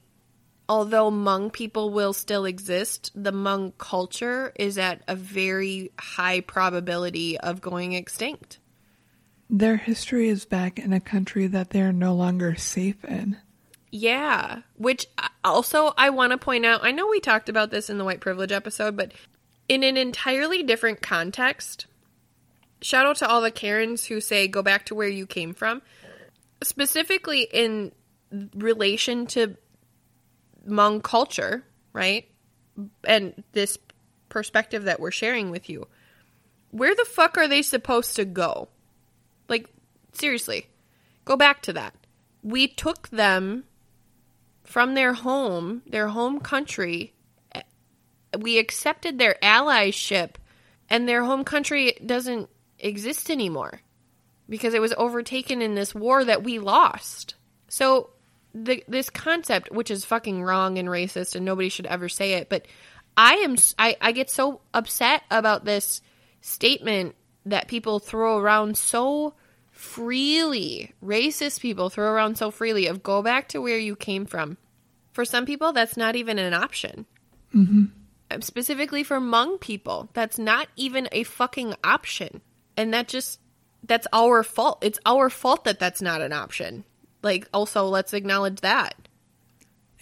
although 0.69 1.11
Hmong 1.11 1.53
people 1.53 1.91
will 1.91 2.12
still 2.12 2.45
exist, 2.45 3.11
the 3.16 3.33
Hmong 3.33 3.77
culture 3.78 4.53
is 4.55 4.78
at 4.78 5.03
a 5.09 5.16
very 5.16 5.91
high 5.99 6.41
probability 6.41 7.37
of 7.39 7.61
going 7.61 7.93
extinct. 7.93 8.61
Their 9.51 9.77
history 9.77 10.28
is 10.28 10.45
back 10.45 10.78
in 10.78 10.93
a 10.93 11.01
country 11.01 11.49
that 11.49 11.70
they 11.70 11.81
are 11.81 11.93
no 11.93 12.15
longer 12.15 12.55
safe 12.55 13.05
in. 13.05 13.39
Yeah, 13.91 14.62
which 14.77 15.07
uh, 15.19 15.28
also 15.43 15.95
I 15.97 16.11
want 16.11 16.31
to 16.31 16.39
point 16.39 16.65
out. 16.65 16.85
I 16.85 16.93
know 16.93 17.09
we 17.09 17.19
talked 17.19 17.49
about 17.49 17.70
this 17.70 17.91
in 17.91 17.99
the 17.99 18.05
white 18.05 18.20
privilege 18.20 18.53
episode, 18.53 18.97
but 18.97 19.12
in 19.68 19.82
an 19.82 19.97
entirely 19.97 20.62
different 20.62 21.02
context. 21.02 21.86
Shout 22.80 23.06
out 23.06 23.16
to 23.16 23.28
all 23.28 23.40
the 23.40 23.51
Karens 23.51 24.05
who 24.06 24.20
say 24.20 24.48
go 24.48 24.62
back 24.62 24.86
to 24.86 24.94
where 24.94 25.09
you 25.09 25.26
came 25.26 25.55
from. 25.55 25.82
Specifically 26.62 27.48
in 27.52 27.93
relation 28.55 29.26
to 29.28 29.56
Hmong 30.68 31.02
culture, 31.02 31.64
right? 31.93 32.28
And 33.05 33.43
this 33.52 33.78
perspective 34.28 34.84
that 34.84 35.01
we're 35.01 35.10
sharing 35.10 35.51
with 35.51 35.68
you. 35.68 35.86
Where 36.70 36.94
the 36.94 37.05
fuck 37.05 37.38
are 37.38 37.48
they 37.48 37.62
supposed 37.62 38.16
to 38.16 38.24
go? 38.24 38.68
Like, 39.48 39.68
seriously, 40.12 40.66
go 41.24 41.36
back 41.36 41.62
to 41.62 41.72
that. 41.74 41.94
We 42.43 42.68
took 42.68 43.09
them 43.09 43.64
from 44.64 44.94
their 44.94 45.14
home, 45.14 45.82
their 45.86 46.09
home 46.09 46.40
country. 46.40 47.14
We 48.37 48.59
accepted 48.59 49.19
their 49.19 49.37
allyship, 49.43 50.33
and 50.89 51.09
their 51.09 51.25
home 51.25 51.45
country 51.45 51.97
doesn't 52.05 52.49
exist 52.79 53.31
anymore 53.31 53.81
because 54.49 54.75
it 54.75 54.81
was 54.81 54.95
overtaken 54.97 55.63
in 55.63 55.75
this 55.75 55.95
war 55.95 56.25
that 56.25 56.43
we 56.43 56.59
lost. 56.59 57.35
So, 57.69 58.11
the, 58.55 58.83
this 58.89 59.11
concept, 59.11 59.71
which 59.71 59.91
is 59.91 60.05
fucking 60.05 60.43
wrong 60.43 60.79
and 60.79 60.89
racist, 60.89 61.35
and 61.35 61.45
nobody 61.45 61.69
should 61.69 61.87
ever 61.87 62.09
say 62.09 62.35
it, 62.35 62.49
but 62.49 62.67
I 63.17 63.35
am 63.37 63.57
I, 63.79 63.97
I 64.01 64.13
get 64.13 64.31
so 64.31 64.61
upset 64.75 65.23
about 65.31 65.65
this 65.65 66.01
statement 66.41 67.17
that 67.47 67.69
people 67.69 67.99
throw 67.99 68.39
around 68.39 68.77
so 68.77 69.35
freely. 69.71 70.93
Racist 71.03 71.61
people 71.61 71.91
throw 71.91 72.11
around 72.11 72.37
so 72.37 72.51
freely 72.51 72.87
of 72.87 73.03
go 73.03 73.23
back 73.23 73.49
to 73.49 73.61
where 73.61 73.79
you 73.79 73.97
came 73.97 74.27
from. 74.27 74.59
For 75.13 75.25
some 75.25 75.47
people, 75.47 75.73
that's 75.73 75.97
not 75.97 76.17
even 76.17 76.39
an 76.39 76.53
option. 76.53 77.07
Mm-hmm. 77.55 77.85
Uh, 78.37 78.41
specifically 78.41 79.03
for 79.03 79.19
Hmong 79.19 79.61
people, 79.61 80.09
that's 80.13 80.39
not 80.39 80.69
even 80.77 81.09
a 81.13 81.23
fucking 81.23 81.75
option. 81.83 82.41
And 82.77 82.93
that 82.93 83.09
just, 83.09 83.41
that's 83.83 84.07
our 84.13 84.43
fault. 84.43 84.79
It's 84.83 84.99
our 85.07 85.31
fault 85.31 85.65
that 85.65 85.79
that's 85.79 86.03
not 86.03 86.21
an 86.21 86.33
option. 86.33 86.85
Like, 87.23 87.49
also, 87.53 87.87
let's 87.87 88.13
acknowledge 88.13 88.61
that. 88.61 89.09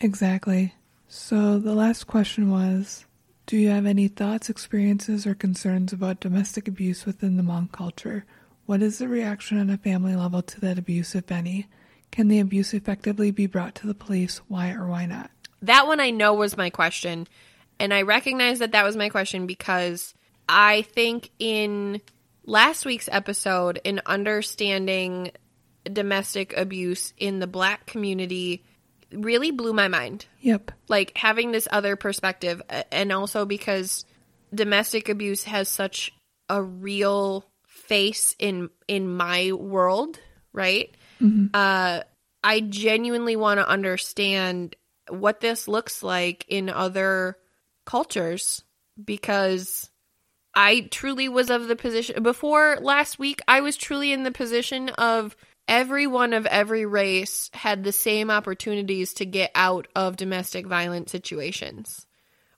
Exactly. 0.00 0.74
So 1.08 1.58
the 1.58 1.74
last 1.74 2.04
question 2.04 2.50
was 2.50 3.06
Do 3.46 3.56
you 3.56 3.68
have 3.68 3.86
any 3.86 4.08
thoughts, 4.08 4.50
experiences, 4.50 5.26
or 5.26 5.34
concerns 5.34 5.92
about 5.92 6.20
domestic 6.20 6.66
abuse 6.66 7.06
within 7.06 7.36
the 7.36 7.42
Hmong 7.42 7.70
culture? 7.70 8.24
What 8.66 8.82
is 8.82 8.98
the 8.98 9.08
reaction 9.08 9.60
on 9.60 9.70
a 9.70 9.76
family 9.76 10.16
level 10.16 10.42
to 10.42 10.60
that 10.60 10.78
abuse, 10.78 11.14
if 11.14 11.30
any? 11.30 11.68
Can 12.10 12.28
the 12.28 12.40
abuse 12.40 12.74
effectively 12.74 13.30
be 13.30 13.46
brought 13.46 13.74
to 13.76 13.86
the 13.86 13.94
police? 13.94 14.38
Why 14.48 14.72
or 14.72 14.86
why 14.86 15.06
not? 15.06 15.30
That 15.62 15.86
one 15.86 16.00
I 16.00 16.10
know 16.10 16.34
was 16.34 16.56
my 16.56 16.70
question. 16.70 17.26
And 17.78 17.92
I 17.92 18.02
recognize 18.02 18.60
that 18.60 18.72
that 18.72 18.84
was 18.84 18.96
my 18.96 19.08
question 19.08 19.46
because 19.46 20.14
I 20.48 20.82
think 20.82 21.30
in 21.38 22.00
last 22.44 22.84
week's 22.84 23.08
episode, 23.10 23.80
in 23.84 24.00
understanding 24.06 25.32
domestic 25.84 26.56
abuse 26.56 27.12
in 27.18 27.40
the 27.40 27.46
black 27.46 27.86
community, 27.86 28.64
really 29.12 29.50
blew 29.50 29.72
my 29.72 29.88
mind. 29.88 30.26
Yep. 30.40 30.70
Like 30.88 31.16
having 31.16 31.52
this 31.52 31.68
other 31.70 31.96
perspective, 31.96 32.62
and 32.90 33.12
also 33.12 33.44
because 33.44 34.04
domestic 34.54 35.08
abuse 35.08 35.44
has 35.44 35.68
such 35.68 36.12
a 36.48 36.62
real 36.62 37.44
face 37.66 38.34
in 38.38 38.70
in 38.88 39.08
my 39.08 39.52
world, 39.52 40.18
right? 40.52 40.94
Uh, 41.54 42.00
I 42.42 42.60
genuinely 42.60 43.36
want 43.36 43.58
to 43.58 43.68
understand 43.68 44.76
what 45.08 45.40
this 45.40 45.68
looks 45.68 46.02
like 46.02 46.44
in 46.48 46.68
other 46.68 47.36
cultures 47.84 48.62
because 49.02 49.90
I 50.54 50.88
truly 50.90 51.28
was 51.28 51.50
of 51.50 51.68
the 51.68 51.76
position 51.76 52.22
before 52.22 52.78
last 52.80 53.18
week. 53.18 53.40
I 53.48 53.60
was 53.60 53.76
truly 53.76 54.12
in 54.12 54.22
the 54.22 54.30
position 54.30 54.88
of 54.90 55.36
everyone 55.66 56.32
of 56.32 56.46
every 56.46 56.86
race 56.86 57.50
had 57.54 57.82
the 57.82 57.92
same 57.92 58.30
opportunities 58.30 59.14
to 59.14 59.24
get 59.24 59.50
out 59.54 59.88
of 59.96 60.16
domestic 60.16 60.66
violent 60.66 61.08
situations 61.08 62.06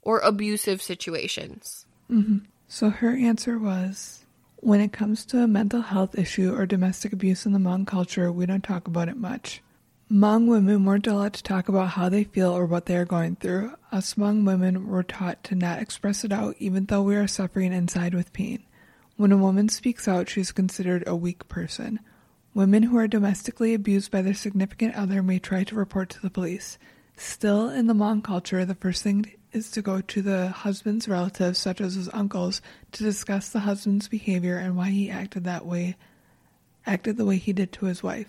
or 0.02 0.18
abusive 0.20 0.82
situations. 0.82 1.86
Mm-hmm. 2.10 2.38
So 2.68 2.90
her 2.90 3.16
answer 3.16 3.58
was 3.58 4.24
When 4.56 4.80
it 4.80 4.92
comes 4.92 5.24
to 5.26 5.38
a 5.38 5.48
mental 5.48 5.82
health 5.82 6.18
issue 6.18 6.54
or 6.54 6.66
domestic 6.66 7.12
abuse 7.12 7.46
in 7.46 7.52
the 7.52 7.58
Hmong 7.58 7.86
culture, 7.86 8.32
we 8.32 8.46
don't 8.46 8.64
talk 8.64 8.88
about 8.88 9.08
it 9.08 9.16
much. 9.16 9.62
Hmong 10.08 10.46
women 10.46 10.84
weren't 10.84 11.08
allowed 11.08 11.32
to 11.32 11.42
talk 11.42 11.68
about 11.68 11.88
how 11.88 12.08
they 12.08 12.22
feel 12.22 12.52
or 12.52 12.64
what 12.64 12.86
they 12.86 12.96
are 12.96 13.04
going 13.04 13.34
through. 13.34 13.72
Us 13.90 14.14
Hmong 14.14 14.46
women 14.46 14.86
were 14.86 15.02
taught 15.02 15.42
to 15.44 15.56
not 15.56 15.80
express 15.80 16.22
it 16.22 16.30
out 16.30 16.54
even 16.60 16.86
though 16.86 17.02
we 17.02 17.16
are 17.16 17.26
suffering 17.26 17.72
inside 17.72 18.14
with 18.14 18.32
pain. 18.32 18.62
When 19.16 19.32
a 19.32 19.36
woman 19.36 19.68
speaks 19.68 20.06
out, 20.06 20.28
she 20.28 20.40
is 20.40 20.52
considered 20.52 21.02
a 21.08 21.16
weak 21.16 21.48
person. 21.48 21.98
Women 22.54 22.84
who 22.84 22.96
are 22.98 23.08
domestically 23.08 23.74
abused 23.74 24.12
by 24.12 24.22
their 24.22 24.32
significant 24.32 24.94
other 24.94 25.24
may 25.24 25.40
try 25.40 25.64
to 25.64 25.74
report 25.74 26.10
to 26.10 26.22
the 26.22 26.30
police. 26.30 26.78
Still, 27.16 27.68
in 27.68 27.88
the 27.88 27.94
Hmong 27.94 28.22
culture, 28.22 28.64
the 28.64 28.76
first 28.76 29.02
thing 29.02 29.32
is 29.50 29.72
to 29.72 29.82
go 29.82 30.00
to 30.02 30.22
the 30.22 30.50
husband's 30.50 31.08
relatives, 31.08 31.58
such 31.58 31.80
as 31.80 31.94
his 31.94 32.08
uncles, 32.12 32.62
to 32.92 33.02
discuss 33.02 33.48
the 33.48 33.60
husband's 33.60 34.06
behavior 34.06 34.56
and 34.56 34.76
why 34.76 34.90
he 34.90 35.10
acted 35.10 35.42
that 35.44 35.66
way, 35.66 35.96
acted 36.86 37.16
the 37.16 37.24
way 37.24 37.38
he 37.38 37.52
did 37.52 37.72
to 37.72 37.86
his 37.86 38.04
wife. 38.04 38.28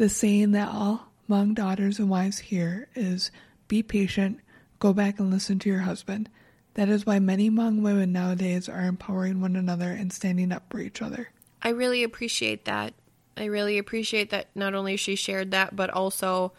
The 0.00 0.08
saying 0.08 0.52
that 0.52 0.70
all 0.70 1.08
Hmong 1.28 1.54
daughters 1.54 1.98
and 1.98 2.08
wives 2.08 2.38
hear 2.38 2.88
is 2.94 3.30
be 3.68 3.82
patient, 3.82 4.40
go 4.78 4.94
back 4.94 5.18
and 5.18 5.30
listen 5.30 5.58
to 5.58 5.68
your 5.68 5.80
husband. 5.80 6.30
That 6.72 6.88
is 6.88 7.04
why 7.04 7.18
many 7.18 7.50
Hmong 7.50 7.82
women 7.82 8.10
nowadays 8.10 8.66
are 8.66 8.80
empowering 8.80 9.42
one 9.42 9.56
another 9.56 9.90
and 9.90 10.10
standing 10.10 10.52
up 10.52 10.62
for 10.70 10.80
each 10.80 11.02
other. 11.02 11.28
I 11.60 11.68
really 11.68 12.02
appreciate 12.02 12.64
that. 12.64 12.94
I 13.36 13.44
really 13.44 13.76
appreciate 13.76 14.30
that 14.30 14.46
not 14.54 14.72
only 14.72 14.96
she 14.96 15.16
shared 15.16 15.50
that, 15.50 15.76
but 15.76 15.90
also 15.90 16.54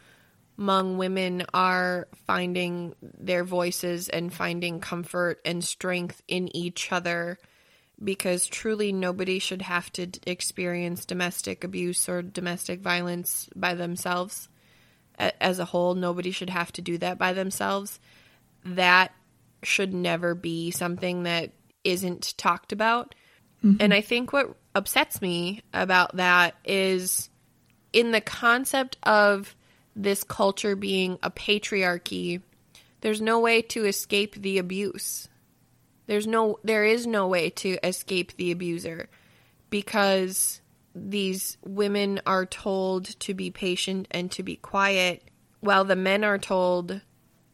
Hmong 0.59 0.97
women 0.97 1.43
are 1.51 2.09
finding 2.27 2.93
their 3.01 3.43
voices 3.43 4.07
and 4.07 4.31
finding 4.31 4.79
comfort 4.79 5.41
and 5.43 5.63
strength 5.63 6.21
in 6.27 6.55
each 6.55 6.91
other 6.91 7.39
because 8.03 8.47
truly 8.47 8.91
nobody 8.91 9.39
should 9.39 9.61
have 9.61 9.91
to 9.93 10.07
experience 10.25 11.05
domestic 11.05 11.63
abuse 11.63 12.09
or 12.09 12.21
domestic 12.21 12.81
violence 12.81 13.49
by 13.55 13.75
themselves. 13.75 14.49
As 15.17 15.59
a 15.59 15.65
whole, 15.65 15.93
nobody 15.93 16.31
should 16.31 16.49
have 16.49 16.71
to 16.73 16.81
do 16.81 16.97
that 16.97 17.17
by 17.17 17.33
themselves. 17.33 17.99
That 18.65 19.13
should 19.63 19.93
never 19.93 20.33
be 20.33 20.71
something 20.71 21.23
that 21.23 21.51
isn't 21.83 22.35
talked 22.37 22.71
about. 22.71 23.13
Mm-hmm. 23.63 23.77
And 23.79 23.93
I 23.93 24.01
think 24.01 24.33
what 24.33 24.55
upsets 24.73 25.21
me 25.21 25.61
about 25.73 26.15
that 26.17 26.55
is 26.65 27.29
in 27.93 28.11
the 28.11 28.21
concept 28.21 28.97
of 29.03 29.55
this 29.95 30.23
culture 30.23 30.75
being 30.75 31.19
a 31.21 31.29
patriarchy, 31.29 32.41
there's 33.01 33.21
no 33.21 33.39
way 33.39 33.61
to 33.63 33.85
escape 33.85 34.35
the 34.35 34.57
abuse. 34.57 35.27
There's 36.11 36.27
no 36.27 36.59
there 36.61 36.83
is 36.83 37.07
no 37.07 37.25
way 37.29 37.51
to 37.51 37.77
escape 37.87 38.35
the 38.35 38.51
abuser 38.51 39.07
because 39.69 40.59
these 40.93 41.57
women 41.63 42.19
are 42.25 42.45
told 42.45 43.17
to 43.21 43.33
be 43.33 43.49
patient 43.49 44.09
and 44.11 44.29
to 44.33 44.43
be 44.43 44.57
quiet 44.57 45.23
while 45.61 45.85
the 45.85 45.95
men 45.95 46.25
are 46.25 46.37
told 46.37 46.99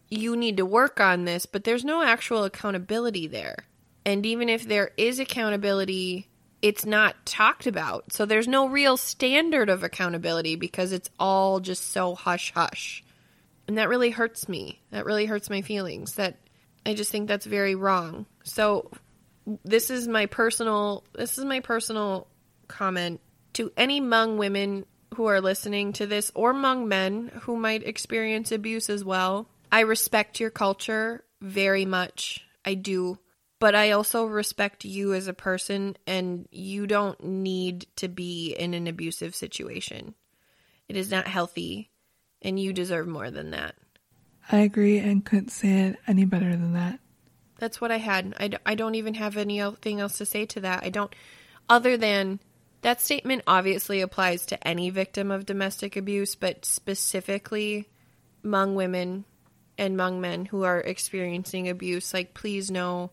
you 0.10 0.36
need 0.36 0.58
to 0.58 0.66
work 0.66 1.00
on 1.00 1.26
this, 1.26 1.46
but 1.46 1.66
there's 1.66 1.86
no 1.86 2.02
actual 2.02 2.46
accountability 2.46 3.28
there. 3.28 3.58
And 4.04 4.26
even 4.26 4.50
if 4.50 4.68
there 4.68 4.90
is 4.98 5.20
accountability, 5.20 6.28
it's 6.60 6.84
not 6.84 7.28
talked 7.28 7.68
about. 7.68 8.12
So 8.12 8.26
there's 8.26 8.48
no 8.48 8.68
real 8.68 8.98
standard 8.98 9.70
of 9.70 9.84
accountability 9.84 10.56
because 10.56 10.94
it's 10.94 11.12
all 11.20 11.60
just 11.60 11.92
so 11.92 12.16
hush 12.16 12.52
hush. 12.56 13.04
And 13.68 13.78
that 13.78 13.88
really 13.88 14.10
hurts 14.10 14.50
me. 14.50 14.82
That 14.90 15.06
really 15.06 15.28
hurts 15.28 15.48
my 15.48 15.62
feelings. 15.62 16.16
That 16.16 16.40
I 16.88 16.93
just 16.93 17.11
think 17.11 17.27
that's 17.27 17.45
very 17.45 17.76
wrong. 17.76 18.26
So 18.43 18.89
this 19.65 19.89
is 19.89 20.07
my 20.07 20.26
personal 20.26 21.03
this 21.14 21.38
is 21.38 21.43
my 21.43 21.59
personal 21.59 22.27
comment 22.69 23.19
to 23.53 23.73
any 23.76 23.99
Hmong 23.99 24.38
women 24.38 24.85
who 25.15 25.26
are 25.26 25.41
listening 25.41 25.91
to 25.93 26.07
this 26.07 26.31
or 26.34 26.53
Hmong 26.53 26.88
men 26.88 27.30
who 27.41 27.57
might 27.57 27.85
experience 27.85 28.53
abuse 28.53 28.89
as 28.89 29.03
well. 29.03 29.49
I 29.69 29.81
respect 29.81 30.39
your 30.39 30.49
culture 30.49 31.26
very 31.41 31.84
much. 31.84 32.45
I 32.64 32.76
do. 32.76 33.19
But 33.59 33.76
I 33.76 33.91
also 33.91 34.26
respect 34.26 34.85
you 34.85 35.14
as 35.14 35.27
a 35.27 35.34
person, 35.34 35.97
and 36.05 36.47
you 36.51 36.85
don't 36.85 37.22
need 37.23 37.88
to 37.95 38.07
be 38.07 38.55
in 38.57 38.76
an 38.76 38.85
abusive 38.85 39.35
situation. 39.35 40.14
It 40.88 40.95
is 40.95 41.09
not 41.09 41.27
healthy, 41.27 41.89
and 42.43 42.59
you 42.59 42.72
deserve 42.72 43.07
more 43.07 43.31
than 43.31 43.51
that. 43.51 43.73
I 44.52 44.60
agree 44.60 44.99
and 44.99 45.26
couldn't 45.26 45.49
say 45.49 45.88
it 45.88 45.98
any 46.07 46.26
better 46.26 46.52
than 46.52 46.74
that. 46.74 46.99
That's 47.60 47.82
what 47.82 47.91
I 47.91 47.98
had. 47.98 48.36
I, 48.40 48.52
I 48.65 48.76
don't 48.76 48.95
even 48.95 49.15
have 49.15 49.36
anything 49.38 49.99
else 49.99 50.18
to 50.19 50.26
say 50.26 50.45
to 50.48 50.61
that. 50.61 50.84
I 50.84 50.90
don't, 50.90 51.14
other 51.68 51.98
than 51.98 52.40
that 52.82 53.02
statement 53.02 53.44
obviously 53.48 54.02
applies 54.02 54.45
to 54.48 54.68
any 54.68 54.90
victim 54.90 55.32
of 55.32 55.45
domestic 55.45 55.95
abuse, 55.95 56.36
but 56.36 56.65
specifically 56.65 57.90
Hmong 58.45 58.76
women 58.76 59.26
and 59.78 59.98
Hmong 59.98 60.19
men 60.19 60.45
who 60.45 60.64
are 60.64 60.80
experiencing 60.80 61.68
abuse. 61.68 62.14
Like, 62.14 62.34
please 62.34 62.72
know 62.72 63.11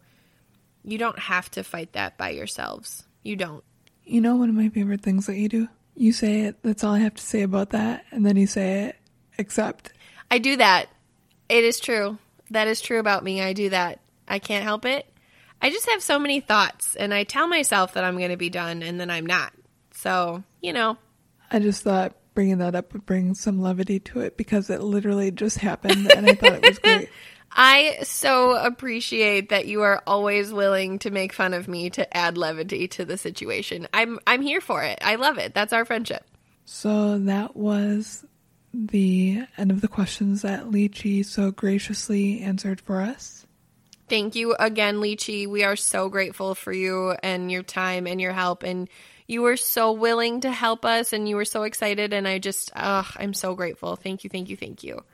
you 0.84 0.98
don't 0.98 1.18
have 1.18 1.50
to 1.52 1.64
fight 1.64 1.94
that 1.94 2.18
by 2.18 2.30
yourselves. 2.30 3.04
You 3.22 3.36
don't. 3.36 3.64
You 4.04 4.20
know, 4.20 4.36
one 4.36 4.50
of 4.50 4.54
my 4.54 4.68
favorite 4.68 5.00
things 5.00 5.26
that 5.26 5.36
you 5.36 5.48
do? 5.48 5.68
You 5.96 6.12
say 6.12 6.42
it, 6.42 6.62
that's 6.62 6.84
all 6.84 6.92
I 6.92 6.98
have 6.98 7.14
to 7.14 7.22
say 7.22 7.42
about 7.42 7.70
that, 7.70 8.04
and 8.10 8.26
then 8.26 8.36
you 8.36 8.46
say 8.46 8.84
it, 8.84 8.96
except. 9.38 9.92
I 10.30 10.38
do 10.38 10.56
that. 10.56 10.88
It 11.48 11.64
is 11.64 11.80
true. 11.80 12.18
That 12.50 12.68
is 12.68 12.80
true 12.80 12.98
about 12.98 13.24
me. 13.24 13.42
I 13.42 13.52
do 13.52 13.70
that. 13.70 14.00
I 14.28 14.38
can't 14.38 14.64
help 14.64 14.84
it. 14.84 15.06
I 15.60 15.70
just 15.70 15.88
have 15.90 16.02
so 16.02 16.18
many 16.18 16.40
thoughts, 16.40 16.94
and 16.94 17.14
I 17.14 17.24
tell 17.24 17.46
myself 17.46 17.94
that 17.94 18.04
I'm 18.04 18.18
going 18.18 18.30
to 18.30 18.36
be 18.36 18.50
done, 18.50 18.82
and 18.82 19.00
then 19.00 19.10
I'm 19.10 19.24
not. 19.24 19.52
So, 19.92 20.42
you 20.60 20.72
know. 20.72 20.98
I 21.50 21.58
just 21.58 21.82
thought 21.82 22.14
bringing 22.34 22.58
that 22.58 22.74
up 22.74 22.92
would 22.92 23.06
bring 23.06 23.34
some 23.34 23.62
levity 23.62 24.00
to 24.00 24.20
it 24.20 24.36
because 24.36 24.68
it 24.68 24.82
literally 24.82 25.30
just 25.30 25.58
happened, 25.58 26.10
and 26.12 26.26
I 26.26 26.34
thought 26.34 26.52
it 26.54 26.68
was 26.68 26.78
great. 26.80 27.08
I 27.56 27.98
so 28.02 28.56
appreciate 28.56 29.50
that 29.50 29.66
you 29.66 29.82
are 29.82 30.02
always 30.06 30.52
willing 30.52 30.98
to 31.00 31.10
make 31.10 31.32
fun 31.32 31.54
of 31.54 31.68
me 31.68 31.88
to 31.90 32.16
add 32.16 32.36
levity 32.36 32.88
to 32.88 33.04
the 33.04 33.16
situation. 33.16 33.86
I'm 33.94 34.18
I'm 34.26 34.42
here 34.42 34.60
for 34.60 34.82
it. 34.82 34.98
I 35.02 35.14
love 35.14 35.38
it. 35.38 35.54
That's 35.54 35.72
our 35.72 35.84
friendship. 35.84 36.26
So 36.64 37.18
that 37.20 37.54
was 37.54 38.24
the 38.74 39.44
end 39.56 39.70
of 39.70 39.80
the 39.80 39.88
questions 39.88 40.42
that 40.42 40.66
Lychee 40.66 41.24
so 41.24 41.50
graciously 41.50 42.40
answered 42.40 42.80
for 42.80 43.00
us. 43.00 43.46
Thank 44.08 44.34
you 44.34 44.54
again, 44.58 44.96
Lychee. 44.96 45.46
We 45.46 45.64
are 45.64 45.76
so 45.76 46.08
grateful 46.08 46.54
for 46.54 46.72
you 46.72 47.12
and 47.22 47.50
your 47.50 47.62
time 47.62 48.06
and 48.06 48.20
your 48.20 48.32
help. 48.32 48.62
And 48.62 48.88
you 49.26 49.42
were 49.42 49.56
so 49.56 49.92
willing 49.92 50.42
to 50.42 50.50
help 50.50 50.84
us 50.84 51.12
and 51.12 51.28
you 51.28 51.36
were 51.36 51.46
so 51.46 51.62
excited. 51.62 52.12
And 52.12 52.28
I 52.28 52.38
just, 52.38 52.70
uh, 52.76 53.04
I'm 53.16 53.32
so 53.32 53.54
grateful. 53.54 53.96
Thank 53.96 54.24
you, 54.24 54.30
thank 54.30 54.50
you, 54.50 54.56
thank 54.56 54.82
you. 54.82 55.04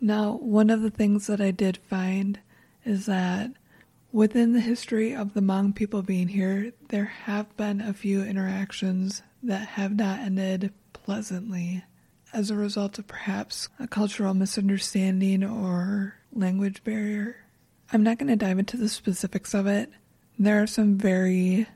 Now, 0.00 0.32
one 0.32 0.68
of 0.68 0.82
the 0.82 0.90
things 0.90 1.26
that 1.28 1.40
I 1.40 1.50
did 1.50 1.78
find 1.78 2.38
is 2.84 3.06
that 3.06 3.52
within 4.12 4.52
the 4.52 4.60
history 4.60 5.14
of 5.14 5.32
the 5.32 5.40
Hmong 5.40 5.74
people 5.74 6.02
being 6.02 6.28
here, 6.28 6.72
there 6.88 7.06
have 7.06 7.56
been 7.56 7.80
a 7.80 7.94
few 7.94 8.22
interactions 8.22 9.22
that 9.42 9.68
have 9.68 9.96
not 9.96 10.20
ended 10.20 10.72
pleasantly 10.92 11.82
as 12.34 12.50
a 12.50 12.56
result 12.56 12.98
of 12.98 13.06
perhaps 13.06 13.68
a 13.78 13.86
cultural 13.86 14.34
misunderstanding 14.34 15.44
or 15.44 16.16
language 16.32 16.82
barrier. 16.82 17.36
I'm 17.92 18.02
not 18.02 18.18
going 18.18 18.28
to 18.28 18.36
dive 18.36 18.58
into 18.58 18.76
the 18.76 18.88
specifics 18.88 19.54
of 19.54 19.66
it. 19.68 19.90
There 20.38 20.60
are 20.60 20.66
some 20.66 20.98
very 20.98 21.68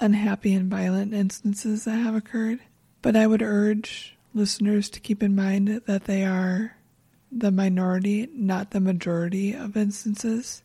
unhappy 0.00 0.54
and 0.54 0.70
violent 0.70 1.12
instances 1.12 1.84
that 1.84 1.98
have 1.98 2.14
occurred, 2.14 2.60
but 3.02 3.16
I 3.16 3.26
would 3.26 3.42
urge 3.42 4.16
listeners 4.32 4.88
to 4.90 5.00
keep 5.00 5.22
in 5.22 5.36
mind 5.36 5.82
that 5.86 6.04
they 6.04 6.24
are 6.24 6.76
the 7.30 7.50
minority, 7.50 8.30
not 8.32 8.70
the 8.70 8.80
majority 8.80 9.52
of 9.52 9.76
instances, 9.76 10.62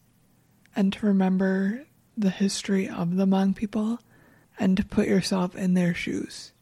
and 0.74 0.94
to 0.94 1.06
remember 1.06 1.86
the 2.18 2.30
history 2.30 2.88
of 2.88 3.18
the 3.18 3.26
Hmong 3.26 3.56
people 3.56 3.99
and 4.57 4.78
to 4.78 4.86
put 4.86 5.07
yourself 5.07 5.56
in 5.56 5.74
their 5.74 5.94
shoes. 5.94 6.53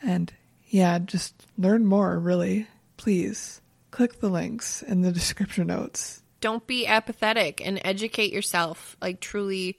And 0.00 0.32
yeah, 0.70 1.00
just 1.00 1.46
learn 1.58 1.84
more, 1.84 2.18
really. 2.18 2.66
Please 2.96 3.60
click 3.90 4.20
the 4.20 4.28
links 4.28 4.82
in 4.82 5.02
the 5.02 5.12
description 5.20 5.66
notes. 5.66 6.22
Don't 6.40 6.66
be 6.66 6.86
apathetic 6.86 7.64
and 7.64 7.80
educate 7.84 8.32
yourself. 8.32 8.96
Like, 9.02 9.20
truly, 9.20 9.78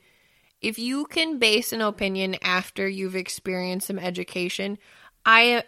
if 0.61 0.77
you 0.77 1.05
can 1.05 1.39
base 1.39 1.73
an 1.73 1.81
opinion 1.81 2.35
after 2.43 2.87
you've 2.87 3.15
experienced 3.15 3.87
some 3.87 3.97
education, 3.97 4.77
I 5.25 5.63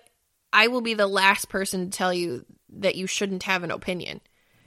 I 0.52 0.68
will 0.68 0.82
be 0.82 0.94
the 0.94 1.08
last 1.08 1.50
person 1.50 1.90
to 1.90 1.98
tell 1.98 2.14
you 2.14 2.46
that 2.70 2.96
you 2.96 3.08
shouldn't 3.08 3.44
have 3.44 3.64
an 3.64 3.72
opinion. 3.72 4.22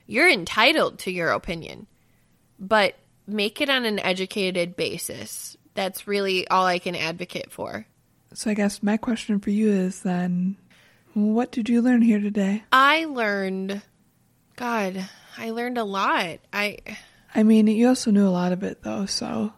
You're 0.05 0.29
entitled 0.29 0.99
to 0.99 1.11
your 1.11 1.29
opinion, 1.29 1.87
but 2.59 2.95
make 3.25 3.61
it 3.61 3.69
on 3.69 3.85
an 3.85 3.99
educated 3.99 4.75
basis. 4.75 5.55
That's 5.75 6.07
really 6.07 6.47
all 6.47 6.65
I 6.65 6.79
can 6.79 6.95
advocate 6.95 7.51
for. 7.51 7.85
So 8.33 8.51
I 8.51 8.53
guess 8.53 8.83
my 8.83 8.97
question 8.97 9.39
for 9.39 9.49
you 9.49 9.69
is 9.69 10.01
then 10.01 10.57
what 11.13 11.51
did 11.51 11.69
you 11.69 11.81
learn 11.81 12.01
here 12.01 12.19
today? 12.19 12.63
I 12.71 13.05
learned 13.05 13.81
God, 14.55 15.05
I 15.37 15.51
learned 15.51 15.77
a 15.77 15.83
lot. 15.83 16.39
I 16.53 16.77
I 17.33 17.43
mean, 17.43 17.67
you 17.67 17.87
also 17.87 18.11
knew 18.11 18.27
a 18.27 18.29
lot 18.29 18.51
of 18.51 18.63
it 18.63 18.83
though, 18.83 19.05
so 19.05 19.53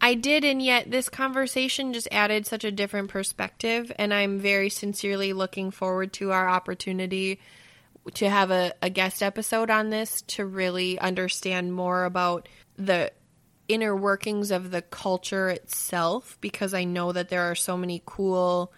I 0.00 0.14
did 0.14 0.44
and 0.44 0.60
yet 0.60 0.90
this 0.90 1.08
conversation 1.08 1.92
just 1.92 2.08
added 2.10 2.46
such 2.46 2.64
a 2.64 2.72
different 2.72 3.08
perspective 3.08 3.90
and 3.96 4.12
I'm 4.12 4.38
very 4.38 4.68
sincerely 4.68 5.32
looking 5.32 5.70
forward 5.70 6.12
to 6.14 6.32
our 6.32 6.48
opportunity 6.48 7.40
to 8.14 8.28
have 8.28 8.50
a, 8.50 8.74
a 8.82 8.90
guest 8.90 9.22
episode 9.22 9.70
on 9.70 9.90
this 9.90 10.22
to 10.22 10.44
really 10.44 10.98
understand 10.98 11.72
more 11.72 12.04
about 12.04 12.48
the 12.76 13.12
inner 13.68 13.96
workings 13.96 14.50
of 14.50 14.70
the 14.70 14.82
culture 14.82 15.48
itself 15.48 16.38
because 16.40 16.74
I 16.74 16.84
know 16.84 17.12
that 17.12 17.28
there 17.28 17.50
are 17.50 17.54
so 17.54 17.76
many 17.76 18.02
cool, 18.04 18.72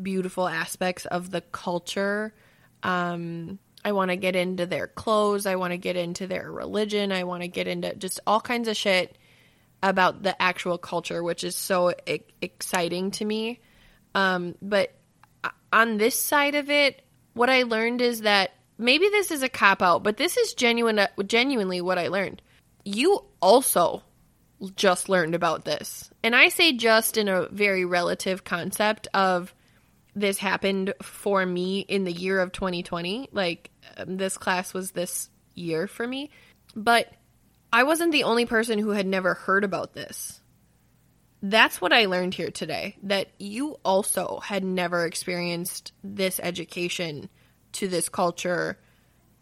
beautiful 0.00 0.48
aspects 0.48 1.06
of 1.06 1.30
the 1.30 1.40
culture. 1.40 2.34
Um, 2.82 3.58
I 3.84 3.92
want 3.92 4.10
to 4.10 4.16
get 4.16 4.36
into 4.36 4.66
their 4.66 4.86
clothes. 4.86 5.46
I 5.46 5.56
want 5.56 5.72
to 5.72 5.78
get 5.78 5.96
into 5.96 6.26
their 6.26 6.50
religion. 6.50 7.12
I 7.12 7.24
want 7.24 7.42
to 7.42 7.48
get 7.48 7.66
into 7.66 7.94
just 7.94 8.20
all 8.26 8.40
kinds 8.40 8.68
of 8.68 8.76
shit 8.76 9.16
about 9.82 10.22
the 10.22 10.40
actual 10.40 10.78
culture, 10.78 11.22
which 11.22 11.42
is 11.42 11.56
so 11.56 11.92
exciting 12.40 13.10
to 13.12 13.24
me. 13.24 13.60
Um, 14.14 14.54
but 14.62 14.94
on 15.72 15.96
this 15.96 16.18
side 16.18 16.54
of 16.54 16.70
it, 16.70 17.02
what 17.34 17.50
I 17.50 17.64
learned 17.64 18.00
is 18.00 18.20
that 18.20 18.52
maybe 18.78 19.08
this 19.08 19.30
is 19.30 19.42
a 19.42 19.48
cop 19.48 19.82
out, 19.82 20.02
but 20.02 20.16
this 20.16 20.36
is 20.36 20.54
genuine, 20.54 21.06
genuinely 21.26 21.80
what 21.80 21.98
I 21.98 22.08
learned. 22.08 22.40
You 22.84 23.24
also 23.40 24.02
just 24.70 25.08
learned 25.08 25.34
about 25.34 25.64
this. 25.64 26.10
And 26.22 26.36
I 26.36 26.48
say 26.48 26.72
just 26.72 27.16
in 27.16 27.28
a 27.28 27.48
very 27.48 27.84
relative 27.84 28.44
concept 28.44 29.08
of 29.14 29.54
this 30.14 30.38
happened 30.38 30.94
for 31.02 31.44
me 31.44 31.80
in 31.80 32.04
the 32.04 32.12
year 32.12 32.40
of 32.40 32.52
2020. 32.52 33.30
Like, 33.32 33.70
um, 33.96 34.16
this 34.16 34.36
class 34.36 34.74
was 34.74 34.92
this 34.92 35.30
year 35.54 35.86
for 35.86 36.06
me. 36.06 36.30
But 36.74 37.12
I 37.72 37.84
wasn't 37.84 38.12
the 38.12 38.24
only 38.24 38.46
person 38.46 38.78
who 38.78 38.90
had 38.90 39.06
never 39.06 39.34
heard 39.34 39.64
about 39.64 39.94
this. 39.94 40.40
That's 41.42 41.80
what 41.80 41.92
I 41.92 42.04
learned 42.04 42.34
here 42.34 42.50
today 42.50 42.96
that 43.02 43.28
you 43.38 43.76
also 43.84 44.38
had 44.44 44.62
never 44.62 45.06
experienced 45.06 45.92
this 46.04 46.38
education 46.40 47.28
to 47.72 47.88
this 47.88 48.08
culture, 48.08 48.78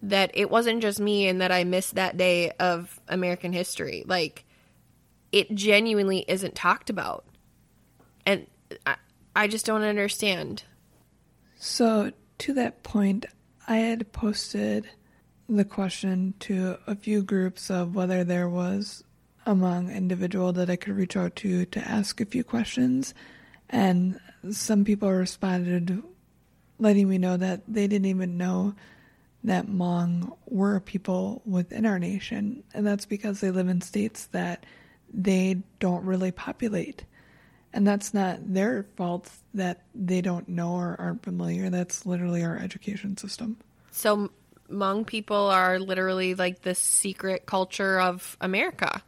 that 0.02 0.30
it 0.34 0.50
wasn't 0.50 0.80
just 0.80 1.00
me 1.00 1.26
and 1.26 1.42
that 1.42 1.52
I 1.52 1.64
missed 1.64 1.96
that 1.96 2.16
day 2.16 2.52
of 2.52 2.98
American 3.08 3.52
history. 3.52 4.04
Like, 4.06 4.44
it 5.32 5.54
genuinely 5.54 6.24
isn't 6.28 6.54
talked 6.54 6.90
about. 6.90 7.24
And 8.26 8.46
I, 8.86 8.96
I 9.34 9.46
just 9.46 9.66
don't 9.66 9.82
understand. 9.82 10.64
So, 11.56 12.12
to 12.38 12.54
that 12.54 12.82
point, 12.82 13.26
I 13.68 13.76
had 13.76 14.12
posted 14.12 14.88
the 15.48 15.64
question 15.64 16.34
to 16.40 16.78
a 16.86 16.94
few 16.94 17.22
groups 17.22 17.70
of 17.70 17.94
whether 17.94 18.24
there 18.24 18.48
was 18.48 19.04
a 19.46 19.54
Hmong 19.54 19.94
individual 19.94 20.52
that 20.52 20.70
I 20.70 20.76
could 20.76 20.96
reach 20.96 21.16
out 21.16 21.36
to 21.36 21.66
to 21.66 21.80
ask 21.80 22.20
a 22.20 22.26
few 22.26 22.44
questions, 22.44 23.14
and 23.68 24.18
some 24.50 24.84
people 24.84 25.10
responded 25.10 26.02
letting 26.78 27.08
me 27.08 27.18
know 27.18 27.36
that 27.36 27.62
they 27.68 27.86
didn't 27.86 28.06
even 28.06 28.38
know 28.38 28.74
that 29.44 29.66
Hmong 29.66 30.36
were 30.46 30.80
people 30.80 31.42
within 31.44 31.86
our 31.86 31.98
nation, 31.98 32.62
and 32.74 32.86
that's 32.86 33.06
because 33.06 33.40
they 33.40 33.50
live 33.50 33.68
in 33.68 33.80
states 33.80 34.26
that 34.26 34.64
they 35.12 35.58
don't 35.78 36.04
really 36.04 36.30
populate. 36.30 37.04
And 37.72 37.86
that's 37.86 38.12
not 38.12 38.52
their 38.52 38.84
fault 38.96 39.30
that 39.54 39.82
they 39.94 40.20
don't 40.20 40.48
know 40.48 40.72
or 40.72 40.96
aren't 40.98 41.22
familiar. 41.22 41.70
That's 41.70 42.04
literally 42.04 42.42
our 42.42 42.56
education 42.56 43.16
system. 43.16 43.56
So 43.92 44.30
Hmong 44.70 45.06
people 45.06 45.48
are 45.48 45.78
literally 45.78 46.34
like 46.34 46.62
the 46.62 46.74
secret 46.74 47.46
culture 47.46 48.00
of 48.00 48.36
America. 48.40 49.02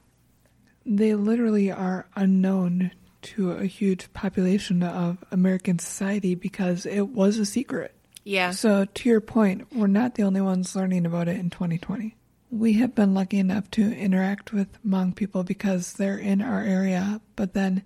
They 0.84 1.14
literally 1.14 1.70
are 1.70 2.06
unknown 2.16 2.92
to 3.22 3.52
a 3.52 3.66
huge 3.66 4.12
population 4.12 4.82
of 4.82 5.24
American 5.30 5.78
society 5.78 6.34
because 6.34 6.86
it 6.86 7.08
was 7.08 7.38
a 7.38 7.46
secret. 7.46 7.94
Yeah. 8.24 8.50
So, 8.50 8.84
to 8.84 9.08
your 9.08 9.20
point, 9.20 9.72
we're 9.74 9.86
not 9.86 10.14
the 10.14 10.22
only 10.24 10.40
ones 10.40 10.76
learning 10.76 11.06
about 11.06 11.28
it 11.28 11.38
in 11.38 11.50
2020. 11.50 12.16
We 12.52 12.74
have 12.74 12.94
been 12.94 13.14
lucky 13.14 13.38
enough 13.38 13.70
to 13.72 13.96
interact 13.96 14.52
with 14.52 14.68
Hmong 14.86 15.16
people 15.16 15.42
because 15.42 15.94
they're 15.94 16.18
in 16.18 16.42
our 16.42 16.62
area, 16.62 17.22
but 17.34 17.54
then 17.54 17.82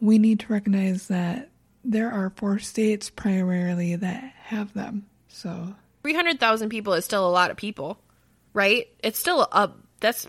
we 0.00 0.18
need 0.18 0.38
to 0.40 0.52
recognize 0.52 1.08
that 1.08 1.50
there 1.84 2.12
are 2.12 2.32
four 2.36 2.60
states 2.60 3.10
primarily 3.10 3.96
that 3.96 4.22
have 4.44 4.72
them. 4.72 5.06
So 5.26 5.74
300,000 6.04 6.68
people 6.68 6.92
is 6.92 7.04
still 7.04 7.26
a 7.26 7.30
lot 7.30 7.50
of 7.50 7.56
people, 7.56 7.98
right? 8.52 8.86
It's 9.02 9.18
still 9.18 9.42
a 9.50 9.72
that's 9.98 10.28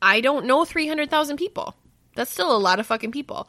I 0.00 0.20
don't 0.20 0.46
know 0.46 0.64
300,000 0.64 1.36
people. 1.36 1.74
That's 2.14 2.30
still 2.30 2.56
a 2.56 2.58
lot 2.58 2.78
of 2.78 2.86
fucking 2.86 3.12
people. 3.12 3.48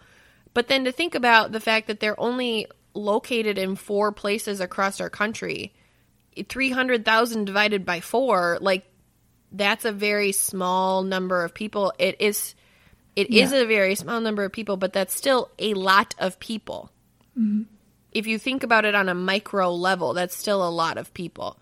But 0.56 0.68
then 0.68 0.86
to 0.86 0.92
think 0.92 1.14
about 1.14 1.52
the 1.52 1.60
fact 1.60 1.88
that 1.88 2.00
they're 2.00 2.20
only 2.20 2.66
located 2.94 3.58
in 3.58 3.76
four 3.76 4.12
places 4.12 4.60
across 4.60 5.00
our 5.00 5.10
country, 5.10 5.74
300,000 6.48 7.46
divided 7.46 7.86
by 7.86 8.00
4, 8.00 8.58
like 8.60 8.89
that's 9.52 9.86
a 9.86 9.92
very 9.92 10.32
small 10.32 11.04
number 11.04 11.44
of 11.44 11.54
people. 11.54 11.94
It 11.98 12.18
is 12.20 12.56
it 13.16 13.32
yeah. 13.32 13.44
is 13.44 13.52
a 13.52 13.66
very 13.66 13.96
small 13.96 14.22
number 14.22 14.46
of 14.46 14.52
people, 14.52 14.78
but 14.78 14.94
that's 14.94 15.14
still 15.14 15.52
a 15.60 15.74
lot 15.74 16.16
of 16.20 16.40
people. 16.40 16.90
Mm-hmm. 17.38 17.64
If 18.12 18.28
you 18.28 18.40
think 18.40 18.64
about 18.64 18.86
it 18.86 18.96
on 18.96 19.10
a 19.10 19.14
micro 19.14 19.74
level, 19.74 20.14
that's 20.14 20.36
still 20.36 20.66
a 20.66 20.70
lot 20.72 20.98
of 20.98 21.14
people. 21.14 21.60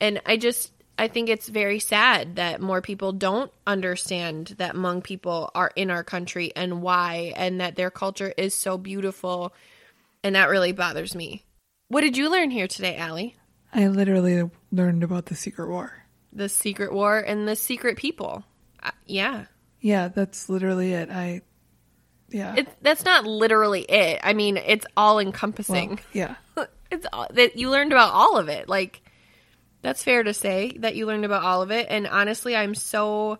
And 0.00 0.20
I 0.26 0.36
just, 0.36 0.70
I 0.98 1.08
think 1.08 1.28
it's 1.28 1.48
very 1.48 1.78
sad 1.78 2.36
that 2.36 2.60
more 2.60 2.82
people 2.82 3.12
don't 3.12 3.50
understand 3.66 4.54
that 4.58 4.74
Hmong 4.74 5.02
people 5.02 5.50
are 5.54 5.72
in 5.74 5.90
our 5.90 6.04
country 6.04 6.52
and 6.54 6.82
why, 6.82 7.32
and 7.36 7.60
that 7.60 7.76
their 7.76 7.90
culture 7.90 8.32
is 8.36 8.54
so 8.54 8.76
beautiful. 8.76 9.54
And 10.22 10.34
that 10.34 10.50
really 10.50 10.72
bothers 10.72 11.14
me. 11.14 11.44
What 11.88 12.02
did 12.02 12.16
you 12.16 12.30
learn 12.30 12.50
here 12.50 12.68
today, 12.68 12.96
Allie? 12.96 13.34
I 13.72 13.86
literally 13.88 14.50
learned 14.70 15.02
about 15.02 15.26
the 15.26 15.34
secret 15.34 15.68
war. 15.68 15.97
The 16.32 16.48
secret 16.48 16.92
war 16.92 17.18
and 17.18 17.48
the 17.48 17.56
secret 17.56 17.96
people. 17.96 18.44
Uh, 18.82 18.90
yeah. 19.06 19.46
Yeah, 19.80 20.08
that's 20.08 20.48
literally 20.48 20.92
it. 20.92 21.10
I, 21.10 21.42
yeah. 22.28 22.54
It's, 22.56 22.70
that's 22.82 23.04
not 23.04 23.24
literally 23.24 23.82
it. 23.82 24.20
I 24.22 24.32
mean, 24.34 24.56
it's 24.56 24.86
all 24.96 25.18
encompassing. 25.18 25.88
Well, 25.88 25.98
yeah. 26.12 26.34
it's 26.90 27.06
all, 27.12 27.26
that 27.30 27.56
you 27.56 27.70
learned 27.70 27.92
about 27.92 28.12
all 28.12 28.36
of 28.36 28.48
it. 28.48 28.68
Like, 28.68 29.02
that's 29.82 30.02
fair 30.02 30.22
to 30.22 30.34
say 30.34 30.76
that 30.78 30.96
you 30.96 31.06
learned 31.06 31.24
about 31.24 31.44
all 31.44 31.62
of 31.62 31.70
it. 31.70 31.86
And 31.88 32.06
honestly, 32.06 32.56
I'm 32.56 32.74
so 32.74 33.38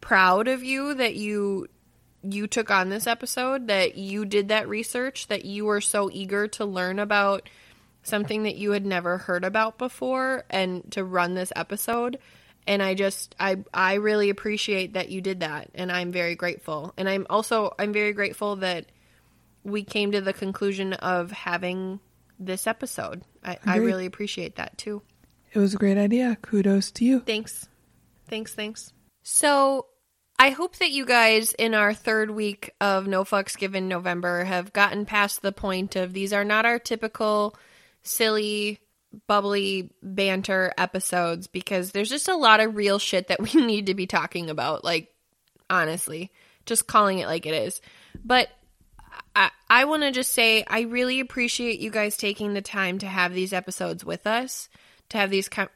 proud 0.00 0.48
of 0.48 0.64
you 0.64 0.94
that 0.94 1.14
you 1.14 1.68
you 2.22 2.46
took 2.46 2.70
on 2.70 2.90
this 2.90 3.06
episode 3.06 3.68
that 3.68 3.96
you 3.96 4.26
did 4.26 4.48
that 4.48 4.68
research 4.68 5.26
that 5.28 5.44
you 5.44 5.64
were 5.64 5.80
so 5.80 6.10
eager 6.12 6.48
to 6.48 6.66
learn 6.66 6.98
about 6.98 7.48
something 8.02 8.44
that 8.44 8.56
you 8.56 8.70
had 8.72 8.86
never 8.86 9.18
heard 9.18 9.44
about 9.44 9.78
before 9.78 10.44
and 10.50 10.90
to 10.92 11.04
run 11.04 11.34
this 11.34 11.52
episode 11.54 12.18
and 12.66 12.82
I 12.82 12.94
just 12.94 13.34
I 13.40 13.58
I 13.72 13.94
really 13.94 14.30
appreciate 14.30 14.94
that 14.94 15.08
you 15.08 15.20
did 15.20 15.40
that 15.40 15.70
and 15.74 15.90
I'm 15.90 16.12
very 16.12 16.34
grateful. 16.34 16.92
And 16.96 17.08
I'm 17.08 17.26
also 17.30 17.74
I'm 17.78 17.92
very 17.92 18.12
grateful 18.12 18.56
that 18.56 18.86
we 19.64 19.82
came 19.82 20.12
to 20.12 20.20
the 20.20 20.32
conclusion 20.32 20.92
of 20.94 21.30
having 21.30 22.00
this 22.38 22.66
episode. 22.66 23.22
I, 23.44 23.58
I 23.64 23.76
really 23.76 24.06
appreciate 24.06 24.56
that 24.56 24.78
too. 24.78 25.02
It 25.52 25.58
was 25.58 25.74
a 25.74 25.78
great 25.78 25.98
idea. 25.98 26.38
Kudos 26.40 26.90
to 26.92 27.04
you. 27.04 27.20
Thanks. 27.20 27.68
Thanks, 28.28 28.54
thanks. 28.54 28.92
So 29.22 29.86
I 30.38 30.50
hope 30.50 30.76
that 30.76 30.92
you 30.92 31.04
guys 31.04 31.52
in 31.52 31.74
our 31.74 31.92
third 31.92 32.30
week 32.30 32.72
of 32.80 33.06
No 33.06 33.24
Fucks 33.24 33.58
Given 33.58 33.88
November 33.88 34.44
have 34.44 34.72
gotten 34.72 35.04
past 35.04 35.42
the 35.42 35.52
point 35.52 35.96
of 35.96 36.12
these 36.12 36.32
are 36.32 36.44
not 36.44 36.64
our 36.64 36.78
typical 36.78 37.56
silly 38.02 38.80
bubbly 39.26 39.90
banter 40.02 40.72
episodes 40.78 41.46
because 41.46 41.90
there's 41.90 42.08
just 42.08 42.28
a 42.28 42.36
lot 42.36 42.60
of 42.60 42.76
real 42.76 42.98
shit 42.98 43.28
that 43.28 43.40
we 43.54 43.64
need 43.64 43.86
to 43.86 43.94
be 43.94 44.06
talking 44.06 44.50
about. 44.50 44.84
Like, 44.84 45.12
honestly, 45.68 46.30
just 46.66 46.86
calling 46.86 47.18
it 47.18 47.26
like 47.26 47.46
it 47.46 47.54
is. 47.54 47.80
But 48.24 48.48
I, 49.34 49.50
I 49.68 49.84
want 49.84 50.02
to 50.02 50.12
just 50.12 50.32
say 50.32 50.64
I 50.66 50.82
really 50.82 51.20
appreciate 51.20 51.80
you 51.80 51.90
guys 51.90 52.16
taking 52.16 52.54
the 52.54 52.62
time 52.62 52.98
to 52.98 53.06
have 53.06 53.32
these 53.32 53.52
episodes 53.52 54.04
with 54.04 54.26
us, 54.26 54.68
to 55.10 55.18
have 55.18 55.30
these. 55.30 55.48
Com- 55.48 55.68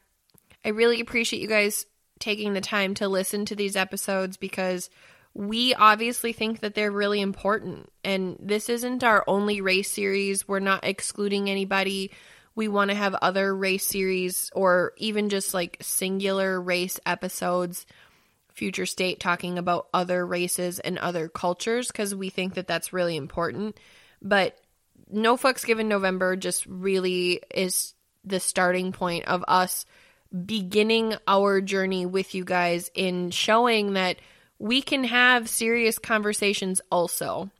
I 0.64 0.70
really 0.70 1.00
appreciate 1.00 1.42
you 1.42 1.48
guys 1.48 1.86
taking 2.18 2.54
the 2.54 2.60
time 2.60 2.94
to 2.94 3.08
listen 3.08 3.44
to 3.46 3.56
these 3.56 3.76
episodes 3.76 4.36
because 4.36 4.88
we 5.34 5.74
obviously 5.74 6.32
think 6.32 6.60
that 6.60 6.74
they're 6.74 6.92
really 6.92 7.20
important. 7.20 7.90
And 8.04 8.36
this 8.40 8.68
isn't 8.68 9.02
our 9.02 9.24
only 9.26 9.60
race 9.60 9.90
series. 9.90 10.46
We're 10.46 10.60
not 10.60 10.84
excluding 10.84 11.50
anybody 11.50 12.12
we 12.54 12.68
want 12.68 12.90
to 12.90 12.94
have 12.94 13.14
other 13.14 13.54
race 13.54 13.84
series 13.84 14.50
or 14.54 14.92
even 14.96 15.28
just 15.28 15.54
like 15.54 15.78
singular 15.80 16.60
race 16.60 17.00
episodes 17.04 17.86
future 18.52 18.86
state 18.86 19.18
talking 19.18 19.58
about 19.58 19.88
other 19.92 20.24
races 20.24 20.78
and 20.78 20.98
other 20.98 21.28
cultures 21.28 21.88
because 21.88 22.14
we 22.14 22.30
think 22.30 22.54
that 22.54 22.68
that's 22.68 22.92
really 22.92 23.16
important 23.16 23.76
but 24.22 24.56
no 25.10 25.36
fucks 25.36 25.66
given 25.66 25.88
november 25.88 26.36
just 26.36 26.64
really 26.66 27.42
is 27.52 27.94
the 28.24 28.38
starting 28.38 28.92
point 28.92 29.24
of 29.24 29.44
us 29.48 29.84
beginning 30.46 31.14
our 31.26 31.60
journey 31.60 32.06
with 32.06 32.34
you 32.34 32.44
guys 32.44 32.90
in 32.94 33.30
showing 33.30 33.94
that 33.94 34.16
we 34.58 34.82
can 34.82 35.04
have 35.04 35.48
serious 35.48 35.98
conversations 35.98 36.80
also 36.90 37.50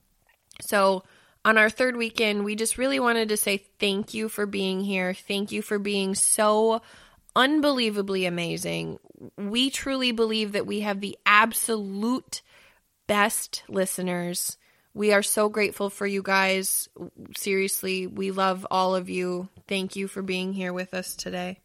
so 0.60 1.04
on 1.44 1.58
our 1.58 1.70
third 1.70 1.96
weekend, 1.96 2.44
we 2.44 2.56
just 2.56 2.78
really 2.78 2.98
wanted 2.98 3.28
to 3.28 3.36
say 3.36 3.58
thank 3.78 4.14
you 4.14 4.28
for 4.28 4.46
being 4.46 4.80
here. 4.80 5.14
Thank 5.14 5.52
you 5.52 5.62
for 5.62 5.78
being 5.78 6.14
so 6.14 6.80
unbelievably 7.36 8.24
amazing. 8.24 8.98
We 9.36 9.70
truly 9.70 10.12
believe 10.12 10.52
that 10.52 10.66
we 10.66 10.80
have 10.80 11.00
the 11.00 11.18
absolute 11.26 12.42
best 13.06 13.62
listeners. 13.68 14.56
We 14.94 15.12
are 15.12 15.22
so 15.22 15.48
grateful 15.48 15.90
for 15.90 16.06
you 16.06 16.22
guys. 16.22 16.88
Seriously, 17.36 18.06
we 18.06 18.30
love 18.30 18.66
all 18.70 18.94
of 18.94 19.10
you. 19.10 19.48
Thank 19.66 19.96
you 19.96 20.08
for 20.08 20.22
being 20.22 20.52
here 20.52 20.72
with 20.72 20.94
us 20.94 21.14
today. 21.14 21.58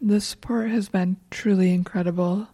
The 0.00 0.20
support 0.20 0.70
has 0.70 0.88
been 0.88 1.18
truly 1.30 1.74
incredible 1.74 2.48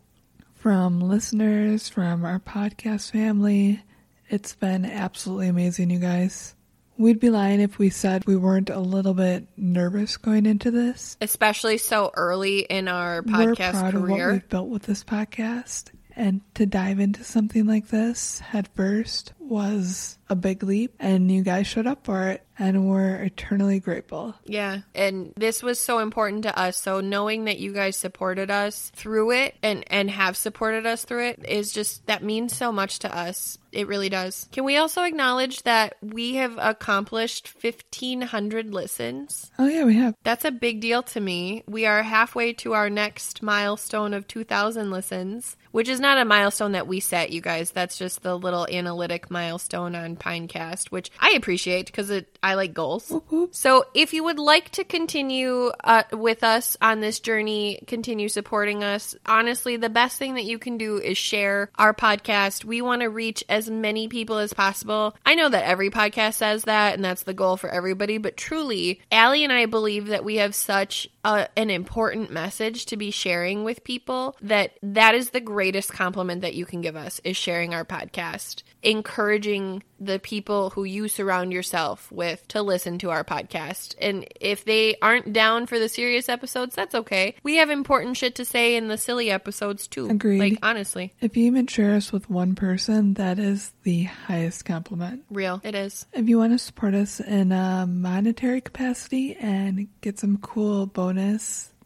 from 0.67 0.99
listeners, 0.99 1.89
from 1.89 2.25
our 2.25 2.41
podcast 2.41 3.13
family. 3.13 3.81
It's 4.29 4.57
been 4.57 4.85
absolutely 4.85 5.47
amazing, 5.47 5.91
you 5.91 6.01
guys. 6.01 6.57
We'd 6.99 7.21
be 7.21 7.31
lying 7.31 7.61
if 7.61 7.79
we 7.79 7.89
said 7.89 8.27
we 8.27 8.35
weren't 8.35 8.69
a 8.69 8.81
little 8.81 9.15
bit 9.15 9.47
nervous 9.57 10.17
going 10.17 10.45
into 10.45 10.73
this. 10.73 11.17
Especially 11.21 11.79
so 11.79 12.11
early 12.15 12.63
in 12.63 12.89
our 12.89 13.23
podcast 13.23 13.47
We're 13.47 13.55
proud 13.55 13.95
of 13.95 14.09
what 14.09 14.33
we've 14.33 14.49
built 14.49 14.69
with 14.69 14.83
this 14.83 15.05
podcast. 15.05 15.93
And 16.17 16.41
to 16.55 16.65
dive 16.65 16.99
into 16.99 17.25
something 17.25 17.67
like 17.67 17.89
this 17.89 18.41
head 18.41 18.69
first 18.75 19.35
was 19.39 20.19
a 20.29 20.35
big 20.35 20.63
leap, 20.63 20.95
and 20.99 21.31
you 21.31 21.43
guys 21.43 21.67
showed 21.67 21.87
up 21.87 22.05
for 22.05 22.29
it, 22.31 22.45
and 22.59 22.89
we're 22.89 23.17
eternally 23.17 23.81
grateful. 23.81 24.35
Yeah. 24.45 24.81
And 24.95 25.33
this 25.37 25.63
was 25.63 25.79
so 25.79 25.99
important 25.99 26.43
to 26.45 26.59
us. 26.59 26.77
So 26.77 27.01
knowing 27.01 27.45
that 27.45 27.59
you 27.59 27.73
guys 27.73 27.97
supported 27.97 28.51
us 28.51 28.91
through 28.95 29.33
it 29.33 29.57
and 29.63 29.85
and 29.89 30.11
have 30.11 30.37
supported 30.37 30.87
us 30.87 31.05
through 31.05 31.29
it 31.29 31.45
is 31.47 31.73
just 31.73 32.07
that 32.07 32.25
means 32.25 32.57
so 32.57 32.73
much 32.73 32.99
to 33.01 33.17
us. 33.17 33.59
It 33.73 33.89
really 33.89 34.09
does. 34.09 34.49
Can 34.53 34.65
we 34.65 34.79
also 34.79 35.03
acknowledge 35.03 35.63
that 35.65 35.97
we 36.01 36.37
have 36.37 36.57
accomplished 36.59 37.53
1500 37.61 38.73
listens? 38.73 39.51
Oh, 39.59 39.67
yeah, 39.67 39.85
we 39.85 39.97
have. 39.97 40.15
That's 40.23 40.47
a 40.47 40.51
big 40.51 40.81
deal 40.81 41.03
to 41.03 41.21
me. 41.21 41.63
We 41.69 41.85
are 41.85 42.03
halfway 42.03 42.55
to 42.55 42.73
our 42.73 42.89
next 42.89 43.43
milestone 43.43 44.15
of 44.15 44.27
2000 44.27 44.91
listens, 44.91 45.59
which 45.77 45.91
is 45.91 46.01
not 46.01 46.17
a 46.17 46.25
milestone 46.25 46.73
that 46.73 46.87
we 46.87 47.01
set, 47.01 47.29
you 47.29 47.43
guys. 47.43 47.71
That's 47.71 47.99
just 47.99 48.23
the 48.23 48.35
little 48.35 48.67
analytic 48.67 49.31
milestone 49.31 49.95
on 49.95 50.17
Pinecast, 50.17 50.91
which 50.91 51.11
I 51.21 51.33
appreciate 51.33 51.85
because 51.85 52.09
it 52.09 52.39
I 52.43 52.55
like 52.55 52.73
goals. 52.73 53.13
So, 53.51 53.85
if 53.93 54.15
you 54.15 54.25
would 54.25 54.39
like 54.39 54.71
to 54.71 54.85
continue 54.85 55.71
uh, 55.85 56.05
with 56.13 56.45
us 56.45 56.79
on 56.81 57.01
this 57.01 57.21
journey, 57.21 57.81
continue 57.87 58.31
supporting 58.31 58.85
us, 58.85 59.17
honestly, 59.27 59.77
the 59.77 59.91
best 59.91 60.17
thing 60.17 60.37
that 60.37 60.45
you 60.45 60.59
can 60.59 60.79
do 60.79 60.97
is 60.97 61.19
share 61.19 61.71
our 61.75 61.93
podcast. 61.93 62.65
We 62.65 62.81
want 62.81 63.03
to 63.03 63.11
reach 63.11 63.45
as 63.47 63.69
many 63.69 64.09
people 64.09 64.39
as 64.39 64.55
possible. 64.55 65.15
I 65.27 65.35
know 65.35 65.51
that 65.51 65.67
every 65.67 65.91
podcast 65.91 66.35
says 66.35 66.65
that, 66.65 66.95
and 66.95 67.05
that's 67.05 67.25
the 67.25 67.35
goal 67.35 67.59
for 67.59 67.69
everybody, 67.69 68.17
but 68.17 68.39
truly, 68.39 69.03
Allie 69.13 69.45
and 69.45 69.53
I 69.53 69.67
believe 69.67 70.07
that 70.07 70.25
we 70.25 70.37
have 70.37 70.55
such 70.55 71.07
a, 71.27 71.49
an 71.57 71.71
important 71.71 72.31
message 72.31 72.87
to 72.87 72.97
be 72.97 73.11
sharing 73.11 73.65
with 73.65 73.83
people 73.83 74.37
that 74.41 74.79
that 74.83 75.15
is 75.17 75.31
the 75.31 75.41
greatest 75.41 75.93
compliment 75.93 76.43
that 76.43 76.55
you 76.55 76.65
can 76.65 76.81
give 76.81 76.95
us 76.95 77.21
is 77.25 77.37
sharing 77.37 77.75
our 77.75 77.85
podcast 77.85 78.63
encouraging 78.83 79.83
the 79.99 80.19
people 80.21 80.71
who 80.71 80.85
you 80.85 81.09
surround 81.09 81.53
yourself 81.53 82.13
with 82.13 82.47
to 82.49 82.63
listen 82.63 82.99
to 82.99 83.11
our 83.11 83.25
podcast. 83.25 83.95
And 84.01 84.27
if 84.41 84.65
they 84.65 84.97
aren't 85.03 85.33
down 85.33 85.67
for 85.67 85.79
the 85.79 85.89
serious 85.89 86.29
episodes, 86.29 86.77
that's 86.77 86.95
okay. 86.95 87.35
We 87.43 87.57
have 87.57 87.71
important 87.71 88.17
shit 88.17 88.37
to 88.37 88.45
say 88.45 88.77
in 88.77 88.87
the 88.89 88.99
silly 88.99 89.31
episodes 89.31 89.89
too. 89.89 90.09
Agreed. 90.09 90.39
Like 90.39 90.59
honestly, 90.63 91.15
If 91.21 91.37
you 91.37 91.47
even 91.47 91.67
share 91.67 91.95
us 91.95 92.13
with 92.13 92.31
one 92.31 92.55
person, 92.55 93.15
that 93.15 93.39
is 93.39 93.73
the 93.83 94.05
highest 94.05 94.65
compliment. 94.65 95.25
real. 95.31 95.61
It 95.65 95.75
is. 95.75 96.07
If 96.13 96.29
you 96.29 96.39
want 96.39 96.53
to 96.53 96.59
support 96.59 96.95
us 96.95 97.19
in 97.19 97.51
a 97.51 97.87
monetary 97.89 98.61
capacity 98.61 99.35
and 99.35 99.89
get 100.01 100.19
some 100.21 100.37
cool 100.37 100.87
bonus 100.87 101.16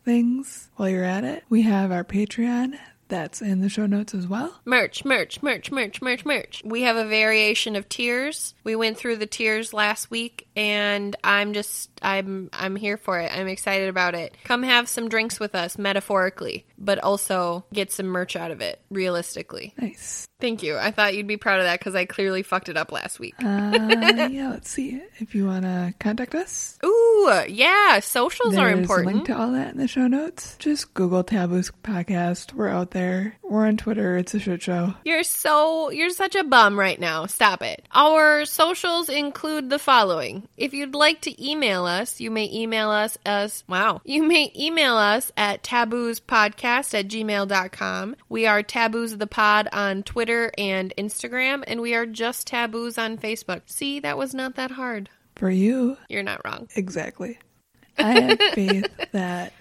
things 0.05 0.69
while 0.77 0.89
you're 0.89 1.05
at 1.05 1.25
it, 1.25 1.45
we 1.49 1.63
have 1.63 1.93
our 1.93 2.05
Patreon. 2.05 2.79
That's 3.09 3.43
in 3.43 3.61
the 3.61 3.69
show 3.69 3.87
notes 3.87 4.15
as 4.15 4.29
well. 4.29 4.61
Merch, 4.65 5.05
merch, 5.05 5.43
merch, 5.43 5.73
merch, 5.73 6.01
merch, 6.01 6.25
merch. 6.25 6.63
We 6.65 6.83
have 6.83 6.97
a 6.97 7.05
variation 7.05 7.75
of 7.75 7.89
tiers. 7.89 8.55
We 8.63 8.77
went 8.77 8.99
through 8.99 9.17
the 9.17 9.27
tiers 9.27 9.73
last 9.75 10.13
week 10.13 10.47
and 10.61 11.17
I'm 11.25 11.55
just 11.55 11.89
I'm 12.03 12.51
I'm 12.53 12.77
here 12.77 12.99
for 12.99 13.19
it. 13.19 13.35
I'm 13.35 13.49
excited 13.49 13.89
about 13.89 14.15
it. 14.15 14.37
Come 14.45 14.63
have 14.63 14.91
some 14.91 15.09
drinks 15.09 15.41
with 15.41 15.55
us 15.55 15.79
metaphorically, 15.79 16.67
but 16.77 16.99
also 16.99 17.65
get 17.73 17.91
some 17.91 18.07
merch 18.07 18.37
out 18.37 18.51
of 18.51 18.61
it 18.61 18.79
realistically. 18.91 19.73
Nice. 19.81 20.27
Thank 20.39 20.63
you. 20.63 20.77
I 20.77 20.91
thought 20.91 21.15
you'd 21.15 21.27
be 21.27 21.37
proud 21.39 21.61
of 21.61 21.65
that 21.65 21.81
cuz 21.81 21.95
I 21.95 22.05
clearly 22.05 22.43
fucked 22.43 22.69
it 22.69 22.77
up 22.77 22.93
last 22.93 23.19
week. 23.19 23.35
Uh, 23.43 23.73
yeah, 24.31 24.51
let's 24.51 24.71
see. 24.71 25.03
If 25.19 25.35
you 25.35 25.47
want 25.47 25.63
to 25.65 25.95
contact 25.99 26.35
us, 26.35 26.79
Ooh, 26.85 27.43
yeah, 27.49 28.01
socials 28.01 28.57
are 28.57 28.71
important. 28.71 29.15
link 29.15 29.27
to 29.27 29.39
all 29.39 29.53
that 29.53 29.73
in 29.73 29.79
the 29.79 29.89
show 29.89 30.09
notes. 30.09 30.57
Just 30.59 30.93
Google 30.93 31.25
Taboos 31.25 31.71
Podcast. 31.83 32.53
We're 32.53 32.69
out 32.69 32.91
there. 32.91 33.37
We're 33.43 33.67
on 33.67 33.79
Twitter. 33.79 34.17
It's 34.19 34.35
a 34.35 34.39
shit 34.39 34.63
show. 34.63 34.95
You're 35.05 35.23
so 35.25 35.91
you're 35.91 36.11
such 36.11 36.35
a 36.37 36.45
bum 36.45 36.79
right 36.79 37.01
now. 37.01 37.27
Stop 37.27 37.63
it. 37.63 37.87
Our 37.93 38.45
socials 38.45 39.09
include 39.09 39.71
the 39.71 39.79
following. 39.79 40.49
If 40.57 40.75
you'd 40.75 40.95
like 40.95 41.23
to 41.23 41.43
email 41.51 41.87
us, 41.87 42.21
you 42.21 42.31
may 42.31 42.51
email 42.53 42.91
us 42.91 43.17
as 43.25 43.65
wow. 43.67 44.03
You 44.05 44.23
may 44.23 44.53
email 44.55 44.97
us 44.97 45.33
at 45.37 45.63
taboospodcast 45.63 46.99
at 46.99 47.09
gmail.com. 47.09 48.17
We 48.29 48.47
are 48.47 48.63
taboos 48.63 49.13
of 49.13 49.19
the 49.19 49.27
pod 49.27 49.69
on 49.73 50.03
Twitter 50.03 50.53
and 50.59 50.93
Instagram, 50.99 51.65
and 51.67 51.81
we 51.81 51.95
are 51.95 52.05
just 52.07 52.47
taboos 52.47 52.99
on 52.99 53.17
Facebook. 53.17 53.63
See, 53.67 54.01
that 54.01 54.19
was 54.19 54.35
not 54.35 54.57
that 54.57 54.73
hard. 54.73 55.09
For 55.37 55.51
you, 55.51 55.97
You're 56.09 56.23
not 56.23 56.43
wrong. 56.45 56.69
Exactly. 56.77 57.39
I 57.99 58.21
have 58.21 58.39
faith 58.55 58.87
that 59.13 59.53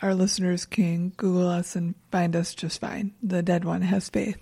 our 0.00 0.14
listeners 0.14 0.64
can 0.64 1.10
Google 1.10 1.48
us 1.48 1.76
and 1.76 1.94
find 2.10 2.34
us 2.34 2.54
just 2.54 2.80
fine. 2.80 3.12
The 3.22 3.42
dead 3.42 3.64
one 3.64 3.82
has 3.82 4.08
faith. 4.08 4.38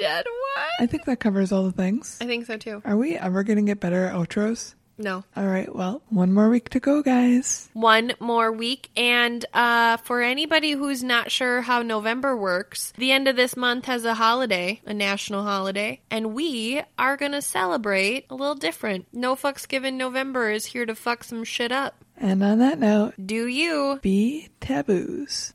Dead 0.00 0.24
one? 0.26 0.66
I 0.80 0.86
think 0.86 1.04
that 1.04 1.20
covers 1.20 1.52
all 1.52 1.64
the 1.64 1.72
things. 1.72 2.18
I 2.20 2.26
think 2.26 2.46
so 2.46 2.56
too. 2.56 2.82
Are 2.84 2.96
we 2.96 3.16
ever 3.16 3.42
going 3.42 3.58
to 3.58 3.62
get 3.64 3.80
better 3.80 4.06
at 4.06 4.14
outros? 4.14 4.74
No. 4.98 5.24
All 5.34 5.46
right, 5.46 5.74
well, 5.74 6.02
one 6.10 6.30
more 6.34 6.50
week 6.50 6.68
to 6.70 6.80
go, 6.80 7.02
guys. 7.02 7.70
one 7.72 8.12
more 8.20 8.52
week. 8.52 8.90
And 8.98 9.42
uh, 9.54 9.96
for 9.96 10.20
anybody 10.20 10.72
who's 10.72 11.02
not 11.02 11.30
sure 11.30 11.62
how 11.62 11.80
November 11.80 12.36
works, 12.36 12.92
the 12.98 13.10
end 13.10 13.26
of 13.26 13.34
this 13.34 13.56
month 13.56 13.86
has 13.86 14.04
a 14.04 14.12
holiday, 14.12 14.82
a 14.84 14.92
national 14.92 15.42
holiday, 15.42 16.02
and 16.10 16.34
we 16.34 16.82
are 16.98 17.16
going 17.16 17.32
to 17.32 17.40
celebrate 17.40 18.26
a 18.28 18.34
little 18.34 18.54
different. 18.54 19.06
No 19.10 19.36
Fucks 19.36 19.66
Given 19.66 19.96
November 19.96 20.50
is 20.50 20.66
here 20.66 20.84
to 20.84 20.94
fuck 20.94 21.24
some 21.24 21.44
shit 21.44 21.72
up. 21.72 22.04
And 22.18 22.42
on 22.42 22.58
that 22.58 22.78
note, 22.78 23.14
Do 23.24 23.46
you? 23.46 24.00
be 24.02 24.50
taboos. 24.60 25.54